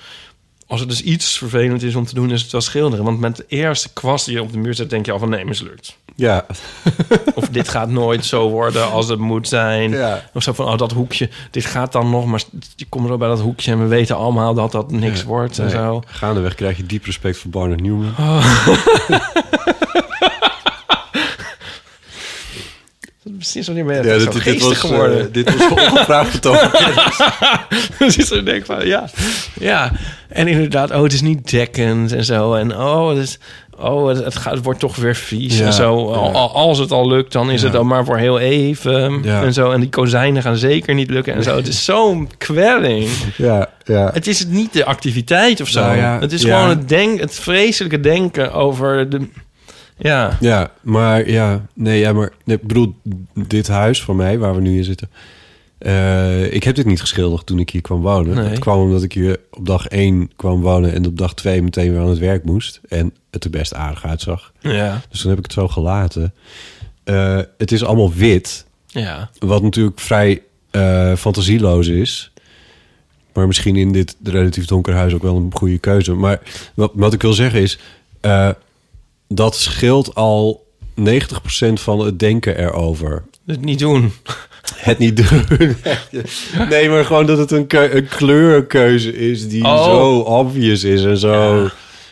als 0.66 0.80
het 0.80 0.88
dus 0.88 1.02
iets 1.02 1.38
vervelend 1.38 1.82
is 1.82 1.94
om 1.94 2.04
te 2.06 2.14
doen, 2.14 2.30
is 2.30 2.42
het 2.42 2.52
wel 2.52 2.60
schilderen. 2.60 3.04
Want 3.04 3.20
met 3.20 3.36
de 3.36 3.44
eerste 3.48 3.92
kwast 3.92 4.24
die 4.24 4.34
je 4.34 4.42
op 4.42 4.52
de 4.52 4.58
muur 4.58 4.74
zet, 4.74 4.90
denk 4.90 5.06
je 5.06 5.12
al 5.12 5.18
van 5.18 5.28
nee, 5.28 5.44
mislukt. 5.44 5.96
Ja. 6.16 6.46
Of 7.34 7.48
dit 7.48 7.68
gaat 7.68 7.88
nooit 7.88 8.24
zo 8.24 8.48
worden 8.48 8.90
als 8.90 9.08
het 9.08 9.18
moet 9.18 9.48
zijn. 9.48 9.90
Ja. 9.90 10.22
Of 10.34 10.42
zo 10.42 10.52
van, 10.52 10.66
oh, 10.66 10.78
dat 10.78 10.92
hoekje, 10.92 11.28
dit 11.50 11.64
gaat 11.64 11.92
dan 11.92 12.10
nog. 12.10 12.24
Maar 12.26 12.42
je 12.76 12.86
komt 12.88 13.08
zo 13.08 13.16
bij 13.16 13.28
dat 13.28 13.40
hoekje 13.40 13.70
en 13.70 13.80
we 13.80 13.86
weten 13.86 14.16
allemaal 14.16 14.54
dat 14.54 14.72
dat 14.72 14.90
niks 14.90 15.20
Ja. 15.20 15.26
wordt 15.26 15.58
en 15.58 15.64
Nee, 15.64 15.74
zo. 15.74 16.02
Gaandeweg 16.06 16.54
krijg 16.54 16.76
je 16.76 16.86
diep 16.86 17.04
respect 17.04 17.36
voor 17.38 17.50
Barnard 17.50 17.80
Newman. 17.80 18.14
Precies 23.53 23.72
ben 23.72 23.86
je 23.86 23.92
Ja, 24.03 24.03
zo 24.03 24.24
dit- 24.24 24.32
dit 24.32 24.42
geestig 24.42 24.68
was, 24.68 24.78
geworden. 24.90 25.20
eh, 25.20 25.26
dit 25.32 25.57
was 25.57 25.70
ongevraagd 25.70 26.32
betoog. 26.40 26.70
Precies 27.99 28.28
zo 28.28 28.42
denk 28.42 28.64
van, 28.66 28.86
ja. 28.86 29.09
Ja, 29.61 29.92
en 30.28 30.49
inderdaad, 30.49 30.90
oh, 30.90 31.03
het 31.03 31.12
is 31.12 31.20
niet 31.20 31.51
dekkend 31.51 32.12
en 32.12 32.24
zo. 32.24 32.55
En 32.55 32.76
oh, 32.76 33.09
het, 33.09 33.18
is, 33.18 33.38
oh, 33.78 34.09
het, 34.09 34.24
het, 34.24 34.36
gaat, 34.36 34.53
het 34.55 34.64
wordt 34.64 34.80
toch 34.80 34.97
weer 34.97 35.14
vies 35.16 35.59
Ja, 35.59 35.66
en 35.66 35.72
zo. 35.72 36.11
ja. 36.11 36.16
Al- 36.16 36.32
al- 36.32 36.55
Als 36.55 36.78
het 36.78 36.90
al 36.90 37.09
lukt, 37.09 37.32
dan 37.32 37.51
is 37.51 37.59
Ja. 37.61 37.66
het 37.66 37.74
dan 37.76 37.86
maar 37.86 38.05
voor 38.05 38.16
heel 38.18 38.38
even. 38.38 39.24
En 39.24 39.53
zo. 39.53 39.70
En 39.70 39.80
die 39.80 39.88
kozijnen 39.88 40.42
gaan 40.42 40.57
zeker 40.57 40.95
niet 40.95 41.11
lukken 41.11 41.34
en 41.34 41.42
zo. 41.42 41.57
Het 41.57 41.68
is 41.68 41.84
zo'n 41.90 42.28
kwelling. 42.38 43.09
Ja, 43.36 43.68
ja. 43.84 44.11
Het 44.12 44.26
is 44.26 44.47
niet 44.47 44.72
de 44.72 44.84
activiteit 44.84 45.61
of 45.61 45.68
zo. 45.68 45.80
Nou 45.80 46.20
het 46.20 46.32
is 46.32 46.42
gewoon 46.45 46.68
het, 46.68 46.88
denk, 46.88 47.20
het 47.20 47.34
vreselijke 47.34 48.01
denken 48.01 48.53
over 48.53 49.09
de... 49.11 49.28
Ja, 49.97 50.36
Ja, 50.40 50.70
maar 50.82 51.28
ja, 51.30 51.66
nee, 51.74 51.99
ja, 51.99 52.12
maar 52.12 52.32
nee, 52.45 52.57
ik 52.57 52.66
bedoel, 52.66 52.95
dit 53.49 53.68
huis 53.68 54.03
van 54.03 54.16
mij, 54.16 54.38
waar 54.38 54.55
we 54.55 54.61
nu 54.61 54.76
in 54.76 54.84
zitten. 54.84 55.11
eh, 55.78 56.53
ik 56.53 56.64
heb 56.64 56.74
dit 56.74 56.86
niet 56.86 57.01
geschilderd 57.01 57.47
toen 57.47 57.59
ik 57.59 57.70
hier 57.70 57.80
kwam 57.80 58.01
wonen. 58.01 58.34
Nee. 58.34 58.49
Het 58.49 58.59
kwam 58.59 58.78
omdat 58.80 59.03
ik 59.03 59.12
hier 59.12 59.40
op 59.51 59.66
dag 59.66 59.86
één 59.86 60.30
kwam 60.36 60.61
wonen 60.61 60.92
en 60.92 61.07
op 61.07 61.18
dag 61.18 61.34
twee 61.34 61.62
meteen 61.62 61.90
weer 61.90 62.01
aan 62.01 62.09
het 62.09 62.18
werk 62.18 62.45
moest. 62.45 62.80
En 62.88 63.14
het 63.30 63.45
er 63.45 63.51
best 63.51 63.74
aardig 63.74 64.05
uitzag. 64.05 64.53
Ja. 64.61 65.01
Dus 65.11 65.20
toen 65.20 65.28
heb 65.30 65.38
ik 65.38 65.45
het 65.45 65.53
zo 65.55 65.68
gelaten. 65.68 66.34
Eh, 67.05 67.38
het 67.59 67.72
is 67.72 67.84
allemaal 67.84 68.12
wit. 68.12 68.66
Ja. 68.86 69.30
Wat 69.38 69.62
natuurlijk 69.62 70.01
vrij 70.01 70.42
eh, 70.70 71.12
fantasieloos 71.14 71.86
is. 71.86 72.32
Maar 73.32 73.47
misschien 73.47 73.76
in 73.76 73.92
dit 73.92 74.16
relatief 74.24 74.64
donker 74.66 74.95
huis 74.95 75.14
ook 75.14 75.22
wel 75.22 75.36
een 75.36 75.51
goede 75.55 75.78
keuze. 75.78 76.12
Maar 76.14 76.40
wat, 76.74 76.90
wat 76.95 77.12
ik 77.12 77.22
wil 77.22 77.32
zeggen 77.32 77.61
is... 77.61 77.78
dat 79.28 79.56
scheelt 79.56 80.14
al 80.14 80.66
90% 81.00 81.02
van 81.74 81.98
het 81.98 82.18
denken 82.18 82.58
erover. 82.58 83.24
het 83.46 83.60
niet 83.64 83.78
doen. 83.78 84.12
Het 84.74 84.98
niet 84.98 85.16
doen. 85.28 85.44
nee, 86.68 86.88
maar 86.88 87.04
gewoon 87.04 87.26
dat 87.26 87.38
het 87.38 87.50
een, 87.50 87.66
keu- 87.66 87.90
een 87.92 88.08
kleurkeuze 88.08 89.16
is... 89.30 89.48
die 89.48 89.64
Oh. 89.64 89.84
zo 89.84 90.18
obvious 90.18 90.84
is 90.84 91.04
en 91.04 91.18
zo 91.18 91.68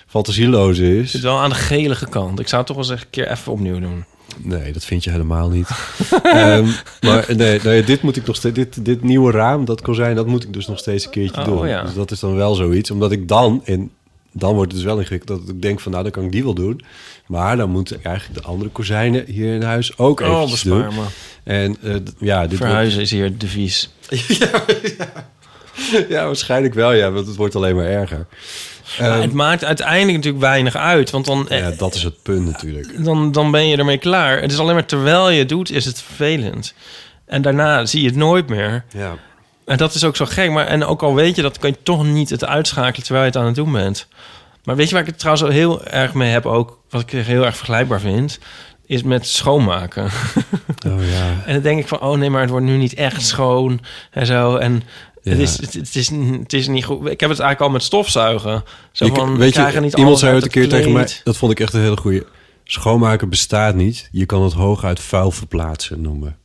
fantasieloos 0.07 0.79
is. 0.79 1.11
zit 1.11 1.21
wel 1.21 1.39
aan 1.39 1.49
de 1.49 1.55
gelige 1.55 2.09
kant. 2.09 2.41
Ik 2.41 2.49
zou 2.49 2.63
het 2.65 2.67
toch 2.75 2.77
wel 2.87 2.91
eens 2.91 3.01
een 3.03 3.11
keer 3.11 3.31
even 3.31 3.53
opnieuw 3.53 3.81
doen. 3.81 4.05
Nee, 4.37 4.73
dat 4.73 4.85
vind 4.85 5.05
je 5.05 5.11
helemaal 5.11 5.49
niet. 5.49 5.69
Ehm, 6.23 6.67
maar 7.01 7.27
nee, 7.37 7.61
nee, 7.65 7.85
dit 7.85 8.03
moet 8.03 8.17
ik 8.17 8.27
nog 8.27 8.37
steeds. 8.37 8.55
Dit, 8.55 8.85
dit 8.85 9.03
nieuwe 9.03 9.31
raam, 9.33 9.65
dat 9.65 9.81
kozijn, 9.81 10.17
dat 10.17 10.27
moet 10.27 10.43
ik 10.45 10.53
dus 10.53 10.67
nog 10.67 10.79
steeds 10.79 11.05
een 11.05 11.11
keertje 11.11 11.41
Oh, 11.41 11.47
doen. 11.47 11.69
ja. 11.69 11.83
Dus 11.83 11.95
dat 11.95 12.11
is 12.11 12.21
dan 12.21 12.35
wel 12.35 12.55
zoiets. 12.55 12.91
Omdat 12.91 13.13
ik 13.13 13.29
dan, 13.29 13.63
en 13.65 13.91
dan 14.33 14.55
wordt 14.55 14.73
het 14.73 14.81
dus 14.81 14.91
wel 14.91 14.99
ingewikkeld, 14.99 15.41
dat 15.47 15.55
ik 15.55 15.63
denk 15.63 15.81
van 15.81 15.93
nou, 15.93 16.03
dan 16.03 16.13
kan 16.13 16.25
ik 16.25 16.33
die 16.33 16.43
wel 16.45 16.55
doen. 16.55 16.81
Maar 17.27 17.57
dan 17.57 17.71
moeten 17.71 18.05
eigenlijk 18.05 18.43
de 18.43 18.49
andere 18.49 18.71
kozijnen 18.71 19.25
hier 19.27 19.55
in 19.55 19.63
huis 19.63 19.99
ook 19.99 20.21
Oh, 20.21 20.53
doen. 20.63 20.79
me. 20.95 21.05
En 21.45 21.77
eh, 21.83 21.95
d- 21.95 22.13
ja, 22.19 22.47
dit 22.47 22.59
Verhuizen 22.59 23.01
is 23.01 23.11
hier 23.11 23.39
de 23.39 23.47
vies. 23.49 23.91
wordt- 24.09 24.95
ja, 26.09 26.25
waarschijnlijk 26.27 26.75
wel, 26.75 26.93
ja, 26.93 27.11
want 27.11 27.27
het 27.27 27.37
wordt 27.37 27.57
alleen 27.57 27.77
maar 27.77 27.85
erger. 27.87 28.27
Ehm, 28.99 29.21
het 29.21 29.33
maakt 29.33 29.65
uiteindelijk 29.65 30.17
natuurlijk 30.17 30.43
weinig 30.45 30.77
uit. 30.77 31.11
Want 31.11 31.25
dan, 31.25 31.47
ja, 31.49 31.71
dat 31.71 31.95
is 31.95 32.03
het 32.03 32.23
punt 32.23 32.47
natuurlijk. 32.47 33.05
dan, 33.05 33.33
dan 33.33 33.51
ben 33.51 33.69
je 33.69 33.77
ermee 33.77 33.99
klaar. 33.99 34.41
Het 34.41 34.53
is 34.53 34.59
alleen 34.59 34.75
maar 34.75 34.87
terwijl 34.87 35.31
je 35.31 35.39
het 35.39 35.49
doet, 35.49 35.71
is 35.71 35.85
het 35.85 36.03
vervelend. 36.03 36.75
En 37.27 37.43
daarna 37.43 37.87
zie 37.87 38.01
je 38.01 38.07
het 38.07 38.17
nooit 38.17 38.49
meer. 38.49 38.85
Ja. 38.97 39.17
En 39.65 39.77
dat 39.77 39.95
is 39.95 40.05
ook 40.05 40.17
zo 40.17 40.25
gek. 40.25 40.51
Maar, 40.51 40.67
en 40.67 40.85
ook 40.85 41.03
al 41.03 41.15
weet 41.15 41.37
je 41.37 41.43
dat, 41.43 41.59
kan 41.59 41.71
je 41.71 41.83
toch 41.83 42.05
niet 42.05 42.31
het 42.31 42.45
uitschakelen 42.45 43.05
terwijl 43.05 43.25
je 43.25 43.31
het 43.31 43.41
aan 43.41 43.47
het 43.47 43.55
doen 43.55 43.73
bent. 43.73 44.09
Maar 44.65 44.77
weet 44.77 44.89
je 44.89 44.93
waar 44.93 45.03
ik 45.03 45.09
het 45.09 45.19
trouwens 45.19 45.49
heel 45.53 45.85
erg 45.85 46.15
mee 46.15 46.31
heb 46.31 46.47
ook, 46.47 46.79
wat 46.91 47.01
ik 47.01 47.11
heel 47.11 47.45
erg 47.45 47.57
vergelijkbaar 47.57 48.01
vind, 48.01 48.39
is 48.87 49.03
met 49.03 49.27
schoonmaken. 49.27 50.11
Oh 50.87 51.09
ja. 51.11 51.37
En 51.47 51.53
dan 51.53 51.63
denk 51.63 51.79
ik 51.79 51.89
van, 51.89 52.01
oh 52.01 52.19
nee, 52.19 52.31
maar 52.31 52.41
het 52.41 52.51
wordt 52.51 52.67
nu 52.67 52.77
niet 52.77 52.95
echt 52.95 53.27
schoon 53.27 53.81
en 54.11 54.27
zo. 54.27 54.57
En 54.57 54.83
het, 55.23 55.39
is, 55.39 55.59
het, 55.59 55.73
het 55.73 55.95
is, 55.97 56.09
het 56.11 56.53
is 56.53 56.69
niet 56.69 56.85
goed. 56.85 56.99
Ik 56.99 57.21
heb 57.21 57.31
het 57.31 57.39
eigenlijk 57.39 57.61
al 57.61 57.71
met 57.71 57.83
stofzuigen. 57.83 58.65
Zo 58.93 59.07
van, 59.07 59.33
we 59.33 59.39
weet 59.39 59.55
je, 59.55 59.81
niet 59.81 59.99
iemand 59.99 60.19
zei 60.19 60.33
ooit 60.33 60.43
een 60.43 60.49
het 60.49 60.59
keer 60.59 60.69
tegen 60.69 60.93
mij, 60.93 61.09
dat 61.25 61.37
vond 61.37 61.53
ik 61.53 61.61
echt 61.61 61.73
een 61.73 61.81
hele 61.81 61.97
goede. 61.97 62.27
Schoonmaken 62.65 63.29
bestaat 63.29 63.75
niet. 63.75 64.09
Je 64.13 64.27
kan 64.27 64.43
het 64.43 64.53
hooguit 64.53 65.01
vuil 65.01 65.31
verplaatsen 65.31 66.01
noemen. 66.01 66.37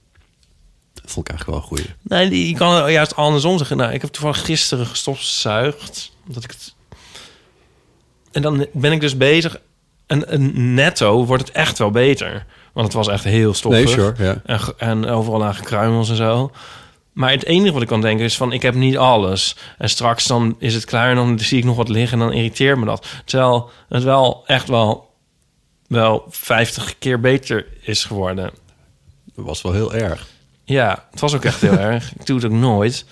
Dat 1.08 1.16
vond 1.16 1.30
ik 1.30 1.36
eigenlijk 1.36 1.70
wel 1.70 1.80
een. 1.80 1.86
Nee, 2.02 2.30
die, 2.30 2.48
je 2.48 2.56
kan 2.56 2.92
juist 2.92 3.16
andersom 3.16 3.58
zeggen. 3.58 3.78
Nou, 3.78 3.94
ik 3.94 4.02
heb 4.02 4.12
toevallig 4.12 4.46
gisteren 4.46 4.86
gestofzuigd. 4.86 6.12
Omdat 6.28 6.44
ik 6.44 6.52
het... 6.52 6.74
En 8.32 8.42
dan 8.42 8.66
ben 8.74 8.92
ik 8.92 9.02
dus 9.02 9.18
bezig. 9.18 9.60
En, 10.06 10.28
en 10.28 10.74
netto 10.74 11.26
wordt 11.26 11.48
het 11.48 11.56
echt 11.56 11.78
wel 11.78 11.92
beter. 11.92 12.46
Want 12.74 12.86
het 12.86 12.96
was 12.96 13.08
echt 13.08 13.24
heel 13.24 13.54
stoffig. 13.54 13.86
Nee, 13.86 13.94
sure, 13.94 14.14
ja. 14.24 14.42
en, 14.46 14.60
en 14.78 15.06
overal 15.06 15.40
lagen 15.40 15.66
kruimels 15.66 16.10
en 16.10 16.16
zo. 16.16 16.52
Maar 17.14 17.32
het 17.32 17.46
enige 17.46 17.74
wat 17.74 17.82
ik 17.82 17.88
kan 17.88 18.02
denken 18.02 18.26
is 18.26 18.38
van... 18.38 18.52
ik 18.52 18.62
heb 18.62 18.74
niet 18.74 18.98
alles. 18.98 19.56
En 19.78 19.90
straks 19.90 20.26
dan 20.26 20.56
is 20.60 20.74
het 20.74 20.86
klaar 20.86 21.10
en 21.10 21.16
dan 21.16 21.40
zie 21.40 21.58
ik 21.58 21.64
nog 21.64 21.76
wat 21.76 21.90
liggen... 21.90 22.20
en 22.20 22.28
dan 22.28 22.36
irriteert 22.36 22.78
me 22.78 22.86
dat. 22.86 23.08
Terwijl 23.26 23.70
het 23.90 24.04
wel 24.04 24.44
echt 24.46 24.68
wel, 24.68 25.10
wel 25.88 26.26
50 26.30 26.98
keer 26.98 27.20
beter 27.20 27.68
is 27.82 28.04
geworden. 28.04 28.52
Dat 29.36 29.46
was 29.46 29.62
wel 29.62 29.74
heel 29.74 29.94
erg. 29.94 30.36
Ja, 30.68 31.06
het 31.12 31.20
was 31.20 31.34
ook 31.36 31.46
echt 31.46 31.62
heel 31.62 31.78
erg. 31.92 32.14
Ik 32.20 32.26
doe 32.26 32.36
het 32.36 32.46
ook 32.46 32.52
nooit. 32.52 33.06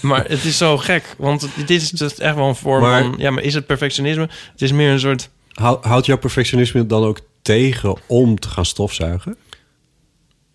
Maar 0.00 0.24
het 0.28 0.44
is 0.44 0.56
zo 0.56 0.76
gek, 0.78 1.14
want 1.18 1.48
dit 1.56 1.70
is 1.70 1.90
dus 1.90 2.18
echt 2.18 2.34
wel 2.34 2.48
een 2.48 2.54
vorm 2.54 2.80
Maar- 2.82 3.02
van... 3.02 3.14
Ja, 3.18 3.30
maar 3.30 3.42
is 3.42 3.54
het 3.54 3.66
perfectionisme? 3.66 4.28
Het 4.52 4.62
is 4.62 4.72
meer 4.72 4.90
een 4.90 5.00
soort... 5.00 5.28
Hou- 5.52 5.78
Houdt 5.86 6.06
jouw 6.06 6.18
perfectionisme 6.18 6.86
dan 6.86 7.02
ook 7.04 7.20
tegen 7.42 7.96
om 8.06 8.38
te 8.38 8.48
gaan 8.48 8.64
stofzuigen? 8.66 9.36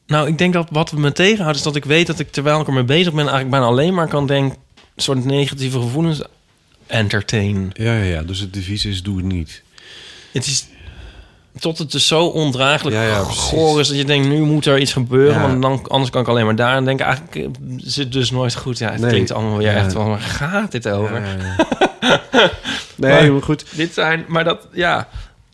Nou, 0.08 0.28
ik 0.28 0.38
denk 0.38 0.54
dat 0.54 0.68
wat 0.72 0.92
me 0.92 1.12
tegenhoudt 1.12 1.58
is 1.58 1.64
dat 1.64 1.76
ik 1.76 1.86
weet 1.86 2.08
dat 2.08 2.20
ik 2.20 2.32
terwijl 2.32 2.62
ik 2.62 2.68
ermee 2.68 2.84
bezig 2.84 3.10
ben... 3.12 3.20
eigenlijk 3.20 3.50
bijna 3.50 3.66
alleen 3.66 3.94
maar 3.94 4.08
kan 4.08 4.28
denken... 4.28 4.58
soort 4.96 5.26
negatieve 5.26 5.80
gevoelens 5.82 6.22
entertain. 6.88 7.70
Ja, 7.74 7.96
ja, 7.98 8.04
ja. 8.04 8.22
Dus 8.24 8.40
het 8.40 8.54
devies 8.54 8.86
is 8.86 9.04
doe 9.04 9.18
het 9.18 9.26
niet. 9.26 9.64
Het 10.32 10.46
is 10.46 10.68
tot 11.60 11.78
het 11.78 11.92
dus 11.92 12.08
zo 12.08 12.26
ondraaglijk 12.26 12.96
Ja, 12.96 13.04
ja, 13.04 13.22
precies. 13.22 13.42
goor 13.42 13.80
is... 13.80 13.88
dat 13.88 13.98
je 13.98 14.06
denkt, 14.06 14.28
nu 14.28 14.40
moet 14.40 14.66
er 14.66 14.80
iets 14.80 14.94
gebeuren... 14.94 15.42
Want 15.42 15.62
dan, 15.62 15.82
anders 15.88 16.12
kan 16.12 16.22
ik 16.22 16.28
alleen 16.28 16.46
maar 16.46 16.56
daar 16.56 16.76
aan 16.76 16.86
denken. 16.86 17.06
Eigenlijk 17.06 17.36
eh, 17.36 17.94
het 17.96 18.12
dus 18.12 18.32
nooit 18.32 18.56
goed. 18.56 18.78
Ja, 18.78 18.92
het 18.92 19.02
Nee. 19.02 19.10
klinkt 19.10 19.32
allemaal 19.32 19.58
weer 19.58 19.72
Ja. 19.72 19.76
echt 19.78 19.94
van... 19.94 20.10
waar 20.10 20.20
gaat 20.20 20.72
dit 20.72 20.88
over? 20.90 21.22
Ja, 21.22 21.56
ja, 22.02 22.52
Nee, 22.96 23.32
maar 23.32 23.42
goed. 23.42 23.66
Dit 23.76 23.94
zijn, 23.94 24.26
maar 24.28 24.44
dat, 24.44 24.68
ja. 24.72 25.08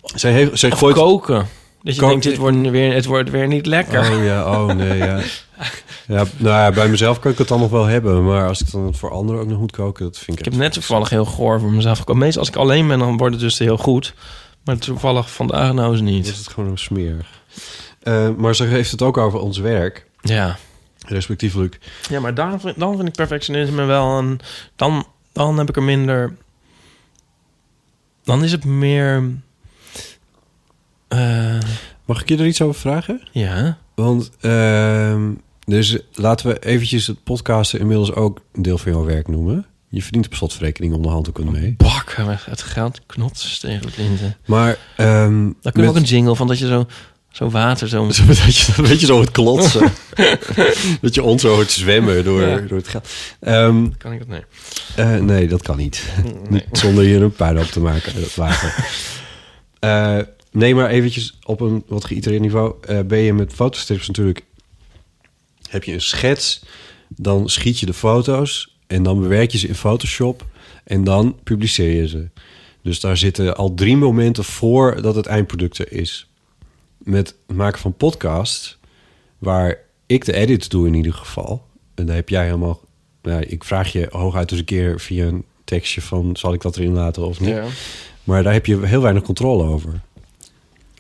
Zij, 0.04 0.32
heeft, 0.32 0.60
zij 0.60 0.72
gooit... 0.72 0.96
koken. 0.96 1.48
Dat 1.84 1.96
je 1.96 2.02
denkt, 2.02 2.24
dit 2.24 2.38
wordt 2.38 2.70
weer, 2.70 2.94
het 2.94 3.06
wordt 3.06 3.30
weer 3.30 3.48
niet 3.48 3.66
lekker. 3.66 4.00
Oh 4.18 4.24
ja, 4.24 4.52
oh 4.52 4.66
nee, 4.74 4.98
ja. 4.98 5.20
ja. 6.08 6.24
Nou 6.38 6.56
ja, 6.56 6.72
bij 6.72 6.88
mezelf 6.88 7.20
kan 7.20 7.32
ik 7.32 7.38
het 7.38 7.48
dan 7.48 7.60
nog 7.60 7.70
wel 7.70 7.86
hebben. 7.86 8.26
Maar 8.26 8.48
als 8.48 8.62
ik 8.62 8.72
dan 8.72 8.96
voor 8.96 9.12
anderen 9.12 9.42
ook 9.42 9.48
nog 9.48 9.60
moet 9.60 9.72
koken, 9.72 10.06
dat 10.06 10.18
vind 10.18 10.40
ik... 10.40 10.46
Ik 10.46 10.52
heb 10.52 10.62
net 10.62 10.74
toevallig 10.74 11.10
heel 11.10 11.26
goor 11.26 11.60
voor 11.60 11.72
mezelf 11.72 11.98
gekomen. 11.98 12.22
Meestal 12.24 12.42
als 12.42 12.50
ik 12.50 12.56
alleen 12.56 12.88
ben, 12.88 13.00
dan 13.00 13.18
wordt 13.18 13.34
het 13.34 13.44
dus 13.44 13.58
heel 13.60 13.78
goed. 13.78 14.14
Maar 14.64 14.78
toevallig 14.78 15.32
vandaag 15.32 15.74
nou 15.74 15.92
eens 15.92 16.02
niet. 16.02 16.28
is 16.28 16.38
het 16.38 16.48
gewoon 16.48 16.70
een 16.70 16.78
smerig. 16.78 17.42
Eh, 18.02 18.30
maar 18.38 18.56
ze 18.56 18.64
heeft 18.64 18.92
het 18.92 19.02
ook 19.02 19.18
over 19.18 19.40
ons 19.40 19.58
werk. 19.58 20.06
Ja. 20.22 20.58
Respectievelijk. 21.08 21.80
Ja, 22.10 22.20
maar 22.20 22.34
dan, 22.34 22.60
vind- 22.60 22.80
dan 22.80 22.96
vind 22.96 23.08
ik 23.08 23.14
perfectionisme 23.16 23.84
wel 23.86 24.18
een... 24.18 24.40
Dan, 24.76 25.06
dan 25.32 25.58
heb 25.58 25.70
ik 25.70 25.76
er 25.76 25.84
minder... 25.84 26.36
Dan 28.24 28.44
is 28.44 28.52
het 28.52 28.66
meer... 28.66 29.24
Mag 32.06 32.22
ik 32.22 32.30
je 32.30 32.38
er 32.38 32.46
iets 32.48 32.62
over 32.62 32.80
vragen? 32.82 33.28
Ja. 33.32 33.78
Want, 33.96 34.32
ehm, 34.40 35.32
dus 35.66 35.98
laten 36.14 36.48
we 36.48 36.60
eventjes 36.60 37.08
het 37.08 37.24
podcasten 37.24 37.80
inmiddels 37.80 38.14
ook 38.14 38.42
een 38.54 38.62
deel 38.62 38.78
van 38.78 38.92
jouw 38.92 39.06
werk 39.06 39.28
noemen. 39.28 39.66
Je 39.90 40.02
verdient 40.02 40.26
op 40.26 40.34
slotverrekening 40.34 40.94
om 40.94 41.02
de 41.02 41.08
hand 41.08 41.30
ook 41.30 41.44
mee. 41.44 41.74
Bakken 41.78 42.26
met 42.26 42.46
het 42.46 42.62
geld 42.62 43.00
knots 43.06 43.60
tegen 43.60 43.82
de 43.82 43.92
linten. 43.98 44.38
Maar, 44.46 44.78
ehm 44.98 45.32
Dan 45.44 45.56
kun 45.62 45.72
je 45.74 45.80
met- 45.80 45.90
ook 45.90 45.96
een 45.96 46.04
jingle 46.04 46.36
van 46.36 46.48
dat 46.48 46.60
je 46.60 46.68
zo, 46.68 46.88
zo 47.32 47.50
water 47.50 47.88
zo... 47.88 48.08
dat 48.28 48.56
je, 48.58 48.74
dat 48.82 49.00
je 49.00 49.06
zo 49.06 49.20
het 49.20 49.32
klotsen. 49.32 49.92
dat 51.02 51.14
je 51.16 51.24
ons 51.24 51.42
zo 51.42 51.54
hoort 51.54 51.72
zwemmen 51.72 52.24
door, 52.24 52.42
Ja. 52.42 52.58
door 52.60 52.78
het 52.78 52.88
geld. 52.88 53.10
Ehm, 53.40 53.88
Kan 53.98 54.12
ik 54.14 54.20
dat? 54.20 54.28
Nee. 54.28 54.42
eh, 54.96 55.16
nee, 55.22 55.48
dat 55.48 55.62
kan 55.62 55.78
niet. 55.78 56.04
Nee. 56.50 56.66
Zonder 56.82 57.04
hier 57.04 57.22
een 57.22 57.32
puin 57.34 57.60
op 57.60 57.66
te 57.66 57.80
maken, 57.80 58.22
dat 58.22 58.36
water. 58.36 58.76
Eh, 59.80 60.18
nee, 60.52 60.76
maar 60.76 60.90
eventjes 60.90 61.38
op 61.44 61.62
een 61.62 61.84
wat 61.88 62.06
geïtereerd 62.06 62.42
niveau. 62.42 62.74
eh, 62.88 63.00
ben 63.00 63.20
je 63.20 63.34
met 63.34 63.54
fotostrips 63.54 64.08
natuurlijk... 64.08 64.44
Heb 65.70 65.84
je 65.84 65.94
een 65.94 66.02
schets, 66.02 66.62
dan 67.08 67.50
schiet 67.50 67.80
je 67.80 67.86
de 67.86 67.94
foto's... 67.94 68.69
en 68.90 69.04
dan 69.04 69.20
bewerk 69.20 69.52
je 69.52 69.58
ze 69.58 69.68
in 69.68 69.76
Photoshop... 69.76 70.46
en 70.84 71.04
dan 71.04 71.36
publiceer 71.44 71.96
je 71.96 72.08
ze. 72.08 72.30
Dus 72.82 73.00
daar 73.00 73.18
zitten 73.18 73.56
al 73.56 73.74
drie 73.74 73.98
momenten 73.98 74.44
voor 74.44 75.02
dat 75.02 75.16
het 75.16 75.26
eindproduct 75.26 75.78
er 75.78 75.92
is. 75.92 76.30
Met 76.98 77.36
het 77.48 77.58
maken 77.58 77.80
van 77.80 77.94
podcast, 77.94 78.78
waar 79.38 79.78
ik 80.06 80.26
de 80.26 80.34
edits 80.34 80.70
doe 80.70 80.88
in 80.88 80.94
ieder 80.94 81.14
geval... 81.14 81.66
en 81.96 82.06
daar 82.06 82.16
heb 82.16 82.30
jij 82.30 82.46
helemaal... 82.46 82.80
Nou, 83.22 83.42
ik 83.42 83.64
vraag 83.64 83.92
je 83.92 84.08
hooguit 84.12 84.52
eens 84.52 84.60
een 84.60 84.66
keer 84.66 85.00
via 85.00 85.26
een 85.26 85.46
tekstje 85.64 86.02
van... 86.02 86.38
zal 86.38 86.54
ik 86.54 86.62
dat 86.62 86.78
erin 86.78 86.94
laten 86.94 87.26
of 87.26 87.40
niet? 87.40 87.50
Ja. 87.50 87.66
Maar 88.24 88.44
daar 88.44 88.54
heb 88.54 88.66
je 88.66 88.86
heel 88.86 89.02
weinig 89.02 89.24
controle 89.24 89.64
over. 89.64 90.02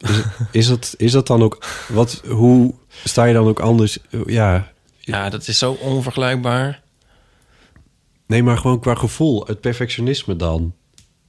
Is, 0.01 0.21
is, 0.51 0.67
dat, 0.67 0.93
is 0.97 1.11
dat 1.11 1.27
dan 1.27 1.43
ook... 1.43 1.65
Wat, 1.87 2.21
hoe 2.27 2.73
sta 3.03 3.23
je 3.23 3.33
dan 3.33 3.47
ook 3.47 3.59
anders... 3.59 3.97
Ja, 4.25 4.71
Ja, 4.99 5.29
dat 5.29 5.47
is 5.47 5.57
zo 5.57 5.71
onvergelijkbaar. 5.71 6.87
Nee, 8.29 8.43
maar 8.43 8.57
gewoon 8.57 8.79
qua 8.79 8.95
gevoel. 8.95 9.43
Het 9.47 9.61
perfectionisme 9.61 10.35
dan. 10.35 10.73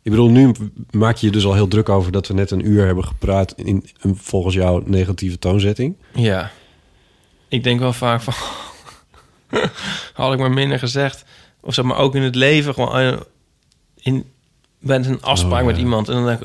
Ik 0.03 0.11
bedoel, 0.11 0.31
nu 0.31 0.53
maak 0.91 1.17
je 1.17 1.27
je 1.27 1.33
dus 1.33 1.45
al 1.45 1.55
heel 1.55 1.69
druk 1.69 1.89
over... 1.89 2.13
dat 2.13 2.27
we 2.27 2.35
net 2.35 2.51
een 2.51 2.67
uur 2.67 2.87
hebben 2.87 3.05
gepraat... 3.05 3.53
in 3.57 3.85
een 4.01 4.17
volgens 4.17 4.55
jou 4.55 4.83
negatieve 4.87 5.39
toonzetting. 5.39 5.97
Ja. 6.15 6.51
Ik 7.49 7.65
denk 7.65 7.81
wel 7.81 7.93
vaak 7.93 8.21
van... 8.21 8.35
had 10.15 10.33
ik 10.33 10.39
maar 10.39 10.51
minder 10.53 10.79
gezegd. 10.79 11.25
Of 11.61 11.75
zeg 11.75 11.85
maar 11.85 11.97
ook 11.97 12.15
in 12.15 12.23
het 12.23 12.35
leven 12.35 12.75
gewoon... 12.75 12.97
eh, 12.99 13.17
In, 13.97 14.25
met 14.79 15.07
een 15.07 15.23
afspraak 15.23 15.61
Oh, 15.61 15.67
met 15.67 15.77
iemand. 15.77 16.09
En 16.09 16.25
dan 16.25 16.39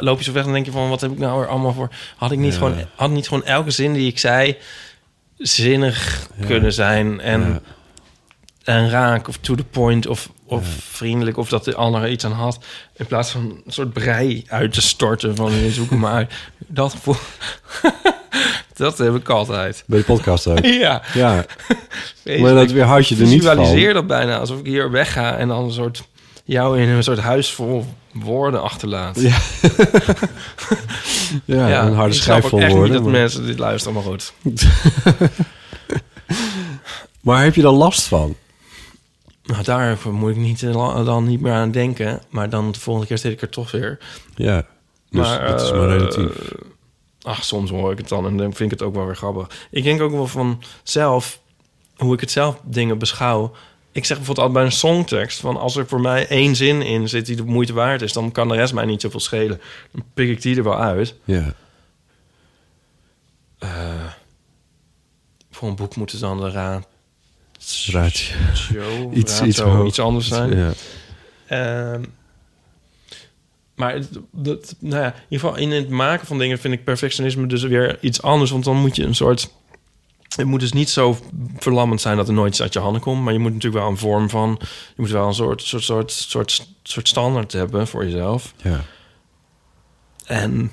loop 0.00 0.18
je 0.18 0.24
zo 0.24 0.32
weg 0.32 0.46
en 0.46 0.52
denk 0.52 0.64
je 0.66 0.72
van... 0.72 0.88
wat 0.88 1.00
heb 1.00 1.10
ik 1.10 1.18
nou 1.18 1.42
er 1.42 1.48
allemaal 1.48 1.72
voor... 1.72 1.88
Had 2.16 2.32
ik 2.32 2.38
niet, 2.38 2.52
Ja. 2.52 2.58
gewoon, 2.58 2.74
had 2.96 3.10
niet 3.10 3.28
gewoon 3.28 3.44
elke 3.44 3.70
zin 3.70 3.92
die 3.92 4.06
ik 4.08 4.18
zei... 4.18 4.56
zinnig 5.36 6.28
Ja. 6.38 6.46
kunnen 6.46 6.72
zijn 6.72 7.20
en. 7.20 7.62
En 8.66 8.90
raak 8.90 9.28
of 9.28 9.36
to 9.36 9.54
the 9.54 9.64
point... 9.64 10.06
of, 10.06 10.28
of 10.46 10.66
vriendelijk 10.90 11.36
of 11.36 11.48
dat 11.48 11.64
de 11.64 11.74
ander 11.74 12.02
er 12.02 12.10
iets 12.10 12.24
aan 12.24 12.32
had... 12.32 12.58
in 12.96 13.06
plaats 13.06 13.30
van 13.30 13.60
een 13.66 13.72
soort 13.72 13.92
brei 13.92 14.44
uit 14.48 14.72
te 14.72 14.80
storten 14.82 15.36
van... 15.36 15.52
je 15.52 15.70
zoek 15.70 15.90
hem 15.90 15.98
maar. 15.98 16.26
Dat 16.66 16.90
gevoel... 16.90 17.16
dat 18.76 18.98
heb 18.98 19.14
ik 19.14 19.28
altijd. 19.28 19.84
Bij 19.86 19.98
de 19.98 20.04
podcast 20.04 20.46
ook. 20.46 20.64
Ja. 20.84 21.02
Ja. 21.14 21.44
Maar 22.40 22.54
dat 22.54 22.70
weerhoud 22.70 23.08
je 23.08 23.14
er 23.14 23.26
niet 23.26 23.44
van. 23.44 23.56
visualiseer 23.56 23.94
dat 23.94 24.06
bijna 24.06 24.38
alsof 24.38 24.58
ik 24.58 24.66
hier 24.66 24.90
wegga 24.90 25.36
en 25.36 25.48
dan 25.48 25.64
een 25.64 25.72
soort 25.72 26.02
jou 26.44 26.80
in 26.80 26.88
een 26.88 27.02
soort 27.02 27.18
huis 27.18 27.50
vol 27.52 27.86
woorden 28.12 28.62
achterlaat. 28.62 29.20
Ja. 29.20 29.36
Ja, 31.68 31.86
een 31.86 31.94
harde 31.94 32.14
schijf 32.14 32.46
vol 32.46 32.60
woorden, 32.60 32.82
Niet 32.82 32.92
dat 32.92 33.02
maar- 33.02 33.12
mensen 33.12 33.46
dit 33.46 33.58
luisteren, 33.58 33.94
maar 33.94 34.02
goed. 34.02 34.32
Maar 37.20 37.44
heb 37.44 37.54
je 37.54 37.62
dan 37.62 37.74
last 37.74 38.02
van? 38.02 38.36
Nou, 39.46 39.62
daar 39.62 39.98
moet 40.10 40.30
ik 40.30 40.36
niet, 40.36 40.62
eh, 40.62 41.04
dan 41.04 41.24
niet 41.24 41.40
meer 41.40 41.52
aan 41.52 41.70
denken. 41.70 42.22
Maar 42.28 42.50
dan 42.50 42.72
de 42.72 42.80
volgende 42.80 43.08
keer 43.08 43.18
zit 43.18 43.32
ik 43.32 43.42
er 43.42 43.48
toch 43.48 43.70
weer. 43.70 43.98
Ja, 44.34 44.66
dus 45.10 45.28
het 45.28 45.60
is 45.60 45.70
maar 45.70 45.88
eh, 45.88 45.96
relatief. 45.96 46.52
Ach, 47.22 47.44
soms 47.44 47.70
hoor 47.70 47.92
ik 47.92 47.98
het 47.98 48.08
dan 48.08 48.26
en 48.26 48.36
dan 48.36 48.54
vind 48.54 48.72
ik 48.72 48.78
het 48.78 48.88
ook 48.88 48.94
wel 48.94 49.06
weer 49.06 49.16
grappig. 49.16 49.66
Ik 49.70 49.82
denk 49.82 50.00
ook 50.00 50.12
wel 50.12 50.26
van 50.26 50.62
zelf, 50.82 51.40
hoe 51.96 52.14
ik 52.14 52.20
het 52.20 52.30
zelf 52.30 52.60
dingen 52.64 52.98
beschouw. 52.98 53.52
Ik 53.92 54.04
zeg 54.04 54.16
bijvoorbeeld 54.16 54.46
altijd 54.46 54.52
bij 54.52 54.64
een 54.64 54.78
songtekst... 54.78 55.40
van 55.40 55.56
als 55.56 55.76
er 55.76 55.86
voor 55.86 56.00
mij 56.00 56.28
één 56.28 56.56
zin 56.56 56.82
in 56.82 57.08
zit 57.08 57.26
die 57.26 57.36
de 57.36 57.44
moeite 57.44 57.72
waard 57.72 58.02
is... 58.02 58.12
dan 58.12 58.32
kan 58.32 58.48
de 58.48 58.54
rest 58.54 58.74
mij 58.74 58.84
niet 58.84 59.00
zoveel 59.00 59.20
schelen. 59.20 59.60
Dan 59.92 60.04
pik 60.14 60.28
ik 60.28 60.42
die 60.42 60.56
er 60.56 60.62
wel 60.62 60.80
uit. 60.80 61.14
Ja. 61.24 61.54
Eh, 63.58 64.10
voor 65.50 65.68
een 65.68 65.76
boek 65.76 65.96
moet 65.96 66.12
het 66.12 66.20
dan 66.20 66.40
de 66.40 66.50
raad... 66.50 66.86
Ratio. 67.90 68.36
Show, 68.54 69.12
Iets- 69.16 69.32
ratio, 69.32 69.46
iets 69.46 69.58
hoog. 69.58 69.86
iets 69.86 69.98
anders 69.98 70.28
zijn. 70.28 70.56
Ja. 70.56 70.72
Ehm, 71.46 72.04
maar 73.74 74.00
dat, 74.32 74.74
nou 74.78 75.02
ja, 75.02 75.08
in 75.14 75.22
ieder 75.28 75.48
geval 75.48 75.56
in 75.56 75.70
het 75.70 75.88
maken 75.88 76.26
van 76.26 76.38
dingen 76.38 76.58
vind 76.58 76.74
ik 76.74 76.84
perfectionisme 76.84 77.46
dus 77.46 77.62
weer 77.62 77.98
iets 78.00 78.22
anders. 78.22 78.50
Want 78.50 78.64
dan 78.64 78.76
moet 78.76 78.96
je 78.96 79.04
een 79.04 79.14
soort. 79.14 79.50
Het 80.36 80.46
moet 80.46 80.60
dus 80.60 80.72
niet 80.72 80.90
zo 80.90 81.18
verlammend 81.58 82.00
zijn 82.00 82.16
dat 82.16 82.28
er 82.28 82.34
nooit 82.34 82.52
iets 82.52 82.62
uit 82.62 82.72
je 82.72 82.78
handen 82.78 83.00
komt. 83.00 83.22
Maar 83.22 83.32
je 83.32 83.38
moet 83.38 83.52
natuurlijk 83.52 83.82
wel 83.82 83.90
een 83.90 83.98
vorm 83.98 84.30
van. 84.30 84.56
Je 84.60 84.66
moet 84.96 85.10
wel 85.10 85.26
een 85.26 85.34
soort, 85.34 85.62
soort, 85.62 85.82
soort, 85.84 86.12
soort, 86.12 86.66
soort 86.82 87.08
standaard 87.08 87.52
hebben 87.52 87.86
voor 87.86 88.04
jezelf. 88.04 88.54
Ja. 88.62 88.80
En 90.26 90.70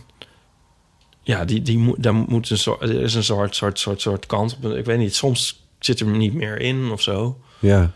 ja, 1.21 1.45
die, 1.45 1.61
die 1.61 1.77
moet, 1.77 2.03
daar 2.03 2.13
moet 2.13 2.49
een 2.49 2.57
soort, 2.57 2.81
er 2.81 3.01
is 3.01 3.13
een 3.13 3.23
soort, 3.23 3.55
soort, 3.55 3.79
soort, 3.79 4.01
soort 4.01 4.25
kant 4.25 4.57
op. 4.61 4.71
Ik 4.71 4.85
weet 4.85 4.97
niet, 4.97 5.15
soms 5.15 5.62
zit 5.85 5.99
er 5.99 6.05
niet 6.05 6.33
meer 6.33 6.59
in 6.59 6.91
of 6.91 7.01
zo. 7.01 7.41
Ja. 7.59 7.91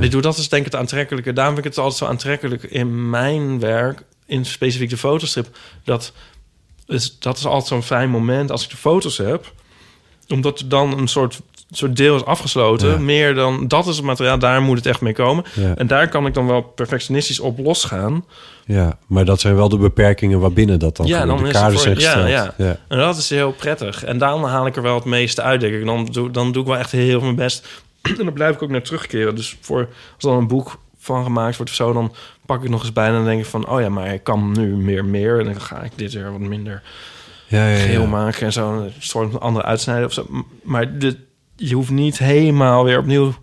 Ik 0.00 0.10
doe 0.10 0.20
dat 0.20 0.36
is 0.36 0.48
denk 0.48 0.66
ik 0.66 0.72
het 0.72 0.80
aantrekkelijke. 0.80 1.32
Daarom 1.32 1.54
vind 1.54 1.66
ik 1.66 1.72
het 1.72 1.80
altijd 1.80 1.98
zo 1.98 2.06
aantrekkelijk 2.06 2.62
in 2.62 3.10
mijn 3.10 3.60
werk, 3.60 4.02
in 4.26 4.44
specifiek 4.44 4.90
de 4.90 4.96
fotostrip. 4.96 5.58
Dat 5.84 6.12
is, 6.86 7.18
dat 7.18 7.36
is 7.36 7.44
altijd 7.46 7.66
zo'n 7.66 7.82
fijn 7.82 8.10
moment 8.10 8.50
als 8.50 8.64
ik 8.64 8.70
de 8.70 8.76
foto's 8.76 9.16
heb. 9.16 9.52
Omdat 10.28 10.60
er 10.60 10.68
dan 10.68 10.98
een 10.98 11.08
soort, 11.08 11.40
soort 11.76 11.96
deel 11.96 12.16
is 12.16 12.24
afgesloten. 12.24 12.88
Ja. 12.88 12.98
Meer 12.98 13.34
dan, 13.34 13.68
dat 13.68 13.86
is 13.86 13.96
het 13.96 14.04
materiaal, 14.04 14.38
daar 14.38 14.62
moet 14.62 14.76
het 14.76 14.86
echt 14.86 15.00
mee 15.00 15.12
komen. 15.12 15.44
Ja. 15.54 15.74
En 15.74 15.86
daar 15.86 16.08
kan 16.08 16.26
ik 16.26 16.34
dan 16.34 16.46
wel 16.46 16.62
perfectionistisch 16.62 17.40
op 17.40 17.58
losgaan. 17.58 18.24
Ja, 18.64 18.98
maar 19.06 19.24
dat 19.24 19.40
zijn 19.40 19.54
wel 19.54 19.68
de 19.68 19.76
beperkingen 19.76 20.40
waarbinnen 20.40 20.78
dat 20.78 20.96
dan 20.96 21.06
ja, 21.06 21.26
dan 21.26 21.44
de 21.44 21.50
kaders 21.50 21.82
voor, 21.82 21.88
ja, 21.90 21.94
gesteld. 21.94 22.28
ja. 22.28 22.54
Ja. 22.56 22.76
En 22.88 22.98
dat 22.98 23.16
is 23.16 23.30
heel 23.30 23.52
prettig. 23.52 24.04
En 24.04 24.18
daarom 24.18 24.44
haal 24.44 24.66
ik 24.66 24.76
er 24.76 24.82
wel 24.82 24.94
het 24.94 25.04
meeste 25.04 25.42
uit, 25.42 25.60
denk 25.60 25.74
ik. 25.74 25.84
Dan 25.84 26.04
doe, 26.04 26.30
dan 26.30 26.52
doe 26.52 26.62
ik 26.62 26.68
wel 26.68 26.78
echt 26.78 26.92
heel 26.92 27.08
veel 27.08 27.20
mijn 27.20 27.34
best. 27.34 27.68
en 28.18 28.24
dan 28.24 28.32
blijf 28.32 28.54
ik 28.54 28.62
ook 28.62 28.70
naar 28.70 28.82
terugkeren. 28.82 29.34
Dus 29.34 29.56
voor, 29.60 29.88
als 30.14 30.22
dan 30.24 30.36
een 30.36 30.48
boek 30.48 30.78
van 30.98 31.24
gemaakt 31.24 31.56
wordt 31.56 31.70
of 31.70 31.76
zo... 31.76 31.92
dan 31.92 32.12
pak 32.46 32.62
ik 32.62 32.70
nog 32.70 32.80
eens 32.80 32.92
bij 32.92 33.06
en 33.06 33.12
dan 33.12 33.24
denk 33.24 33.40
ik 33.40 33.46
van... 33.46 33.68
oh 33.68 33.80
ja, 33.80 33.88
maar 33.88 34.14
ik 34.14 34.24
kan 34.24 34.52
nu 34.52 34.76
meer 34.76 35.04
meer. 35.04 35.38
En 35.38 35.44
dan 35.44 35.60
ga 35.60 35.82
ik 35.82 35.92
dit 35.94 36.12
weer 36.12 36.30
wat 36.30 36.40
minder 36.40 36.82
Ja, 37.46 37.68
ja, 37.68 37.76
ja. 37.76 37.84
geel 37.84 38.06
maken 38.06 38.46
en 38.46 38.52
zo. 38.52 38.72
Een 38.72 38.92
soort 38.98 39.40
andere 39.40 39.64
uitsnijden 39.64 40.06
of 40.06 40.12
zo. 40.12 40.26
Maar 40.62 40.98
dit, 40.98 41.16
je 41.68 41.74
hoeft 41.74 41.90
niet 41.90 42.18
helemaal 42.18 42.84
weer 42.84 42.98
opnieuw 42.98 43.34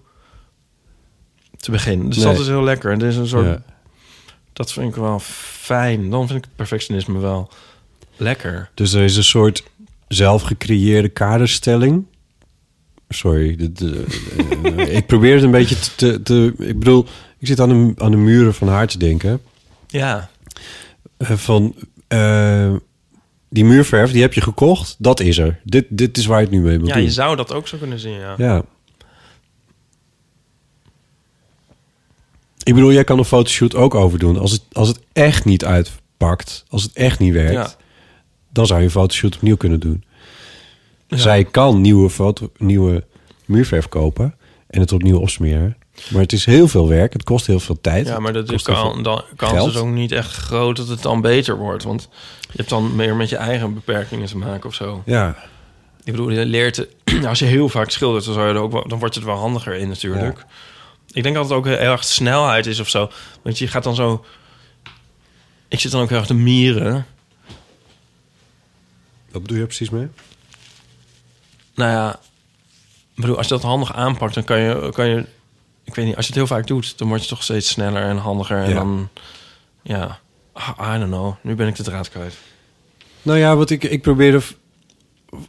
te 1.58 1.72
beginnen. 1.72 2.08
Dus 2.10 2.18
Nee. 2.18 2.26
dat 2.26 2.40
is 2.40 2.48
heel 2.48 2.64
lekker. 2.64 2.92
En 2.92 3.00
dit 3.00 3.10
is 3.10 3.16
een 3.16 3.28
soort... 3.28 3.46
Ja. 3.46 3.64
Dat 4.54 4.74
vind 4.74 4.90
ik 4.90 4.96
wel 4.96 5.20
fijn. 5.22 6.10
Dan 6.10 6.28
vind 6.28 6.46
ik 6.46 6.52
perfectionisme 6.56 7.20
wel 7.20 7.50
lekker. 8.16 8.70
Dus 8.74 8.94
er 8.94 9.04
is 9.04 9.16
een 9.18 9.24
soort 9.24 9.64
zelfgecreëerde 10.08 11.10
kaderstelling. 11.10 12.06
Sorry, 13.10 13.56
dit, 13.56 13.82
eh, 13.82 14.96
ik 14.96 15.06
probeer 15.08 15.34
het 15.36 15.44
een 15.44 15.52
beetje 15.52 15.76
te, 15.80 15.96
te, 15.96 16.22
te- 16.24 16.54
Ik 16.66 16.80
bedoel, 16.80 17.06
ik 17.38 17.48
zit 17.48 17.60
aan 17.60 17.70
de, 17.70 18.04
aan 18.04 18.12
de 18.12 18.18
muren 18.18 18.54
van 18.54 18.68
haar 18.68 18.88
te 18.88 18.98
denken. 18.98 19.42
Ja. 19.88 20.30
Eh, 21.18 21.32
van 21.32 21.76
eh, 22.08 22.74
die 23.50 23.66
muurverf, 23.66 24.12
die 24.12 24.22
heb 24.22 24.34
je 24.34 24.42
gekocht, 24.42 24.96
dat 24.98 25.20
is 25.20 25.38
er. 25.38 25.60
Dit, 25.64 25.86
dit 25.90 26.18
is 26.18 26.26
waar 26.26 26.38
je 26.40 26.46
het 26.46 26.54
nu 26.54 26.62
mee 26.62 26.80
moet 26.80 26.88
Ja, 26.88 26.94
doen. 26.94 27.04
je 27.04 27.12
zou 27.12 27.36
dat 27.36 27.54
ook 27.54 27.68
zo 27.68 27.78
kunnen 27.78 28.00
zien, 28.00 28.20
ja. 28.20 28.34
Ja. 28.38 28.64
Ik 32.64 32.74
bedoel, 32.74 32.92
jij 32.92 33.04
kan 33.04 33.18
een 33.18 33.26
fotoshoot 33.26 33.76
ook 33.76 33.96
overdoen. 33.96 34.38
Als 34.38 34.52
het, 34.52 34.62
als 34.72 34.88
het 34.88 35.00
echt 35.14 35.46
niet 35.46 35.66
uitpakt, 35.66 36.66
als 36.70 36.84
het 36.84 36.94
echt 36.94 37.20
niet 37.20 37.34
werkt, 37.34 37.52
Ja. 37.54 37.70
dan 38.50 38.68
zou 38.68 38.80
je 38.80 38.86
een 38.86 38.92
fotoshoot 38.92 39.36
opnieuw 39.36 39.58
kunnen 39.58 39.80
doen. 39.80 40.04
Ja. 41.08 41.18
Zij 41.18 41.44
kan 41.46 41.82
nieuwe, 41.82 42.10
foto, 42.10 42.52
nieuwe 42.58 43.04
muurverf 43.46 43.90
kopen 43.90 44.36
en 44.68 44.80
het 44.80 44.92
opnieuw 44.92 45.20
opsmeren. 45.20 45.78
Maar 46.10 46.22
het 46.22 46.34
is 46.34 46.46
heel 46.46 46.68
veel 46.68 46.88
werk, 46.88 47.14
het 47.14 47.24
kost 47.24 47.48
heel 47.48 47.60
veel 47.60 47.82
tijd. 47.82 48.08
Ja, 48.08 48.20
maar 48.20 48.34
dat 48.34 48.52
is 48.52 48.62
kan, 48.64 48.76
veel 48.94 49.02
dan 49.04 49.24
kans 49.36 49.52
geld. 49.52 49.70
is 49.70 49.76
ook 49.76 49.88
niet 49.88 50.12
echt 50.12 50.32
groot 50.36 50.76
dat 50.76 50.88
het 50.88 51.02
dan 51.02 51.22
beter 51.22 51.58
wordt. 51.58 51.84
Want 51.84 52.10
hebt 52.58 52.70
dan 52.70 52.96
meer 52.96 53.16
met 53.16 53.30
je 53.30 53.36
eigen 53.38 53.74
beperkingen 53.74 54.28
te 54.28 54.38
maken 54.38 54.70
of 54.70 54.76
zo. 54.76 55.04
Ja. 55.06 55.36
Ik 56.04 56.12
bedoel, 56.12 56.30
je 56.30 56.46
leert... 56.46 56.88
als 57.28 57.40
je 57.40 57.46
heel 57.46 57.70
vaak 57.70 57.90
schildert, 57.90 58.26
dan, 58.26 58.34
zou 58.34 58.48
je 58.48 58.54
er 58.54 58.60
ook 58.60 58.72
wel, 58.72 58.88
dan 58.88 59.00
wordt 59.00 59.16
het 59.16 59.24
wel 59.24 59.36
handiger 59.36 59.74
in 59.74 59.88
natuurlijk. 59.88 60.46
Ik 61.12 61.24
denk 61.24 61.36
dat 61.36 61.44
het 61.44 61.54
ook 61.54 61.66
heel 61.66 61.78
erg 61.78 62.04
snelheid 62.04 62.66
is 62.66 62.80
of 62.80 62.90
zo. 62.90 63.12
Want 63.42 63.58
je 63.58 63.68
gaat 63.68 63.84
dan 63.84 63.96
zo... 63.96 64.26
Ik 65.68 65.80
zit 65.80 65.92
dan 65.92 66.02
ook 66.02 66.10
heel 66.10 66.18
erg 66.18 66.28
te 66.28 66.34
mieren. 66.34 67.06
Wat 69.32 69.42
bedoel 69.42 69.56
je 69.56 69.62
er 69.62 69.68
precies 69.68 69.90
mee? 69.90 70.08
Nou 71.76 71.92
ja, 71.92 72.20
ik 73.16 73.22
bedoel, 73.22 73.38
als 73.38 73.48
je 73.48 73.54
dat 73.54 73.64
handig 73.64 73.94
aanpakt, 73.94 74.34
dan 74.34 74.44
kan 74.44 74.60
je, 74.60 74.90
kan 74.94 75.08
je... 75.08 75.26
Ik 75.84 75.96
weet 75.96 76.06
niet, 76.06 76.16
als 76.16 76.28
je 76.28 76.32
het 76.34 76.42
heel 76.42 76.56
vaak 76.58 76.68
doet, 76.68 76.98
dan 76.98 77.08
word 77.08 77.22
je 77.22 77.28
toch 77.30 77.44
steeds 77.44 77.68
sneller 77.70 78.04
en 78.04 78.18
handiger. 78.18 78.58
En 78.58 78.70
Ja. 78.70 78.76
dan, 78.76 79.10
ja, 79.82 80.20
I 80.80 80.98
don't 80.98 81.06
know. 81.06 81.36
Nu 81.42 81.56
ben 81.56 81.68
ik 81.68 81.76
de 81.76 81.84
draad 81.84 82.10
kwijt. 82.10 82.38
Nou 83.22 83.38
ja, 83.38 83.56
wat 83.56 83.70
ik, 83.70 83.84
ik 83.84 84.02
probeerde 84.02 84.42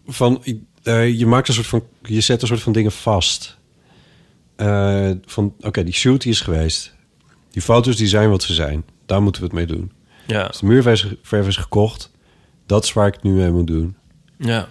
van... 0.06 0.44
eh, 0.82 1.18
je 1.18 1.26
maakt 1.26 1.48
een 1.48 1.54
soort 1.54 1.66
van... 1.66 1.82
Je 2.02 2.20
zet 2.20 2.42
een 2.42 2.48
soort 2.48 2.62
van 2.62 2.72
dingen 2.72 2.92
vast. 2.92 3.58
Eh, 4.56 5.10
van, 5.24 5.54
oké, 5.60 5.84
die 5.84 5.94
shoot 5.94 6.22
die 6.22 6.32
is 6.32 6.40
geweest. 6.40 6.94
Die 7.50 7.62
foto's 7.62 7.96
die 7.96 8.06
zijn 8.06 8.30
wat 8.30 8.42
ze 8.42 8.54
zijn. 8.54 8.84
Daar 9.06 9.22
moeten 9.22 9.42
we 9.42 9.46
het 9.46 9.56
mee 9.56 9.66
doen. 9.66 9.92
Ja. 10.26 10.42
Als 10.42 10.60
de 10.60 10.66
muurverf 10.66 11.06
verf 11.22 11.46
is 11.46 11.56
gekocht, 11.56 12.10
dat 12.66 12.84
is 12.84 12.92
waar 12.92 13.06
ik 13.06 13.14
het 13.14 13.22
nu 13.22 13.32
mee 13.32 13.50
moet 13.50 13.66
doen. 13.66 13.96
Ja. 14.38 14.68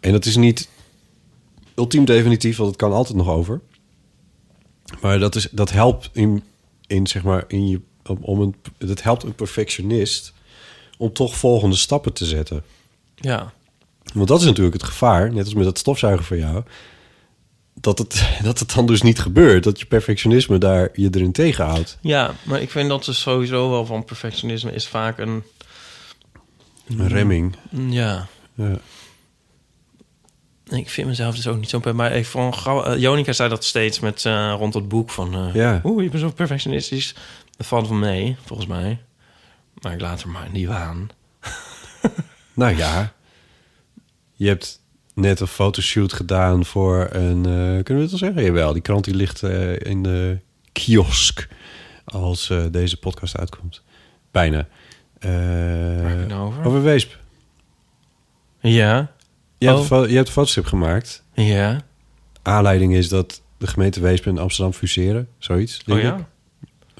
En 0.00 0.12
dat 0.12 0.24
is 0.24 0.36
niet 0.36 0.68
ultiem 1.74 2.04
definitief, 2.04 2.56
want 2.56 2.68
het 2.68 2.78
kan 2.78 2.92
altijd 2.92 3.16
nog 3.16 3.28
over. 3.28 3.60
Maar 5.00 5.18
dat, 5.18 5.34
is, 5.34 5.48
dat 5.50 5.70
helpt 5.70 6.10
in, 6.12 6.42
in, 6.86 7.06
zeg 7.06 7.22
maar, 7.22 7.44
in 7.48 7.68
je, 7.68 7.80
om, 8.06 8.18
om 8.20 8.40
een, 8.40 8.54
het 8.78 9.02
helpt 9.02 9.22
een 9.22 9.34
perfectionist 9.34 10.32
om 10.98 11.12
toch 11.12 11.36
volgende 11.36 11.76
stappen 11.76 12.12
te 12.12 12.24
zetten. 12.26 12.64
Ja. 13.14 13.52
Want 14.14 14.28
dat 14.28 14.40
is 14.40 14.46
natuurlijk 14.46 14.74
het 14.74 14.84
gevaar, 14.84 15.32
net 15.32 15.44
als 15.44 15.54
met 15.54 15.64
dat 15.64 15.78
stofzuigen 15.78 16.24
van 16.24 16.38
jou. 16.38 16.62
Dat 17.74 17.98
het, 17.98 18.28
dat 18.42 18.58
het 18.58 18.74
dan 18.74 18.86
dus 18.86 19.02
niet 19.02 19.18
gebeurt. 19.20 19.64
Dat 19.64 19.78
je 19.78 19.86
perfectionisme 19.86 20.58
daar 20.58 20.88
je 20.94 21.08
erin 21.12 21.32
tegenhoudt. 21.32 21.98
Ja, 22.00 22.34
maar 22.44 22.60
ik 22.60 22.70
vind 22.70 22.88
dat 22.88 23.04
dus 23.04 23.20
sowieso 23.20 23.70
wel 23.70 23.86
van 23.86 24.04
perfectionisme 24.04 24.72
is 24.72 24.86
vaak 24.88 25.18
een... 25.18 25.42
Een 26.98 27.08
remming. 27.08 27.56
Ja. 27.70 28.26
Ja. 28.54 28.78
Ik 30.68 30.90
vind 30.90 31.08
mezelf 31.08 31.34
dus 31.34 31.46
ook 31.46 31.58
niet 31.58 31.68
zo... 31.68 31.78
per- 31.78 31.94
Maar 31.94 32.12
ik 32.12 32.26
vond, 32.26 32.56
eh, 32.66 32.92
Jonica 32.96 33.32
zei 33.32 33.48
dat 33.48 33.64
steeds 33.64 34.00
met 34.00 34.24
eh, 34.24 34.54
rond 34.58 34.74
het 34.74 34.88
boek 34.88 35.10
van... 35.10 35.34
eh, 35.34 35.54
Ja. 35.54 35.80
Oeh, 35.84 36.02
je 36.02 36.08
bent 36.10 36.22
zo 36.22 36.30
perfectionistisch. 36.30 37.14
Dat 37.62 37.70
valt 37.70 37.86
van 37.86 37.98
mee, 37.98 38.36
volgens 38.44 38.68
mij. 38.68 38.98
Maar 39.82 39.92
ik 39.92 40.00
laat 40.00 40.22
er 40.22 40.28
maar 40.28 40.48
niet 40.52 40.68
aan. 40.68 41.08
Nou 42.54 42.76
ja, 42.76 43.12
je 44.32 44.48
hebt 44.48 44.80
net 45.14 45.40
een 45.40 45.46
fotoshoot 45.46 46.12
gedaan 46.12 46.64
voor 46.64 47.08
een... 47.10 47.36
eh, 47.46 47.84
kunnen 47.84 47.84
we 47.84 48.00
het 48.00 48.10
wel 48.10 48.18
zeggen? 48.18 48.44
Jawel, 48.44 48.72
die 48.72 48.82
krant 48.82 49.04
die 49.04 49.14
ligt 49.14 49.42
eh, 49.42 49.80
in 49.80 50.02
de 50.02 50.38
kiosk 50.72 51.48
als 52.04 52.50
eh, 52.50 52.64
deze 52.70 52.96
podcast 52.96 53.38
uitkomt. 53.38 53.82
Bijna. 54.30 54.66
Waar 55.20 56.26
nou 56.26 56.46
over? 56.46 56.64
over 56.64 56.82
Weesp. 56.82 57.18
Ja. 58.60 59.12
Je, 59.58 59.66
hebt 59.66 59.90
Oh. 59.90 60.08
je 60.08 60.14
hebt 60.14 60.26
een 60.26 60.32
fotostrip 60.32 60.66
gemaakt. 60.66 61.22
Ja. 61.34 61.80
Aanleiding 62.42 62.94
is 62.94 63.08
dat 63.08 63.42
de 63.58 63.66
gemeente 63.66 64.00
Weesp 64.00 64.26
en 64.26 64.38
Amsterdam 64.38 64.72
fuseren. 64.72 65.28
Zoiets. 65.38 65.80
Oh 65.86 66.00
ja? 66.00 66.16
ik. 66.16 66.24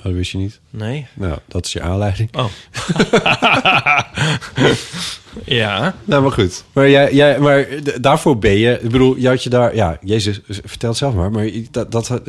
Oh, 0.04 0.08
dat 0.08 0.12
wist 0.16 0.30
je 0.32 0.38
niet? 0.38 0.60
Nee. 0.70 1.06
Nou, 1.14 1.38
dat 1.48 1.66
is 1.66 1.72
je 1.72 1.80
aanleiding. 1.80 2.36
Oh. 2.36 2.44
ja. 5.44 5.94
Nou, 6.04 6.22
maar 6.22 6.32
goed. 6.32 6.64
Maar, 6.72 6.90
jij, 6.90 7.14
jij, 7.14 7.38
maar 7.38 7.66
daarvoor 8.00 8.38
ben 8.38 8.52
je... 8.58 8.72
Ik 8.82 8.90
bedoel, 8.90 9.16
je 9.16 9.28
had 9.28 9.42
je 9.42 9.50
daar... 9.50 9.74
Ja, 9.74 9.98
Jezus, 10.04 10.40
vertel 10.48 10.88
het 10.88 10.98
zelf 10.98 11.14
maar. 11.14 11.30
Maar 11.30 11.48
dat, 11.70 11.92
dat, 11.92 12.10
eh, 12.10 12.22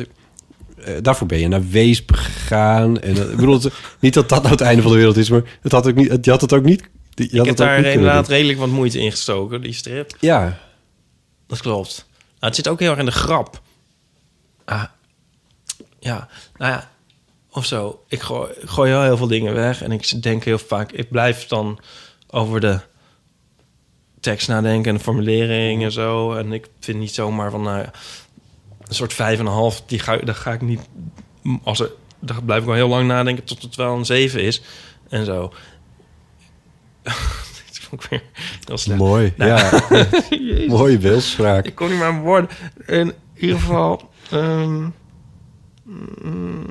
daarvoor 1.02 1.26
ben 1.26 1.38
je 1.38 1.48
naar 1.48 1.68
Weesp 1.68 2.10
gegaan. 2.12 3.00
En, 3.00 3.14
dat- 3.14 3.30
ik 3.30 3.36
bedoel, 3.36 3.54
het- 3.62 3.72
niet 4.00 4.14
dat 4.14 4.28
dat 4.28 4.38
nou 4.42 4.52
het 4.52 4.60
einde 4.64 4.82
van 4.82 4.90
de 4.90 4.96
wereld 4.96 5.16
is... 5.16 5.30
maar 5.30 5.42
het 5.62 5.72
had 5.72 5.86
ook 5.88 5.94
niet, 5.94 6.24
je 6.24 6.30
had 6.30 6.40
het 6.40 6.52
ook 6.52 6.64
niet... 6.64 6.80
Je 7.14 7.22
had 7.22 7.32
Ik 7.32 7.32
heb 7.32 7.46
het 7.46 7.60
ook 7.60 7.66
daar 7.66 7.84
inderdaad 7.84 8.26
doen. 8.26 8.34
redelijk 8.36 8.58
wat 8.58 8.68
moeite 8.68 8.98
in 9.00 9.10
gestoken, 9.10 9.60
die 9.60 9.72
strip. 9.72 10.16
Ja. 10.20 10.58
Dat 11.46 11.60
klopt. 11.60 12.06
Nou, 12.08 12.36
het 12.38 12.54
zit 12.54 12.68
ook 12.68 12.80
heel 12.80 12.90
erg 12.90 12.98
in 12.98 13.04
de 13.04 13.10
grap. 13.12 13.60
Ah, 14.64 14.84
ja, 16.00 16.28
nou 16.56 16.72
ja, 16.72 16.90
of 17.54 17.66
zo. 17.66 18.02
Ik 18.08 18.20
gooi, 18.20 18.50
ik 18.60 18.68
gooi 18.68 18.90
heel, 18.90 19.02
heel 19.02 19.16
veel 19.16 19.26
dingen 19.26 19.54
weg 19.54 19.82
en 19.82 19.92
ik 19.92 20.22
denk 20.22 20.44
heel 20.44 20.58
vaak... 20.58 20.92
Ik 20.92 21.10
blijf 21.10 21.46
dan 21.46 21.78
over 22.30 22.60
de 22.60 22.80
tekst 24.20 24.48
nadenken 24.48 24.90
en 24.90 24.96
de 24.96 25.02
formulering 25.02 25.82
en 25.82 25.92
zo. 25.92 26.32
En 26.32 26.52
ik 26.52 26.66
vind 26.80 26.98
niet 26.98 27.14
zomaar 27.14 27.50
van, 27.50 27.62
nou 27.62 27.78
ja, 27.78 27.90
een 28.82 28.94
soort 28.94 29.12
vijf 29.12 29.38
en 29.38 29.46
een 29.46 29.52
half... 29.52 29.82
Die 29.86 29.98
ga, 29.98 30.16
daar 30.16 30.34
ga 30.34 30.52
ik 30.52 30.60
niet... 30.60 30.80
Als 31.62 31.80
er, 31.80 31.90
daar 32.18 32.42
blijf 32.42 32.60
ik 32.60 32.66
wel 32.66 32.74
heel 32.74 32.88
lang 32.88 33.08
nadenken 33.08 33.44
tot 33.44 33.62
het 33.62 33.74
wel 33.74 33.96
een 33.96 34.04
zeven 34.04 34.42
is. 34.42 34.62
En 35.08 35.24
zo. 35.24 35.52
Dit 37.66 37.78
vond 37.78 38.04
ik 38.04 38.10
weer 38.10 38.22
heel 38.64 38.78
slecht. 38.78 38.98
Mooi, 38.98 39.32
Nou, 39.36 39.50
ja. 39.50 40.66
Mooie 40.76 40.98
beeldspraak. 40.98 41.66
Ik 41.66 41.74
kon 41.74 41.90
niet 41.90 41.98
meer 41.98 42.20
woorden. 42.20 42.50
In 42.86 43.12
ieder 43.34 43.58
geval... 43.58 44.10
ehm, 44.30 44.88
mm, 45.82 46.70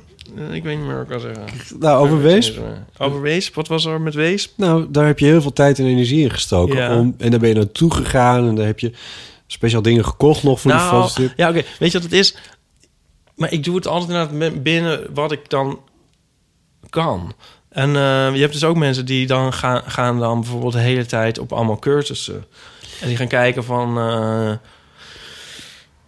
ik 0.52 0.64
weet 0.64 0.78
niet 0.78 0.86
meer 0.86 0.94
wat 0.96 1.04
ik 1.04 1.10
kan 1.10 1.20
zeggen. 1.20 1.46
Nou, 1.80 2.06
over 2.06 2.22
Weesp? 2.22 2.60
Over 2.98 3.22
Weesp? 3.22 3.56
Wat 3.56 3.68
was 3.68 3.86
er 3.86 4.02
met 4.02 4.14
Weesp? 4.14 4.52
Nou, 4.58 4.86
daar 4.90 5.06
heb 5.06 5.20
je 5.20 5.26
heel 5.26 5.42
veel 5.42 5.54
tijd 5.54 5.80
en 5.80 5.86
energie 5.86 6.24
in 6.24 6.32
gestoken. 6.32 6.76
Ja. 6.76 6.98
Om, 6.98 7.16
en 7.18 7.32
daar 7.32 7.40
ben 7.40 7.50
je 7.50 7.56
naartoe 7.56 7.94
gegaan. 7.94 8.48
En 8.48 8.56
daar 8.56 8.66
heb 8.66 8.80
je 8.80 8.92
speciaal 9.48 9.82
dingen 9.82 10.06
gekocht 10.06 10.44
nog 10.44 10.62
voor 10.62 10.72
die 10.72 10.80
nou, 10.80 10.94
fotostrip. 10.94 11.34
ja, 11.36 11.50
oké. 11.50 11.62
Weet 11.80 11.92
je 11.92 12.00
wat 12.00 12.10
het 12.12 12.20
is? 12.20 12.36
Maar 13.36 13.52
ik 13.52 13.64
doe 13.64 13.76
het 13.76 13.88
altijd 13.88 14.30
inderdaad 14.30 14.64
binnen 14.64 15.08
wat 15.14 15.32
ik 15.32 15.50
dan 15.50 15.80
kan. 16.90 17.34
En 17.70 17.96
eh, 17.96 18.34
je 18.34 18.40
hebt 18.40 18.54
dus 18.54 18.64
ook 18.64 18.78
mensen 18.78 19.06
die 19.06 19.28
dan 19.28 19.54
gaan, 19.54 19.82
gaan 19.86 20.20
dan 20.20 20.40
bijvoorbeeld 20.40 20.74
de 20.74 20.80
hele 20.80 21.06
tijd 21.06 21.40
op 21.40 21.54
allemaal 21.54 21.80
cursussen. 21.80 22.46
En 23.02 23.08
die 23.08 23.18
gaan 23.18 23.28
kijken 23.28 23.64
van... 23.64 23.98
eh, 23.98 24.52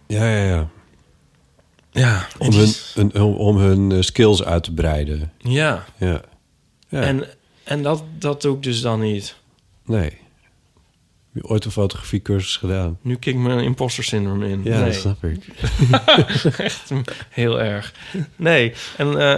Ja, 0.06 0.28
ja, 0.30 0.44
ja. 0.44 0.68
Ja, 1.96 2.26
Om 2.38 2.52
hun, 2.54 3.12
om 3.22 3.56
hun 3.56 3.92
eh, 3.92 4.00
skills 4.00 4.44
uit 4.44 4.62
te 4.62 4.72
breiden. 4.72 5.32
Ja. 5.38 5.84
Ja. 5.98 6.20
ja. 6.88 7.00
En, 7.00 7.24
en 7.64 7.82
dat, 7.82 8.02
dat 8.18 8.42
doe 8.42 8.56
ik 8.56 8.62
dus 8.62 8.80
dan 8.80 9.00
niet. 9.00 9.36
Nee. 9.84 10.10
Heb 11.32 11.44
je 11.44 11.48
ooit 11.48 11.64
een 11.64 11.70
fotografiecursus 11.70 12.56
gedaan? 12.56 12.98
Nu 13.00 13.16
kijk 13.16 13.36
mijn 13.36 13.64
imposter 13.64 14.04
syndrome 14.04 14.48
in. 14.48 14.60
Ja, 14.64 14.76
nee. 14.76 14.84
dat 14.84 14.94
snap 14.94 15.24
ik. 15.24 15.46
Echt 16.58 16.90
heel 17.30 17.60
erg. 17.60 17.94
Nee, 18.36 18.72
en, 18.96 19.20
eh, 19.20 19.36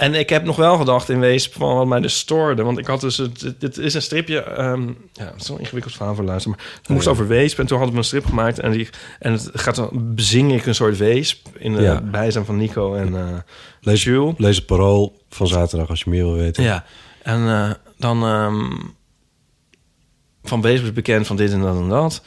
en 0.00 0.14
ik 0.14 0.28
heb 0.28 0.44
nog 0.44 0.56
wel 0.56 0.76
gedacht 0.76 1.08
in 1.08 1.20
wezen 1.20 1.52
van 1.52 1.74
wat 1.74 1.86
mij 1.86 2.00
dus 2.00 2.18
stoorde. 2.18 2.62
Want 2.62 2.78
ik 2.78 2.86
had 2.86 3.00
dus... 3.00 3.16
Het, 3.16 3.54
dit 3.58 3.78
is 3.78 3.94
een 3.94 4.02
stripje... 4.02 4.42
ehm, 4.42 4.86
ja, 5.12 5.24
het 5.24 5.40
is 5.40 5.48
wel 5.48 5.56
een 5.56 5.62
ingewikkeld 5.62 5.94
verhaal 5.94 6.14
voor 6.14 6.24
luisteren. 6.24 6.56
Maar 6.58 6.66
het 6.78 6.88
moest 6.88 7.04
ja. 7.04 7.10
over 7.10 7.26
weesp. 7.26 7.58
En 7.58 7.66
toen 7.66 7.76
hadden 7.76 7.94
we 7.94 8.00
een 8.00 8.06
strip 8.06 8.24
gemaakt. 8.26 8.58
En, 8.58 8.70
die, 8.70 8.88
en 9.18 9.32
het 9.32 9.50
gaat 9.52 9.74
dan... 9.74 10.14
Bezing 10.14 10.52
ik 10.52 10.66
een 10.66 10.74
soort 10.74 10.96
weesp. 10.96 11.46
In 11.58 11.74
de 11.74 11.82
Ja. 11.82 12.00
bijzijn 12.00 12.44
van 12.44 12.56
Nico 12.56 12.94
en 12.94 13.16
eh 13.16 13.38
Lees, 13.80 14.04
Jules. 14.04 14.34
lees 14.36 14.56
het 14.56 14.66
parool 14.66 15.22
van 15.28 15.46
zaterdag 15.46 15.88
als 15.88 16.02
je 16.02 16.10
meer 16.10 16.24
wil 16.24 16.34
weten. 16.34 16.62
Ja, 16.62 16.84
en 17.22 17.46
eh, 17.48 17.70
dan 17.98 18.22
ehm, 18.22 18.70
van 20.42 20.60
Weesp 20.60 20.84
is 20.84 20.92
bekend 20.92 21.26
van 21.26 21.36
dit 21.36 21.52
en 21.52 21.60
dat 21.60 21.76
en 21.76 21.88
dat. 21.88 22.22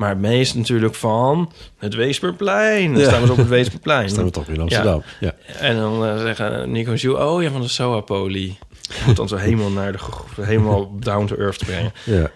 Maar 0.00 0.08
het 0.08 0.18
meest 0.18 0.54
natuurlijk 0.54 0.94
van 0.94 1.52
het 1.78 1.94
Weesperplein. 1.94 2.92
Dan 2.92 3.02
Ja. 3.02 3.08
staan 3.08 3.22
we 3.22 3.30
op 3.30 3.36
het 3.36 3.48
Weesperplein. 3.58 4.08
Staan 4.08 4.24
we 4.24 4.30
toch 4.30 4.48
in 4.48 4.60
Amsterdam, 4.60 5.02
ja. 5.20 5.34
En 5.58 5.76
dan 5.76 6.04
eh, 6.06 6.20
zeggen 6.20 6.70
Nico 6.70 6.90
en 6.90 6.96
Jules, 6.96 7.22
oh 7.22 7.42
ja, 7.42 7.50
van 7.50 7.60
de 7.60 7.68
Soa 7.68 8.00
Poli. 8.00 8.58
Moet 9.06 9.16
dan 9.16 9.28
zo 9.28 9.36
helemaal 9.36 9.70
naar 9.70 9.92
de 9.92 9.98
helemaal 10.42 10.98
down 10.98 11.26
to 11.26 11.36
earth 11.36 11.58
brengen. 11.64 11.92
Ja. 12.04 12.30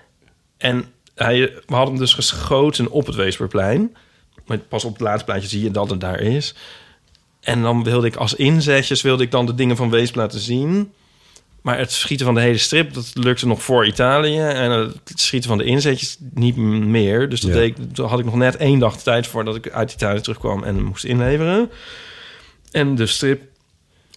En 0.57 0.85
hij, 1.15 1.39
we 1.41 1.75
hadden 1.75 1.89
hem 1.95 1.99
dus 1.99 2.15
geschoten 2.15 2.91
op 2.91 3.07
het 3.07 3.15
Weesperplein. 3.15 3.97
Maar 4.47 4.59
pas 4.59 4.85
op 4.85 4.93
het 4.93 5.01
laatste 5.01 5.25
plaatje 5.25 5.49
zie 5.49 5.63
je 5.63 5.71
dat 5.71 5.91
het 5.91 6.01
daar 6.01 6.21
is. 6.21 6.55
En 7.41 7.63
dan 7.63 7.85
wilde 7.85 8.07
ik 8.07 8.17
als 8.17 8.35
inzetjes 8.35 9.03
wilde 9.03 9.23
ik 9.23 9.31
dan 9.31 9.47
de 9.47 9.55
dingen 9.55 9.77
van 9.77 9.91
Weesp 9.91 10.15
laten 10.15 10.41
zien. 10.41 10.93
Maar 11.65 11.79
het 11.79 11.93
schieten 11.93 12.27
van 12.27 12.35
de 12.35 12.41
hele 12.41 12.59
strip, 12.59 12.95
dat 12.95 13.11
lukte 13.15 13.47
nog 13.47 13.63
voor 13.63 13.87
Italië. 13.87 14.39
En 14.39 14.71
het 14.71 15.01
schieten 15.15 15.49
van 15.49 15.59
de 15.59 15.65
inzetjes 15.65 16.17
niet 16.35 16.57
meer. 16.57 17.29
Dus 17.29 17.41
dat 17.41 17.51
Ja. 17.51 17.57
deed 17.57 17.79
ik, 17.79 17.95
toen 17.95 18.09
had 18.09 18.19
ik 18.19 18.25
nog 18.25 18.35
net 18.35 18.57
één 18.57 18.79
dag 18.79 18.97
tijd 19.03 19.27
voor 19.27 19.45
dat 19.45 19.57
ik 19.57 19.71
uit 19.71 19.93
Italië 19.93 20.21
terugkwam 20.21 20.63
en 20.65 20.83
moest 20.85 21.05
inleveren. 21.05 21.71
En 22.71 22.95
de 22.95 23.07
strip 23.07 23.43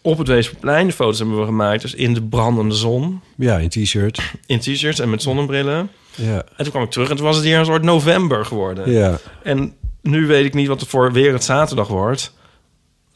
op 0.02 0.18
het 0.18 0.28
Weesperplein, 0.28 0.88
de 0.88 0.94
foto's 0.94 1.18
hebben 1.20 1.40
we 1.40 1.46
gemaakt. 1.46 1.82
Dus 1.82 1.94
in 1.94 2.14
de 2.14 2.22
brandende 2.22 2.76
zon. 2.76 3.22
Ja, 3.38 3.58
in 3.58 3.70
t-shirt. 3.70 4.22
In 4.46 4.60
t-shirts 4.60 5.00
en 5.00 5.10
met 5.10 5.22
zonnebrillen. 5.22 5.90
Ja. 6.16 6.36
En 6.36 6.64
toen 6.64 6.70
kwam 6.70 6.84
ik 6.84 6.90
terug 6.92 7.10
en 7.10 7.16
toen 7.16 7.26
was 7.26 7.36
het 7.36 7.46
hier 7.46 7.58
een 7.60 7.66
soort 7.66 7.84
november 7.84 8.46
geworden. 8.46 8.92
Ja. 8.92 9.20
En 9.44 9.74
nu 10.02 10.26
weet 10.28 10.46
ik 10.46 10.54
niet 10.54 10.68
wat 10.68 10.82
er 10.82 10.88
voor 10.88 11.12
weer 11.12 11.34
het 11.34 11.44
zaterdag 11.44 11.88
wordt. 11.88 12.34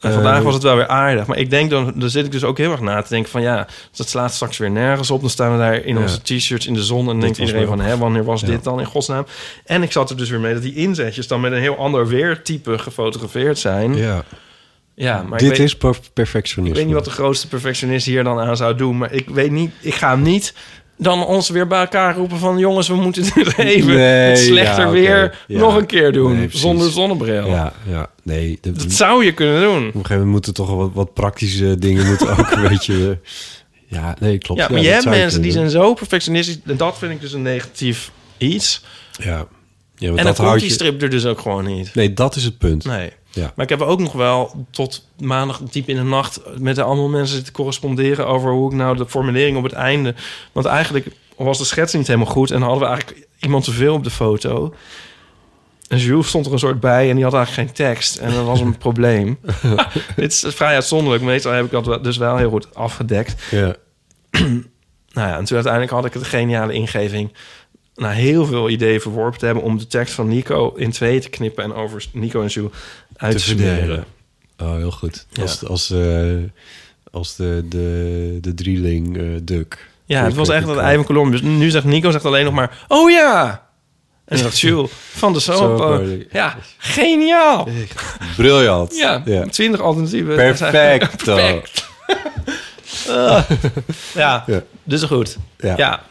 En 0.02 0.08
Eh, 0.08 0.14
vandaag 0.14 0.42
was 0.42 0.54
het 0.54 0.62
wel 0.62 0.76
weer 0.76 0.86
aardig. 0.88 1.26
Maar 1.26 1.38
ik 1.38 1.50
denk 1.50 1.70
dan, 1.70 1.92
daar 1.96 2.08
zit 2.08 2.24
ik 2.24 2.32
dus 2.32 2.44
ook 2.44 2.58
heel 2.58 2.70
erg 2.70 2.80
na 2.80 3.02
te 3.02 3.08
denken 3.08 3.30
van 3.30 3.42
ja, 3.42 3.66
dat 3.96 4.08
slaat 4.08 4.32
straks 4.34 4.58
weer 4.58 4.70
nergens 4.70 5.10
op. 5.10 5.20
Dan 5.20 5.30
staan 5.30 5.52
we 5.52 5.58
daar 5.58 5.74
in 5.74 5.94
Ja. 5.96 6.00
onze 6.02 6.22
t-shirts 6.22 6.66
in 6.66 6.74
de 6.74 6.82
zon 6.82 7.00
en 7.00 7.06
dan 7.06 7.20
denkt 7.20 7.38
iedereen 7.38 7.66
van 7.66 7.80
hè, 7.80 7.96
wanneer 7.96 8.24
was 8.24 8.40
Ja. 8.40 8.46
dit 8.46 8.64
dan 8.64 8.80
in 8.80 8.86
godsnaam? 8.86 9.26
En 9.64 9.82
ik 9.82 9.92
zat 9.92 10.10
er 10.10 10.16
dus 10.16 10.30
weer 10.30 10.40
mee 10.40 10.52
dat 10.54 10.62
die 10.62 10.74
inzetjes 10.74 11.26
dan 11.26 11.40
met 11.40 11.52
een 11.52 11.60
heel 11.60 11.76
ander 11.76 12.06
weertype 12.08 12.78
gefotografeerd 12.78 13.58
zijn. 13.58 13.94
Ja. 13.96 14.22
Ja, 14.94 15.22
maar 15.22 15.38
Dit 15.38 15.48
weet, 15.48 15.58
is 15.58 15.76
per- 15.76 15.96
perfectionisme. 16.12 16.68
ik 16.70 16.74
weet 16.76 16.86
niet 16.86 16.94
wat 17.04 17.04
de 17.14 17.20
grootste 17.20 17.48
perfectionist 17.48 18.06
hier 18.06 18.24
dan 18.24 18.38
aan 18.40 18.56
zou 18.56 18.74
doen, 18.74 18.98
maar 18.98 19.12
ik 19.12 19.28
weet 19.28 19.50
niet, 19.50 19.70
ik 19.80 19.94
ga 19.94 20.10
hem 20.10 20.22
niet 20.22 20.54
dan 21.02 21.26
ons 21.26 21.48
weer 21.48 21.66
bij 21.66 21.80
elkaar 21.80 22.16
roepen 22.16 22.38
van... 22.38 22.58
jongens, 22.58 22.88
we 22.88 22.94
moeten 22.94 23.22
dit 23.34 23.58
even 23.58 23.94
Nee, 23.94 24.28
het 24.28 24.38
slechter 24.38 24.84
ja, 24.84 24.90
weer 24.90 25.38
Ja. 25.46 25.58
nog 25.58 25.76
een 25.76 25.86
keer 25.86 26.12
doen. 26.12 26.36
Nee, 26.36 26.48
zonder 26.50 26.90
zonnebril. 26.90 27.46
Ja, 27.46 27.72
ja, 27.88 28.06
nee. 28.22 28.58
de- 28.60 28.72
Dat 28.72 28.92
zou 28.92 29.24
je 29.24 29.32
kunnen 29.32 29.60
doen. 29.60 29.76
Op 29.76 29.82
een 29.84 29.92
gegeven 29.92 30.10
moment 30.14 30.30
moeten 30.30 30.54
toch 30.54 30.70
wat, 30.74 30.90
wat 30.94 31.14
praktische 31.14 31.78
dingen 31.78 32.06
moeten 32.06 32.38
ook 32.38 32.50
een 32.50 32.68
beetje... 32.68 33.18
Ja, 33.86 34.16
nee, 34.20 34.38
klopt. 34.38 34.60
Ja, 34.60 34.68
maar 34.70 34.80
je 34.80 34.88
hebt 34.88 35.04
mensen 35.04 35.42
die 35.42 35.52
zijn 35.52 35.70
zo 35.70 35.94
perfectionistisch... 35.94 36.58
en 36.66 36.76
dat 36.76 36.98
vind 36.98 37.12
ik 37.12 37.20
dus 37.20 37.32
een 37.32 37.42
negatief 37.42 38.10
iets. 38.38 38.82
Ja. 39.12 39.46
Ja 40.02 40.08
en 40.08 40.16
dan 40.16 40.24
dat 40.24 40.36
komt 40.36 40.58
die 40.58 40.68
je- 40.68 40.74
strip 40.74 41.02
er 41.02 41.10
dus 41.10 41.26
ook 41.26 41.40
gewoon 41.40 41.64
niet. 41.64 41.94
Nee, 41.94 42.12
dat 42.12 42.36
is 42.36 42.44
het 42.44 42.58
punt. 42.58 42.84
Nee. 42.84 43.12
Ja. 43.30 43.52
Maar 43.56 43.64
ik 43.64 43.78
heb 43.78 43.80
ook 43.80 44.00
nog 44.00 44.12
wel 44.12 44.66
tot 44.70 45.08
maandag 45.18 45.60
diep 45.70 45.88
in 45.88 45.96
de 45.96 46.02
nacht... 46.02 46.40
met 46.58 46.74
de 46.74 46.82
allemaal 46.82 47.08
mensen 47.08 47.34
zitten 47.34 47.52
corresponderen... 47.52 48.26
over 48.26 48.50
hoe 48.50 48.70
ik 48.70 48.76
nou 48.76 48.96
de 48.96 49.06
formulering 49.08 49.56
op 49.56 49.62
het 49.62 49.72
einde... 49.72 50.14
want 50.52 50.66
eigenlijk 50.66 51.06
was 51.36 51.58
de 51.58 51.64
schets 51.64 51.92
niet 51.92 52.06
helemaal 52.06 52.32
goed... 52.32 52.50
en 52.50 52.62
hadden 52.62 52.80
we 52.80 52.86
eigenlijk 52.86 53.26
iemand 53.40 53.64
te 53.64 53.72
veel 53.72 53.94
op 53.94 54.04
de 54.04 54.10
foto... 54.10 54.74
En 55.88 55.98
Jules 55.98 56.28
stond 56.28 56.46
er 56.46 56.52
een 56.52 56.58
soort 56.58 56.80
bij 56.80 57.08
en 57.08 57.14
die 57.14 57.24
had 57.24 57.34
eigenlijk 57.34 57.68
geen 57.68 57.86
tekst. 57.86 58.16
En 58.16 58.32
dat 58.32 58.44
was 58.44 58.60
een 58.60 58.78
probleem. 58.86 59.38
Dit 60.16 60.32
is 60.32 60.44
vrij 60.46 60.74
uitzonderlijk. 60.74 61.24
Meestal 61.24 61.52
heb 61.52 61.64
ik 61.64 61.84
dat 61.84 62.04
dus 62.04 62.16
wel 62.16 62.36
heel 62.36 62.50
goed 62.50 62.74
afgedekt. 62.74 63.42
Ja. 63.50 63.74
nou 65.12 65.28
ja, 65.28 65.36
en 65.36 65.44
toen 65.44 65.54
uiteindelijk 65.54 65.92
had 65.92 66.04
ik 66.04 66.12
het 66.12 66.26
geniale 66.26 66.72
ingeving... 66.72 67.32
na 67.94 68.10
heel 68.10 68.46
veel 68.46 68.68
ideeën 68.70 69.00
verworpen 69.00 69.38
te 69.38 69.44
hebben... 69.44 69.64
om 69.64 69.78
de 69.78 69.86
tekst 69.86 70.14
van 70.14 70.28
Nico 70.28 70.72
in 70.76 70.90
twee 70.90 71.20
te 71.20 71.28
knippen... 71.28 71.64
en 71.64 71.74
over 71.74 72.04
Nico 72.12 72.42
en 72.42 72.48
Jules 72.48 72.70
uit 73.16 73.44
te, 73.46 73.54
Te. 73.54 74.02
Oh, 74.58 74.76
heel 74.76 74.90
goed. 74.90 75.26
Ja. 75.30 75.42
Als, 75.42 75.66
als, 75.66 75.90
eh, 75.90 76.34
als 77.10 77.36
de, 77.36 77.64
de, 77.68 78.38
de 78.40 78.54
drieling 78.54 79.16
eh 79.16 79.24
Duk. 79.42 79.90
Ja, 80.04 80.24
het 80.24 80.34
was 80.34 80.48
echt 80.48 80.66
dat 80.66 80.78
ei 80.78 80.94
van 80.96 81.04
kolom. 81.04 81.30
Dus 81.30 81.42
nu 81.42 81.70
zegt 81.70 81.84
Nico 81.84 82.10
zegt 82.10 82.24
alleen 82.24 82.44
nog 82.44 82.54
maar... 82.54 82.84
Oh 82.88 83.10
ja! 83.10 83.50
En 84.24 84.36
dan 84.36 84.38
zegt 84.38 84.60
Jules 84.70 84.90
van 84.92 85.32
de 85.32 85.40
soap. 85.40 85.56
Zomerparty. 85.56 86.26
ja, 86.32 86.56
geniaal! 86.78 87.68
Briljant. 88.36 88.96
Ja, 88.96 89.22
Ja. 89.24 89.46
twintig 89.46 89.80
alternatieven. 89.80 90.34
Perfect. 90.34 91.16
Perfect. 91.24 91.90
Ja, 94.14 94.44
Ja. 94.46 94.62
dus 94.84 95.02
goed. 95.02 95.36
Ja. 95.58 95.74
Ja. 95.76 96.02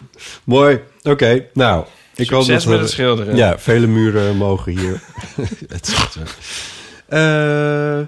Mooi. 0.44 0.80
Oké, 1.04 1.46
nou. 1.54 1.86
Ik 2.16 2.30
hoop 2.30 2.46
dat 2.46 2.64
we, 2.64 2.70
met 2.70 2.80
het 2.80 2.90
schilderen. 2.90 3.36
Ja, 3.36 3.60
vele 3.60 3.88
muren 3.88 4.38
mogen 4.38 4.78
hier. 4.78 5.02
het. 5.74 5.96
Eh, 7.08 8.00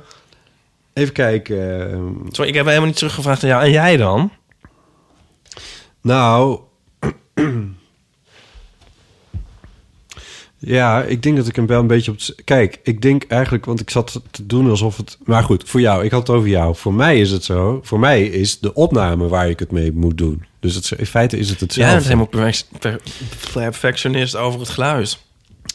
even 0.93 1.13
kijken. 1.13 2.17
Sorry, 2.29 2.49
ik 2.49 2.55
heb 2.55 2.65
helemaal 2.65 2.87
niet 2.87 2.97
teruggevraagd 2.97 3.43
aan 3.43 3.49
jou. 3.49 3.63
En 3.63 3.71
jij 3.71 3.97
dan? 3.97 4.31
Nou. 6.01 6.59
ja, 10.65 11.03
ik 11.03 11.23
denk 11.23 11.37
dat 11.37 11.47
ik 11.47 11.55
hem 11.55 11.67
wel 11.67 11.79
een 11.79 11.87
beetje 11.87 12.11
op. 12.11 12.17
het- 12.17 12.35
Kijk, 12.43 12.79
ik 12.83 13.01
denk 13.01 13.23
eigenlijk, 13.27 13.65
want 13.65 13.79
ik 13.79 13.89
zat 13.89 14.21
te 14.31 14.45
doen 14.45 14.69
alsof 14.69 14.97
het. 14.97 15.17
Maar 15.23 15.43
goed, 15.43 15.69
voor 15.69 15.81
jou, 15.81 16.03
ik 16.03 16.11
had 16.11 16.27
het 16.27 16.35
over 16.37 16.49
jou. 16.49 16.75
Voor 16.75 16.93
mij 16.93 17.19
is 17.19 17.31
het 17.31 17.43
zo. 17.43 17.79
Voor 17.83 17.99
mij 17.99 18.23
is 18.25 18.59
de 18.59 18.73
opname 18.73 19.27
waar 19.27 19.49
ik 19.49 19.59
het 19.59 19.71
mee 19.71 19.91
moet 19.91 20.17
doen. 20.17 20.43
Dus 20.59 20.75
het, 20.75 20.91
in 20.97 21.05
feite 21.05 21.37
is 21.37 21.49
het 21.49 21.59
hetzelfde. 21.59 21.93
bent 21.93 22.05
helemaal 22.05 22.25
perfect- 22.27 22.67
per- 22.79 23.01
perfectionist 23.53 24.35
over 24.35 24.59
het 24.59 24.69
geluid. 24.69 25.17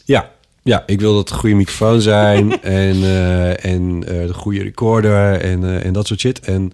Ja, 0.04 0.30
ja, 0.62 0.82
ik 0.86 1.00
wil 1.00 1.10
dat 1.14 1.20
het 1.20 1.30
een 1.30 1.38
goede 1.38 1.54
microfoon 1.54 2.00
zijn 2.00 2.50
en, 2.62 3.02
eh, 3.02 3.64
en 3.64 4.04
eh, 4.06 4.26
de 4.26 4.34
goede 4.34 4.62
recorder 4.62 5.40
en, 5.40 5.64
eh, 5.64 5.84
en 5.84 5.92
dat 5.92 6.06
soort 6.06 6.20
shit. 6.20 6.40
En 6.40 6.72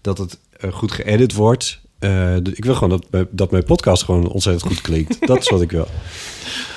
dat 0.00 0.18
het 0.18 0.38
goed 0.72 0.92
geëdit 0.92 1.32
wordt. 1.34 1.80
Eh, 2.02 2.36
ik 2.36 2.64
wil 2.64 2.74
gewoon 2.74 2.88
dat, 2.88 3.06
mijn- 3.10 3.26
dat 3.30 3.50
mijn 3.50 3.64
podcast 3.64 4.02
gewoon 4.02 4.28
ontzettend 4.28 4.66
goed 4.72 4.80
klinkt. 4.80 5.26
dat 5.26 5.38
is 5.38 5.48
wat 5.48 5.62
ik 5.62 5.70
wil. 5.70 5.86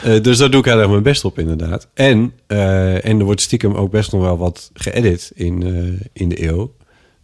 Eh, 0.03 0.21
dus 0.21 0.37
daar 0.37 0.49
doe 0.49 0.59
ik 0.59 0.65
heel 0.65 0.79
erg 0.79 0.89
mijn 0.89 1.03
best 1.03 1.25
op, 1.25 1.39
inderdaad. 1.39 1.87
En, 1.93 2.33
eh, 2.47 3.05
en 3.05 3.19
er 3.19 3.25
wordt 3.25 3.41
stiekem 3.41 3.73
ook 3.73 3.91
best 3.91 4.11
nog 4.11 4.21
wel 4.21 4.37
wat 4.37 4.69
geëdit 4.73 5.31
in, 5.35 5.63
in 6.13 6.29
de 6.29 6.47
eeuw. 6.47 6.73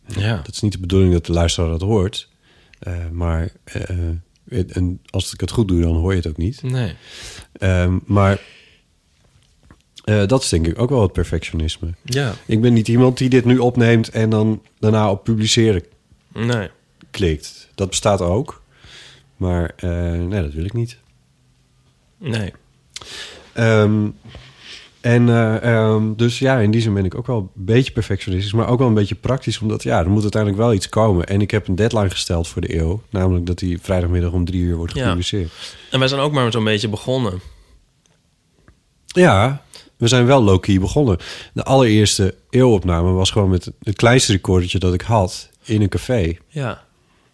Ja. 0.05 0.35
Dat 0.43 0.53
is 0.55 0.61
niet 0.61 0.71
de 0.71 0.79
bedoeling 0.79 1.13
dat 1.13 1.25
de 1.25 1.31
luisteraar 1.33 1.69
dat 1.69 1.81
hoort. 1.81 2.29
Maar 3.11 3.51
en 4.67 5.01
als 5.09 5.33
ik 5.33 5.39
het 5.41 5.51
goed 5.51 5.67
doe, 5.67 5.81
dan 5.81 5.95
hoor 5.95 6.11
je 6.11 6.17
het 6.17 6.27
ook 6.27 6.37
niet. 6.37 6.63
Nee. 6.63 6.93
Ehm, 7.53 7.97
maar 8.05 8.41
dat 10.03 10.41
is 10.43 10.49
denk 10.49 10.67
ik 10.67 10.79
ook 10.81 10.89
wel 10.89 11.01
het 11.01 11.13
perfectionisme. 11.13 11.93
Ja. 12.03 12.33
Ik 12.45 12.61
ben 12.61 12.73
niet 12.73 12.87
iemand 12.87 13.17
die 13.17 13.29
dit 13.29 13.45
nu 13.45 13.57
opneemt 13.57 14.09
en 14.09 14.29
dan 14.29 14.61
daarna 14.79 15.11
op 15.11 15.23
publiceren 15.23 15.83
Nee. 16.33 16.69
Klikt. 17.11 17.69
Dat 17.75 17.89
bestaat 17.89 18.21
ook. 18.21 18.61
Maar 19.37 19.73
eh, 19.75 19.89
nee, 20.11 20.41
dat 20.41 20.53
wil 20.53 20.65
ik 20.65 20.73
niet. 20.73 20.97
Nee. 22.17 22.53
Ehm, 23.53 24.07
en 25.01 25.29
eh, 25.29 25.63
ehm, 25.63 26.13
dus 26.15 26.39
ja, 26.39 26.59
in 26.59 26.71
die 26.71 26.81
zin 26.81 26.93
ben 26.93 27.05
ik 27.05 27.15
ook 27.15 27.27
wel 27.27 27.37
een 27.37 27.65
beetje 27.65 27.91
perfectionistisch, 27.91 28.53
maar 28.53 28.67
ook 28.67 28.79
wel 28.79 28.87
een 28.87 28.93
beetje 28.93 29.15
praktisch, 29.15 29.59
omdat 29.59 29.83
ja, 29.83 29.99
er 29.99 30.09
moet 30.09 30.21
uiteindelijk 30.21 30.61
wel 30.61 30.73
iets 30.73 30.89
komen. 30.89 31.25
En 31.25 31.41
ik 31.41 31.51
heb 31.51 31.67
een 31.67 31.75
deadline 31.75 32.09
gesteld 32.09 32.47
voor 32.47 32.61
de 32.61 32.77
eeuw, 32.79 33.01
namelijk 33.09 33.45
dat 33.45 33.59
die 33.59 33.81
vrijdagmiddag 33.81 34.31
om 34.31 34.45
drie 34.45 34.61
uur 34.61 34.75
wordt 34.75 34.93
Ja. 34.93 35.03
gepubliceerd. 35.03 35.51
En 35.91 35.99
wij 35.99 36.07
zijn 36.07 36.21
ook 36.21 36.31
maar 36.31 36.51
zo'n 36.51 36.63
beetje 36.63 36.89
begonnen. 36.89 37.39
Ja, 39.05 39.61
we 39.97 40.07
zijn 40.07 40.25
wel 40.25 40.43
low-key 40.43 40.79
begonnen. 40.79 41.17
De 41.53 41.63
allereerste 41.63 42.35
eeuwopname 42.49 43.11
was 43.11 43.31
gewoon 43.31 43.49
met 43.49 43.71
het 43.83 43.95
kleinste 43.95 44.31
recordertje 44.31 44.79
dat 44.79 44.93
ik 44.93 45.01
had 45.01 45.49
in 45.63 45.81
een 45.81 45.89
café. 45.89 46.37
Ja. 46.47 46.83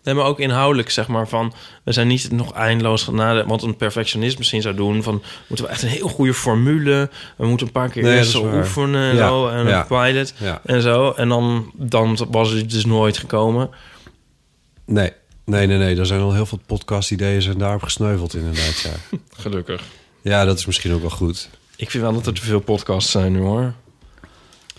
Nee, 0.07 0.15
maar 0.15 0.25
ook 0.25 0.39
inhoudelijk, 0.39 0.89
zeg 0.89 1.07
maar, 1.07 1.27
van... 1.27 1.53
We 1.83 1.91
zijn 1.91 2.07
niet 2.07 2.31
nog 2.31 2.53
eindeloos 2.53 3.03
gaan 3.03 3.15
nadenken... 3.15 3.49
Want 3.49 3.61
een 3.61 3.75
perfectionist 3.75 4.37
misschien 4.37 4.61
zou 4.61 4.75
doen 4.75 5.03
van... 5.03 5.23
Moeten 5.47 5.65
we 5.65 5.71
echt 5.71 5.81
een 5.81 5.89
heel 5.89 6.07
goede 6.07 6.33
formule... 6.33 7.09
We 7.37 7.47
moeten 7.47 7.67
een 7.67 7.73
paar 7.73 7.89
keer 7.89 8.03
Nee, 8.03 8.17
eerst 8.17 8.35
oefenen 8.35 9.09
en 9.09 9.15
Ja, 9.15 9.27
zo... 9.27 9.47
En 9.47 9.67
ja, 9.67 9.79
een 9.79 9.87
pilot 9.87 10.33
ja. 10.37 10.61
en 10.65 10.81
zo. 10.81 11.11
En 11.11 11.29
dan, 11.29 11.71
dan 11.75 12.17
was 12.29 12.49
het 12.49 12.71
dus 12.71 12.85
nooit 12.85 13.17
gekomen. 13.17 13.69
Nee, 14.85 15.11
nee, 15.45 15.67
nee, 15.67 15.77
nee. 15.77 15.97
Er 15.97 16.05
zijn 16.05 16.21
al 16.21 16.33
heel 16.33 16.45
veel 16.45 16.59
podcast-ideeën 16.65 17.41
zijn 17.41 17.57
daarop 17.57 17.83
gesneuveld 17.83 18.35
inderdaad, 18.35 18.79
ja. 18.79 19.17
Gelukkig. 19.43 19.83
Ja, 20.21 20.45
dat 20.45 20.57
is 20.57 20.65
misschien 20.65 20.93
ook 20.93 21.01
wel 21.01 21.09
goed. 21.09 21.49
Ik 21.75 21.91
vind 21.91 22.03
wel 22.03 22.13
dat 22.13 22.25
er 22.25 22.33
te 22.33 22.41
veel 22.41 22.59
podcasts 22.59 23.11
zijn 23.11 23.31
nu, 23.31 23.39
hoor. 23.39 23.73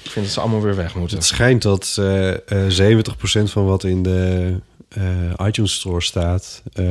Ik 0.08 0.14
vind 0.14 0.26
dat 0.26 0.34
ze 0.34 0.40
allemaal 0.40 0.62
weer 0.62 0.76
weg 0.76 0.94
moeten. 0.94 1.16
Het 1.16 1.26
schijnt 1.26 1.62
dat 1.62 1.96
eh 1.98 2.66
eh 2.66 2.98
70% 2.98 3.42
van 3.44 3.64
wat 3.64 3.84
in 3.84 4.02
de 4.02 4.54
eh, 4.88 5.46
iTunes 5.46 5.74
Store 5.74 6.02
staat... 6.02 6.62
eh 6.72 6.84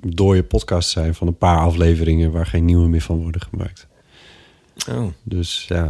dode 0.00 0.42
podcasts 0.42 0.92
zijn 0.92 1.14
van 1.14 1.26
een 1.26 1.38
paar 1.38 1.58
afleveringen... 1.58 2.32
waar 2.32 2.46
geen 2.46 2.64
nieuwe 2.64 2.88
meer 2.88 3.00
van 3.00 3.22
worden 3.22 3.40
gemaakt. 3.40 3.86
Oh. 4.88 5.12
Dus 5.22 5.64
ja, 5.68 5.88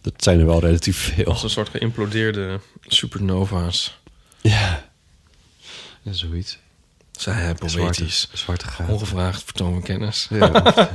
dat 0.00 0.12
zijn 0.16 0.40
er 0.40 0.46
wel 0.46 0.60
relatief 0.60 0.96
veel. 1.14 1.24
Als 1.24 1.42
een 1.42 1.50
soort 1.50 1.68
geïmplodeerde 1.68 2.60
supernova's. 2.86 4.00
Ja, 4.40 4.88
ja 6.02 6.12
zoiets. 6.12 6.58
Zij 7.10 7.34
hebben 7.34 7.70
Zwarte- 7.70 8.00
poëtisch. 8.00 8.28
zwarte 8.32 8.66
gaten. 8.66 8.94
Ongevraagd 8.94 9.42
vertoon 9.42 9.82
kennis. 9.82 10.26
Ja. 10.30 10.50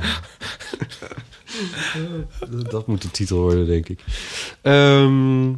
dat, 2.70 2.86
moet 2.86 3.02
de 3.02 3.10
titel 3.10 3.40
worden, 3.40 3.66
denk 3.66 3.88
ik. 3.88 4.00
Ehm, 4.62 5.50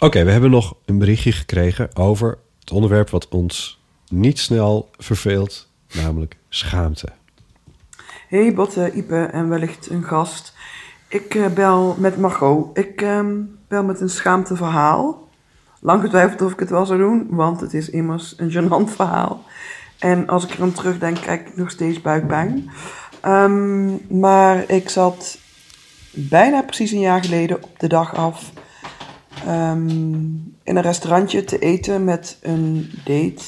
Oké, 0.00 0.24
we 0.24 0.30
hebben 0.30 0.50
nog 0.50 0.76
een 0.84 0.98
berichtje 0.98 1.32
gekregen 1.32 1.96
over 1.96 2.38
het 2.60 2.70
onderwerp 2.70 3.10
wat 3.10 3.28
ons 3.28 3.80
niet 4.08 4.38
snel 4.38 4.90
verveelt, 4.98 5.68
namelijk 5.92 6.36
schaamte. 6.48 7.08
Hey 8.28 8.54
Botte, 8.54 8.92
Ipe 8.94 9.24
en 9.24 9.48
wellicht 9.48 9.90
een 9.90 10.04
gast. 10.04 10.54
Ik 11.08 11.34
eh, 11.34 11.46
bel 11.46 11.96
met 11.98 12.18
Margot. 12.18 12.78
Ik 12.78 13.02
ehm, 13.02 13.34
bel 13.68 13.84
met 13.84 14.00
een 14.00 14.10
schaamteverhaal. 14.10 15.28
Lang 15.80 16.02
getwijfeld 16.02 16.42
of 16.42 16.52
ik 16.52 16.58
het 16.58 16.70
wel 16.70 16.86
zou 16.86 16.98
doen, 16.98 17.26
want 17.30 17.60
het 17.60 17.74
is 17.74 17.90
immers 17.90 18.34
een 18.36 18.50
gênant 18.50 18.90
verhaal. 18.94 19.44
En 19.98 20.28
als 20.28 20.44
ik 20.44 20.50
er 20.50 20.62
aan 20.62 20.72
terugdenk, 20.72 21.16
krijg 21.16 21.40
ik 21.40 21.56
nog 21.56 21.70
steeds 21.70 22.00
buikpijn. 22.00 22.70
Ehm, 23.20 24.18
maar 24.20 24.70
ik 24.70 24.88
zat 24.88 25.38
bijna 26.10 26.62
precies 26.62 26.90
een 26.90 27.00
jaar 27.00 27.24
geleden 27.24 27.62
op 27.62 27.78
de 27.78 27.88
dag 27.88 28.14
af 28.14 28.52
ehm, 29.46 29.88
in 30.62 30.76
een 30.76 30.80
restaurantje 30.80 31.44
te 31.44 31.58
eten 31.58 32.04
met 32.04 32.38
een 32.42 32.90
date 33.04 33.44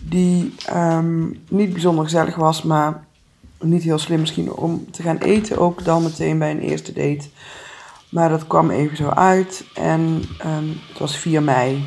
die 0.00 0.54
ehm, 0.66 1.26
niet 1.48 1.72
bijzonder 1.72 2.04
gezellig 2.04 2.34
was, 2.34 2.62
maar 2.62 3.04
niet 3.60 3.82
heel 3.82 3.98
slim 3.98 4.20
misschien 4.20 4.52
om 4.52 4.90
te 4.90 5.02
gaan 5.02 5.18
eten 5.18 5.58
ook 5.58 5.84
dan 5.84 6.02
meteen 6.02 6.38
bij 6.38 6.50
een 6.50 6.60
eerste 6.60 6.92
date. 6.92 7.28
Maar 8.08 8.28
dat 8.28 8.46
kwam 8.46 8.70
even 8.70 8.96
zo 8.96 9.08
uit 9.08 9.64
en 9.74 10.22
het 10.88 10.98
was 10.98 11.16
4 11.16 11.42
mei. 11.42 11.84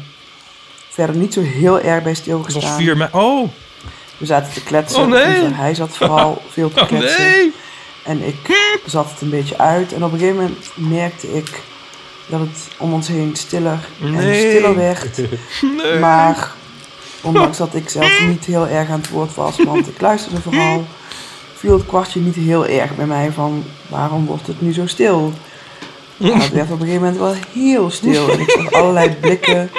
Verder 0.90 1.16
niet 1.16 1.34
zo 1.34 1.42
heel 1.42 1.80
erg 1.80 2.04
bij 2.04 2.14
stilgestaan. 2.14 2.62
Het 2.62 2.72
was 2.72 2.82
4 2.82 2.98
mei. 2.98 3.10
Oh! 3.14 3.50
We 4.18 4.26
zaten 4.26 4.54
te 4.54 4.64
kletsen. 4.64 5.02
Oh, 5.02 5.08
nee. 5.08 5.54
Hij 5.54 5.76
zat 5.76 5.98
vooral 5.98 6.42
veel 6.54 6.72
te 6.72 6.80
Oh, 6.82 6.88
kletsen. 6.88 7.24
nee. 7.30 7.54
En 8.04 8.28
ik 8.28 8.70
zat 8.86 9.10
het 9.12 9.22
een 9.22 9.30
beetje 9.30 9.58
uit. 9.58 9.94
En 9.94 10.04
op 10.04 10.12
een 10.12 10.20
gegeven 10.20 10.42
moment 10.42 10.66
merkte 10.76 11.34
ik 11.38 11.62
dat 12.28 12.40
het 12.40 12.58
om 12.78 12.94
ons 12.94 13.08
heen 13.08 13.36
stiller 13.36 13.80
en 14.02 14.36
stiller 14.36 14.76
werd. 14.76 15.18
Nee. 15.84 16.00
Maar 16.00 16.52
Ondanks 17.22 17.58
dat 17.58 17.76
ik 17.76 17.90
zelf 17.90 18.22
niet 18.28 18.46
heel 18.46 18.68
erg 18.68 18.90
aan 18.90 19.00
het 19.00 19.10
woord 19.10 19.36
was, 19.36 19.56
want 19.64 19.88
ik 19.88 20.02
luisterde 20.02 20.42
vooral, 20.42 20.86
viel 21.56 21.74
het 21.78 21.86
kwartje 21.86 22.20
niet 22.20 22.36
heel 22.36 22.66
erg 22.66 22.96
bij 22.96 23.06
mij 23.06 23.32
van 23.32 23.64
waarom 23.88 24.26
wordt 24.26 24.48
het 24.48 24.62
nu 24.62 24.74
zo 24.74 24.88
stil? 24.88 25.34
Het 26.18 26.52
werd 26.52 26.72
op 26.72 26.80
een 26.80 26.86
gegeven 26.88 27.02
moment 27.02 27.18
wel 27.18 27.36
heel 27.54 27.90
stil 27.90 28.30
en 28.30 28.40
ik 28.40 28.50
zag 28.50 28.72
allerlei 28.72 29.10
blikken 29.10 29.70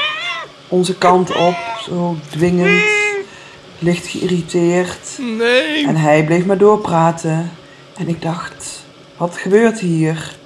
onze 0.69 0.95
kant 0.95 1.35
op, 1.37 1.55
zo 1.89 2.17
dwingend, 2.31 2.83
licht 3.79 4.07
geïrriteerd. 4.07 5.19
Nee. 5.39 5.87
En 5.87 5.97
hij 5.97 6.25
bleef 6.25 6.47
maar 6.47 6.59
doorpraten 6.59 7.51
en 7.97 8.09
ik 8.09 8.23
dacht, 8.23 8.85
wat 9.17 9.37
gebeurt 9.37 9.81
hier? 9.81 10.37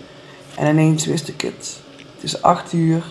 En 0.55 0.67
ineens 0.67 1.07
wist 1.07 1.29
ik 1.29 1.41
het. 1.41 1.81
Het 1.97 2.23
is 2.23 2.43
acht 2.43 2.73
uur, 2.73 3.05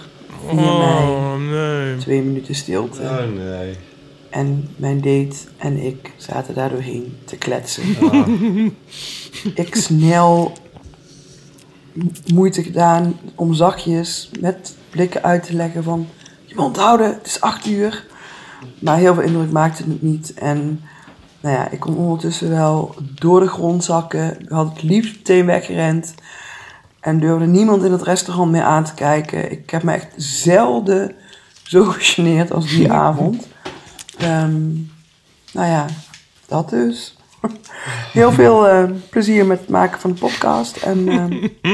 4 0.48 0.56
mei. 0.56 1.08
Oh, 1.08 1.36
nee. 1.36 1.98
Twee 1.98 2.22
minuten 2.22 2.56
stilte. 2.56 3.02
Oh 3.02 3.36
nee. 3.36 3.76
En 4.30 4.70
mijn 4.76 5.02
date 5.02 5.36
en 5.58 5.78
ik 5.78 6.12
zaten 6.18 6.54
daar 6.54 6.70
doorheen 6.70 7.18
te 7.26 7.38
kletsen. 7.38 7.84
Ik 9.56 9.76
snel 9.76 10.54
moeite 12.34 12.64
gedaan 12.64 13.20
om 13.36 13.54
zachtjes 13.54 14.30
met 14.40 14.76
blikken 14.90 15.24
uit 15.24 15.44
te 15.44 15.54
leggen 15.54 15.84
van... 15.84 16.08
Je 16.46 16.56
moet 16.56 16.66
onthouden, 16.66 17.08
het 17.08 17.26
is 17.26 17.42
acht 17.42 17.66
uur. 17.66 18.06
Maar 18.80 18.98
heel 18.98 19.14
veel 19.14 19.24
indruk 19.24 19.52
maakte 19.52 19.84
het 19.84 20.02
niet. 20.02 20.34
En 20.34 20.82
nou 21.42 21.56
ja, 21.56 21.70
ik 21.70 21.80
kon 21.80 21.98
ondertussen 21.98 22.50
wel 22.50 22.96
door 23.16 23.40
de 23.40 23.48
grond 23.48 23.84
zakken. 23.84 24.40
Ik 24.42 24.50
had 24.50 24.70
het 24.74 24.84
liefst 24.84 25.16
meteen 25.16 25.46
weggerend. 25.46 26.14
En 27.00 27.20
durfde 27.20 27.46
niemand 27.46 27.84
in 27.84 27.92
het 27.92 28.02
restaurant 28.02 28.52
meer 28.52 28.64
aan 28.64 28.84
te 28.84 28.94
kijken. 28.94 29.52
Ik 29.52 29.70
heb 29.70 29.84
me 29.84 29.92
echt 29.94 30.08
zelden 30.16 31.12
zo 31.64 31.84
gegeneerd 31.92 32.52
als 32.52 32.68
die 32.70 32.92
avond. 32.92 33.48
Ehm, 34.18 34.68
nou 35.54 35.68
ja, 35.68 35.86
dat 36.48 36.70
dus. 36.70 37.18
Heel 38.14 38.32
veel 38.32 38.68
eh, 38.68 38.84
plezier 39.10 39.46
met 39.46 39.60
het 39.60 39.70
maken 39.70 40.00
van 40.00 40.12
de 40.12 40.20
podcast. 40.20 40.78
En 40.78 41.08
ehm, 41.08 41.32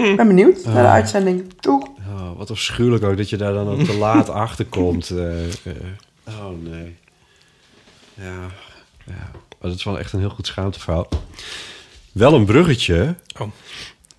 ik 0.09 0.15
ben 0.15 0.27
benieuwd 0.27 0.65
naar 0.65 0.83
de 0.83 0.89
uitzending. 0.89 1.53
Doeg! 1.59 1.83
Oh, 2.17 2.37
wat 2.37 2.51
afschuwelijk 2.51 3.03
ook 3.03 3.17
dat 3.17 3.29
je 3.29 3.37
daar 3.37 3.53
dan 3.53 3.67
ook 3.67 3.79
te 3.83 3.97
laat 3.97 4.29
achter 4.45 4.65
komt. 4.65 5.09
eh, 5.09 5.43
eh. 5.43 5.53
Oh 6.27 6.61
nee. 6.63 6.95
Ja, 8.13 8.39
ja. 9.05 9.29
Maar 9.33 9.69
dat 9.69 9.75
is 9.75 9.83
wel 9.83 9.99
echt 9.99 10.13
een 10.13 10.19
heel 10.19 10.29
goed 10.29 10.47
schaamteverhaal. 10.47 11.07
Wel 12.11 12.33
een 12.33 12.45
bruggetje. 12.45 13.15
Oh. 13.39 13.51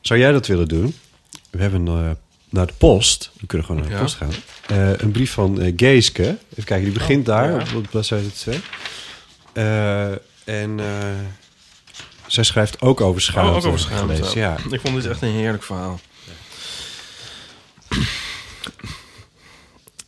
Zou 0.01 0.21
jij 0.21 0.33
dat 0.33 0.47
willen 0.47 0.69
doen? 0.69 0.95
We 1.51 1.63
hebben 1.63 1.89
eh, 1.89 2.11
naar 2.49 2.67
de 2.67 2.73
post. 2.79 3.31
We 3.41 3.47
kunnen 3.47 3.67
gewoon 3.67 3.81
naar 3.83 3.91
de 3.91 3.97
Ja. 3.97 4.03
post 4.03 4.17
gaan. 4.17 4.31
Eh, 4.67 4.99
een 4.99 5.11
brief 5.11 5.33
van 5.33 5.61
eh, 5.61 5.73
Geeske. 5.77 6.23
Even 6.51 6.65
kijken, 6.65 6.85
die 6.85 6.99
begint 6.99 7.29
Oh, 7.29 7.35
daar 7.35 7.51
ja. 7.51 7.61
op, 7.61 7.75
op 7.75 7.87
bladzijde 7.91 8.33
2. 8.33 8.61
Eh, 9.53 10.11
en 10.45 10.81
zij 12.27 12.45
schrijft 12.45 12.81
ook 12.81 13.01
over 13.01 13.21
schaamte. 13.21 13.51
Oh, 13.51 13.57
ook 13.57 13.65
over 13.65 13.79
schaamte. 13.79 14.39
Ja. 14.39 14.57
Ik 14.71 14.81
vond 14.81 14.95
dit 14.95 15.07
echt 15.07 15.23
een 15.23 15.29
heerlijk 15.33 15.63
verhaal. 15.63 16.01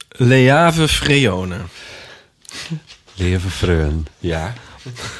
Leave 0.08 0.88
Freone. 0.88 1.56
Leven 3.18 3.50
vreun. 3.50 4.06
Ja. 4.18 4.52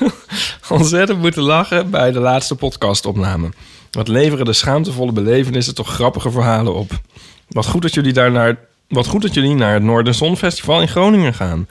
Ontzettend 0.69 1.21
moeten 1.21 1.43
lachen 1.43 1.91
bij 1.91 2.13
de 2.13 2.19
laatste 2.19 2.55
podcastopname. 2.55 3.49
Wat 3.91 4.09
leveren 4.09 4.45
de 4.45 4.53
schaamtevolle 4.53 5.13
belevenissen 5.13 5.75
toch 5.75 5.89
grappige 5.89 6.31
verhalen 6.31 6.75
op. 6.75 6.91
Wat 7.49 7.67
goed 7.67 7.83
dat 7.83 7.95
jullie 7.95 8.13
daar 8.13 8.31
naar, 8.31 8.59
wat 8.89 9.07
goed 9.07 9.23
dat 9.23 9.35
jullie 9.35 9.55
naar 9.55 9.75
het 9.75 9.83
Noorderzon 9.83 10.37
Festival 10.37 10.81
in 10.81 10.89
Groningen 10.89 11.35
gaan. 11.35 11.69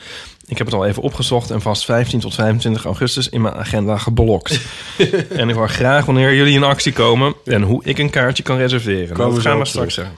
Ik 0.47 0.57
heb 0.57 0.67
het 0.67 0.75
al 0.75 0.85
even 0.85 1.03
opgezocht 1.03 1.51
en 1.51 1.61
vast 1.61 1.85
15 1.85 2.19
tot 2.19 2.33
25 2.33 2.85
augustus 2.85 3.29
in 3.29 3.41
mijn 3.41 3.53
agenda 3.53 3.97
geblokt. 3.97 4.59
en 5.29 5.49
ik 5.49 5.55
hoor 5.55 5.69
graag 5.69 6.05
wanneer 6.05 6.35
jullie 6.35 6.55
in 6.55 6.63
actie 6.63 6.93
komen 6.93 7.33
en 7.45 7.61
hoe 7.61 7.83
ik 7.83 7.97
een 7.97 8.09
kaartje 8.09 8.43
kan 8.43 8.57
reserveren. 8.57 9.15
Komen 9.15 9.33
dat 9.33 9.43
we 9.43 9.49
gaan 9.49 9.59
we 9.59 9.65
straks 9.65 9.93
zeggen. 9.93 10.17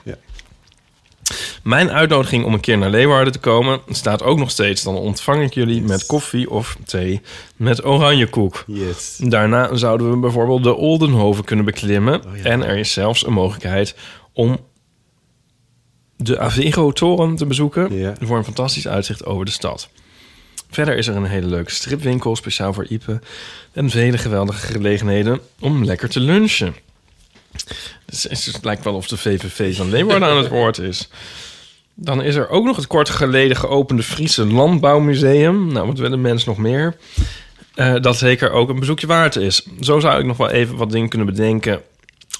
Mijn 1.62 1.90
uitnodiging 1.90 2.44
om 2.44 2.54
een 2.54 2.60
keer 2.60 2.78
naar 2.78 2.90
Leeuwarden 2.90 3.32
te 3.32 3.38
komen 3.38 3.80
staat 3.88 4.22
ook 4.22 4.38
nog 4.38 4.50
steeds. 4.50 4.82
Dan 4.82 4.96
ontvang 4.96 5.42
ik 5.42 5.54
jullie 5.54 5.82
met 5.82 6.06
koffie 6.06 6.50
of 6.50 6.76
thee 6.84 7.20
met 7.56 7.84
oranjekoek. 7.84 8.64
Yes. 8.66 9.16
Daarna 9.22 9.74
zouden 9.74 10.10
we 10.10 10.16
bijvoorbeeld 10.16 10.62
de 10.62 10.74
Oldenhoven 10.74 11.44
kunnen 11.44 11.64
beklimmen. 11.64 12.22
En 12.42 12.62
er 12.62 12.76
is 12.76 12.92
zelfs 12.92 13.26
een 13.26 13.32
mogelijkheid 13.32 13.94
om 14.32 14.58
de 16.16 16.38
Avego-toren 16.38 17.36
te 17.36 17.46
bezoeken... 17.46 18.16
voor 18.20 18.36
een 18.36 18.44
fantastisch 18.44 18.88
uitzicht 18.88 19.24
over 19.24 19.44
de 19.44 19.50
stad. 19.50 19.88
Verder 20.70 20.96
is 20.96 21.06
er 21.06 21.16
een 21.16 21.24
hele 21.24 21.46
leuke 21.46 21.70
stripwinkel 21.70 22.36
speciaal 22.36 22.72
voor 22.72 22.86
Ipe... 22.88 23.20
en 23.72 23.90
vele 23.90 24.18
geweldige 24.18 24.66
gelegenheden 24.66 25.40
om 25.60 25.84
lekker 25.84 26.08
te 26.08 26.20
lunchen. 26.20 26.74
Dus 28.06 28.22
het, 28.22 28.44
het 28.44 28.64
lijkt 28.64 28.84
wel 28.84 28.94
of 28.94 29.08
de 29.08 29.16
VVV 29.16 29.76
van 29.76 29.90
Leeuwarden 29.90 30.28
aan 30.28 30.36
het 30.36 30.48
woord 30.48 30.78
is. 30.78 31.08
Dan 32.02 32.22
is 32.22 32.34
er 32.34 32.48
ook 32.48 32.64
nog 32.64 32.76
het 32.76 32.86
kort 32.86 33.08
geleden 33.08 33.56
geopende 33.56 34.02
Friese 34.02 34.46
Landbouwmuseum. 34.46 35.72
Nou, 35.72 35.86
wat 35.86 35.98
willen 35.98 36.20
mensen 36.20 36.48
nog 36.48 36.58
meer? 36.58 36.96
Eh, 37.74 37.94
dat 38.00 38.16
zeker 38.16 38.50
ook 38.50 38.68
een 38.68 38.78
bezoekje 38.78 39.06
waard 39.06 39.36
is. 39.36 39.66
Zo 39.80 40.00
zou 40.00 40.18
ik 40.18 40.26
nog 40.26 40.36
wel 40.36 40.50
even 40.50 40.76
wat 40.76 40.90
dingen 40.90 41.08
kunnen 41.08 41.26
bedenken. 41.26 41.82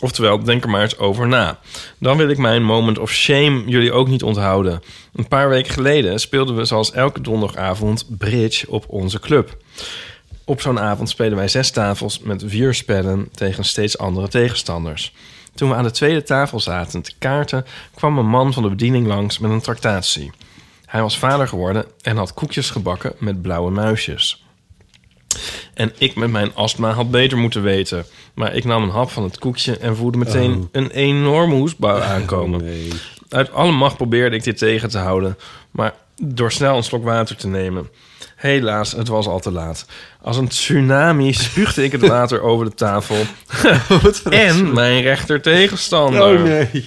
Oftewel, 0.01 0.45
denk 0.45 0.63
er 0.65 0.71
maar 0.71 0.83
eens 0.83 0.99
over 0.99 1.29
na. 1.29 1.59
Dan 1.99 2.17
wil 2.17 2.29
ik 2.29 2.39
mijn 2.39 2.65
moment 2.65 2.99
of 2.99 3.13
shame 3.13 3.63
jullie 3.67 3.93
ook 3.93 4.09
niet 4.09 4.23
onthouden. 4.23 4.83
Een 5.15 5.29
paar 5.29 5.49
weken 5.49 5.73
geleden 5.73 6.21
speelden 6.21 6.57
we 6.57 6.65
zoals 6.65 6.93
elke 6.93 7.21
donderdagavond 7.21 8.07
bridge 8.19 8.71
op 8.71 8.85
onze 8.89 9.21
club. 9.21 9.57
Op 10.45 10.61
zo'n 10.61 10.81
avond 10.81 11.09
spelen 11.09 11.37
wij 11.37 11.49
zes 11.49 11.71
tafels 11.71 12.19
met 12.19 12.43
vier 12.47 12.75
spellen 12.75 13.29
tegen 13.35 13.65
steeds 13.65 13.99
andere 13.99 14.29
tegenstanders. 14.29 15.13
Toen 15.55 15.69
we 15.69 15.75
aan 15.75 15.85
de 15.85 15.91
tweede 15.91 16.23
tafel 16.23 16.61
zaten 16.61 17.03
te 17.03 17.13
kaarten, 17.19 17.67
kwam 17.95 18.19
een 18.19 18.27
man 18.29 18.53
van 18.53 18.63
de 18.63 18.69
bediening 18.69 19.07
langs 19.07 19.39
met 19.39 19.51
een 19.51 19.61
tractatie. 19.61 20.31
Hij 20.87 21.03
was 21.03 21.19
vader 21.19 21.49
geworden 21.49 21.85
en 22.03 22.17
had 22.17 22.35
koekjes 22.35 22.71
gebakken 22.71 23.13
met 23.19 23.43
blauwe 23.43 23.71
muisjes. 23.71 24.45
En 25.75 25.93
ik 25.99 26.15
met 26.15 26.31
mijn 26.31 26.55
astma 26.55 26.93
had 26.93 27.11
beter 27.11 27.39
moeten 27.39 27.63
weten. 27.63 28.05
Maar 28.35 28.55
ik 28.55 28.65
nam 28.65 28.83
een 28.83 28.89
hap 28.91 29.11
van 29.11 29.23
het 29.23 29.39
koekje 29.39 29.77
en 29.79 29.97
voelde 29.97 30.19
meteen 30.19 30.53
Oh. 30.53 30.65
een 30.73 30.91
enorme 30.91 31.55
hoestbui 31.55 32.03
aankomen. 32.15 32.65
Uit 33.29 33.53
alle 33.53 33.73
macht 33.73 33.97
probeerde 33.97 34.37
ik 34.37 34.45
dit 34.45 34.59
tegen 34.59 34.89
te 34.91 34.99
houden, 34.99 35.37
maar 35.71 35.95
door 36.23 36.53
snel 36.53 36.77
een 36.77 36.83
slok 36.83 37.05
water 37.05 37.37
te 37.37 37.49
nemen. 37.49 37.89
Helaas, 38.41 38.93
het 38.93 39.09
was 39.09 39.27
al 39.27 39.41
te 39.41 39.51
laat. 39.51 39.87
Als 40.23 40.37
een 40.37 40.49
tsunami 40.49 41.33
spuugde 41.33 41.85
ik 41.85 41.93
het 41.93 42.07
water 42.07 42.43
over 42.43 42.65
de 42.65 42.75
tafel. 42.75 43.17
en 44.31 44.73
mijn 44.73 45.03
rechter 45.03 45.41
tegenstander. 45.41 46.23
Oh 46.23 46.43
nee. 46.43 46.87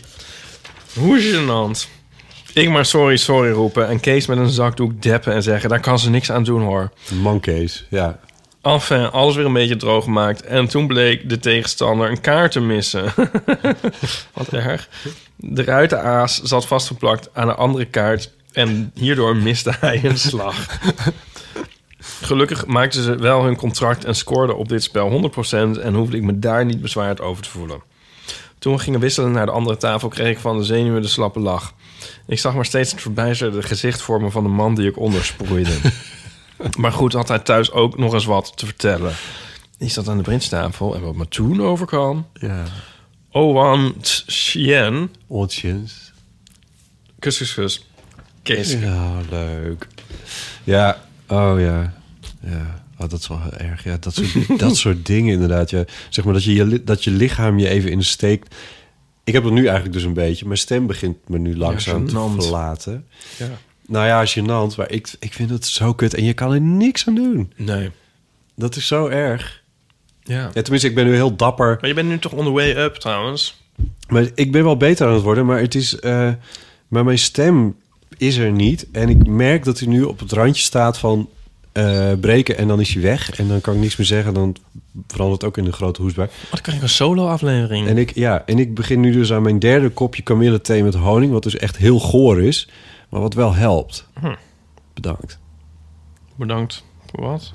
Hoe 0.94 1.22
gênant. 1.22 1.88
Ik 2.54 2.70
maar 2.70 2.86
sorry, 2.86 3.18
sorry 3.18 3.52
roepen 3.52 3.88
en 3.88 4.00
Kees 4.00 4.26
met 4.26 4.38
een 4.38 4.50
zakdoek 4.50 5.02
deppen 5.02 5.34
en 5.34 5.44
zeggen... 5.44 5.70
daar 5.70 5.80
kan 5.80 6.00
ze 6.00 6.10
niks 6.10 6.32
aan 6.32 6.44
doen 6.44 6.62
hoor. 6.62 6.92
Man 7.22 7.40
Kees, 7.40 7.86
ja. 7.90 8.20
Enfin, 8.62 9.12
alles 9.12 9.36
weer 9.36 9.46
een 9.46 9.54
beetje 9.54 9.76
droog 9.76 10.04
gemaakt. 10.04 10.42
En 10.42 10.68
toen 10.68 10.88
bleek 10.88 11.30
de 11.30 11.40
tegenstander 11.40 12.10
een 12.10 12.22
kaart 12.22 12.52
te 12.52 12.60
missen. 12.60 13.14
Wat 14.34 14.48
erg. 14.52 14.90
De 15.36 15.64
ruitenaas 15.64 16.42
zat 16.42 16.66
vastgeplakt 16.66 17.30
aan 17.34 17.50
een 17.50 17.56
andere 17.56 17.86
kaart... 17.86 18.32
en 18.52 18.92
hierdoor 18.94 19.36
miste 19.36 19.74
hij 19.80 20.04
een 20.04 20.18
slag. 20.18 20.68
Gelukkig 22.22 22.66
maakten 22.66 23.04
ze 23.04 23.16
wel 23.16 23.44
hun 23.44 23.56
contract 23.56 24.06
en 24.06 24.16
scoorden 24.16 24.58
op 24.58 24.70
dit 24.70 24.84
spel 24.84 25.32
100% 25.78 25.82
en 25.82 25.94
hoefde 25.94 26.18
ik 26.18 26.24
me 26.24 26.40
daar 26.40 26.66
niet 26.66 26.82
bezwaard 26.82 27.22
over 27.22 27.44
te 27.44 27.50
voelen. 27.50 27.82
Toen 28.60 28.74
we 28.74 28.80
gingen 28.80 29.00
wisselen 29.00 29.32
naar 29.32 29.46
de 29.46 29.52
andere 29.52 29.78
tafel 29.78 30.10
kreeg 30.10 30.30
ik 30.30 30.40
van 30.40 30.58
de 30.58 30.64
zenuwen 30.64 31.02
de 31.02 31.08
slappe 31.08 31.40
lach. 31.40 31.74
Ik 32.28 32.40
zag 32.40 32.56
maar 32.56 32.66
steeds 32.66 32.92
het 32.92 33.02
verbijsterde 33.02 33.62
gezicht 33.62 34.02
vormen 34.02 34.32
van 34.32 34.44
de 34.44 34.50
man 34.50 34.76
die 34.76 34.88
ik 34.88 34.98
ondersproeide. 34.98 35.72
maar 36.80 36.92
goed, 36.92 37.14
had 37.14 37.28
hij 37.28 37.40
thuis 37.40 37.72
ook 37.72 37.98
nog 37.98 38.14
eens 38.14 38.26
wat 38.26 38.52
te 38.56 38.66
vertellen. 38.66 39.14
Ik 39.78 39.92
zat 39.92 40.08
aan 40.08 40.18
de 40.18 40.24
bridgetafel 40.24 40.96
en 40.96 41.02
wat 41.02 41.16
me 41.16 41.28
toen 41.28 41.62
overkwam... 41.62 42.28
Ja. 42.34 42.64
Owan 43.32 43.96
Chien. 44.26 45.10
Kus, 47.20 47.38
kus, 47.38 47.54
kus. 47.54 47.88
Kees. 48.44 48.72
Ja, 48.72 49.22
leuk. 49.30 49.88
Ja, 50.64 51.04
oh 51.34 51.60
ja. 51.60 51.94
Ja, 52.40 52.84
oh, 52.98 53.10
dat 53.10 53.20
is 53.20 53.28
wel 53.28 53.42
heel 53.42 53.58
erg. 53.58 53.84
Ja, 53.84 53.98
dat 54.00 54.14
soort, 54.16 54.60
dat 54.60 54.76
soort 54.78 55.06
dingen 55.06 55.34
inderdaad. 55.34 55.70
Ja. 55.70 55.84
Zeg 56.10 56.26
maar 56.26 56.34
dat 56.34 56.44
je, 56.44 56.54
je, 56.54 56.84
dat 56.84 57.04
je 57.04 57.12
lichaam 57.12 57.60
je 57.60 57.70
even 57.70 57.92
in 57.92 57.98
de 57.98 58.04
steek... 58.04 58.46
Ik 59.26 59.34
heb 59.34 59.44
het 59.44 59.54
nu 59.54 59.64
eigenlijk 59.66 59.94
dus 59.94 60.04
een 60.04 60.14
beetje. 60.14 60.46
Mijn 60.46 60.58
stem 60.58 60.88
begint 60.88 61.18
me 61.28 61.38
nu 61.38 61.58
langzaam 61.58 62.06
te 62.08 62.12
gênant. 62.16 62.42
verlaten. 62.42 63.06
Ja. 63.38 63.50
Nou 63.88 64.06
ja, 64.06 64.26
gênant. 64.26 64.76
Maar 64.78 64.92
ik, 64.92 65.16
ik 65.20 65.34
vind 65.34 65.50
het 65.50 65.66
zo 65.66 65.94
kut. 65.94 66.14
En 66.14 66.24
je 66.24 66.34
kan 66.34 66.54
er 66.54 66.62
niks 66.62 67.08
aan 67.08 67.16
doen. 67.16 67.54
Nee. 67.56 67.90
Dat 68.56 68.76
is 68.76 68.88
zo 68.88 69.08
erg. 69.08 69.62
Ja. 70.24 70.50
Ja, 70.54 70.62
tenminste, 70.62 70.88
ik 70.88 70.96
ben 70.96 71.06
nu 71.06 71.14
heel 71.14 71.36
dapper. 71.36 71.78
Maar 71.80 71.90
je 71.90 71.96
bent 71.96 72.10
nu 72.10 72.20
toch 72.20 72.32
on 72.32 72.44
the 72.46 72.52
way 72.52 72.76
up 72.76 72.96
trouwens? 72.96 73.62
Maar 74.08 74.28
ik 74.36 74.52
ben 74.52 74.64
wel 74.64 74.78
beter 74.78 75.08
aan 75.08 75.14
het 75.14 75.24
worden, 75.24 75.46
maar 75.46 75.60
het 75.60 75.76
is. 75.76 76.00
eh, 76.00 76.32
maar 76.88 77.04
mijn 77.04 77.20
stem 77.20 77.76
is 78.18 78.38
er 78.38 78.52
niet. 78.52 78.88
En 78.92 79.10
ik 79.10 79.28
merk 79.28 79.64
dat 79.64 79.80
hij 79.80 79.88
nu 79.88 80.04
op 80.04 80.20
het 80.20 80.32
randje 80.32 80.64
staat 80.64 80.98
van 80.98 81.30
eh, 81.72 82.12
breken 82.20 82.58
en 82.58 82.68
dan 82.68 82.80
is 82.80 82.94
hij 82.94 83.02
weg. 83.02 83.32
En 83.32 83.48
dan 83.48 83.62
kan 83.62 83.74
ik 83.74 83.80
niks 83.80 83.96
meer 83.96 84.08
zeggen. 84.08 84.34
Dan 84.34 84.56
verandert 85.08 85.42
het 85.42 85.50
ook 85.50 85.58
in 85.58 85.66
een 85.66 85.74
grote 85.74 86.02
hoestbui. 86.02 86.28
Oh, 86.28 86.52
dan 86.52 86.62
krijg 86.62 86.78
ik 86.78 86.84
een 86.84 86.90
solo-aflevering. 86.90 87.88
En 87.88 87.98
ik, 87.98 88.16
ja, 88.16 88.44
en 88.46 88.60
ik 88.60 88.76
begin 88.76 89.00
nu 89.00 89.12
dus 89.12 89.34
aan 89.34 89.42
mijn 89.42 89.60
derde 89.60 89.90
kopje 89.90 90.22
kamillethee 90.22 90.84
met 90.84 90.94
honing. 90.94 91.32
Wat 91.32 91.44
dus 91.44 91.58
echt 91.58 91.78
heel 91.78 92.00
goor 92.00 92.42
is. 92.42 92.70
Maar 93.10 93.22
wat 93.22 93.34
wel 93.34 93.54
helpt. 93.54 94.08
Hm. 94.20 94.36
Bedankt 94.94 95.40
Bedankt. 96.36 96.84
Voor 97.12 97.24
wat? 97.24 97.54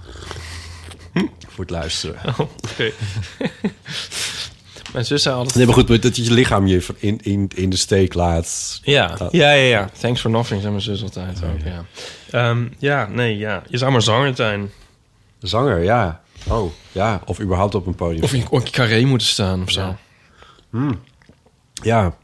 voor 1.48 1.64
het 1.64 1.70
luisteren. 1.70 2.28
Oh, 2.28 2.40
oké. 2.40 2.90
Mijn 4.92 5.04
zus 5.04 5.22
zei 5.22 5.34
altijd... 5.34 5.54
Nee, 5.54 5.66
maar 5.66 5.74
goed, 5.74 6.02
dat 6.02 6.16
je 6.16 6.24
je 6.24 6.32
lichaam 6.32 6.66
je 6.66 6.86
in, 6.96 7.18
in, 7.22 7.50
in 7.54 7.70
de 7.70 7.76
steek 7.76 8.14
laat. 8.14 8.80
Ja, 8.82 9.06
Dat- 9.16 9.32
ja, 9.32 9.50
ja, 9.52 9.64
ja. 9.68 9.90
Thanks 10.00 10.20
for 10.20 10.30
nothing, 10.30 10.60
zei 10.60 10.72
mijn 10.72 10.84
zus 10.84 11.02
altijd 11.02 11.42
ook, 11.44 11.60
ja. 11.64 11.84
Ehm, 12.30 12.66
ja, 12.78 13.06
nee, 13.06 13.36
ja. 13.36 13.62
Je 13.68 13.78
zou 13.78 13.92
maar 13.92 14.02
zanger 14.02 14.36
zijn. 14.36 14.70
Zanger, 15.38 15.82
ja. 15.82 16.20
Oh, 16.48 16.72
ja. 16.92 17.22
Of 17.26 17.40
überhaupt 17.40 17.74
op 17.74 17.86
een 17.86 17.94
podium. 17.94 18.22
Of 18.22 18.32
in 18.32 18.44
een 18.50 18.70
carré 18.70 19.04
moeten 19.04 19.26
staan 19.26 19.62
of 19.62 19.70
zo. 19.70 19.80
Ja. 19.80 19.98
Hmm. 20.70 21.00
Ja. 21.82 22.16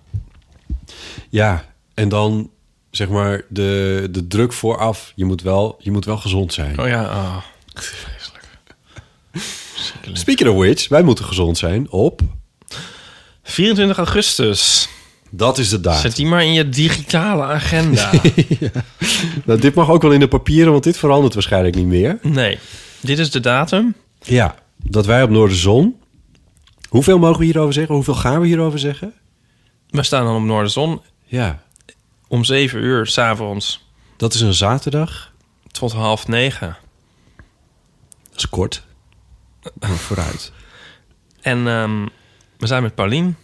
Ja, 1.31 1.65
en 1.95 2.09
dan 2.09 2.51
zeg 2.91 3.09
maar 3.09 3.43
de, 3.49 4.09
de 4.11 4.27
druk 4.27 4.53
vooraf. 4.53 5.13
Je 5.15 5.25
moet 5.25 5.43
wel, 5.43 5.77
je 5.79 5.91
moet 5.91 6.05
wel 6.05 6.17
gezond 6.17 6.53
zijn. 6.53 6.79
Oh 6.81 6.89
ja, 6.89 7.05
ah. 7.05 7.37
Speaking 10.13 10.49
of 10.51 10.57
which, 10.57 10.89
wij 10.89 11.03
moeten 11.03 11.25
gezond 11.25 11.59
zijn 11.59 11.91
op... 11.91 12.21
24 13.45 13.97
augustus. 13.97 14.89
Dat 15.31 15.59
is 15.59 15.69
de 15.69 15.81
datum. 15.81 16.01
Zet 16.01 16.17
die 16.17 16.27
maar 16.27 16.45
in 16.45 16.53
je 16.53 16.69
digitale 16.69 17.43
agenda. 17.43 18.11
Nou, 19.45 19.61
dit 19.61 19.75
mag 19.75 19.89
ook 19.91 20.03
wel 20.03 20.11
in 20.13 20.21
de 20.21 20.29
papieren, 20.29 20.73
want 20.73 20.85
dit 20.85 20.97
verandert 20.97 21.35
waarschijnlijk 21.35 21.75
niet 21.75 21.87
meer. 21.87 22.19
nee, 22.23 22.59
dit 23.01 23.19
is 23.19 23.31
de 23.31 23.41
datum. 23.41 23.95
Ja, 24.23 24.55
dat 24.77 25.07
wij 25.07 25.23
op 25.23 25.31
Noorderzon... 25.31 25.97
Hoeveel 26.89 27.19
mogen 27.19 27.39
we 27.39 27.45
hierover 27.45 27.73
zeggen? 27.73 27.95
Hoeveel 27.95 28.15
gaan 28.15 28.41
we 28.41 28.47
hierover 28.47 28.79
zeggen? 28.79 29.13
We 29.91 30.03
staan 30.03 30.25
dan 30.25 30.37
op 30.37 30.43
Noorderzon 30.43 31.03
Ja, 31.25 31.63
om 32.29 32.45
7 32.45 32.81
uur 32.81 33.07
s'avonds 33.07 33.85
dat 34.17 34.35
is 34.35 34.41
een 34.41 34.55
zaterdag. 34.55 35.33
tot 35.71 35.93
half 35.93 36.29
negen. 36.29 36.77
Dat 38.31 38.37
is 38.37 38.49
kort. 38.49 38.83
Vooruit. 39.81 40.53
En 41.41 41.67
ehm, 41.69 42.07
we 42.65 42.71
zijn 42.71 42.83
met 42.83 42.95
Paulien 42.95 43.37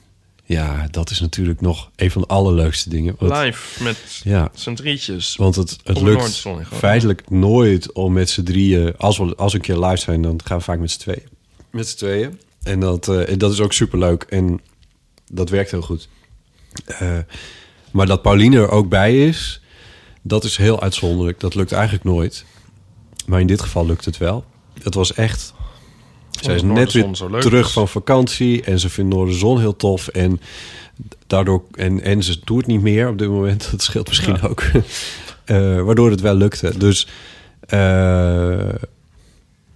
Ja, 0.45 0.89
dat 0.91 1.11
is 1.11 1.21
natuurlijk 1.21 1.61
nog 1.61 1.91
een 1.97 2.11
van 2.11 2.23
de 2.23 2.29
allerleukste 2.29 2.89
dingen. 2.89 3.15
Want- 3.19 3.33
live 3.45 3.83
met 3.83 4.21
Ja. 4.25 4.51
z'n 4.55 4.75
drietjes. 4.75 5.37
Want 5.37 5.55
het, 5.55 5.79
het 5.85 6.01
lukt 6.01 6.47
feitelijk 6.73 7.31
nooit 7.31 7.93
om 7.93 8.13
met 8.13 8.31
z'n 8.31 8.43
drieën... 8.43 8.97
Als 8.97 9.19
we, 9.19 9.35
als 9.37 9.53
we 9.53 9.59
een 9.59 9.65
keer 9.65 9.79
live 9.79 9.97
zijn, 9.97 10.23
dan 10.23 10.41
gaan 10.45 10.59
we 10.59 10.65
vaak 10.65 10.79
met 10.79 10.91
z'n 10.91 10.99
tweeën. 10.99 11.29
Met 11.71 11.89
z'n 11.89 11.97
tweeën. 11.97 12.41
En 12.63 12.81
dat, 12.81 13.09
eh, 13.09 13.29
en 13.29 13.39
dat 13.39 13.53
is 13.53 13.61
ook 13.61 13.73
superleuk. 13.73 14.23
En 14.23 14.61
dat 15.31 15.51
werkt 15.51 15.71
heel 15.71 15.83
goed. 15.83 16.09
Eh, 16.87 17.19
maar 17.91 18.07
dat 18.07 18.23
Pauline 18.23 18.57
er 18.57 18.71
ook 18.71 18.89
bij 18.89 19.27
is... 19.27 19.61
dat 20.23 20.45
is 20.45 20.57
heel 20.57 20.83
uitzonderlijk. 20.83 21.41
Dat 21.41 21.55
lukt 21.55 21.73
eigenlijk 21.73 22.05
nooit. 22.05 22.45
Maar 23.27 23.41
in 23.41 23.47
dit 23.47 23.61
geval 23.61 23.87
lukt 23.87 24.05
het 24.05 24.19
wel. 24.19 24.45
Het 24.83 24.95
was 24.95 25.13
echt... 25.15 25.55
Zij 26.41 26.55
is 26.55 26.62
net 26.62 26.93
weer 26.93 27.07
terug 27.41 27.67
is. 27.67 27.73
van 27.73 27.89
vakantie... 27.89 28.62
en 28.62 28.79
ze 28.81 28.89
vindt 28.89 29.15
Noorderzon 29.15 29.59
heel 29.61 29.77
tof. 29.77 30.09
En 30.09 30.41
daardoor 31.27 31.62
en, 31.75 32.03
en 32.03 32.23
ze 32.23 32.41
doet 32.45 32.57
het 32.57 32.67
niet 32.67 32.81
meer 32.81 33.09
op 33.09 33.19
dit 33.19 33.29
moment. 33.29 33.69
Dat 33.71 33.83
scheelt 33.83 34.09
misschien 34.09 34.37
Ja. 34.43 34.49
ook. 34.49 34.62
Eh, 35.45 35.81
waardoor 35.81 36.11
het 36.11 36.21
wel 36.21 36.35
lukte. 36.35 36.73
Dus 36.79 37.07
eh, 37.61 37.79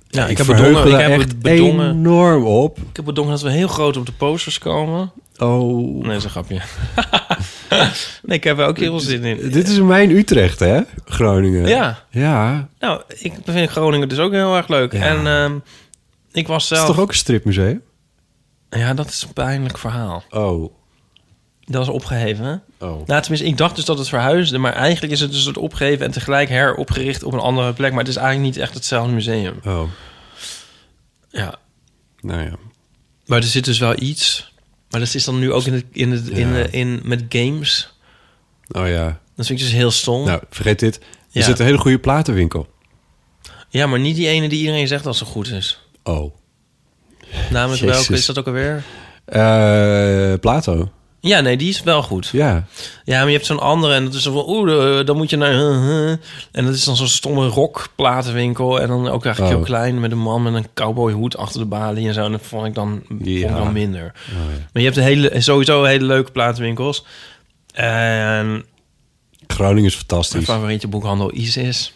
Ja, 0.09 0.27
ik 0.27 0.37
heb 0.37 0.47
verheug 0.47 0.83
bedongen- 0.83 1.01
ik 1.01 1.07
heb 1.11 1.21
echt 1.21 1.39
bedongen- 1.39 1.91
enorm 1.91 2.45
op. 2.45 2.79
Ik 2.79 2.97
heb 2.97 3.05
bedongen 3.05 3.31
dat 3.31 3.43
we 3.43 3.51
heel 3.51 3.69
groot 3.69 3.97
op 3.97 4.07
de 4.07 4.13
posters 4.13 4.59
komen. 4.59 5.13
Oh. 5.39 5.95
Nee, 5.95 6.03
dat 6.03 6.17
is 6.17 6.25
een 6.25 6.31
grapje. 6.31 6.61
nee, 8.25 8.37
ik 8.39 8.45
heb 8.45 8.59
er 8.59 8.67
ook 8.67 8.79
heel 8.79 8.91
veel 8.91 9.01
zin 9.09 9.25
in. 9.25 9.51
Dit 9.51 9.69
is 9.69 9.81
mijn 9.81 10.11
Utrecht, 10.11 10.61
hè? 10.61 10.81
Groningen. 11.05 11.69
Ja. 11.69 11.99
Ja. 12.11 12.69
Nou, 12.81 13.01
ik 13.19 13.33
vind 13.45 13.71
Groningen 13.71 14.09
dus 14.09 14.19
ook 14.19 14.33
heel 14.33 14.57
erg 14.57 14.69
leuk. 14.69 14.93
Ja. 14.93 15.01
En 15.01 15.27
ehm, 15.27 15.53
ik 16.35 16.47
was 16.47 16.69
Het 16.69 16.79
zelf... 16.79 16.89
is 16.89 16.95
toch 16.95 17.03
ook 17.05 17.11
een 17.11 17.17
stripmuseum? 17.17 17.83
Ja, 18.71 18.95
dat 18.95 19.09
is 19.09 19.23
een 19.23 19.33
pijnlijk 19.33 19.79
verhaal. 19.79 20.25
Oh. 20.31 20.73
Dat 21.61 21.83
is 21.83 21.89
opgeheven? 21.89 22.63
Oh. 22.79 23.07
Nou, 23.07 23.21
tenminste, 23.21 23.47
ik 23.49 23.57
dacht 23.57 23.77
dus 23.77 23.85
dat 23.85 23.99
het 23.99 24.09
verhuisde... 24.09 24.59
maar 24.59 24.73
eigenlijk 24.73 25.13
is 25.13 25.21
het 25.21 25.33
dus 25.33 25.45
het 25.45 25.57
opgeheven... 25.57 26.05
en 26.07 26.13
tegelijk 26.13 26.49
heropgericht 26.49 27.23
op 27.23 27.33
een 27.33 27.39
andere 27.39 27.73
plek. 27.73 27.91
Maar 27.91 28.01
het 28.01 28.09
is 28.09 28.17
eigenlijk 28.17 28.47
niet 28.55 28.63
echt 28.63 28.75
hetzelfde 28.75 29.13
museum. 29.13 29.59
Oh. 29.65 29.83
Ja. 31.29 31.55
Nou 32.21 32.43
ja. 32.43 32.53
Maar 33.27 33.39
er 33.39 33.45
zit 33.45 33.65
dus 33.65 33.79
wel 33.79 33.95
iets... 34.03 34.53
Maar 34.91 35.01
dat 35.01 35.15
is 35.15 35.25
dan 35.25 35.39
nu 35.39 35.53
ook 35.53 35.65
in, 35.65 35.73
het, 35.73 35.85
in, 35.93 36.11
het, 36.11 36.29
in, 36.29 36.53
de- 36.53 36.69
in, 36.71 37.01
met 37.05 37.25
games. 37.29 37.95
Oh 38.71 38.89
ja. 38.89 39.05
Dat 39.37 39.47
vind 39.47 39.59
ik 39.61 39.65
dus 39.65 39.75
heel 39.75 39.91
stom. 39.91 40.25
Nou, 40.25 40.43
vergeet 40.51 40.79
dit. 40.79 40.97
Er 40.99 41.03
Ja. 41.31 41.43
zit 41.43 41.59
een 41.59 41.65
hele 41.65 41.79
goede 41.79 41.99
platenwinkel. 41.99 42.69
Ja, 43.69 43.87
maar 43.87 43.99
niet 43.99 44.17
die 44.17 44.29
ene 44.29 44.49
die 44.49 44.59
iedereen 44.61 44.87
zegt 44.89 45.05
dat 45.05 45.17
ze 45.17 45.25
goed 45.25 45.49
is. 45.49 45.84
Oh. 46.05 46.35
Jezus. 47.51 47.81
welke 47.81 48.13
is 48.13 48.27
dat 48.27 48.39
ook 48.39 48.47
alweer? 48.47 48.83
Eh, 49.25 50.35
Plato. 50.41 50.91
Ja, 51.21 51.41
nee, 51.41 51.57
die 51.57 51.69
is 51.69 51.83
wel 51.83 52.03
goed. 52.03 52.29
Ja. 52.29 52.65
Ja, 53.05 53.19
maar 53.19 53.27
je 53.27 53.33
hebt 53.35 53.47
zo'n 53.47 53.61
andere 53.61 53.95
en 53.95 54.05
dat 54.05 54.15
is 54.15 54.23
zo 54.23 54.33
van... 54.33 54.45
Oeh, 54.49 54.99
eh, 54.99 55.07
dan 55.07 55.17
moet 55.17 55.31
je 55.31 55.37
naar... 55.37 55.53
en 56.53 56.65
dat 56.65 56.75
is 56.75 56.85
dan 56.85 56.97
zo'n 56.97 57.07
stomme 57.09 57.47
rockplatenwinkel. 57.47 58.81
En 58.81 58.89
dan 58.89 59.09
ook 59.09 59.25
eigenlijk 59.25 59.55
Oh. 59.55 59.59
heel 59.59 59.67
klein 59.67 60.01
met 60.01 60.11
een 60.13 60.19
man 60.19 60.43
met 60.43 60.55
een 60.55 60.67
cowboyhoed 60.75 61.37
achter 61.37 61.61
de 61.61 61.67
balie 61.67 62.09
en 62.09 62.15
zo. 62.15 62.25
En 62.25 62.33
dat 62.33 62.43
vond 62.47 62.67
ik 62.67 62.75
dan, 62.75 63.03
vond 63.09 63.27
ik 63.27 63.49
dan 63.49 63.73
minder. 63.73 64.05
Oh, 64.05 64.35
ja. 64.35 64.59
Maar 64.73 64.83
je 64.83 64.89
hebt 64.89 64.97
een 64.97 65.03
hele, 65.03 65.41
sowieso 65.41 65.85
hele 65.85 66.05
leuke 66.05 66.33
platenwinkels. 66.33 67.05
En 67.75 68.65
Groningen 69.47 69.85
is 69.85 69.95
mijn 69.95 70.07
fantastisch. 70.07 70.45
favoriete 70.45 70.89
boekhandel 70.89 71.33
Isis. 71.35 71.93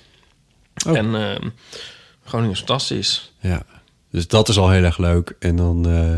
Oh. 0.86 0.96
En 0.96 1.14
ehm 1.14 1.48
Groningen 2.24 2.52
is 2.52 2.58
fantastisch. 2.58 3.32
Ja. 3.40 3.62
Dus 4.10 4.28
dat 4.28 4.48
is 4.48 4.58
al 4.58 4.70
heel 4.70 4.84
erg 4.84 4.98
leuk. 4.98 5.36
En 5.38 5.56
dan, 5.56 5.86
eh, 5.88 6.12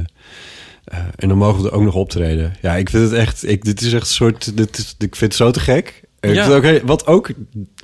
eh, 0.85 1.07
en 1.17 1.29
dan 1.29 1.37
mogen 1.39 1.63
we 1.63 1.69
er 1.69 1.75
ook 1.75 1.83
nog 1.83 1.95
optreden. 1.95 2.55
Ja, 2.63 2.75
ik 2.77 2.91
vind 2.91 3.03
het 3.11 3.13
echt... 3.19 3.49
Ik, 3.49 3.65
dit 3.65 3.81
is 3.81 3.93
echt 3.93 4.03
een 4.09 4.15
soort... 4.15 4.57
Dit 4.57 4.79
is, 4.79 4.95
ik 4.99 5.17
vind 5.17 5.21
het 5.33 5.35
zo 5.35 5.51
te 5.51 5.61
gek. 5.61 6.03
Ja. 6.21 6.49
ook 6.49 6.63
heel- 6.63 6.81
wat 6.85 7.07
ook 7.07 7.31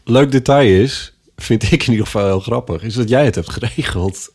leuk 0.04 0.30
detail 0.32 0.80
is... 0.82 1.12
vind 1.36 1.62
ik 1.72 1.82
in 1.86 1.90
ieder 1.90 2.06
geval 2.06 2.26
heel 2.26 2.40
grappig... 2.40 2.82
is 2.82 2.94
dat 2.94 3.08
jij 3.08 3.24
het 3.24 3.34
hebt 3.34 3.50
geregeld. 3.50 4.32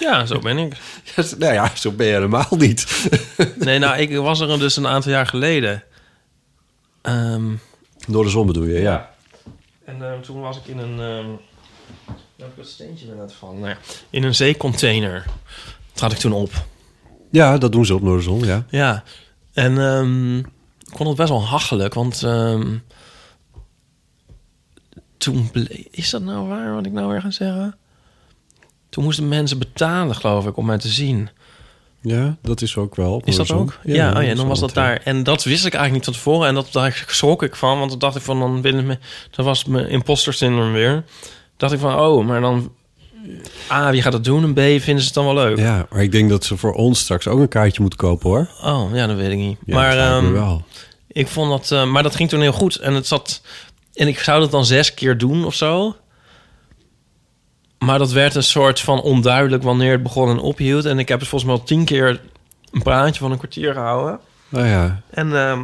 Ja, 0.00 0.26
zo 0.26 0.38
ben 0.38 0.58
ik. 0.58 0.72
Ja, 1.16 1.24
nou 1.38 1.52
ja, 1.52 1.70
zo 1.76 1.90
ben 1.92 2.06
je 2.06 2.12
helemaal 2.12 2.48
niet. 2.50 3.08
Nee, 3.56 3.78
nou, 3.78 3.98
ik 3.98 4.16
was 4.16 4.40
er 4.40 4.58
dus 4.58 4.76
een 4.76 4.86
aantal 4.86 5.12
jaar 5.12 5.26
geleden. 5.26 5.82
Ehm, 7.02 7.44
Door 8.08 8.24
de 8.24 8.30
zon 8.30 8.46
bedoel 8.46 8.64
je, 8.64 8.80
ja. 8.80 9.14
En 9.84 10.02
eh, 10.02 10.18
toen 10.20 10.40
was 10.40 10.56
ik 10.56 10.66
in 10.66 10.78
een... 10.78 11.00
ehm 11.00 11.26
daar 12.44 12.52
heb 12.56 12.64
ik 12.64 12.64
het 12.64 12.72
steentje 12.72 13.06
weer 13.06 13.16
laten 13.16 13.36
vallen. 13.36 13.58
Nou 13.60 13.68
ja, 13.70 13.76
in 14.10 14.22
een 14.22 14.34
zeecontainer 14.34 15.24
trad 15.92 16.12
ik 16.12 16.18
toen 16.18 16.32
op. 16.32 16.52
Ja, 17.30 17.58
dat 17.58 17.72
doen 17.72 17.86
ze 17.86 17.94
op 17.94 18.02
Noorderzon, 18.02 18.44
ja. 18.44 18.64
Ja, 18.68 19.02
en 19.52 19.78
ehm, 19.78 20.38
ik 20.38 20.96
vond 20.96 21.08
het 21.08 21.16
best 21.16 21.28
wel 21.28 21.44
hachelijk, 21.44 21.94
want 21.94 22.22
ehm, 22.22 22.76
toen 25.16 25.48
ble- 25.52 25.86
Is 25.90 26.10
dat 26.10 26.22
nou 26.22 26.48
waar 26.48 26.74
wat 26.74 26.86
ik 26.86 26.92
nou 26.92 27.08
weer 27.08 27.20
ga 27.20 27.30
zeggen? 27.30 27.76
Toen 28.88 29.04
moesten 29.04 29.28
mensen 29.28 29.58
betalen, 29.58 30.14
geloof 30.16 30.46
ik, 30.46 30.56
om 30.56 30.66
mij 30.66 30.78
te 30.78 30.88
zien. 30.88 31.28
Ja, 32.00 32.36
dat 32.42 32.62
is 32.62 32.76
ook 32.76 32.96
wel. 32.96 33.22
Is 33.24 33.36
dat 33.36 33.50
ook? 33.52 33.78
Ja, 33.84 34.16
oh 34.16 34.22
ja, 34.22 34.34
dan 34.34 34.46
was 34.48 34.60
dat 34.60 34.74
daar. 34.74 35.00
En 35.04 35.22
dat 35.22 35.44
wist 35.44 35.66
ik 35.66 35.74
eigenlijk 35.74 35.92
niet 35.94 36.04
van 36.04 36.24
tevoren. 36.24 36.48
En 36.48 36.54
dat, 36.54 36.72
daar 36.72 37.04
schrok 37.08 37.42
ik 37.42 37.56
van. 37.56 37.78
Want 37.78 37.90
dan 37.90 37.98
dacht 37.98 38.16
ik 38.16 38.22
van, 38.22 38.38
dan 38.38 38.62
willen 38.62 38.86
me... 38.86 38.98
Dat 39.30 39.44
was 39.44 39.64
mijn 39.64 39.88
imposter 39.88 40.34
syndrome 40.34 40.72
weer. 40.72 41.04
Dacht 41.56 41.72
ik 41.72 41.78
van, 41.78 41.98
oh, 41.98 42.26
maar 42.26 42.40
dan... 42.40 42.72
A, 43.70 43.90
wie 43.90 44.02
gaat 44.02 44.12
dat 44.12 44.24
doen? 44.24 44.42
En 44.42 44.52
B, 44.52 44.58
vinden 44.82 45.00
ze 45.00 45.04
het 45.04 45.14
dan 45.14 45.24
wel 45.24 45.34
leuk? 45.34 45.58
Ja, 45.58 45.86
maar 45.90 46.02
ik 46.02 46.12
denk 46.12 46.30
dat 46.30 46.44
ze 46.44 46.56
voor 46.56 46.72
ons 46.72 47.00
straks 47.00 47.28
ook 47.28 47.40
een 47.40 47.48
kaartje 47.48 47.80
moeten 47.80 47.98
kopen, 47.98 48.30
hoor. 48.30 48.48
Oh, 48.62 48.94
ja, 48.94 49.06
dat 49.06 49.16
weet 49.16 49.30
ik 49.30 49.38
niet. 49.38 49.58
Ja, 49.66 49.74
maar 49.74 49.98
ehm, 49.98 50.32
wel. 50.32 50.62
ik 51.08 51.28
vond 51.28 51.50
dat... 51.50 51.70
eh, 51.70 51.86
maar 51.90 52.02
dat 52.02 52.16
ging 52.16 52.28
toen 52.28 52.40
heel 52.40 52.52
goed. 52.52 52.76
En 52.76 52.94
het 52.94 53.06
zat... 53.06 53.40
En 53.94 54.08
ik 54.08 54.18
zou 54.18 54.40
dat 54.40 54.50
dan 54.50 54.64
zes 54.64 54.94
keer 54.94 55.18
doen 55.18 55.44
of 55.44 55.54
zo. 55.54 55.96
Maar 57.78 57.98
dat 57.98 58.12
werd 58.12 58.34
een 58.34 58.42
soort 58.42 58.80
van 58.80 59.00
onduidelijk 59.00 59.62
wanneer 59.62 59.92
het 59.92 60.02
begon 60.02 60.28
en 60.28 60.38
ophield. 60.38 60.84
En 60.84 60.98
ik 60.98 61.08
heb 61.08 61.20
het 61.20 61.28
volgens 61.28 61.50
mij 61.50 61.60
al 61.60 61.66
tien 61.66 61.84
keer 61.84 62.20
een 62.70 62.82
praatje 62.82 63.20
van 63.20 63.30
een 63.30 63.38
kwartier 63.38 63.72
gehouden. 63.72 64.18
Nou 64.48 64.66
ja, 64.66 65.02
En 65.10 65.36
ehm, 65.36 65.60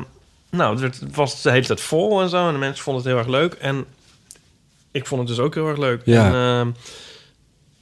nou, 0.50 0.82
het 0.82 1.00
was 1.14 1.42
de 1.42 1.50
hele 1.50 1.66
tijd 1.66 1.80
vol 1.80 2.20
en 2.22 2.28
zo. 2.28 2.46
En 2.46 2.52
de 2.52 2.58
mensen 2.58 2.84
vonden 2.84 3.02
het 3.02 3.12
heel 3.12 3.20
erg 3.20 3.30
leuk. 3.30 3.52
En 3.52 3.84
ik 4.90 5.06
vond 5.06 5.20
het 5.20 5.28
dus 5.36 5.38
ook 5.38 5.54
heel 5.54 5.68
erg 5.68 5.78
leuk. 5.78 6.02
Ja. 6.04 6.26
En, 6.26 6.34
ehm, 6.34 6.66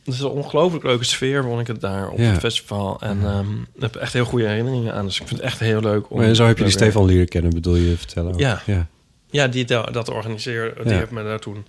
het 0.04 0.14
is 0.14 0.20
een 0.20 0.28
ongelooflijk 0.28 0.84
leuke 0.84 1.04
sfeer, 1.04 1.42
vond 1.42 1.60
ik 1.60 1.66
het 1.66 1.80
daar 1.80 2.08
op 2.08 2.18
Ja. 2.18 2.24
het 2.24 2.38
festival. 2.38 3.00
En 3.00 3.18
ehm, 3.24 3.52
ik 3.74 3.80
heb 3.80 3.96
echt 3.96 4.12
heel 4.12 4.24
goede 4.24 4.46
herinneringen 4.46 4.94
aan. 4.94 5.04
Dus 5.04 5.20
ik 5.20 5.26
vind 5.28 5.40
het 5.40 5.48
echt 5.50 5.58
heel 5.60 5.80
leuk 5.80 6.10
om... 6.10 6.18
maar 6.18 6.26
en 6.26 6.36
zo 6.36 6.46
heb 6.46 6.58
je 6.58 6.64
die 6.64 6.72
Stefan 6.72 7.04
leren 7.04 7.28
kennen, 7.28 7.50
bedoel 7.54 7.74
je 7.76 7.96
vertellen? 7.96 8.32
ook? 8.32 8.40
Ja. 8.40 8.62
ja. 8.66 8.86
Ja, 9.30 9.48
die 9.48 9.64
da- 9.64 9.82
dat 9.82 10.08
organiseerde, 10.08 10.82
die 10.84 10.92
heeft 10.92 11.10
me 11.10 11.22
daar 11.22 11.38
toen 11.38 11.64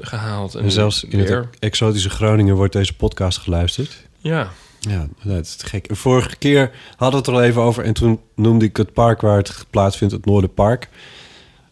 gehaald. 0.00 0.54
En 0.54 0.70
zelfs 0.70 1.04
in 1.04 1.18
het 1.18 1.46
exotische 1.58 2.10
Groningen 2.10 2.54
wordt 2.56 2.72
deze 2.72 2.94
podcast 2.96 3.38
geluisterd. 3.38 4.06
Ja. 4.18 4.50
Ja, 4.80 5.06
dat 5.22 5.44
is 5.44 5.56
te 5.56 5.66
gek. 5.66 5.86
Vorige 5.90 6.36
keer 6.36 6.70
hadden 6.96 7.10
we 7.10 7.16
het 7.16 7.26
er 7.26 7.32
al 7.32 7.42
even 7.48 7.62
over... 7.62 7.84
en 7.84 7.92
toen 7.94 8.20
noemde 8.34 8.64
ik 8.64 8.76
het 8.76 8.92
park 8.92 9.20
waar 9.20 9.36
het 9.36 9.66
plaatsvindt 9.70 10.14
het 10.14 10.24
Noorderpark. 10.24 10.88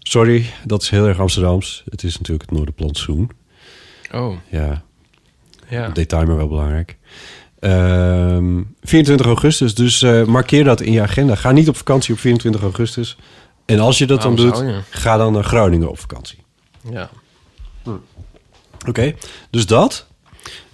Sorry, 0.02 0.46
dat 0.64 0.82
is 0.82 0.88
heel 0.90 1.06
erg 1.06 1.18
Amsterdams. 1.20 1.82
Het 1.90 2.02
is 2.02 2.16
natuurlijk 2.18 2.42
het 2.48 2.56
Noorderplantsoen. 2.56 3.30
Oh. 4.12 4.36
Ja, 4.50 4.82
Ja. 5.68 5.88
detail 5.88 6.26
maar 6.26 6.36
wel 6.36 6.48
belangrijk. 6.48 6.96
Ehm, 7.60 8.62
24 8.82 9.26
augustus, 9.26 9.74
dus 9.74 10.02
eh, 10.02 10.24
markeer 10.24 10.64
dat 10.64 10.80
in 10.80 10.92
je 10.92 11.00
agenda. 11.02 11.34
Ga 11.34 11.50
niet 11.52 11.68
op 11.68 11.76
vakantie 11.76 12.14
op 12.14 12.20
24 12.20 12.62
augustus. 12.62 13.16
En 13.64 13.78
als 13.78 13.98
je 13.98 14.06
dat 14.06 14.22
dan 14.22 14.36
doet, 14.36 14.58
je? 14.58 14.80
ga 14.90 15.16
dan 15.16 15.32
naar 15.32 15.44
Groningen 15.44 15.88
op 15.88 15.98
vakantie. 15.98 16.38
Ja. 16.90 17.10
Oké, 18.88 19.14
dus 19.50 19.66
dat. 19.66 20.06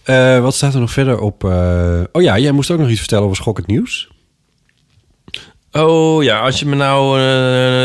Eh, 0.02 0.40
wat 0.40 0.55
staat 0.55 0.74
er 0.74 0.80
nog 0.80 0.90
verder 0.92 1.18
op? 1.20 1.44
eh, 1.44 2.00
oh 2.12 2.22
ja, 2.22 2.38
jij 2.38 2.52
moest 2.52 2.70
ook 2.70 2.78
nog 2.78 2.88
iets 2.88 2.98
vertellen 2.98 3.24
over 3.24 3.36
Schokkend 3.36 3.66
Nieuws. 3.66 4.09
Oh 5.72 6.22
ja, 6.22 6.40
als 6.40 6.59
je 6.60 6.66
me 6.66 6.74
nou 6.76 7.20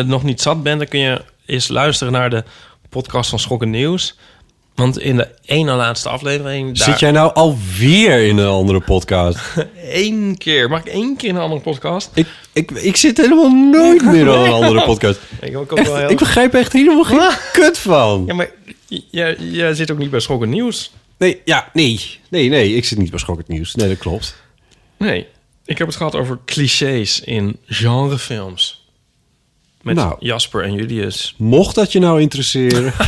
nog 0.05 0.23
niet 0.23 0.41
zat 0.41 0.63
bent, 0.63 0.79
dan 0.79 0.87
kun 0.87 0.99
je 0.99 1.21
eens 1.45 1.67
luisteren 1.67 2.13
naar 2.13 2.29
de 2.29 2.43
podcast 2.89 3.29
van 3.29 3.39
Schokken 3.39 3.69
Nieuws. 3.69 4.15
Want 4.75 4.99
in 4.99 5.17
de 5.17 5.27
ene 5.45 5.71
laatste 5.73 6.09
aflevering... 6.09 6.77
Zit 6.77 6.99
jij 6.99 7.11
nou 7.11 7.33
alweer 7.33 8.27
in 8.27 8.37
een 8.37 8.47
andere 8.47 8.79
podcast? 8.79 9.39
Eén 9.91 10.35
keer. 10.37 10.69
Mag 10.69 10.79
ik 10.79 10.85
één 10.85 11.15
keer 11.15 11.29
in 11.29 11.35
een 11.35 11.41
andere 11.41 11.61
podcast? 11.61 12.09
Ik, 12.13 12.27
ik, 12.53 12.71
ik 12.71 12.95
zit 12.95 13.17
helemaal 13.17 13.49
nooit 13.51 14.03
meer 14.05 14.19
in 14.21 14.27
een 14.27 14.51
andere 14.63 14.83
podcast. 14.85 15.19
Ik, 15.41 15.57
ook 15.57 15.71
Echt, 15.71 15.87
wel 15.87 15.97
heel- 15.97 16.09
ik 16.09 16.17
begrijp 16.17 16.53
echt 16.53 16.73
helemaal 16.73 17.03
geen 17.03 17.29
kut 17.53 17.77
van. 17.77 18.23
Ja, 18.27 18.33
maar 18.33 18.49
jij, 19.11 19.35
jij 19.39 19.73
zit 19.73 19.91
ook 19.91 19.97
niet 19.97 20.09
bij 20.09 20.19
Schokken 20.19 20.49
Nieuws. 20.49 20.91
Nee, 21.17 21.41
ja, 21.45 21.69
nee. 21.73 22.19
Nee, 22.29 22.49
nee, 22.49 22.75
ik 22.75 22.85
zit 22.85 22.97
niet 22.97 23.09
bij 23.09 23.19
Schokkend 23.19 23.47
Nieuws. 23.47 23.75
Nee, 23.75 23.87
dat 23.87 23.97
klopt. 23.97 24.35
Nee, 24.97 25.27
ik 25.65 25.77
heb 25.77 25.87
het 25.87 25.95
gehad 25.95 26.15
over 26.15 26.39
clichés 26.45 27.19
in 27.19 27.57
genrefilms. 27.65 28.82
Met 29.84 29.95
Nou. 29.95 30.15
Jasper 30.19 30.64
en 30.64 30.73
Julius. 30.73 31.35
Mocht 31.38 31.76
dat 31.76 31.91
je 31.91 31.99
nou 31.99 32.22
interesseren... 32.22 32.93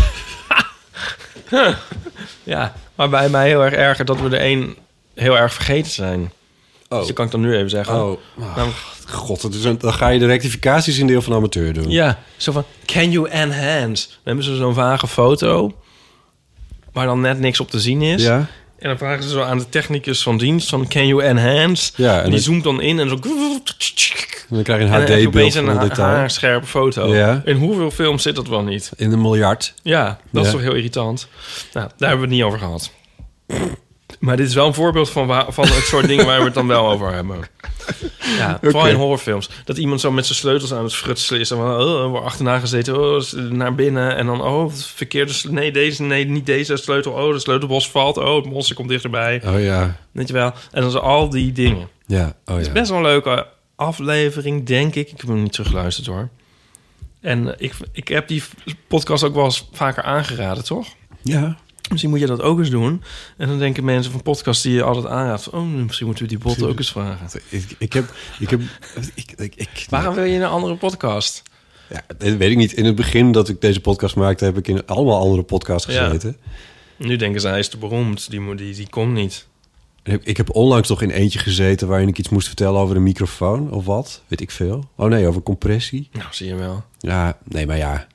Ja, 2.44 2.74
maar 2.96 3.10
bij 3.10 3.30
mij 3.30 3.48
heel 3.48 3.64
erg 3.64 3.74
erger 3.74 4.06
dat 4.06 4.22
we 4.22 4.26
er 4.26 4.40
één 4.42 4.76
heel 5.14 5.38
erg 5.38 5.54
vergeten 5.54 5.92
zijn. 5.92 6.32
Oh. 6.90 6.98
Dus 6.98 7.08
dat 7.08 7.16
kan 7.16 7.26
ik 7.26 7.32
dan 7.32 7.42
nu 7.42 7.56
even 7.56 7.70
zeggen. 7.70 8.04
Oh, 8.04 8.20
god, 9.08 9.42
dat 9.42 9.54
is 9.54 9.64
een, 9.64 9.78
dan 9.78 9.94
ga 9.94 10.08
je 10.10 10.20
de 10.20 10.26
rectificaties 10.26 10.98
in 10.98 11.08
deel 11.08 11.22
van 11.22 11.34
amateur 11.34 11.74
doen. 11.74 11.90
Ja, 11.90 12.20
zo 12.38 12.52
van, 12.52 12.64
can 12.86 13.12
you 13.12 13.30
enhance? 13.30 14.08
Dan 14.08 14.18
hebben 14.24 14.44
ze 14.44 14.56
zo'n 14.56 14.74
vage 14.74 15.08
foto, 15.08 15.76
waar 16.94 17.06
dan 17.06 17.22
net 17.22 17.40
niks 17.40 17.60
op 17.60 17.70
te 17.70 17.80
zien 17.80 18.02
is. 18.02 18.24
Ja. 18.24 18.48
En 18.80 18.88
dan 18.90 18.98
vragen 18.98 19.24
ze 19.24 19.30
zo 19.30 19.42
aan 19.42 19.58
de 19.58 19.70
technicus 19.70 20.24
van 20.24 20.38
dienst 20.38 20.70
van, 20.70 20.88
can 20.88 21.08
you 21.08 21.24
enhance? 21.24 21.92
Ja, 21.96 22.18
en 22.18 22.24
en 22.24 22.32
die 22.32 22.40
zoomt 22.40 22.64
dan 22.64 22.82
in 22.82 23.00
en 23.00 23.10
zo... 23.10 23.20
Dan 24.50 24.64
krijg 24.64 24.80
je 24.82 24.86
En 24.88 24.94
een 24.94 25.00
dan 25.00 25.10
heb 25.10 25.20
je 25.20 25.28
opeens 25.28 25.54
HD-beeld 25.56 25.76
een 25.78 25.82
een 25.84 25.90
detail. 25.90 26.08
haarscherpe 26.16 26.66
foto. 26.68 27.16
Ja. 27.16 27.42
In 27.46 27.56
hoeveel 27.58 27.92
films 27.92 28.24
zit 28.24 28.36
dat 28.36 28.48
wel 28.48 28.62
niet? 28.64 28.92
In 28.96 29.12
een 29.12 29.22
miljard. 29.22 29.74
Ja, 29.84 30.20
dat 30.32 30.42
is 30.46 30.52
Ja. 30.52 30.56
toch 30.58 30.66
heel 30.66 30.76
irritant. 30.76 31.28
Nou, 31.74 31.90
daar 31.98 32.10
hebben 32.10 32.18
we 32.18 32.34
het 32.36 32.36
niet 32.36 32.44
over 32.44 32.60
gehad. 32.60 32.92
Maar 34.20 34.38
dit 34.38 34.48
is 34.48 34.54
wel 34.54 34.68
een 34.68 34.74
voorbeeld 34.74 35.10
van, 35.10 35.46
van 35.54 35.68
het 35.68 35.84
soort 35.86 36.08
dingen 36.08 36.26
waar 36.26 36.40
we 36.40 36.46
het 36.46 36.54
dan 36.54 36.68
wel 36.68 36.90
over 36.90 37.14
hebben. 37.14 37.40
Ja, 38.38 38.60
vooral 38.62 38.88
in 38.88 38.96
horrorfilms. 38.96 39.50
Dat 39.66 39.78
iemand 39.78 40.02
zo 40.02 40.12
met 40.12 40.26
zijn 40.26 40.38
sleutels 40.38 40.74
aan 40.74 40.84
het 40.84 40.96
frutselen 40.96 41.40
is. 41.42 41.52
En 41.52 41.58
van, 41.58 41.80
oh, 41.82 42.10
wordt 42.10 42.26
achterna 42.26 42.60
gezeten, 42.60 43.00
oh, 43.16 43.22
naar 43.50 43.76
binnen. 43.76 44.16
En 44.16 44.26
dan, 44.26 44.42
oh, 44.42 44.70
het 44.70 44.86
verkeerde... 44.86 45.34
Nee, 45.50 45.72
deze, 45.72 46.04
nee, 46.04 46.26
niet 46.26 46.46
deze 46.46 46.78
sleutel. 46.78 47.12
Oh, 47.12 47.34
de 47.34 47.40
sleutelbos 47.40 47.90
valt. 47.90 48.18
Oh, 48.18 48.36
het 48.36 48.46
monster 48.46 48.76
komt 48.76 48.90
dichterbij. 48.90 49.42
Oh 49.46 49.64
ja. 49.64 49.96
Weet 50.12 50.28
je 50.28 50.34
wel? 50.34 50.54
En 50.72 50.82
dan 50.82 50.92
zo 50.92 50.98
al 50.98 51.30
die 51.30 51.52
dingen. 51.52 51.88
Ja, 52.06 52.34
oh 52.46 52.54
Het 52.54 52.62
is 52.62 52.68
ja. 52.68 52.74
best 52.74 52.90
wel 52.90 52.98
een 53.00 53.06
leuke 53.06 53.48
aflevering, 53.76 54.66
denk 54.66 54.96
ik. 54.96 55.12
Ik 55.12 55.18
heb 55.20 55.28
hem 55.30 55.42
niet 55.44 55.52
teruggeluisterd 55.52 56.08
hoor. 56.08 56.30
En 57.22 57.56
ik, 57.58 57.74
ik 57.92 58.08
heb 58.08 58.28
die 58.28 58.44
podcast 58.88 59.24
ook 59.24 59.34
wel 59.36 59.46
eens 59.46 59.68
vaker 59.72 60.04
aangeraden, 60.04 60.64
toch? 60.64 60.88
Ja. 61.22 61.58
Misschien 61.90 62.10
moet 62.10 62.20
je 62.20 62.26
dat 62.26 62.42
ook 62.42 62.60
eens 62.60 62.70
doen. 62.70 63.04
En 63.38 63.48
dan 63.48 63.60
denken 63.60 63.84
mensen 63.84 64.12
van 64.12 64.22
podcasts 64.22 64.64
die 64.64 64.74
je 64.74 64.84
altijd 64.84 65.06
aanraadt... 65.06 65.44
van, 65.44 65.60
oh, 65.60 65.66
misschien 65.68 66.06
moeten 66.06 66.24
we 66.24 66.30
die 66.30 66.40
bot 66.40 66.64
ook 66.64 66.78
eens 66.78 66.92
vragen. 66.92 67.42
Ik, 67.50 67.76
ik 67.78 67.94
heb... 67.94 68.14
Ik 68.40 68.50
heb 68.50 68.62
ik, 69.16 69.32
ik, 69.38 69.56
ik, 69.56 69.86
Waarom 69.90 70.16
wil 70.16 70.24
je 70.24 70.38
een 70.38 70.44
andere 70.46 70.76
podcast? 70.76 71.42
Ja, 71.90 72.02
dat 72.18 72.34
weet 72.34 72.52
ik 72.52 72.58
niet. 72.58 72.74
In 72.74 72.86
het 72.86 72.96
begin 72.96 73.32
dat 73.32 73.50
ik 73.50 73.62
deze 73.62 73.80
podcast 73.80 74.16
maakte... 74.16 74.46
heb 74.46 74.58
ik 74.58 74.68
in 74.68 74.86
allemaal 74.86 75.20
andere 75.20 75.44
podcasts 75.44 75.94
Ja. 75.94 76.06
gezeten. 76.06 76.38
Nu 76.98 77.16
denken 77.16 77.42
ze, 77.42 77.48
hij 77.48 77.60
is 77.60 77.70
te 77.70 77.78
beroemd. 77.78 78.30
Die, 78.30 78.56
die, 78.56 78.76
die 78.76 78.90
komt 78.90 79.14
niet. 79.14 79.48
Ik, 80.06 80.38
heb 80.38 80.56
onlangs 80.56 80.88
toch 80.88 81.02
in 81.02 81.10
eentje 81.10 81.40
gezeten... 81.40 81.88
waarin 81.88 82.08
ik 82.08 82.18
iets 82.18 82.30
moest 82.30 82.48
vertellen 82.48 82.80
over 82.80 82.96
een 82.96 83.04
microfoon 83.04 83.72
of 83.72 83.86
wat. 83.86 84.22
Weet 84.28 84.42
ik 84.42 84.52
veel. 84.52 84.90
Oh 84.96 85.10
nee, 85.10 85.28
over 85.28 85.42
compressie. 85.42 86.10
Nou, 86.12 86.28
zie 86.32 86.48
je 86.48 86.56
wel. 86.56 86.84
Ja, 87.00 87.38
nee, 87.44 87.68
maar 87.68 87.78
ja. 87.78 88.08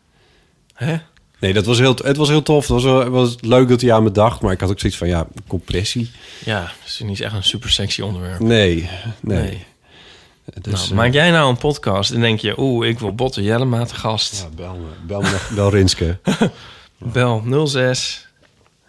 Hè? 0.74 0.96
Nee, 1.40 1.52
dat 1.52 1.66
was 1.66 1.78
heel, 1.78 1.94
het 2.04 2.16
was 2.16 2.28
heel 2.28 2.42
tof. 2.42 2.60
Het 2.60 2.70
was, 2.70 2.84
wel- 2.84 3.00
het 3.00 3.08
was 3.08 3.36
leuk 3.40 3.68
dat 3.68 3.80
hij 3.80 3.92
aan 3.92 4.02
me 4.02 4.10
dacht. 4.10 4.40
Maar 4.40 4.52
ik 4.52 4.60
had 4.60 4.70
ook 4.70 4.80
zoiets 4.80 4.98
van, 4.98 5.08
ja, 5.08 5.26
compressie. 5.46 6.10
Ja, 6.44 6.60
dat 6.60 6.86
is 6.86 7.00
niet 7.00 7.20
echt 7.20 7.34
een 7.34 7.42
super 7.42 7.70
sexy 7.70 8.00
onderwerp. 8.00 8.40
Nee, 8.40 8.88
nee. 9.20 9.42
Nee. 9.42 9.64
Dus, 10.60 10.72
nou, 10.72 10.90
eh, 10.90 10.96
maak 10.96 11.12
jij 11.12 11.30
nou 11.30 11.50
een 11.50 11.58
podcast 11.58 12.10
en 12.10 12.20
denk 12.20 12.40
je... 12.40 12.60
oeh, 12.60 12.88
ik 12.88 12.98
wil 12.98 13.14
Botte 13.14 13.42
Jellema 13.42 13.84
te 13.84 13.94
gast. 13.94 14.40
Ja, 14.42 14.56
bel 14.56 14.74
me. 14.74 15.06
Bel, 15.06 15.20
me, 15.20 15.38
bel 15.54 15.70
Rinske. 15.70 16.18
Bel 16.98 17.66
06 17.66 18.28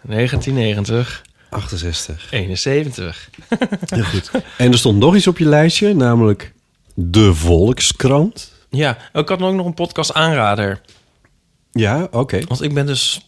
1990 0.02 1.22
68. 1.52 2.26
71. 2.32 3.30
Heel 3.86 4.04
goed. 4.04 4.30
En 4.58 4.72
er 4.72 4.78
stond 4.78 4.98
nog 4.98 5.16
iets 5.16 5.26
op 5.26 5.38
je 5.38 5.44
lijstje, 5.44 5.94
namelijk 5.94 6.52
de 6.94 7.34
Volkskrant. 7.34 8.52
Ja, 8.70 8.98
ik 9.12 9.28
had 9.28 9.42
ook 9.42 9.54
nog 9.54 9.66
een 9.66 9.74
podcast 9.74 10.14
aanrader. 10.14 10.80
Ja, 11.72 12.08
oké. 12.10 12.40
Want 12.46 12.62
ik 12.62 12.74
ben 12.74 12.86
dus 12.86 13.20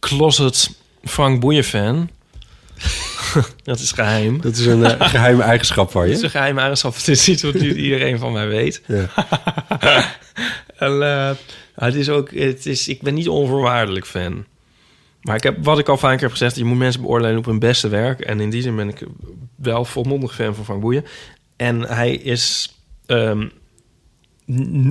closet 0.00 0.70
Frank 1.04 1.40
Boeien 1.40 1.64
fan. 1.64 2.10
dat 3.64 3.78
is 3.78 3.92
geheim. 3.92 4.40
Dat 4.40 4.56
is 4.56 4.66
een 4.66 4.84
eh, 4.84 5.08
geheime 5.14 5.42
eigenschap 5.42 5.90
van 5.90 6.02
Dat 6.02 6.10
is 6.10 6.18
je. 6.18 6.24
een 6.24 6.30
geheime 6.30 6.58
eigenschap. 6.60 6.94
Het 6.94 7.08
is 7.08 7.28
iets 7.28 7.42
wat 7.42 7.54
nu 7.54 7.74
iedereen 7.74 8.18
van 8.18 8.32
mij 8.32 8.48
weet. 8.48 8.82
Ja. 8.86 9.08
en, 10.76 11.02
eh, 11.02 11.30
het 11.74 11.94
is 11.94 12.08
ook, 12.08 12.30
het 12.34 12.66
is, 12.66 12.88
ik 12.88 13.02
ben 13.02 13.14
niet 13.14 13.28
onvoorwaardelijk 13.28 14.06
fan. 14.06 14.44
Maar 15.22 15.36
ik 15.36 15.42
heb, 15.42 15.64
wat 15.64 15.78
ik 15.78 15.88
al 15.88 15.96
vaker 15.96 16.20
heb 16.20 16.30
gezegd, 16.30 16.56
je 16.56 16.64
moet 16.64 16.78
mensen 16.78 17.00
beoordelen 17.00 17.38
op 17.38 17.44
hun 17.44 17.58
beste 17.58 17.88
werk. 17.88 18.20
En 18.20 18.40
in 18.40 18.50
die 18.50 18.62
zin 18.62 18.76
ben 18.76 18.88
ik 18.88 19.06
wel 19.56 19.84
volmondig 19.84 20.34
fan 20.34 20.54
van 20.54 20.64
Frank 20.64 20.80
Boeien. 20.80 21.04
En 21.56 21.80
hij 21.80 22.12
is... 22.14 22.76
ehm, 23.06 23.48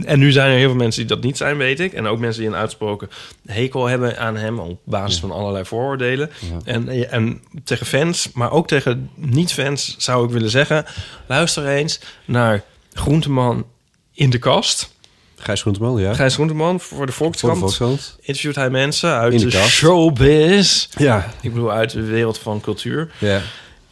en 0.06 0.20
nu 0.20 0.32
zijn 0.32 0.52
er 0.52 0.58
heel 0.58 0.70
veel 0.70 0.78
mensen 0.78 1.08
die 1.08 1.16
dat 1.16 1.24
niet 1.24 1.38
zijn, 1.38 1.58
weet 1.58 1.80
ik. 1.80 1.94
En 1.94 2.06
ook 2.08 2.20
mensen 2.20 2.42
die 2.42 2.50
een 2.52 2.58
uitsproken 2.58 3.10
hekel 3.46 3.86
hebben 3.86 4.18
aan 4.18 4.38
hem... 4.38 4.60
op 4.60 4.80
basis 4.84 5.20
van 5.20 5.32
allerlei 5.32 5.66
vooroordelen. 5.66 6.30
En, 6.64 7.10
en 7.12 7.42
tegen 7.64 7.86
fans, 7.86 8.32
maar 8.34 8.52
ook 8.52 8.68
tegen 8.68 9.10
niet-fans 9.16 9.96
zou 9.98 10.26
ik 10.26 10.32
willen 10.32 10.50
zeggen... 10.50 10.86
luister 11.28 11.68
eens 11.68 12.00
naar 12.26 12.64
Groenteman 12.94 13.66
in 14.12 14.30
de 14.30 14.40
kast... 14.40 15.00
Gijs 15.44 15.62
Groenteman, 15.62 16.02
ja. 16.02 16.14
Gijs 16.14 16.34
Groenteman 16.34 16.80
voor 16.80 17.06
de 17.06 17.12
Volkskrant. 17.12 17.58
Voor 17.58 17.68
de 17.68 17.74
Volkskrant. 17.76 18.18
Interviewt 18.20 18.56
hij 18.56 18.70
mensen 18.70 19.14
uit 19.14 19.34
In 19.34 19.50
de, 19.50 19.52
showbiz. 19.52 20.88
Ja. 20.98 21.28
Ik 21.42 21.54
bedoel, 21.54 21.72
uit 21.72 21.92
de 21.92 22.02
wereld 22.04 22.38
van 22.38 22.62
cultuur. 22.62 23.12
Ja. 23.18 23.42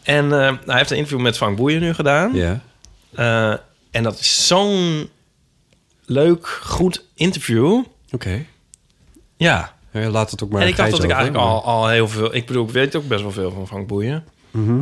En 0.03 0.26
eh, 0.31 0.53
hij 0.65 0.77
heeft 0.77 0.91
een 0.91 0.97
interview 0.97 1.21
met 1.21 1.38
Frank 1.38 1.57
Boeien 1.57 1.81
nu 1.81 1.93
gedaan. 1.93 2.34
Ja. 2.34 2.61
Eh, 3.15 3.55
en 3.91 4.03
dat 4.03 4.19
is 4.19 4.47
zo'n 4.47 5.09
leuk, 6.05 6.47
goed 6.47 7.05
interview. 7.15 7.84
Oké. 8.11 8.45
Ja. 9.38 9.73
Ja, 9.91 10.09
laat 10.09 10.31
het 10.31 10.43
ook 10.43 10.49
maar 10.49 10.61
en 10.61 10.67
ik 10.67 10.76
dacht 10.76 10.91
dat 10.91 11.03
ik 11.03 11.11
eigenlijk 11.11 11.43
maar- 11.43 11.53
al, 11.53 11.63
al 11.63 11.88
heel 11.88 12.07
veel... 12.07 12.35
Ik 12.35 12.45
bedoel, 12.45 12.65
ik 12.65 12.71
weet 12.71 12.95
ook 12.95 13.07
best 13.07 13.21
wel 13.21 13.31
veel 13.31 13.51
van 13.51 13.67
Frank 13.67 13.88
Boeien. 13.88 14.26
Mhm. 14.51 14.81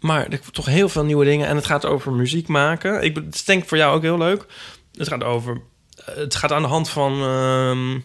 Maar 0.00 0.26
er 0.28 0.40
toch 0.52 0.66
heel 0.66 0.88
veel 0.88 1.04
nieuwe 1.04 1.24
dingen. 1.24 1.46
En 1.46 1.56
het 1.56 1.66
gaat 1.66 1.84
over 1.84 2.12
muziek 2.12 2.48
maken. 2.48 3.02
Ik 3.02 3.16
het 3.16 3.42
denk 3.46 3.62
ik 3.62 3.68
voor 3.68 3.78
jou 3.78 3.96
ook 3.96 4.02
heel 4.02 4.18
leuk. 4.18 4.46
Het 4.94 5.08
gaat 5.08 5.24
over... 5.24 5.60
Het 6.04 6.34
gaat 6.34 6.52
aan 6.52 6.62
de 6.62 6.68
hand 6.68 6.88
van 6.88 7.22
ehm, 7.22 7.98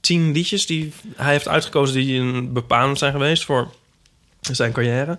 tien 0.00 0.32
liedjes 0.32 0.66
die 0.66 0.92
hij 1.16 1.32
heeft 1.32 1.48
uitgekozen... 1.48 1.94
die 1.94 2.20
een 2.20 2.52
bepalend 2.52 2.98
zijn 2.98 3.12
geweest 3.12 3.44
voor 3.44 3.70
zijn 4.40 4.72
carrière. 4.72 5.18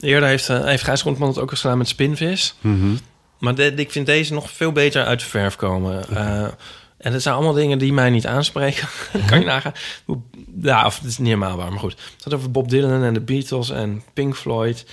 Eerder 0.00 0.28
heeft, 0.28 0.48
eh, 0.48 0.64
heeft 0.64 0.84
Gijs 0.84 1.00
Groenteman 1.00 1.28
het 1.28 1.38
ook 1.38 1.50
eens 1.50 1.60
gedaan 1.60 1.78
met 1.78 1.88
Spinvis. 1.88 2.54
Mhm. 2.60 2.94
Maar 3.38 3.54
de- 3.54 3.74
ik 3.74 3.90
vind 3.92 4.06
deze 4.06 4.32
nog 4.32 4.50
veel 4.50 4.72
beter 4.72 5.04
uit 5.04 5.20
de 5.20 5.26
verf 5.26 5.56
komen. 5.56 6.08
Eh, 6.08 6.42
en 6.98 7.12
het 7.12 7.22
zijn 7.22 7.34
allemaal 7.34 7.52
dingen 7.52 7.78
die 7.78 7.92
mij 7.92 8.10
niet 8.10 8.26
aanspreken. 8.26 8.88
kan 9.28 9.38
je 9.40 9.44
nagaan. 9.46 9.72
Hoe- 10.04 10.20
Ja, 10.62 10.86
of 10.86 10.96
het 10.98 11.04
is 11.08 11.18
niet 11.18 11.26
helemaal 11.28 11.56
waar, 11.56 11.70
maar 11.70 11.78
goed. 11.80 11.92
Het 11.92 12.22
gaat 12.22 12.34
over 12.34 12.50
Bob 12.50 12.68
Dylan 12.68 13.02
en 13.02 13.14
de 13.14 13.20
Beatles 13.20 13.70
en 13.70 14.02
Pink 14.12 14.36
Floyd. 14.36 14.84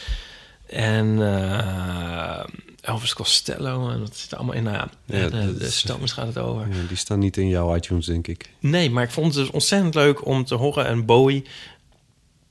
En, 0.67 1.17
eh, 1.21 2.43
Elvis 2.81 3.13
Costello 3.13 3.89
en 3.89 3.99
dat 3.99 4.15
zit 4.17 4.35
allemaal 4.35 4.55
in. 4.55 4.63
Nou 4.63 4.75
ja, 4.75 4.89
Ja, 5.05 5.29
de, 5.29 5.57
de 5.57 5.69
Stones 5.69 6.11
gaat 6.11 6.27
het 6.27 6.37
over. 6.37 6.67
Ja, 6.67 6.87
die 6.87 6.97
staan 6.97 7.19
niet 7.19 7.37
in 7.37 7.47
jouw 7.47 7.75
iTunes, 7.75 8.05
denk 8.05 8.27
ik. 8.27 8.49
Nee, 8.59 8.89
maar 8.89 9.03
ik 9.03 9.11
vond 9.11 9.25
het 9.35 9.43
dus 9.43 9.53
ontzettend 9.53 9.95
leuk 9.95 10.25
om 10.25 10.45
te 10.45 10.55
horen. 10.55 10.85
En 10.85 11.05
Bowie, 11.05 11.45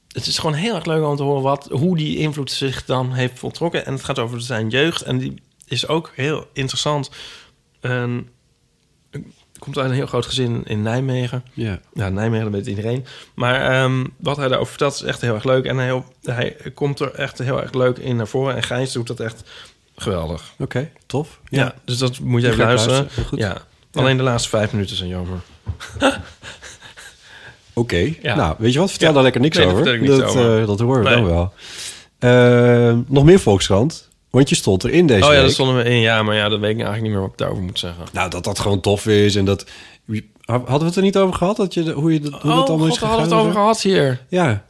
het 0.08 0.26
is 0.26 0.38
gewoon 0.38 0.54
heel 0.54 0.74
erg 0.74 0.84
leuk 0.84 1.04
om 1.04 1.16
te 1.16 1.22
horen 1.22 1.42
wat, 1.42 1.68
hoe 1.70 1.96
die 1.96 2.18
invloed 2.18 2.50
zich 2.50 2.84
dan 2.84 3.12
heeft 3.12 3.38
voltrokken. 3.38 3.86
En 3.86 3.92
het 3.92 4.04
gaat 4.04 4.18
over 4.18 4.40
zijn 4.40 4.68
jeugd. 4.68 5.02
En 5.02 5.18
die 5.18 5.42
is 5.66 5.86
ook 5.88 6.12
heel 6.14 6.46
interessant. 6.52 7.10
En 7.80 8.28
komt 9.58 9.78
uit 9.78 9.88
een 9.90 9.96
heel 9.96 10.06
groot 10.06 10.26
gezin 10.26 10.64
in 10.64 10.82
Nijmegen. 10.82 11.44
Ja. 11.52 11.80
Ja, 11.92 12.08
Nijmegen, 12.08 12.44
dat 12.44 12.54
weet 12.54 12.66
iedereen. 12.66 13.04
Maar 13.34 13.70
ehm, 13.70 14.06
wat 14.16 14.36
hij 14.36 14.48
daarover 14.48 14.70
vertelt 14.70 14.94
is 14.94 15.02
echt 15.02 15.20
heel 15.20 15.34
erg 15.34 15.44
leuk. 15.44 15.64
En 15.64 15.76
hij, 15.76 16.02
hij 16.22 16.56
komt 16.74 17.00
er 17.00 17.14
echt 17.14 17.38
heel 17.38 17.60
erg 17.62 17.72
leuk 17.72 17.98
in 17.98 18.16
naar 18.16 18.28
voren. 18.28 18.56
En 18.56 18.62
Gijs 18.62 18.92
doet 18.92 19.06
dat 19.06 19.20
echt 19.20 19.42
geweldig. 20.02 20.42
Oké, 20.58 20.90
tof. 21.06 21.40
Ja. 21.48 21.74
dus 21.84 21.98
dat 21.98 22.18
moet 22.18 22.40
je 22.42 22.46
even 22.50 22.64
luisteren. 22.64 22.96
luisteren, 22.98 23.24
goed. 23.28 23.38
Ja. 23.38 23.56
Alleen 23.92 24.16
de 24.16 24.22
laatste 24.22 24.48
vijf 24.48 24.72
minuten 24.72 24.96
zijn 24.96 25.08
jammer. 25.08 25.38
Oké, 27.74 28.14
Ja. 28.22 28.34
nou, 28.36 28.54
weet 28.58 28.72
je 28.72 28.78
wat? 28.78 28.90
Vertel 28.90 29.12
daar 29.12 29.22
lekker 29.22 29.40
niks 29.40 29.56
Nee, 29.56 29.66
over. 29.66 29.98
niks 29.98 30.16
dat, 30.16 30.36
eh, 30.36 30.66
dat 30.66 30.80
horen 30.80 31.02
we 31.02 31.08
Nee. 31.08 31.16
dan 31.18 31.26
wel. 31.26 31.52
Eh, 32.18 32.98
nog 33.06 33.24
meer 33.24 33.40
Volkskrant, 33.40 34.08
want 34.30 34.48
je 34.48 34.54
stond 34.54 34.84
erin 34.84 35.06
deze 35.06 35.20
oh 35.20 35.26
ja, 35.26 35.32
week. 35.34 35.40
daar 35.40 35.50
stonden 35.50 35.76
we 35.76 35.84
in. 35.84 36.00
Ja, 36.00 36.22
maar 36.22 36.34
ja, 36.34 36.48
dat 36.48 36.60
weet 36.60 36.70
ik 36.70 36.76
eigenlijk 36.76 37.02
niet 37.02 37.12
meer 37.12 37.20
wat 37.20 37.30
ik 37.30 37.38
daarover 37.38 37.62
moet 37.62 37.78
zeggen. 37.78 38.04
Nou, 38.12 38.30
dat 38.30 38.44
dat 38.44 38.58
gewoon 38.58 38.80
tof 38.80 39.06
is 39.06 39.36
en 39.36 39.44
dat... 39.44 39.64
Hadden 40.44 40.78
we 40.78 40.84
het 40.84 40.96
er 40.96 41.02
niet 41.02 41.16
over 41.16 41.34
gehad? 41.34 41.56
Dat 41.56 41.74
je, 41.74 41.92
hoe 41.92 42.12
je, 42.12 42.20
dat- 42.20 42.32
hoe 42.42 42.50
oh, 42.50 42.56
dat 42.56 42.68
allemaal 42.68 42.86
God, 42.86 42.96
is 42.96 43.02
hadden 43.02 43.18
we 43.18 43.24
gegaan 43.24 43.38
het 43.38 43.46
over 43.48 43.60
gehad 43.60 43.80
hier. 43.82 44.20
Ja, 44.28 44.64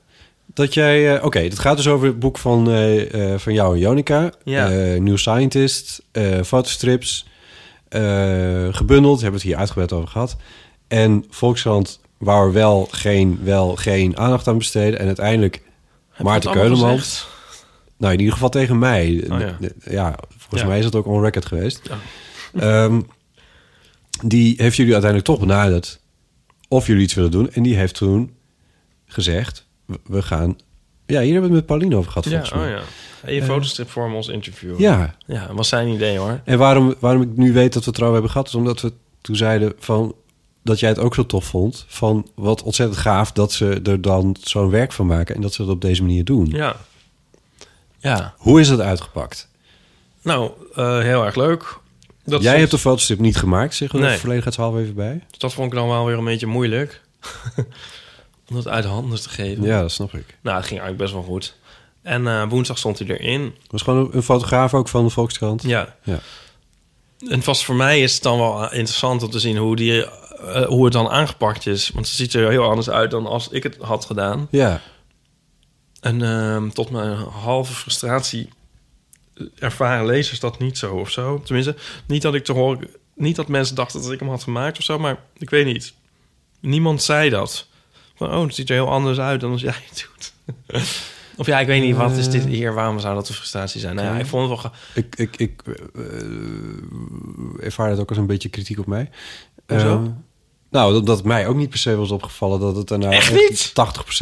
dat 0.59 0.75
jij... 0.75 1.17
eh, 1.17 1.25
Oké, 1.25 1.39
het 1.39 1.59
gaat 1.59 1.77
dus 1.77 1.89
over 1.89 2.07
het 2.07 2.19
boek 2.19 2.39
van, 2.39 2.71
eh, 2.71 3.33
eh, 3.33 3.39
van 3.39 3.53
jou 3.53 3.75
en 3.75 3.81
Jonica. 3.81 4.33
Ja. 4.45 4.69
New 4.99 5.17
Scientist, 5.17 6.03
fotostrips, 6.45 7.27
gebundeld. 8.71 9.21
Hebben 9.21 9.41
we 9.41 9.47
het 9.47 9.47
hier 9.47 9.57
uitgebreid 9.57 9.93
over 9.93 10.09
gehad. 10.09 10.37
En 10.89 11.25
Volkskrant 11.31 12.01
wou 12.19 12.47
er 12.47 12.53
wel 12.53 12.89
geen, 12.91 13.39
wel 13.43 13.77
geen 13.77 14.19
aandacht 14.19 14.49
aan 14.49 14.59
besteden. 14.59 14.99
En 14.99 15.07
uiteindelijk 15.07 15.63
Maarten 16.19 16.51
het 16.51 16.59
allemaal 16.59 16.77
Keuleman... 16.77 16.99
gezegd? 16.99 17.29
Nou, 17.97 18.13
in 18.13 18.19
ieder 18.19 18.35
geval 18.35 18.49
tegen 18.49 18.79
mij. 18.79 19.25
Oh, 19.31 19.41
ja. 19.41 19.57
ja. 19.85 20.19
volgens 20.37 20.61
Ja. 20.61 20.67
mij 20.67 20.79
is 20.79 20.85
dat 20.85 20.95
ook 20.95 21.07
on 21.07 21.23
record 21.23 21.47
geweest. 21.47 21.91
Ehm, 22.55 23.01
die 24.25 24.55
heeft 24.57 24.77
jullie 24.77 24.93
uiteindelijk 24.93 25.31
toch 25.31 25.41
benaderd 25.41 26.01
of 26.69 26.87
jullie 26.87 27.03
iets 27.03 27.15
willen 27.15 27.31
doen. 27.31 27.51
En 27.51 27.63
die 27.63 27.77
heeft 27.77 27.95
toen 27.95 28.35
gezegd, 29.07 29.67
we- 30.07 30.23
gaan... 30.23 30.57
Ja, 31.07 31.21
hier 31.21 31.33
hebben 31.33 31.51
we 31.51 31.57
het 31.57 31.67
met 31.67 31.67
Pauline 31.67 31.97
over 31.97 32.11
gehad, 32.11 32.25
Ja, 32.25 32.31
volgens 32.31 32.53
mij. 32.53 32.65
oh 32.65 32.71
ja. 32.79 32.83
En 33.23 33.35
je 33.35 33.41
Eh, 33.41 33.47
fotostrip 33.47 33.91
voor 33.91 34.13
ons 34.13 34.29
interview. 34.29 34.81
Ja. 34.81 35.15
Ja, 35.27 35.47
dat 35.47 35.57
was 35.57 35.69
zijn 35.69 35.89
idee 35.89 36.19
hoor. 36.19 36.41
En 36.45 36.59
waarom, 36.59 36.95
waarom 36.99 37.23
ik 37.23 37.37
nu 37.37 37.53
weet 37.53 37.73
dat 37.73 37.85
we 37.85 37.89
het 37.91 37.97
erover 37.99 38.13
hebben 38.15 38.31
gehad... 38.33 38.47
is 38.49 38.55
omdat 38.55 38.81
we 38.81 38.93
toen 39.21 39.37
zeiden 39.37 39.73
van 39.79 40.15
dat 40.63 40.81
jij 40.81 40.89
het 40.89 40.99
ook 40.99 41.15
zo 41.15 41.27
tof 41.27 41.45
vond. 41.45 41.85
Van 41.89 42.29
wat 42.35 42.63
ontzettend 42.63 42.99
gaaf 43.01 43.33
dat 43.33 43.53
ze 43.53 43.81
er 43.85 44.01
dan 44.01 44.37
zo'n 44.41 44.71
werk 44.71 44.93
van 44.93 45.07
maken... 45.07 45.35
en 45.35 45.41
dat 45.41 45.53
ze 45.55 45.63
dat 45.65 45.71
op 45.75 45.81
deze 45.81 46.03
manier 46.03 46.25
doen. 46.25 46.47
Ja. 46.51 46.77
Ja. 47.99 48.35
Hoe 48.39 48.61
is 48.61 48.69
dat 48.69 48.81
uitgepakt? 48.81 49.49
Nou, 50.23 50.51
eh, 50.75 50.99
heel 51.01 51.25
erg 51.25 51.35
leuk. 51.37 51.79
Dat 52.25 52.41
jij 52.43 52.49
soms- 52.51 52.59
hebt 52.61 52.71
de 52.71 52.79
fotostrip 52.79 53.19
niet 53.19 53.37
gemaakt, 53.37 53.75
zeggen 53.75 54.01
we 54.01 54.07
Nee. 54.07 54.19
volledigheidshalve 54.19 54.79
even 54.81 54.95
bij. 54.95 55.25
Dus 55.31 55.39
dat 55.39 55.53
vond 55.53 55.73
ik 55.73 55.79
dan 55.79 55.89
wel 55.89 56.07
weer 56.07 56.19
een 56.19 56.25
beetje 56.25 56.47
moeilijk. 56.47 57.01
Om 58.49 58.55
dat 58.55 58.69
uit 58.69 58.83
de 58.83 58.89
handen 58.89 59.21
te 59.21 59.29
geven. 59.29 59.65
Ja, 59.65 59.81
dat 59.81 59.93
snap 59.93 60.15
ik. 60.15 60.37
Nou, 60.41 60.57
het 60.57 60.67
ging 60.67 60.81
eigenlijk 60.81 60.97
best 60.97 61.13
wel 61.13 61.23
goed. 61.23 61.57
En 62.03 62.27
eh, 62.27 62.49
woensdag 62.49 62.79
stond 62.79 62.99
hij 62.99 63.09
erin. 63.09 63.55
Was 63.71 63.83
gewoon 63.83 64.09
een, 64.13 64.23
fotograaf 64.23 64.75
ook 64.75 64.89
van 64.89 65.05
de 65.05 65.11
Volkskrant? 65.11 65.63
Ja. 65.63 65.97
ja. 66.03 66.21
En 67.29 67.43
vast 67.43 67.65
voor 67.65 67.75
mij 67.75 68.01
is 68.03 68.15
het 68.15 68.23
dan 68.23 68.39
wel 68.39 68.63
interessant 68.63 69.23
om 69.23 69.31
te 69.31 69.39
zien 69.39 69.57
hoe, 69.57 69.77
die, 69.77 70.05
eh, 70.05 70.67
hoe 70.67 70.85
het 70.85 70.93
dan 70.93 71.09
aangepakt 71.09 71.67
is. 71.67 71.91
Want 71.91 72.07
het 72.07 72.15
ziet 72.15 72.35
er 72.35 72.51
heel 72.51 72.69
anders 72.69 72.91
uit 72.91 73.11
dan 73.11 73.27
als 73.27 73.49
ik 73.49 73.63
het 73.63 73.77
had 73.81 74.05
gedaan. 74.05 74.49
Ja. 74.51 74.81
En 76.01 76.23
ehm, 76.23 76.69
tot 76.69 76.91
mijn 76.91 77.17
halve 77.17 77.73
frustratie 77.73 78.49
ervaren 79.59 80.07
lezers 80.07 80.41
dat 80.41 80.59
niet 80.59 80.79
zo 80.79 80.95
of 80.95 81.11
zo. 81.11 81.43
Tenminste, 81.43 81.77
niet 82.07 82.23
dat 82.23 82.35
ik 82.35 82.45
te 82.45 82.53
horen... 82.53 82.89
Niet 83.15 83.37
dat 83.37 83.49
mensen 83.49 83.75
dachten 83.75 84.03
dat 84.03 84.13
ik 84.13 84.21
hem 84.21 84.29
had 84.29 84.43
gemaakt 84.43 84.79
of 84.79 84.85
zo, 84.85 84.99
maar 84.99 85.23
ik 85.37 85.51
weet 85.51 85.67
niet. 85.67 85.95
Niemand 86.61 87.03
zei 87.03 87.31
dat. 87.31 87.67
Van, 88.19 88.35
oh, 88.35 88.43
het 88.45 88.55
ziet 88.55 88.69
er 88.69 88.75
heel 88.75 88.89
anders 88.91 89.19
uit 89.19 89.41
dan 89.41 89.51
als 89.53 89.61
jij 89.61 89.75
het 89.89 90.09
doet. 90.17 90.33
of 91.37 91.47
ja, 91.47 91.61
ik 91.61 91.67
weet 91.67 91.83
niet, 91.83 91.97
wat 91.97 92.17
is 92.17 92.29
dit 92.31 92.45
hier? 92.45 92.75
Waarom 92.75 93.01
zou 93.01 93.15
dat 93.15 93.29
een 93.29 93.35
frustratie 93.35 93.81
zijn? 93.81 93.95
Nou 93.95 94.07
ja, 94.09 94.19
ik 94.19 94.27
vond 94.27 94.51
het 94.51 94.61
wel... 94.63 94.71
ge- 94.73 95.01
Ik, 95.01 95.17
ik, 95.17 95.37
ik 95.37 95.63
eh, 95.95 97.65
ervaar 97.65 97.91
het 97.91 97.99
ook 98.01 98.09
als 98.09 98.19
een 98.19 98.27
beetje 98.27 98.49
kritiek 98.49 98.79
op 98.79 98.87
mij. 98.87 99.11
Hoezo? 99.67 100.03
Eh, 100.03 100.11
nou, 100.71 101.03
dat, 101.03 101.25
mij 101.25 101.47
ook 101.47 101.57
niet 101.57 101.69
per 101.71 101.79
se 101.79 101.97
was 101.97 102.11
opgevallen 102.11 102.61
dat 102.61 102.77
het 102.77 102.91
er 102.91 102.99
nou 102.99 103.13
Echt 103.13 103.33
echt, 103.33 103.49
niet? 103.51 103.73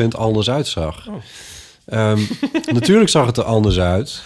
80% 0.05 0.17
anders 0.19 0.51
uitzag. 0.51 1.09
Oh. 1.09 1.15
Ehm, 1.87 2.21
natuurlijk 2.73 3.09
zag 3.11 3.27
het 3.27 3.37
er 3.37 3.45
anders 3.45 3.79
uit. 3.79 4.23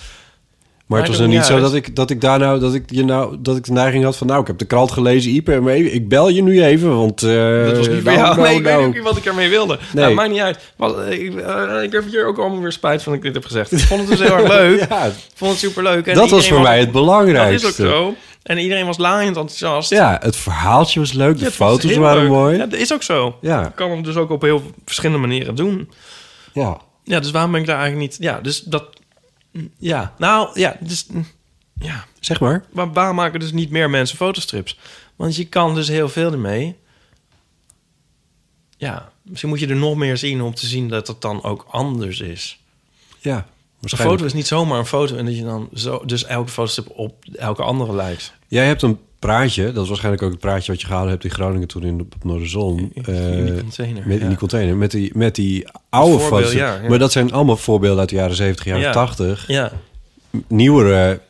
Maar 0.91 0.99
het 1.01 1.09
was 1.09 1.19
nou 1.19 1.31
niet 1.31 1.45
zo 1.45 1.61
dat 1.61 1.75
ik, 1.75 1.97
dat 1.97 2.11
ik 2.11 2.21
daar 2.21 2.39
nou, 2.39 2.61
dat 2.61 2.75
ik 2.75 2.83
je 2.87 3.05
nou, 3.05 3.37
dat 3.39 3.57
ik 3.57 3.65
de 3.65 3.73
neiging 3.73 4.05
had 4.05 4.17
van, 4.17 4.27
nou, 4.27 4.41
ik 4.41 4.47
heb 4.47 4.59
de 4.59 4.65
krant 4.65 4.91
gelezen, 4.93 5.43
maar 5.63 5.73
even- 5.73 5.95
ik 5.95 6.09
bel 6.09 6.29
je 6.29 6.43
nu 6.43 6.65
even, 6.65 6.97
want... 6.97 7.23
eh, 7.23 7.65
dat 7.65 7.77
was 7.77 7.89
niet 7.89 8.03
voor 8.03 8.13
nou, 8.13 8.17
jou. 8.17 8.37
nou, 8.37 8.41
nee, 8.49 8.57
ik 8.57 8.63
weet 8.63 8.73
nou. 8.73 8.87
ook 8.87 8.95
niet 8.95 9.03
wat 9.03 9.17
ik 9.17 9.25
ermee 9.25 9.49
wilde. 9.49 9.79
Nee. 9.93 10.05
Nee. 10.05 10.15
maakt 10.15 10.31
niet 10.31 10.41
uit. 10.41 10.59
Ik, 11.11 11.35
eh, 11.37 11.83
ik 11.83 11.93
heb 11.93 12.05
hier 12.11 12.27
ook 12.27 12.39
allemaal 12.39 12.61
weer 12.61 12.73
spijt 12.73 13.03
van 13.03 13.13
dat 13.13 13.21
ik 13.25 13.27
dit 13.27 13.35
heb 13.43 13.45
gezegd. 13.45 13.73
Ik 13.73 13.79
vond 13.79 14.01
het 14.01 14.19
dus 14.19 14.29
heel 14.29 14.37
erg 14.39 14.49
leuk. 14.59 14.89
Ja. 14.89 15.11
Vond 15.35 15.51
het 15.51 15.61
superleuk. 15.61 16.07
En 16.07 16.15
Dat 16.15 16.31
was 16.31 16.49
voor 16.49 16.61
mij 16.61 16.79
het 16.79 16.93
belangrijkste. 16.93 17.67
Dat 17.67 17.79
is 17.79 17.85
ook 17.85 17.91
zo. 17.91 18.15
En 18.43 18.59
iedereen 18.59 18.87
was 18.87 18.99
laaiend 18.99 19.37
enthousiast. 19.37 19.91
Ja, 19.91 20.19
het 20.23 20.37
verhaaltje 20.37 21.01
was 21.01 21.13
leuk, 21.13 21.39
de 21.39 21.51
foto's 21.51 21.97
waren 21.97 22.23
leuk. 22.23 22.31
mooi. 22.31 22.57
Ja, 22.57 22.67
dat 22.67 22.79
is 22.81 22.93
ook 22.93 23.03
zo. 23.03 23.37
Ja. 23.41 23.67
Ik 23.67 23.75
kan 23.75 23.91
hem 23.91 24.03
dus 24.03 24.17
ook 24.17 24.31
op 24.31 24.43
heel 24.43 24.63
verschillende 24.85 25.21
manieren 25.27 25.55
doen. 25.55 25.91
Ja. 26.53 26.77
Ja, 27.05 27.21
dus 27.21 27.31
waarom 27.31 27.51
ben 27.53 27.61
ik 27.61 27.67
daar 27.67 27.79
eigenlijk 27.79 28.11
niet... 28.11 28.17
Ja, 28.21 28.41
dus 28.41 28.61
dat... 28.61 28.85
Ja, 29.79 30.15
nou, 30.19 30.61
ja, 30.61 30.77
dus... 30.81 31.07
Ja. 31.75 32.05
Zeg 32.21 32.41
maar. 32.41 32.65
Maar 32.73 32.93
waarom 32.93 33.17
maken 33.17 33.41
dus 33.41 33.53
niet 33.53 33.71
meer 33.71 33.91
mensen 33.91 34.17
fotostrips? 34.17 34.79
Want 35.17 35.37
je 35.37 35.45
kan 35.47 35.75
dus 35.75 35.89
heel 35.89 36.09
veel 36.09 36.33
ermee. 36.33 36.77
Ja, 38.77 39.13
misschien 39.23 39.49
moet 39.49 39.61
je 39.61 39.67
er 39.67 39.77
nog 39.77 39.97
meer 39.97 40.17
zien 40.17 40.43
om 40.43 40.55
te 40.55 40.67
zien 40.67 40.89
dat 40.89 41.07
het 41.07 41.21
dan 41.21 41.43
ook 41.43 41.67
anders 41.71 42.21
is. 42.21 42.61
Ja, 43.19 43.47
Een 43.81 43.89
foto 43.89 44.25
is 44.25 44.33
niet 44.33 44.47
zomaar 44.47 44.79
een 44.79 44.87
foto 44.87 45.17
en 45.17 45.25
dat 45.25 45.37
je 45.37 45.45
dan 45.45 45.69
zo, 45.75 46.05
dus 46.05 46.25
elke 46.25 46.51
fotostrip 46.51 46.91
op 46.91 47.25
elke 47.33 47.63
andere 47.63 47.95
lijkt. 47.95 48.33
Jij 48.49 48.67
hebt 48.67 48.83
een 48.83 48.99
praatje, 49.21 49.73
dat 49.73 49.83
is 49.83 49.89
waarschijnlijk 49.89 50.23
ook 50.23 50.31
het 50.31 50.41
praatje 50.41 50.73
wat 50.73 50.81
je 50.81 50.87
gehouden 50.87 51.13
hebt 51.13 51.25
in 51.25 51.31
Groningen 51.31 51.69
toen 51.69 51.83
in 51.83 52.01
op 52.01 52.25
Noorderzon. 52.25 52.79
in 52.79 53.03
die 53.05 53.53
eh, 53.55 53.61
container, 53.61 54.07
Met, 54.07 54.21
In 54.21 54.29
die 54.29 54.37
container, 54.37 54.77
met 54.77 54.91
die, 54.91 55.11
met 55.15 55.35
die 55.35 55.69
oude 55.89 56.19
foto's. 56.19 56.53
ja, 56.53 56.75
ja. 56.83 56.89
Maar 56.89 56.99
dat 56.99 57.13
zijn 57.13 57.33
allemaal 57.33 57.57
voorbeelden 57.57 58.01
uit 58.01 58.09
de 58.09 58.15
jaren 58.15 58.37
70, 58.37 58.65
jaren 58.65 58.81
Ja. 58.83 58.93
80. 58.93 59.47
Ja. 59.47 59.73
Nieuwere 60.47 61.21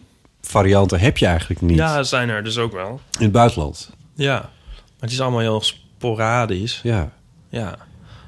varianten 0.41 1.01
heb 1.01 1.19
je 1.19 1.27
eigenlijk 1.27 1.61
niet 1.61 1.77
Ja, 1.77 2.03
zijn 2.03 2.29
er 2.29 2.45
dus 2.45 2.59
ook 2.59 2.73
wel. 2.73 3.01
in 3.19 3.23
het 3.25 3.33
buitenland. 3.33 3.91
Ja, 4.15 4.35
maar 4.41 4.51
het 5.01 5.11
is 5.11 5.21
allemaal 5.21 5.41
heel 5.41 5.63
sporadisch. 5.63 6.81
Ja. 6.83 7.13
Ja. 7.49 7.79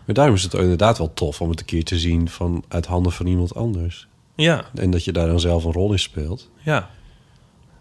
Maar 0.05 0.15
daarom 0.15 0.35
is 0.35 0.43
het 0.43 0.55
inderdaad 0.55 0.99
wel 0.99 1.15
tof 1.15 1.41
om 1.41 1.51
het 1.51 1.61
een 1.61 1.67
keer 1.67 1.85
te 1.85 1.99
zien 1.99 2.29
van 2.29 2.65
uit 2.69 2.87
handen 2.87 3.13
van 3.13 3.27
iemand 3.27 3.55
anders. 3.55 4.07
Ja. 4.35 4.65
En 4.75 4.91
dat 4.91 5.05
je 5.05 5.13
daar 5.13 5.27
dan 5.27 5.41
zelf 5.41 5.65
een 5.65 5.73
rol 5.73 5.93
in 5.93 5.99
speelt. 5.99 6.51
Ja. 6.63 6.91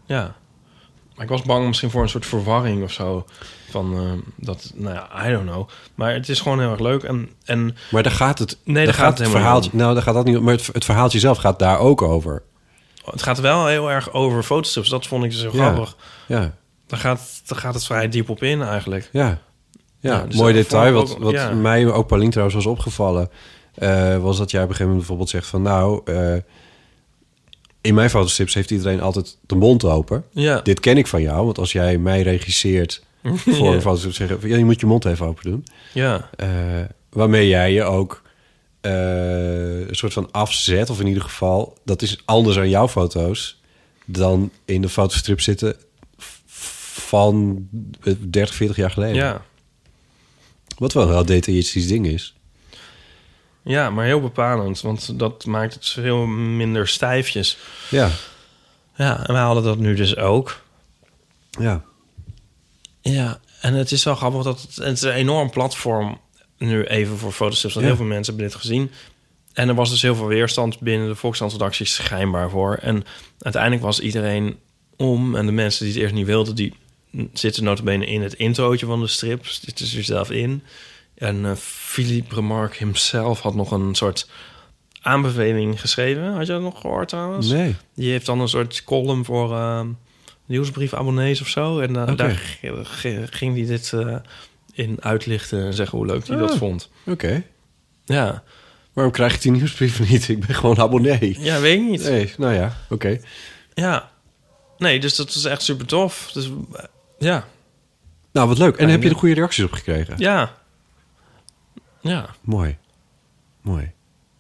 Ja. 0.06 0.36
Ik 1.22 1.30
was 1.30 1.42
bang 1.42 1.68
misschien 1.68 1.90
voor 1.90 2.02
een 2.02 2.10
soort 2.10 2.26
verwarring 2.26 2.84
of 2.84 2.92
zo. 2.92 3.26
Van 3.70 3.94
eh, 3.96 4.12
dat, 4.36 4.72
nou 4.76 4.96
ja, 4.96 5.28
I 5.28 5.32
don't 5.32 5.50
know. 5.50 5.70
Maar 5.96 6.14
het 6.14 6.30
is 6.30 6.40
gewoon 6.40 6.60
heel 6.60 6.72
erg 6.72 6.80
leuk. 6.80 7.04
En, 7.04 7.30
en 7.46 7.76
Maar 7.92 8.04
daar 8.04 8.12
gaat 8.12 8.40
het. 8.40 8.58
Nee, 8.64 8.76
daar 8.76 8.86
daar 8.86 8.94
gaat 8.94 9.18
het 9.18 9.30
verhaaltje. 9.30 9.72
om. 9.72 9.78
Nou, 9.78 9.94
daar 9.94 10.04
gaat 10.04 10.14
dat 10.14 10.26
niet. 10.26 10.42
Maar 10.42 10.54
het, 10.54 10.70
het 10.74 10.86
verhaaltje 10.86 11.20
zelf 11.20 11.38
gaat 11.38 11.60
daar 11.60 11.80
ook 11.80 12.02
over. 12.02 12.44
Het 13.06 13.24
gaat 13.24 13.40
wel 13.40 13.68
heel 13.68 13.92
erg 13.92 14.14
over 14.14 14.44
fotostrips. 14.44 14.90
Dat 14.90 15.08
vond 15.08 15.24
ik 15.24 15.32
dus 15.32 15.42
heel 15.42 15.56
Ja. 15.56 15.72
grappig. 15.72 15.96
Ja. 16.28 16.54
Daar 16.88 17.00
gaat, 17.00 17.42
daar 17.46 17.60
gaat 17.60 17.74
het 17.74 17.86
vrij 17.86 18.10
diep 18.10 18.30
op 18.30 18.44
in 18.44 18.62
eigenlijk. 18.62 19.10
Ja. 19.12 19.28
Ja, 20.00 20.12
Ja, 20.12 20.26
dus 20.26 20.36
mooi 20.36 20.54
detail. 20.54 20.94
Wat, 20.94 21.18
wat 21.18 21.32
ja. 21.32 21.52
mij 21.52 21.92
ook 21.92 22.08
Paulien 22.08 22.30
trouwens 22.30 22.56
was 22.56 22.66
opgevallen... 22.66 23.30
eh, 23.74 24.18
was 24.18 24.38
dat 24.38 24.52
jij 24.52 24.64
op 24.64 24.70
een 24.70 24.76
gegeven 24.76 24.94
moment 24.94 24.98
bijvoorbeeld 24.98 25.30
zegt 25.30 25.48
van... 25.48 25.62
nou, 25.62 26.02
eh, 26.06 26.34
in 27.82 27.94
mijn 27.94 28.10
fotostrips 28.10 28.54
heeft 28.54 28.72
iedereen 28.72 29.02
altijd 29.02 29.38
de 29.46 29.56
mond 29.56 29.84
open. 29.86 30.24
Ja. 30.32 30.62
Dit 30.62 30.80
ken 30.80 30.98
ik 30.98 31.08
van 31.08 31.22
jou, 31.22 31.46
want 31.46 31.58
als 31.58 31.72
jij 31.72 31.98
mij 31.98 32.22
regisseert... 32.22 33.04
voor 33.24 33.54
Ja. 33.54 33.74
een 33.74 33.82
fotostrip 33.82 34.14
zeggen... 34.14 34.40
van, 34.42 34.50
ja, 34.50 34.58
je 34.58 34.66
moet 34.66 34.80
je 34.80 34.86
mond 34.86 35.06
even 35.06 35.26
open 35.26 35.52
doen. 35.52 35.66
Ja. 35.94 36.30
Eh, 36.36 36.50
waarmee 37.10 37.48
jij 37.48 37.74
je 37.74 37.84
ook 37.84 38.22
eh, 38.82 39.80
een 39.88 39.96
soort 39.96 40.14
van 40.14 40.32
afzet... 40.32 40.90
of 40.90 41.00
in 41.00 41.08
ieder 41.08 41.24
geval, 41.24 41.78
dat 41.86 42.02
is 42.02 42.22
anders 42.26 42.58
aan 42.58 42.70
jouw 42.70 42.88
foto's... 42.88 43.62
dan 44.06 44.52
in 44.66 44.82
de 44.82 44.90
fotostrip 44.90 45.42
zitten 45.42 45.76
van 46.92 47.68
30, 48.30 48.56
40 48.56 48.76
jaar 48.76 48.92
geleden. 48.92 49.16
Ja. 49.16 49.46
Wat 50.78 50.94
wel 50.94 51.04
een 51.04 51.14
heel 51.14 51.26
detailistisch 51.26 51.88
ding 51.88 52.08
is. 52.08 52.36
Ja, 53.64 53.90
maar 53.90 54.06
heel 54.06 54.22
bepalend. 54.22 54.82
Want 54.82 55.20
dat 55.20 55.46
maakt 55.46 55.74
het 55.74 55.88
veel 55.90 56.26
minder 56.26 56.88
stijfjes. 56.88 57.58
Ja. 57.90 58.10
Ja, 58.96 59.28
en 59.28 59.34
wij 59.34 59.44
hadden 59.44 59.64
dat 59.64 59.78
nu 59.78 59.96
dus 59.96 60.16
ook. 60.18 60.62
Ja. 61.60 61.84
Ja, 63.02 63.40
en 63.62 63.74
het 63.74 63.92
is 63.92 64.04
wel 64.04 64.16
grappig 64.16 64.44
dat 64.44 64.62
het, 64.62 64.76
het 64.76 64.98
is 64.98 65.02
een 65.02 65.12
enorm 65.12 65.50
platform 65.50 66.20
nu 66.58 66.84
even 66.84 67.18
voor 67.18 67.32
fotostrips. 67.32 67.74
Want 67.74 67.86
Ja. 67.86 67.92
heel 67.92 68.02
veel 68.02 68.12
mensen 68.14 68.34
hebben 68.34 68.52
dit 68.52 68.62
gezien. 68.62 68.92
En 69.54 69.70
er 69.70 69.76
was 69.76 69.90
dus 69.90 70.02
heel 70.02 70.16
veel 70.16 70.28
weerstand 70.28 70.80
binnen 70.80 71.08
de 71.08 71.16
Volkskrant-redacties 71.16 71.94
schijnbaar 71.96 72.50
voor. 72.50 72.76
En 72.76 73.04
uiteindelijk 73.40 73.84
was 73.84 74.00
iedereen 74.00 74.58
om. 74.96 75.36
En 75.36 75.46
de 75.46 75.52
mensen 75.52 75.86
die 75.86 75.94
het 75.94 76.02
eerst 76.04 76.16
niet 76.16 76.26
wilden, 76.26 76.56
die 76.56 76.74
zitten 77.34 77.64
notabene 77.64 78.06
in 78.06 78.22
het 78.22 78.34
introotje 78.34 78.86
van 78.86 79.00
de 79.02 79.08
strip. 79.08 79.48
Zitten 79.48 79.86
ze 79.86 79.98
er 79.98 80.04
zelf 80.04 80.32
in. 80.32 80.64
En 81.22 81.46
eh, 81.46 81.52
Philippe 81.56 82.36
Remarque 82.36 82.78
himself 82.78 83.40
had 83.42 83.56
nog 83.56 83.72
een 83.72 83.96
soort 83.96 84.30
aanbeveling 85.02 85.82
geschreven. 85.82 86.34
Had 86.34 86.46
je 86.48 86.52
dat 86.52 86.62
nog 86.62 86.82
gehoord 86.82 87.08
trouwens? 87.08 87.48
Nee. 87.50 87.76
Die 87.96 88.12
heeft 88.12 88.26
dan 88.26 88.40
een 88.40 88.48
soort 88.48 88.84
column 88.84 89.26
voor 89.26 89.54
eh, 89.56 89.82
nieuwsbriefabonnees 90.46 91.42
of 91.42 91.48
zo. 91.48 91.80
En 91.80 91.96
eh, 91.96 92.16
daar 92.16 92.58
ging 93.30 93.56
hij 93.56 93.66
dit 93.66 93.94
in 94.74 94.98
uitlichten 95.00 95.66
en 95.66 95.74
zeggen 95.74 95.98
hoe 95.98 96.08
leuk 96.08 96.28
hij 96.28 96.38
dat 96.38 96.52
Ah, 96.52 96.58
vond. 96.58 96.90
Oké. 97.06 97.44
Ja. 98.06 98.44
Waarom 98.94 99.14
krijg 99.14 99.34
ik 99.36 99.42
die 99.42 99.52
nieuwsbrieven 99.52 100.06
niet? 100.10 100.28
Ik 100.30 100.46
ben 100.46 100.56
gewoon 100.56 100.80
abonnee. 100.80 101.38
Ja, 101.40 101.60
weet 101.60 101.80
ik 101.80 101.90
niet. 101.90 102.04
Nee, 102.04 102.34
nou 102.38 102.54
ja, 102.54 102.78
oké. 102.90 103.20
Ja. 103.74 104.12
Nee, 104.78 105.00
dus 105.00 105.16
dat 105.16 105.30
is 105.30 105.46
echt 105.46 105.62
super 105.62 105.86
tof. 105.86 106.30
Dus 106.34 106.50
ja. 107.20 107.48
Nou, 108.32 108.48
wat 108.48 108.58
leuk. 108.58 108.78
En 108.78 108.90
heb 108.90 109.04
je 109.04 109.10
er 109.10 109.16
goede 109.16 109.36
reacties 109.36 109.64
op 109.64 109.72
gekregen? 109.72 110.14
Ja. 110.18 110.60
Ja. 112.02 112.26
Mooi. 112.42 112.78
Mooi. 113.62 113.84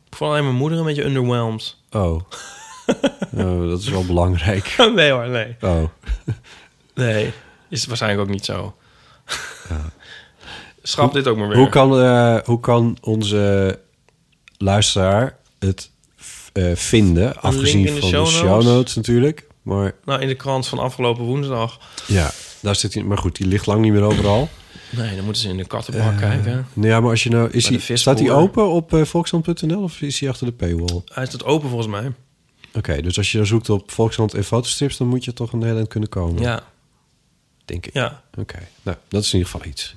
Ik 0.10 0.16
vond 0.18 0.32
alleen 0.32 0.44
mijn 0.44 0.56
moeder 0.56 0.80
een 0.80 0.86
beetje 0.86 1.04
underwhelmed. 1.06 1.78
Oh. 1.92 2.20
Oh, 3.38 3.70
dat 3.70 3.80
is 3.80 3.90
wel 3.90 4.06
belangrijk. 4.06 4.76
nee 4.96 5.12
hoor, 5.12 5.28
nee. 5.30 5.56
Oh. 5.62 5.84
Nee, 6.96 7.34
is 7.70 7.86
waarschijnlijk 7.86 8.22
ook 8.24 8.30
niet 8.34 8.46
zo. 8.46 8.76
Schrap 10.84 11.14
dit 11.14 11.28
ook 11.28 11.38
maar 11.38 11.48
weer. 11.48 11.58
Hoe 11.58 11.70
kan, 11.70 12.02
eh, 12.02 12.38
hoe 12.44 12.60
kan 12.60 12.98
onze 13.02 13.80
luisteraar 14.58 15.38
het 15.60 15.92
eh, 16.54 16.76
vinden? 16.76 17.42
Afgezien 17.42 17.86
de 17.86 18.00
van 18.00 18.10
show 18.10 18.26
de 18.26 18.32
show 18.32 18.50
notes. 18.50 18.66
notes 18.66 18.96
natuurlijk. 18.96 19.48
Maar 19.62 19.96
Nou, 20.06 20.22
in 20.22 20.28
de 20.28 20.36
krant 20.36 20.68
van 20.68 20.80
afgelopen 20.80 21.24
woensdag. 21.24 21.80
ja, 22.08 22.32
daar 22.60 22.76
zit 22.76 22.94
hij. 22.94 23.04
Maar 23.04 23.18
goed, 23.18 23.36
die 23.36 23.48
ligt 23.48 23.66
lang 23.66 23.82
niet 23.82 23.92
meer 23.92 24.04
overal. 24.04 24.50
Nee, 24.92 25.16
dan 25.16 25.24
moeten 25.24 25.42
ze 25.42 25.50
in 25.50 25.58
de 25.58 25.66
kattenbak 25.66 26.18
kijken. 26.18 26.68
Nou 26.74 26.88
ja, 26.88 27.00
maar 27.00 27.10
als 27.10 27.24
je 27.24 27.30
nou... 27.30 27.50
Is 27.52 27.88
hij, 27.88 27.98
staat 27.98 28.20
hij 28.20 28.32
open 28.32 28.70
op 28.70 28.94
uh, 28.94 29.06
volkskrant.nl 29.06 29.84
of 29.84 30.02
is 30.02 30.20
hij 30.20 30.30
achter 30.30 30.46
de 30.46 30.54
paywall? 30.54 31.02
Hij 31.14 31.26
staat 31.26 31.44
open 31.44 31.70
volgens 31.70 31.90
mij. 31.90 32.12
Oké, 32.74 33.02
dus 33.02 33.18
als 33.18 33.32
je 33.32 33.38
dan 33.38 33.48
zoekt 33.48 33.70
op 33.70 33.92
Volkskrant 33.92 34.34
en 34.34 34.44
fotostrips... 34.44 34.98
dan 34.98 35.08
moet 35.08 35.26
je 35.26 35.34
toch 35.34 35.54
een 35.54 35.64
eind 35.64 35.88
kunnen 35.88 36.10
komen. 36.10 36.42
Ja. 36.42 36.64
Denk 37.66 37.86
ik. 37.86 37.94
Ja. 37.94 38.22
Oké, 38.38 38.60
nou, 38.82 38.98
dat 39.08 39.24
is 39.24 39.34
in 39.34 39.38
ieder 39.40 39.52
geval 39.52 39.68
iets. 39.68 39.96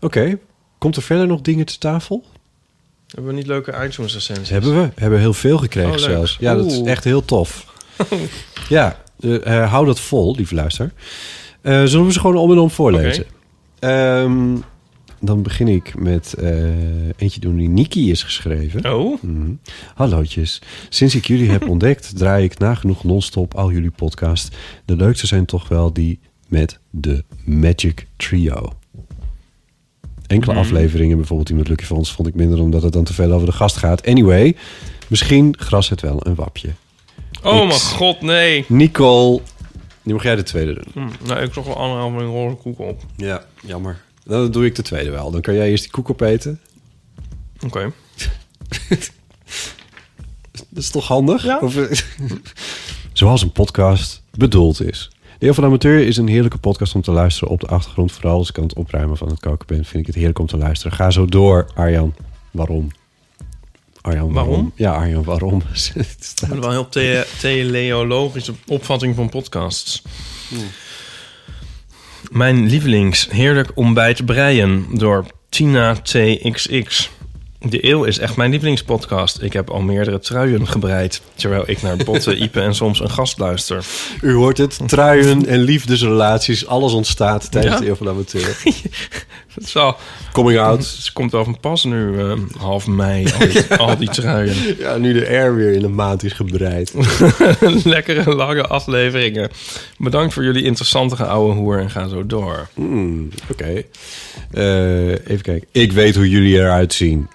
Oké, 0.00 0.38
komt 0.78 0.96
er 0.96 1.02
verder 1.02 1.26
nog 1.26 1.40
dingen 1.40 1.66
te 1.66 1.78
tafel? 1.78 2.24
Hebben 3.06 3.30
we 3.30 3.38
niet 3.38 3.46
leuke 3.46 3.84
iTunes 3.84 4.14
recensies? 4.14 4.48
Hebben 4.48 4.82
we. 4.82 4.90
Hebben 4.94 5.18
heel 5.18 5.34
veel 5.34 5.58
gekregen 5.58 5.92
Oh, 5.92 5.98
zelfs. 5.98 6.36
Ja, 6.40 6.54
dat 6.54 6.66
is 6.66 6.80
echt 6.82 7.04
heel 7.04 7.24
tof. 7.24 7.66
ja, 8.68 9.02
eh, 9.20 9.62
eh, 9.62 9.70
hou 9.70 9.86
dat 9.86 10.00
vol, 10.00 10.34
lieve 10.36 10.54
luister. 10.54 10.92
Eh, 11.60 11.84
zullen 11.84 12.06
we 12.06 12.12
ze 12.12 12.20
gewoon 12.20 12.36
om 12.36 12.50
en 12.50 12.58
om 12.58 12.70
voorlezen? 12.70 13.26
Ehm, 13.80 14.56
dan 15.20 15.42
begin 15.42 15.68
ik 15.68 15.98
met 15.98 16.34
eh, 16.34 16.48
eentje 17.16 17.40
door 17.40 17.56
die 17.56 17.68
Niki 17.68 18.10
is 18.10 18.22
geschreven. 18.22 18.94
Oh? 18.94 19.22
Mhm. 19.22 19.50
Hallootjes. 19.94 20.62
Sinds 20.88 21.14
ik 21.14 21.26
jullie 21.26 21.50
heb 21.50 21.68
ontdekt, 21.74 22.16
draai 22.16 22.44
ik 22.44 22.58
nagenoeg 22.58 23.04
non-stop 23.04 23.54
al 23.54 23.72
jullie 23.72 23.90
podcast. 23.90 24.56
De 24.84 24.96
leukste 24.96 25.26
zijn 25.26 25.44
toch 25.44 25.68
wel 25.68 25.92
die 25.92 26.18
met 26.48 26.78
de 26.90 27.24
Magic 27.44 28.06
Trio. 28.16 28.72
Enkele 30.26 30.52
Mhm. 30.52 30.60
afleveringen, 30.62 31.16
bijvoorbeeld 31.16 31.48
die 31.48 31.56
met 31.56 31.68
Lucky 31.68 31.84
Fons, 31.84 32.12
vond 32.12 32.28
ik 32.28 32.34
minder 32.34 32.60
omdat 32.60 32.82
het 32.82 32.92
dan 32.92 33.04
te 33.04 33.14
veel 33.14 33.32
over 33.32 33.46
de 33.46 33.52
gast 33.52 33.76
gaat. 33.76 34.06
Anyway, 34.06 34.56
misschien 35.08 35.54
gras 35.58 35.88
het 35.88 36.00
wel 36.00 36.26
een 36.26 36.34
wapje. 36.34 36.68
Oh 37.42 37.66
mijn 37.66 37.80
god, 37.80 38.20
nee. 38.20 38.64
Nicole, 38.68 39.40
nu 40.08 40.14
mag 40.14 40.22
jij 40.22 40.36
de 40.36 40.42
tweede 40.42 40.74
doen. 40.74 40.84
Hm, 40.92 41.26
nou, 41.26 41.40
ik 41.40 41.52
zag 41.52 41.64
wel 41.64 41.76
anderhalve 41.76 42.24
roze 42.24 42.56
koek 42.56 42.78
op. 42.78 43.02
Ja, 43.16 43.44
jammer. 43.62 44.02
Dan 44.24 44.50
doe 44.50 44.64
ik 44.64 44.74
de 44.74 44.82
tweede 44.82 45.10
wel. 45.10 45.30
Dan 45.30 45.40
kan 45.40 45.54
jij 45.54 45.70
eerst 45.70 45.82
die 45.82 45.92
koek 45.92 46.10
opeten. 46.10 46.60
Oké. 47.64 47.92
Dat 50.50 50.82
is 50.82 50.90
toch 50.90 51.06
handig? 51.06 51.60
Of, 51.60 51.76
eh, 51.76 51.98
Zoals 53.12 53.42
een 53.42 53.52
podcast 53.52 54.22
bedoeld 54.30 54.82
is. 54.82 55.10
De 55.38 55.54
van 55.54 55.62
de 55.62 55.68
Amateur 55.68 56.06
is 56.06 56.16
een 56.16 56.28
heerlijke 56.28 56.58
podcast 56.58 56.94
om 56.94 57.02
te 57.02 57.10
luisteren 57.10 57.48
op 57.48 57.60
de 57.60 57.66
achtergrond. 57.66 58.12
Vooral 58.12 58.38
als 58.38 58.48
ik 58.48 58.58
aan 58.58 58.62
het 58.62 58.74
opruimen 58.74 59.16
van 59.16 59.28
het 59.28 59.40
koken 59.40 59.66
ben, 59.66 59.84
vind 59.84 60.00
ik 60.00 60.06
het 60.06 60.14
heerlijk 60.14 60.38
om 60.38 60.46
te 60.46 60.56
luisteren. 60.56 60.96
Ga 60.96 61.10
zo 61.10 61.26
door, 61.26 61.66
Arjan. 61.74 62.14
Waarom? 62.50 62.88
Arjan, 64.00 64.32
waarom? 64.32 64.52
Waarom? 64.52 64.72
Ja, 64.74 64.92
Arjan, 64.92 65.24
waarom? 65.24 65.62
Het 65.72 66.42
ben 66.48 66.60
wel 66.60 66.70
heel 66.70 66.88
the 66.88 67.26
teleologische 67.40 68.52
opvatting 68.66 69.14
van 69.14 69.28
podcasts. 69.28 70.02
Mijn 72.30 72.66
lievelings 72.66 73.28
heerlijk 73.30 73.70
ontbijt 73.74 74.24
breien 74.26 74.86
door 74.92 75.26
Tina 75.48 75.94
TXX. 75.94 77.10
De 77.60 77.88
Eeuw 77.88 78.04
is 78.04 78.18
echt 78.18 78.36
mijn 78.36 78.50
lievelingspodcast. 78.50 79.42
Ik 79.42 79.52
heb 79.52 79.70
al 79.70 79.80
meerdere 79.80 80.18
truien 80.18 80.68
gebreid... 80.68 81.22
terwijl 81.34 81.62
ik 81.66 81.82
naar 81.82 81.96
Botten, 81.96 82.40
Ipe 82.42 82.60
en 82.60 82.74
soms 82.74 83.00
een 83.00 83.10
gast 83.10 83.38
luister. 83.38 83.84
U 84.20 84.32
hoort 84.32 84.58
het, 84.58 84.80
truien 84.86 85.46
en 85.46 85.58
liefdesrelaties, 85.60 86.66
alles 86.66 86.92
ontstaat 86.92 87.50
tijdens 87.50 87.74
Ja? 87.74 87.80
de 87.80 87.88
Eeuw 87.88 87.94
van 87.94 88.08
Amateur. 88.08 88.56
Het 89.58 89.66
is. 89.66 89.76
Coming 90.32 90.58
out. 90.58 90.78
Het 90.96 91.12
komt 91.12 91.32
wel 91.32 91.44
van 91.44 91.60
pas 91.60 91.84
nu, 91.84 92.18
eh, 92.18 92.32
half 92.58 92.86
mei, 92.86 93.26
al 93.32 93.48
die, 93.48 93.74
al 93.86 93.96
die 93.96 94.08
truien. 94.08 94.76
Ja, 94.78 94.96
nu 94.96 95.12
de 95.12 95.28
air 95.28 95.54
weer 95.54 95.72
in 95.72 95.84
een 95.84 95.94
maand 95.94 96.22
is 96.22 96.32
gebreid. 96.32 96.94
Lekkere 97.84 98.34
lange 98.34 98.66
afleveringen. 98.66 99.50
Bedankt 99.98 100.34
voor 100.34 100.44
jullie 100.44 100.64
interessante 100.64 101.24
ouwe 101.24 101.54
hoer 101.54 101.78
en 101.78 101.90
ga 101.90 102.08
zo 102.08 102.26
door. 102.26 102.68
Hmm, 102.74 103.28
Oké. 103.50 103.82
Eh, 104.50 105.08
even 105.08 105.42
kijken. 105.42 105.68
Ik 105.72 105.92
weet 105.92 106.14
hoe 106.14 106.28
jullie 106.28 106.56
eruit 106.56 106.92
zien. 106.92 107.28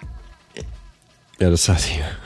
Ja, 1.36 1.48
dat 1.48 1.58
staat 1.58 1.84
hier. 1.84 2.18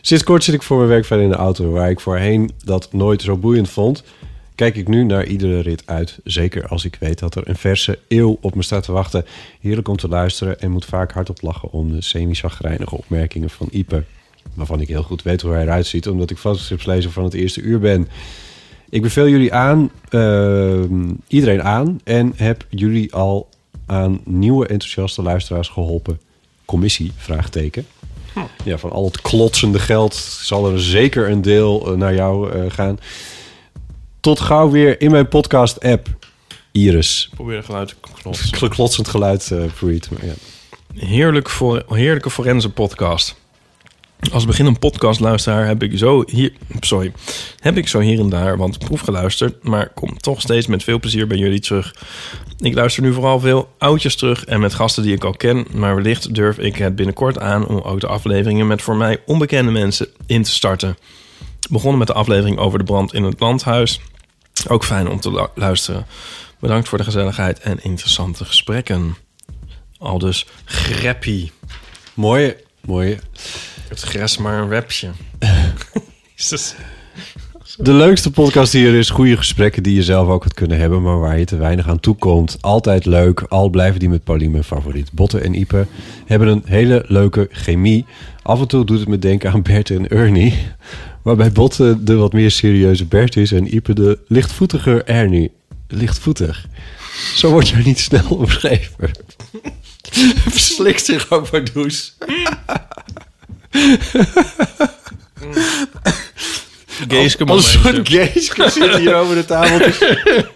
Sinds 0.00 0.24
kort 0.24 0.44
zit 0.44 0.54
ik 0.54 0.62
voor 0.62 0.76
mijn 0.76 0.88
werk 0.88 1.04
verder 1.04 1.24
in 1.24 1.30
de 1.30 1.36
auto... 1.36 1.70
waar 1.70 1.90
ik 1.90 2.00
voorheen 2.00 2.50
dat 2.64 2.92
nooit 2.92 3.22
zo 3.22 3.36
boeiend 3.36 3.70
vond... 3.70 4.04
kijk 4.54 4.76
ik 4.76 4.88
nu 4.88 5.04
naar 5.04 5.26
iedere 5.26 5.60
rit 5.60 5.82
uit. 5.86 6.18
Zeker 6.24 6.68
als 6.68 6.84
ik 6.84 6.96
weet 7.00 7.18
dat 7.18 7.34
er 7.34 7.48
een 7.48 7.56
verse 7.56 7.98
eeuw 8.08 8.38
op 8.40 8.54
me 8.54 8.62
staat 8.62 8.82
te 8.82 8.92
wachten. 8.92 9.24
Heerlijk 9.60 9.88
om 9.88 9.96
te 9.96 10.08
luisteren 10.08 10.60
en 10.60 10.70
moet 10.70 10.84
vaak 10.84 11.12
hardop 11.12 11.42
lachen... 11.42 11.70
om 11.70 11.92
de 11.92 12.02
semi-chagrijnige 12.02 12.96
opmerkingen 12.96 13.50
van 13.50 13.68
Ipe. 13.70 14.04
Waarvan 14.54 14.80
ik 14.80 14.88
heel 14.88 15.02
goed 15.02 15.22
weet 15.22 15.42
hoe 15.42 15.52
hij 15.52 15.62
eruit 15.62 15.86
ziet... 15.86 16.08
omdat 16.08 16.30
ik 16.30 16.38
fotostrips 16.38 17.06
van 17.06 17.24
het 17.24 17.34
eerste 17.34 17.60
uur 17.60 17.78
ben... 17.78 18.08
Ik 18.94 19.02
beveel 19.02 19.28
jullie 19.28 19.52
aan, 19.52 19.90
ehm, 20.08 21.12
iedereen 21.26 21.62
aan, 21.62 22.00
en 22.04 22.32
heb 22.36 22.66
jullie 22.70 23.14
al 23.14 23.48
aan 23.86 24.20
nieuwe 24.24 24.66
enthousiaste 24.66 25.22
luisteraars 25.22 25.68
geholpen. 25.68 26.20
Commissie, 26.64 27.12
vraagteken. 27.16 27.86
Ja, 28.64 28.78
van 28.78 28.90
al 28.90 29.04
het 29.04 29.20
klotsende 29.20 29.78
geld 29.78 30.14
zal 30.14 30.70
er 30.70 30.80
zeker 30.80 31.30
een 31.30 31.42
deel 31.42 31.86
eh, 31.86 31.96
naar 31.96 32.14
jou 32.14 32.50
eh, 32.50 32.70
gaan. 32.70 32.98
Tot 34.24 34.40
gauw 34.40 34.70
weer 34.70 35.00
in 35.00 35.10
mijn 35.10 35.28
podcast-app, 35.28 36.08
Iris. 36.72 37.30
Probeer 37.34 37.56
een 37.56 37.64
geluid 37.64 37.96
klotsen. 38.22 38.50
Kl- 38.50 38.66
Klotsend 38.66 39.08
geluid, 39.08 39.52
Preet, 39.78 40.10
maar 40.10 40.26
ja. 40.26 40.32
Heerlijk 40.94 41.50
voor, 41.50 41.84
heerlijke 41.88 42.30
forense 42.30 42.70
podcast. 42.70 43.36
Als 44.32 44.44
beginnend 44.44 44.78
podcastluisteraar 44.78 45.66
heb 45.66 45.82
ik 45.82 45.98
zo 45.98 46.24
hier, 46.26 46.52
sorry, 46.80 47.12
heb 47.58 47.76
ik 47.76 47.88
zo 47.88 48.00
hier 48.00 48.18
en 48.18 48.28
daar 48.28 48.56
want 48.56 48.78
proef 48.78 49.00
geluisterd, 49.00 49.62
maar 49.62 49.88
kom 49.94 50.18
toch 50.18 50.40
steeds 50.40 50.66
met 50.66 50.84
veel 50.84 51.00
plezier 51.00 51.26
bij 51.26 51.38
jullie 51.38 51.60
terug. 51.60 51.94
Ik 52.58 52.74
luister 52.74 53.02
nu 53.02 53.12
vooral 53.12 53.40
veel 53.40 53.68
oudjes 53.78 54.16
terug 54.16 54.44
en 54.44 54.60
met 54.60 54.74
gasten 54.74 55.02
die 55.02 55.14
ik 55.14 55.24
al 55.24 55.34
ken, 55.34 55.66
maar 55.74 55.94
wellicht 55.94 56.34
durf 56.34 56.58
ik 56.58 56.76
het 56.76 56.96
binnenkort 56.96 57.38
aan 57.38 57.66
om 57.66 57.80
ook 57.80 58.00
de 58.00 58.06
afleveringen 58.06 58.66
met 58.66 58.82
voor 58.82 58.96
mij 58.96 59.18
onbekende 59.26 59.70
mensen 59.70 60.08
in 60.26 60.42
te 60.42 60.50
starten. 60.50 60.96
Begonnen 61.70 61.98
met 61.98 62.06
de 62.08 62.14
aflevering 62.14 62.58
over 62.58 62.78
de 62.78 62.84
brand 62.84 63.14
in 63.14 63.22
het 63.22 63.40
landhuis. 63.40 64.00
Ook 64.68 64.84
fijn 64.84 65.08
om 65.08 65.20
te 65.20 65.30
lu- 65.32 65.46
luisteren. 65.54 66.06
Bedankt 66.60 66.88
voor 66.88 66.98
de 66.98 67.04
gezelligheid 67.04 67.58
en 67.60 67.82
interessante 67.82 68.44
gesprekken. 68.44 69.16
Al 69.98 70.18
dus 70.18 70.46
greppie. 70.64 71.52
Mooie, 72.14 72.56
mooie. 72.84 73.18
Het 73.88 74.00
gres 74.00 74.36
maar 74.38 74.58
een 74.62 74.68
webje. 74.68 75.10
Jezus. 76.34 76.74
De 77.76 77.92
leukste 77.92 78.30
podcast 78.30 78.72
die 78.72 78.86
er 78.86 78.94
is. 78.94 79.10
Goede 79.10 79.36
gesprekken 79.36 79.82
die 79.82 79.94
je 79.94 80.02
zelf 80.02 80.28
ook 80.28 80.42
had 80.42 80.54
kunnen 80.54 80.78
hebben, 80.78 81.02
maar 81.02 81.18
waar 81.20 81.38
je 81.38 81.44
te 81.44 81.56
weinig 81.56 81.88
aan 81.88 82.00
toekomt. 82.00 82.56
Altijd 82.60 83.04
leuk. 83.04 83.40
Al 83.40 83.68
blijven 83.68 84.00
die 84.00 84.08
met 84.08 84.24
Pauline 84.24 84.50
mijn 84.50 84.64
favoriet. 84.64 85.12
Botte 85.12 85.40
en 85.40 85.54
Ipe 85.54 85.86
hebben 86.26 86.48
een 86.48 86.62
hele 86.64 87.04
leuke 87.08 87.48
chemie. 87.50 88.04
Af 88.42 88.60
en 88.60 88.68
toe 88.68 88.84
doet 88.84 88.98
het 88.98 89.08
me 89.08 89.18
denken 89.18 89.52
aan 89.52 89.62
Bert 89.62 89.90
en 89.90 90.08
Ernie. 90.08 90.66
Waarbij 91.24 91.52
Botte 91.52 91.96
de 92.04 92.14
wat 92.14 92.32
meer 92.32 92.50
serieuze 92.50 93.04
Bert 93.04 93.36
is 93.36 93.52
en 93.52 93.74
Ipe 93.74 93.92
de 93.92 94.18
lichtvoetiger 94.28 95.04
Ernie. 95.04 95.50
Lichtvoetig. 95.88 96.66
Zo 97.34 97.50
wordt 97.50 97.68
jij 97.68 97.82
niet 97.84 97.98
snel 97.98 98.24
omschreven. 98.28 99.10
Verslikt 100.50 101.04
zich 101.04 101.30
ook 101.30 101.50
maar 101.50 101.72
does. 101.72 102.16
Geeske 107.08 107.44
Als 107.44 107.72
soort 107.72 108.08
geeske 108.08 108.70
zit 108.70 108.96
hier 108.96 109.14
over 109.20 109.34
de 109.34 109.44
tafel. 109.44 109.78
te- 109.78 110.46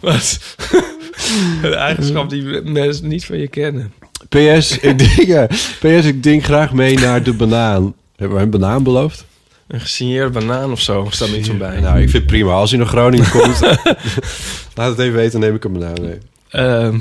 Wat? 0.00 0.38
Een 1.62 1.74
eigenschap 1.74 2.30
die 2.30 2.42
mensen 2.62 3.08
niet 3.08 3.24
van 3.24 3.38
je 3.38 3.48
kennen. 3.48 3.92
PS, 4.28 4.78
ik 4.78 4.98
denk, 4.98 5.10
ja, 5.26 5.46
PS, 5.78 6.04
ik 6.04 6.22
denk 6.22 6.44
graag 6.44 6.72
mee 6.72 6.98
naar 6.98 7.22
de 7.22 7.32
banaan. 7.32 7.94
Hebben 8.16 8.36
we 8.36 8.42
een 8.42 8.50
banaan 8.50 8.82
beloofd? 8.82 9.24
Een 9.66 9.80
gesigneerde 9.80 10.30
banaan 10.30 10.72
of 10.72 10.80
zo, 10.80 11.06
staat 11.10 11.30
niet 11.30 11.46
van 11.46 11.58
bij. 11.58 11.80
Nou, 11.80 11.96
ik 11.96 12.10
vind 12.10 12.12
het 12.12 12.26
prima. 12.26 12.52
Als 12.52 12.70
hij 12.70 12.78
naar 12.78 12.88
Groningen 12.88 13.30
komt, 13.30 13.60
laat 14.76 14.90
het 14.90 14.98
even 14.98 15.14
weten, 15.14 15.30
dan 15.30 15.40
neem 15.40 15.54
ik 15.54 15.64
een 15.64 15.72
banaan 15.72 16.00
mee. 16.00 16.18
Ehm, 16.48 16.98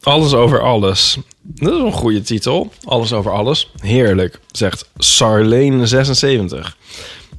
alles 0.00 0.34
over 0.34 0.60
alles. 0.60 1.18
Dat 1.42 1.72
is 1.72 1.80
een 1.80 1.92
goede 1.92 2.22
titel. 2.22 2.72
Alles 2.84 3.12
over 3.12 3.32
alles. 3.32 3.70
Heerlijk, 3.80 4.40
zegt 4.50 4.84
Sarleen76. 4.84 6.76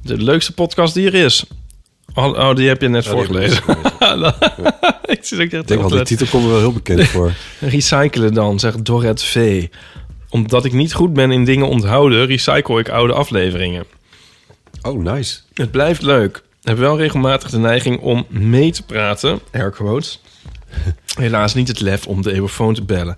De 0.02 0.16
leukste 0.16 0.54
podcast 0.54 0.94
die 0.94 1.06
er 1.06 1.14
is. 1.14 1.44
Oh, 2.14 2.26
oh, 2.26 2.54
die 2.54 2.68
heb 2.68 2.80
je 2.80 2.88
net 2.88 3.04
Ja, 3.04 3.10
ik 3.10 3.16
voorgelezen. 3.16 3.62
ik 5.40 5.50
denk 5.50 5.80
wel, 5.80 5.88
die 5.88 6.02
titel 6.02 6.26
komt 6.26 6.46
wel 6.46 6.58
heel 6.58 6.72
bekend 6.72 7.04
voor. 7.04 7.32
Recyclen 7.60 8.34
dan, 8.34 8.58
zegt 8.58 8.84
Dorret 8.84 9.22
V. 9.22 9.66
Omdat 10.30 10.64
ik 10.64 10.72
niet 10.72 10.94
goed 10.94 11.12
ben 11.12 11.30
in 11.30 11.44
dingen 11.44 11.68
onthouden, 11.68 12.26
recycle 12.26 12.78
ik 12.78 12.88
oude 12.88 13.12
afleveringen. 13.12 13.84
Oh, 14.82 15.02
nice. 15.02 15.38
Het 15.54 15.70
blijft 15.70 16.02
leuk. 16.02 16.36
Ik 16.36 16.68
heb 16.68 16.78
wel 16.78 16.96
regelmatig 16.96 17.50
de 17.50 17.58
neiging 17.58 18.00
om 18.00 18.26
mee 18.28 18.72
te 18.72 18.82
praten, 18.82 19.40
air 19.52 19.70
quotes. 19.70 20.20
Helaas 21.18 21.54
niet 21.54 21.68
het 21.68 21.80
lef 21.80 22.06
om 22.06 22.22
de 22.22 22.32
eeuwenfoon 22.32 22.74
te 22.74 22.82
bellen. 22.82 23.16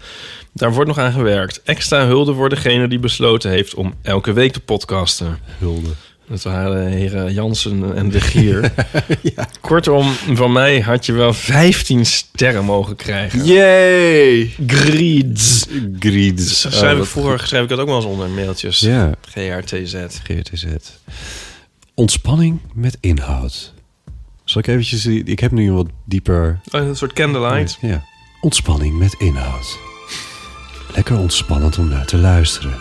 Daar 0.52 0.72
wordt 0.72 0.88
nog 0.88 0.98
aan 0.98 1.12
gewerkt. 1.12 1.62
Extra 1.62 2.06
hulde 2.06 2.34
voor 2.34 2.48
degene 2.48 2.88
die 2.88 2.98
besloten 2.98 3.50
heeft 3.50 3.74
om 3.74 3.94
elke 4.02 4.32
week 4.32 4.52
te 4.52 4.60
podcasten. 4.60 5.38
Hulde. 5.58 5.90
Dat 6.30 6.42
waren 6.42 6.84
de 6.84 6.96
heren 6.96 7.32
Jansen 7.32 7.96
en 7.96 8.10
De 8.10 8.20
Gier. 8.20 8.72
Kortom, 9.60 10.12
van 10.12 10.52
mij 10.52 10.80
had 10.80 11.06
je 11.06 11.12
wel 11.12 11.32
15 11.32 12.06
sterren 12.06 12.64
mogen 12.64 12.96
krijgen. 12.96 13.44
Yay! 13.44 14.54
Grieds. 14.66 15.66
Grieds. 15.98 16.60
Schrijf 16.60 16.82
Oh, 16.84 16.90
ik 16.90 16.98
wat 16.98 17.08
vroeger 17.08 17.38
schrijf 17.46 17.62
ik 17.62 17.68
dat 17.68 17.78
ook 17.78 17.86
wel 17.86 17.96
eens 17.96 18.04
onder 18.04 18.28
mailtjes. 18.28 18.80
Ja. 18.80 19.10
GRTZ. 19.28 19.94
GRTZ. 20.22 20.64
Ontspanning 21.94 22.60
met 22.74 22.96
inhoud. 23.00 23.72
Zal 24.44 24.60
ik 24.60 24.66
eventjes... 24.66 25.06
Ik 25.06 25.40
heb 25.40 25.50
nu 25.50 25.68
een 25.68 25.74
wat 25.74 25.88
dieper... 26.04 26.60
Oh, 26.70 26.80
Een 26.80 26.96
soort 26.96 27.12
candlelight. 27.12 27.78
Ja. 27.80 28.04
Ontspanning 28.40 28.98
met 28.98 29.14
inhoud. 29.18 29.78
Lekker 30.94 31.18
ontspannend 31.18 31.78
om 31.78 31.88
naar 31.88 32.06
te 32.06 32.16
luisteren. 32.16 32.74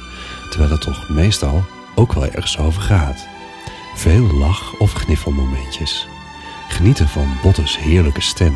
Terwijl 0.50 0.72
het 0.72 0.82
toch 0.82 1.10
meestal 1.10 1.64
ook 1.96 2.14
wel 2.14 2.26
ergens 2.26 2.58
over 2.58 2.82
gaat. 2.82 3.29
Veel 4.00 4.34
lach- 4.34 4.78
of 4.78 4.94
gniffelmomentjes. 4.94 6.08
Genieten 6.70 7.08
van 7.08 7.38
Bottes 7.42 7.78
heerlijke 7.78 8.22
stem. 8.22 8.56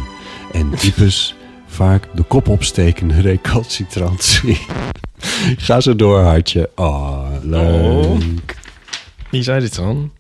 En 0.52 0.74
Ipes 0.82 1.36
vaak 1.68 2.08
de 2.14 2.24
kop 2.24 2.48
opstekende 2.48 3.22
recalcitrantie. 3.22 4.60
Ga 5.66 5.82
zo 5.82 5.96
door, 5.96 6.20
hartje. 6.20 6.70
Oh, 6.76 7.28
leuk. 7.42 8.58
Wie 9.30 9.44
zei 9.44 9.60
dit 9.60 9.76
dan? 9.76 10.12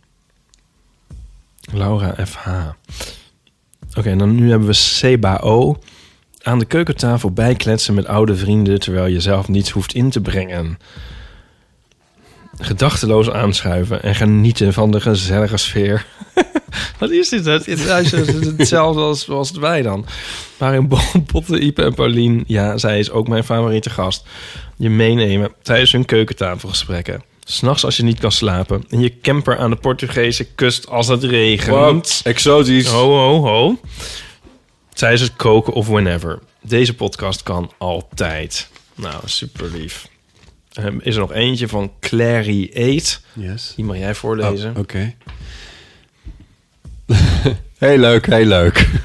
Laura 1.71 2.25
FH. 2.25 2.47
Oké, 3.93 4.09
en 4.09 4.17
dan 4.17 4.35
nu 4.35 4.49
hebben 4.49 4.67
we 4.67 4.73
CBO. 4.99 5.79
Aan 6.41 6.59
de 6.59 6.65
keukentafel 6.65 7.31
bijkletsen 7.31 7.93
met 7.93 8.07
oude 8.07 8.35
vrienden... 8.35 8.79
terwijl 8.79 9.05
je 9.05 9.19
zelf 9.19 9.47
niets 9.47 9.69
hoeft 9.69 9.93
in 9.93 10.09
te 10.09 10.21
brengen. 10.21 10.77
Gedachteloos 12.59 13.29
aanschuiven 13.29 14.03
en 14.03 14.15
genieten 14.15 14.73
van 14.73 14.91
de 14.91 15.01
gezellige 15.01 15.57
sfeer. 15.57 16.05
Wat 16.99 17.09
is 17.09 17.29
dit? 17.29 17.45
Het 17.45 17.67
is 17.67 17.85
hetzelfde 18.57 19.01
als, 19.01 19.29
als 19.29 19.51
wij 19.51 19.81
dan. 19.81 20.05
Waarin 20.57 20.87
Bo- 20.87 21.23
Botte, 21.31 21.59
Ipe 21.59 21.83
en 21.83 21.93
Paulien... 21.93 22.43
ja, 22.47 22.77
zij 22.77 22.99
is 22.99 23.11
ook 23.11 23.27
mijn 23.27 23.43
favoriete 23.43 23.89
gast... 23.89 24.25
je 24.77 24.89
meenemen 24.89 25.51
tijdens 25.61 25.91
hun 25.91 26.05
keukentafelgesprekken. 26.05 27.23
S'nachts 27.43 27.85
als 27.85 27.97
je 27.97 28.03
niet 28.03 28.19
kan 28.19 28.31
slapen... 28.31 28.83
en 28.89 28.99
je 28.99 29.19
camper 29.19 29.57
aan 29.57 29.69
de 29.69 29.75
Portugese 29.75 30.43
kust 30.43 30.89
als 30.89 31.07
het 31.07 31.23
regent. 31.23 31.67
Wat? 31.75 32.21
Exotisch. 32.23 32.87
Ho, 32.87 33.09
ho, 33.17 33.41
ho. 33.47 33.79
Tijdens 34.93 35.21
het 35.21 35.35
koken 35.35 35.73
of 35.73 35.87
whenever. 35.87 36.39
Deze 36.61 36.93
podcast 36.93 37.43
kan 37.43 37.71
altijd. 37.77 38.69
Nou, 38.95 39.15
super 39.25 39.71
lief. 39.71 40.07
Ehm, 40.73 40.97
is 40.99 41.13
er 41.13 41.19
nog 41.21 41.33
eentje 41.33 41.67
van 41.67 41.91
Clary 41.99 42.69
Eat. 42.73 43.21
Yes. 43.33 43.73
Die 43.75 43.85
mag 43.85 43.97
jij 43.97 44.15
voorlezen. 44.15 44.71
Oh, 44.71 44.77
Oké. 44.79 45.13
heel 47.77 47.97
leuk, 47.97 48.25
heel 48.25 48.45
leuk. 48.45 48.89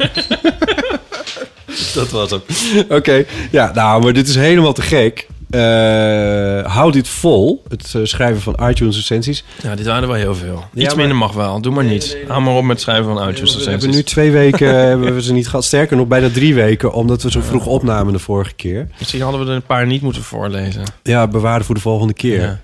Dat 1.95 2.11
was 2.11 2.31
hem. 2.31 2.41
Oké, 2.89 3.25
ja, 3.51 3.73
nou, 3.75 4.03
maar 4.03 4.13
dit 4.13 4.29
is 4.29 4.35
helemaal 4.35 4.73
te 4.73 4.83
gek. 4.83 5.27
Eh, 5.51 6.73
hou 6.75 6.93
dit 6.93 7.09
vol, 7.09 7.63
het 7.69 7.95
eh, 7.95 8.01
schrijven 8.05 8.43
van 8.43 8.69
iTunes 8.69 8.97
recensies. 8.97 9.45
Ja, 9.63 9.75
dit 9.75 9.87
waren 9.87 10.03
er 10.03 10.09
wel 10.09 10.17
heel 10.17 10.35
veel. 10.35 10.65
Iets 10.75 10.87
maar- 10.87 10.97
minder 10.97 11.17
mag 11.17 11.33
wel. 11.33 11.61
Doe 11.61 11.73
maar 11.73 11.85
niet. 11.85 12.17
Hou 12.27 12.43
maar 12.43 12.55
op 12.55 12.63
met 12.63 12.71
het 12.71 12.81
schrijven 12.81 13.05
van 13.05 13.17
iTunes 13.17 13.39
We 13.39 13.45
recensies. 13.47 13.67
hebben 13.71 13.91
nu 13.91 14.03
twee 14.03 14.31
weken 14.31 14.75
hebben 14.75 15.15
we 15.15 15.23
ze 15.23 15.33
niet 15.33 15.49
gehad. 15.49 15.65
Sterker 15.65 15.97
nog, 15.97 16.07
bijna 16.07 16.31
drie 16.31 16.55
weken, 16.55 16.93
omdat 16.93 17.23
we 17.23 17.31
zo 17.31 17.41
vroeg 17.41 17.67
opnamen 17.67 18.13
de 18.13 18.19
vorige 18.19 18.55
keer. 18.55 18.89
Misschien 18.99 19.21
hadden 19.23 19.41
we 19.45 19.47
er 19.51 19.55
een 19.57 19.63
paar 19.63 19.87
niet 19.87 20.03
moeten 20.03 20.23
voorlezen. 20.23 20.83
Ja, 21.03 21.27
bewaren 21.29 21.65
voor 21.65 21.75
de 21.75 21.81
volgende 21.81 22.15
keer. 22.15 22.41
Ja. 22.41 22.61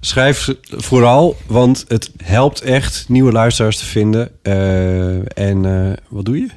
Schrijf 0.00 0.48
vooral, 0.70 1.36
want 1.46 1.84
het 1.88 2.10
helpt 2.22 2.60
echt 2.60 3.04
nieuwe 3.08 3.32
luisteraars 3.32 3.76
te 3.78 3.84
vinden. 3.84 4.30
Eh, 4.42 5.14
en 5.38 5.64
eh, 5.64 5.96
wat 6.08 6.24
doe 6.24 6.38
je? 6.38 6.48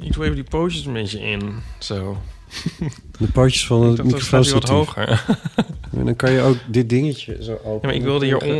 Ik 0.00 0.12
doe 0.12 0.22
even 0.24 0.34
die 0.34 0.44
pootjes 0.44 0.86
een 0.86 0.92
beetje 0.92 1.20
in. 1.20 1.40
Zo. 1.78 2.16
De 3.18 3.26
pootjes 3.32 3.66
van 3.66 3.92
Ik 3.92 4.10
het 4.12 4.22
staat 4.22 4.44
hij 4.44 4.52
wat 4.54 4.68
hoger. 4.68 5.24
En 5.98 6.04
dan 6.04 6.16
kan 6.16 6.32
je 6.32 6.40
ook 6.40 6.56
dit 6.66 6.88
dingetje 6.88 7.36
zo 7.40 7.52
openen. 7.52 7.72
Ja, 7.72 7.86
maar 7.86 7.94
ik 7.94 8.02
wilde 8.02 8.24
hier 8.24 8.38
on, 8.38 8.54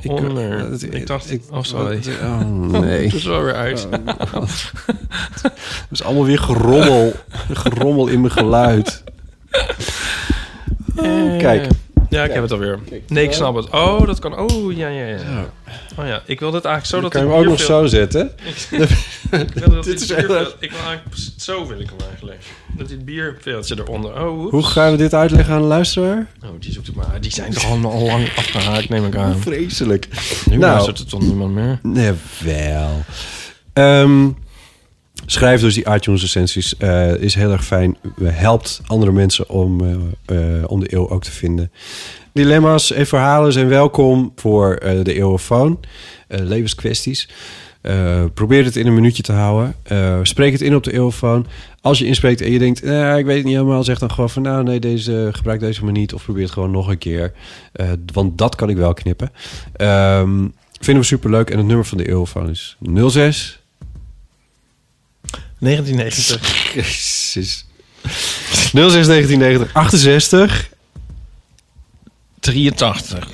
ik- 0.00 0.10
onder. 0.10 0.58
het- 0.70 0.94
Ik, 0.94 1.06
dacht, 1.06 1.36
oh 1.50 1.62
sorry. 1.62 2.00
Oh, 2.22 2.40
nee. 2.80 3.04
Het 3.06 3.14
is 3.14 3.24
wel 3.24 3.42
weer 3.42 3.54
uit. 3.54 3.88
Het 5.42 5.90
is 5.90 6.02
allemaal 6.02 6.24
weer 6.24 6.38
gerommel. 6.38 7.12
gerommel 7.52 8.06
in 8.06 8.20
mijn 8.20 8.32
geluid. 8.32 9.02
Eh, 10.96 11.36
Kijk. 11.38 11.66
Ja, 12.08 12.24
ik 12.24 12.32
heb 12.32 12.42
het 12.42 12.52
alweer. 12.52 12.78
Nee, 13.08 13.24
ik 13.24 13.32
snap 13.32 13.54
het. 13.54 13.70
Oh, 13.70 14.06
dat 14.06 14.18
kan. 14.18 14.38
Oh, 14.38 14.72
ja, 14.76 14.88
ja, 14.88 15.06
ja. 15.06 15.18
Oh 15.98 16.06
ja, 16.06 16.22
ik 16.26 16.40
wil 16.40 16.50
dit 16.50 16.64
eigenlijk 16.64 16.86
zo 16.86 17.00
Dan 17.00 17.02
dat 17.02 17.12
kan 17.12 17.20
het 17.20 17.30
hem 17.30 17.40
ook 17.40 17.48
nog 17.50 17.58
veel- 17.66 17.66
zo 17.66 17.86
zetten. 17.86 18.30
Ik, 18.44 18.56
ik 19.40 19.48
wil 19.54 19.70
dat 19.70 19.84
Dit 19.90 20.00
is 20.00 20.10
echt- 20.10 20.24
Ik 20.58 20.70
wil 20.70 20.80
eigenlijk 20.86 21.16
zo 21.36 21.66
wil 21.66 21.80
ik 21.80 21.88
hem 21.88 21.98
eigenlijk. 22.10 22.42
Dat 22.76 22.88
dit 22.88 23.04
bierveeltje 23.04 23.74
eronder. 23.78 24.20
Oh, 24.24 24.38
oeps. 24.38 24.50
Hoe 24.50 24.62
gaan 24.62 24.90
we 24.90 24.96
dit 24.96 25.14
uitleggen 25.14 25.54
aan 25.54 25.60
de 25.60 25.66
luisteraar? 25.66 26.26
Oh, 26.44 26.50
die 26.60 26.72
zoekt 26.72 26.86
het 26.86 26.96
maar. 26.96 27.20
Die 27.20 27.30
zijn 27.32 27.52
toch 27.52 27.64
allemaal 27.66 27.92
al 27.92 28.02
lang 28.04 28.28
afgehaakt, 28.36 28.88
neem 28.88 29.06
ik 29.06 29.16
aan. 29.16 29.38
Vreselijk. 29.38 30.08
Nu 30.50 30.56
Nou. 30.56 30.72
luistert 30.72 30.98
het 30.98 31.08
toch 31.08 31.20
niemand 31.20 31.54
meer? 31.54 31.78
Nee, 31.82 32.12
wel. 32.44 33.04
Ehm, 33.72 34.28
schrijf 35.26 35.60
dus 35.60 35.74
die 35.74 35.86
iTunes 35.94 36.20
recensies. 36.20 36.76
eh 36.76 37.14
is 37.14 37.34
heel 37.34 37.50
erg 37.50 37.64
fijn. 37.64 37.96
Helpt 38.22 38.80
andere 38.86 39.12
mensen 39.12 39.48
om, 39.48 39.80
eh, 39.80 40.58
eh, 40.58 40.64
om 40.66 40.80
de 40.80 40.94
eeuw 40.94 41.08
ook 41.08 41.24
te 41.24 41.30
vinden. 41.30 41.72
Dilemma's 42.32 42.92
en 42.92 43.06
verhalen 43.06 43.52
zijn 43.52 43.68
welkom 43.68 44.32
voor 44.36 44.78
de 45.02 45.14
eeuwenfoon. 45.14 45.80
Eh, 46.28 46.40
levenskwesties. 46.40 47.28
Probeer 48.34 48.64
het 48.64 48.76
in 48.76 48.86
een 48.86 48.94
minuutje 48.94 49.22
te 49.22 49.32
houden. 49.32 49.74
Spreek 50.22 50.52
het 50.52 50.60
in 50.60 50.74
op 50.74 50.84
de 50.84 50.92
eeuwenfoon. 50.92 51.46
Als 51.80 51.98
je 51.98 52.06
inspreekt 52.06 52.40
en 52.40 52.52
je 52.52 52.58
denkt, 52.58 52.84
ik 53.18 53.24
weet 53.24 53.36
het 53.36 53.44
niet 53.44 53.54
helemaal, 53.54 53.84
zeg 53.84 53.98
dan 53.98 54.10
gewoon 54.10 54.30
van 54.30 54.42
nou 54.42 54.62
nee, 54.62 54.80
deze, 54.80 55.28
gebruik 55.32 55.60
deze 55.60 55.84
maar 55.84 55.92
niet. 55.92 56.14
Of 56.14 56.24
probeer 56.24 56.42
het 56.42 56.52
gewoon 56.52 56.70
nog 56.70 56.88
een 56.88 56.98
keer. 56.98 57.32
Want 58.12 58.38
dat 58.38 58.54
kan 58.54 58.68
ik 58.68 58.76
wel 58.76 58.94
knippen. 58.94 59.32
Ehm, 59.72 60.46
vinden 60.80 61.02
we 61.02 61.08
superleuk. 61.08 61.50
En 61.50 61.56
het 61.58 61.66
nummer 61.66 61.86
van 61.86 61.98
de 61.98 62.08
eeuwenfoon 62.08 62.50
is 62.50 62.76
06 63.08 63.65
1990. 65.58 66.74
Jezus. 66.74 67.64
06 68.72 69.06
1990 69.06 69.74
68. 69.74 70.68
83. 72.40 73.28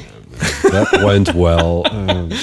That 0.71 1.01
went 1.01 1.33
well. 1.33 1.55
Oh 1.61 1.85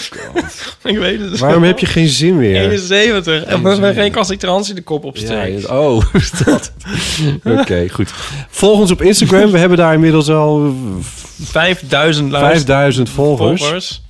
God. 0.09 0.75
Ik 0.83 0.97
weet 0.97 1.19
het. 1.19 1.39
Waarom 1.39 1.63
heb 1.63 1.79
je 1.79 1.85
geen 1.85 2.07
zin 2.07 2.37
meer? 2.37 2.55
71. 2.61 3.43
En 3.43 3.63
we 3.63 3.69
hebben 3.69 3.93
geen 3.93 4.11
concentrantie 4.11 4.73
de 4.73 4.81
kop 4.81 5.03
opsteekt. 5.03 5.61
Ja, 5.61 5.79
oh, 5.79 6.03
dat. 6.45 6.71
Oké, 7.43 7.89
goed. 7.89 8.09
Volg 8.49 8.79
ons 8.79 8.91
op 8.91 9.01
Instagram. 9.01 9.51
We 9.51 9.57
hebben 9.57 9.77
daar 9.77 9.93
inmiddels 9.93 10.29
al 10.29 10.75
5000 11.41 12.31
luister- 12.31 12.51
5000 12.55 13.09
volgers. 13.09 13.61
volgers. 13.61 14.01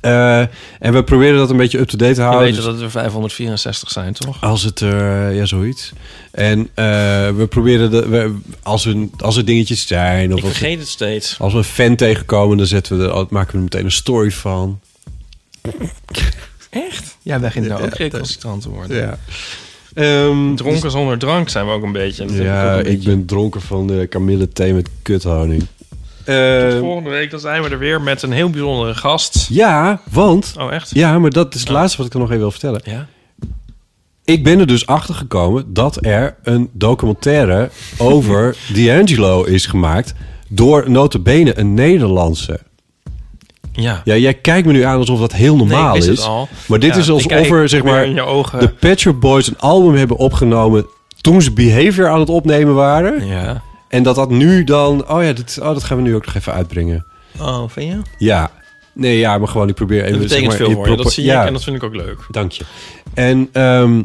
Eh, 0.00 0.38
en 0.78 0.92
we 0.92 1.04
proberen 1.04 1.36
dat 1.36 1.50
een 1.50 1.56
beetje 1.56 1.78
up-to-date 1.78 2.14
te 2.14 2.20
Je 2.20 2.26
houden. 2.26 2.46
weet 2.46 2.56
Dus 2.56 2.64
dat 2.64 2.74
het 2.74 2.82
er 2.82 2.90
564 2.90 3.90
zijn, 3.90 4.12
toch? 4.12 4.42
Als 4.42 4.62
het 4.62 4.80
er, 4.80 5.32
ja, 5.32 5.44
zoiets. 5.44 5.92
En 6.30 6.68
eh, 6.74 6.84
we 7.36 7.46
proberen, 7.48 7.90
de, 7.90 8.08
we, 8.08 8.34
als, 8.62 8.86
er, 8.86 8.96
als 9.18 9.36
er 9.36 9.44
dingetjes 9.44 9.86
zijn... 9.86 10.32
Of 10.32 10.38
Ik 10.38 10.44
als, 10.44 10.56
vergeet 10.56 10.78
het 10.78 10.88
steeds. 10.88 11.36
als 11.38 11.52
we 11.52 11.58
een 11.58 11.64
fan 11.64 11.96
tegenkomen, 11.96 12.56
dan 12.56 12.66
zetten 12.66 12.98
we 12.98 13.04
er, 13.04 13.26
maken 13.28 13.50
we 13.50 13.56
er 13.56 13.62
meteen 13.62 13.84
een 13.84 13.90
story 13.90 14.30
van. 14.30 14.80
Echt? 16.70 17.16
Ja, 17.22 17.30
wij 17.30 17.40
beginnen 17.40 17.70
nou 17.70 17.82
Ja, 17.82 17.86
ook 17.88 17.94
recalcitrant 17.94 18.62
te 18.62 18.68
worden. 18.68 18.96
Ja. 18.96 19.18
Ehm, 19.94 20.54
Dronken 20.54 20.90
zonder 20.90 21.18
drank 21.18 21.48
zijn 21.48 21.66
we 21.66 21.72
ook 21.72 21.82
een 21.82 21.92
beetje. 21.92 22.42
Ja, 22.42 22.78
ik 22.78 22.84
beetje. 22.84 23.08
ben 23.08 23.26
dronken 23.26 23.60
van 23.60 23.86
de 23.86 24.06
kamille 24.06 24.48
thee 24.48 24.72
met 24.72 24.88
kuthoning. 25.02 25.66
Tot 26.26 26.34
Ehm, 26.34 26.78
volgende 26.78 27.10
week 27.10 27.30
dan 27.30 27.40
zijn 27.40 27.62
we 27.62 27.68
er 27.68 27.78
weer 27.78 28.00
met 28.00 28.22
een 28.22 28.32
heel 28.32 28.50
bijzondere 28.50 28.94
gast. 28.94 29.46
ja, 29.50 30.00
want... 30.10 30.54
Oh, 30.58 30.72
echt? 30.72 30.90
Ja, 30.94 31.18
maar 31.18 31.30
dat 31.30 31.54
is 31.54 31.60
het 31.60 31.68
laatste 31.68 31.96
wat 31.96 32.06
ik 32.06 32.12
er 32.12 32.18
nog 32.18 32.28
even 32.28 32.40
wil 32.40 32.50
vertellen. 32.50 32.80
Ja? 32.84 33.06
Ik 34.24 34.44
ben 34.44 34.58
er 34.60 34.66
dus 34.66 34.86
achter 34.86 35.14
gekomen 35.14 35.72
dat 35.72 36.04
er 36.04 36.36
een 36.42 36.70
documentaire 36.72 37.70
over 37.98 38.56
D'Angelo 38.74 39.42
is 39.44 39.66
gemaakt 39.66 40.14
door 40.48 40.90
notabene 40.90 41.58
een 41.58 41.74
Nederlandse. 41.74 42.60
Ja. 43.72 44.00
Ja, 44.04 44.16
jij 44.16 44.34
kijkt 44.34 44.66
me 44.66 44.72
nu 44.72 44.82
aan 44.82 44.98
alsof 44.98 45.20
dat 45.20 45.32
heel 45.32 45.56
normaal 45.56 45.90
Nee, 45.92 45.98
is. 46.00 46.06
het 46.06 46.22
al. 46.24 46.48
Maar 46.66 46.78
dit 46.78 46.94
Ja, 46.94 47.00
is 47.00 47.10
alsof 47.10 47.32
er 47.32 47.68
zeg 47.68 47.82
maar 47.82 48.04
in 48.04 48.14
je 48.14 48.22
ogen. 48.22 48.72
de 48.80 48.94
Shop 48.96 49.20
Boys 49.20 49.48
een 49.48 49.58
album 49.58 49.94
hebben 49.94 50.16
opgenomen 50.16 50.86
toen 51.20 51.42
ze 51.42 51.52
Behavior 51.52 52.08
aan 52.08 52.20
het 52.20 52.28
opnemen 52.28 52.74
waren. 52.74 53.26
Ja. 53.26 53.62
En 53.88 54.02
dat 54.02 54.14
dat 54.14 54.30
nu 54.30 54.64
dan, 54.64 55.08
oh 55.08 55.22
ja, 55.22 55.32
dit, 55.32 55.58
oh, 55.60 55.66
dat 55.66 55.84
gaan 55.84 55.96
we 55.96 56.02
nu 56.02 56.14
ook 56.14 56.26
nog 56.26 56.34
even 56.34 56.52
uitbrengen. 56.52 57.06
Oh, 57.40 57.62
vind 57.68 57.92
je? 57.92 58.24
Ja. 58.24 58.50
Nee, 58.92 59.18
ja, 59.18 59.38
maar 59.38 59.48
gewoon, 59.48 59.68
ik 59.68 59.74
probeer 59.74 60.04
even... 60.04 60.20
Dat 60.20 60.20
zeg 60.20 60.28
betekent 60.28 60.58
maar, 60.58 60.68
veel 60.68 60.76
voor 60.76 60.90
je. 60.90 60.96
Dat 61.02 61.12
zie 61.12 61.24
ja. 61.24 61.40
ik 61.40 61.46
en 61.46 61.52
dat 61.52 61.64
vind 61.64 61.76
ik 61.76 61.82
ook 61.82 61.94
leuk. 61.94 62.26
Dank 62.30 62.52
je. 62.52 62.64
En, 63.14 63.48
ehm, 63.52 64.02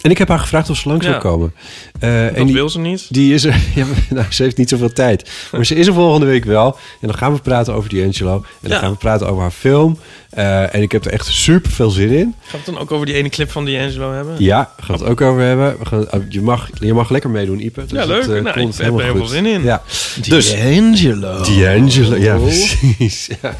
en 0.00 0.10
ik 0.10 0.18
heb 0.18 0.28
haar 0.28 0.38
gevraagd 0.38 0.70
of 0.70 0.76
ze 0.76 0.88
langs 0.88 1.04
Ja. 1.04 1.10
zou 1.10 1.22
komen. 1.22 1.54
Eh, 2.00 2.24
Dat 2.24 2.34
en 2.34 2.44
die, 2.46 2.54
wil 2.54 2.68
ze 2.68 2.78
niet. 2.78 3.06
Die 3.08 3.34
is 3.34 3.44
er... 3.44 3.56
Ja, 3.74 3.84
nou, 4.10 4.26
ze 4.30 4.42
heeft 4.42 4.56
niet 4.56 4.68
zoveel 4.68 4.92
tijd. 4.92 5.30
Maar 5.52 5.66
ze 5.66 5.74
is 5.74 5.86
er 5.86 5.92
volgende 5.94 6.26
week 6.26 6.44
wel. 6.44 6.76
En 7.00 7.06
dan 7.08 7.16
gaan 7.16 7.32
we 7.34 7.40
praten 7.40 7.74
over 7.74 7.90
D'Angelo. 7.90 8.34
En 8.34 8.44
dan 8.60 8.70
Ja. 8.70 8.78
gaan 8.78 8.90
we 8.90 8.96
praten 8.96 9.28
over 9.28 9.42
haar 9.42 9.50
film. 9.50 9.98
Eh, 10.30 10.74
en 10.74 10.82
ik 10.82 10.92
heb 10.92 11.04
er 11.04 11.12
echt 11.12 11.26
super 11.26 11.70
veel 11.70 11.90
zin 11.90 12.08
in. 12.10 12.34
Gaan 12.40 12.50
we 12.50 12.56
het 12.56 12.64
dan 12.66 12.78
ook 12.78 12.90
over 12.92 13.06
die 13.06 13.14
ene 13.14 13.28
clip 13.28 13.50
van 13.50 13.64
D'Angelo 13.64 14.12
hebben? 14.12 14.34
Ja, 14.38 14.72
gaan 14.80 14.96
we 14.96 15.02
het 15.02 15.10
ook 15.12 15.20
over 15.20 15.42
hebben. 15.42 15.76
We 15.78 15.86
gaan, 15.86 16.00
oh, 16.10 16.20
je, 16.28 16.40
mag, 16.42 16.68
je 16.78 16.94
mag 16.94 17.10
lekker 17.10 17.30
meedoen, 17.30 17.60
Ipe. 17.64 17.80
Dus 17.86 17.90
Ja, 17.98 18.04
leuk. 18.06 18.26
dat, 18.26 18.36
eh, 18.36 18.42
Nou, 18.42 18.58
komt 18.60 18.74
ik 18.78 18.84
heb 18.84 18.86
er 18.86 18.92
heel 18.92 18.98
helemaal 18.98 19.26
veel 19.28 19.36
zin 19.36 19.46
in. 19.46 19.62
Ja. 19.62 19.82
Dus, 20.28 20.50
D'Angelo. 20.50 21.42
D'Angelo, 21.42 22.16
ja, 22.16 22.36
precies. 22.46 23.28
Ja. 23.42 23.54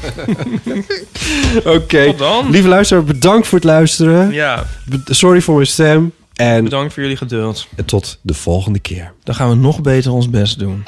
Oké. 1.75 2.05
Tot 2.05 2.17
dan. 2.17 2.49
Lieve 2.49 2.67
luisteraar, 2.67 3.03
bedankt 3.03 3.47
voor 3.47 3.57
het 3.57 3.67
luisteren. 3.67 4.31
Ja. 4.31 4.65
Sorry 5.05 5.41
voor 5.41 5.55
mijn 5.55 5.67
stem. 5.67 6.11
En 6.35 6.63
Bedankt 6.63 6.93
voor 6.93 7.01
jullie 7.03 7.17
geduld. 7.17 7.67
tot 7.85 8.19
de 8.31 8.37
volgende 8.37 8.79
keer. 8.79 9.13
Dan 9.23 9.35
gaan 9.35 9.49
we 9.49 9.55
nog 9.55 9.81
beter 9.81 10.11
ons 10.11 10.29
best 10.29 10.59
doen. 10.59 10.83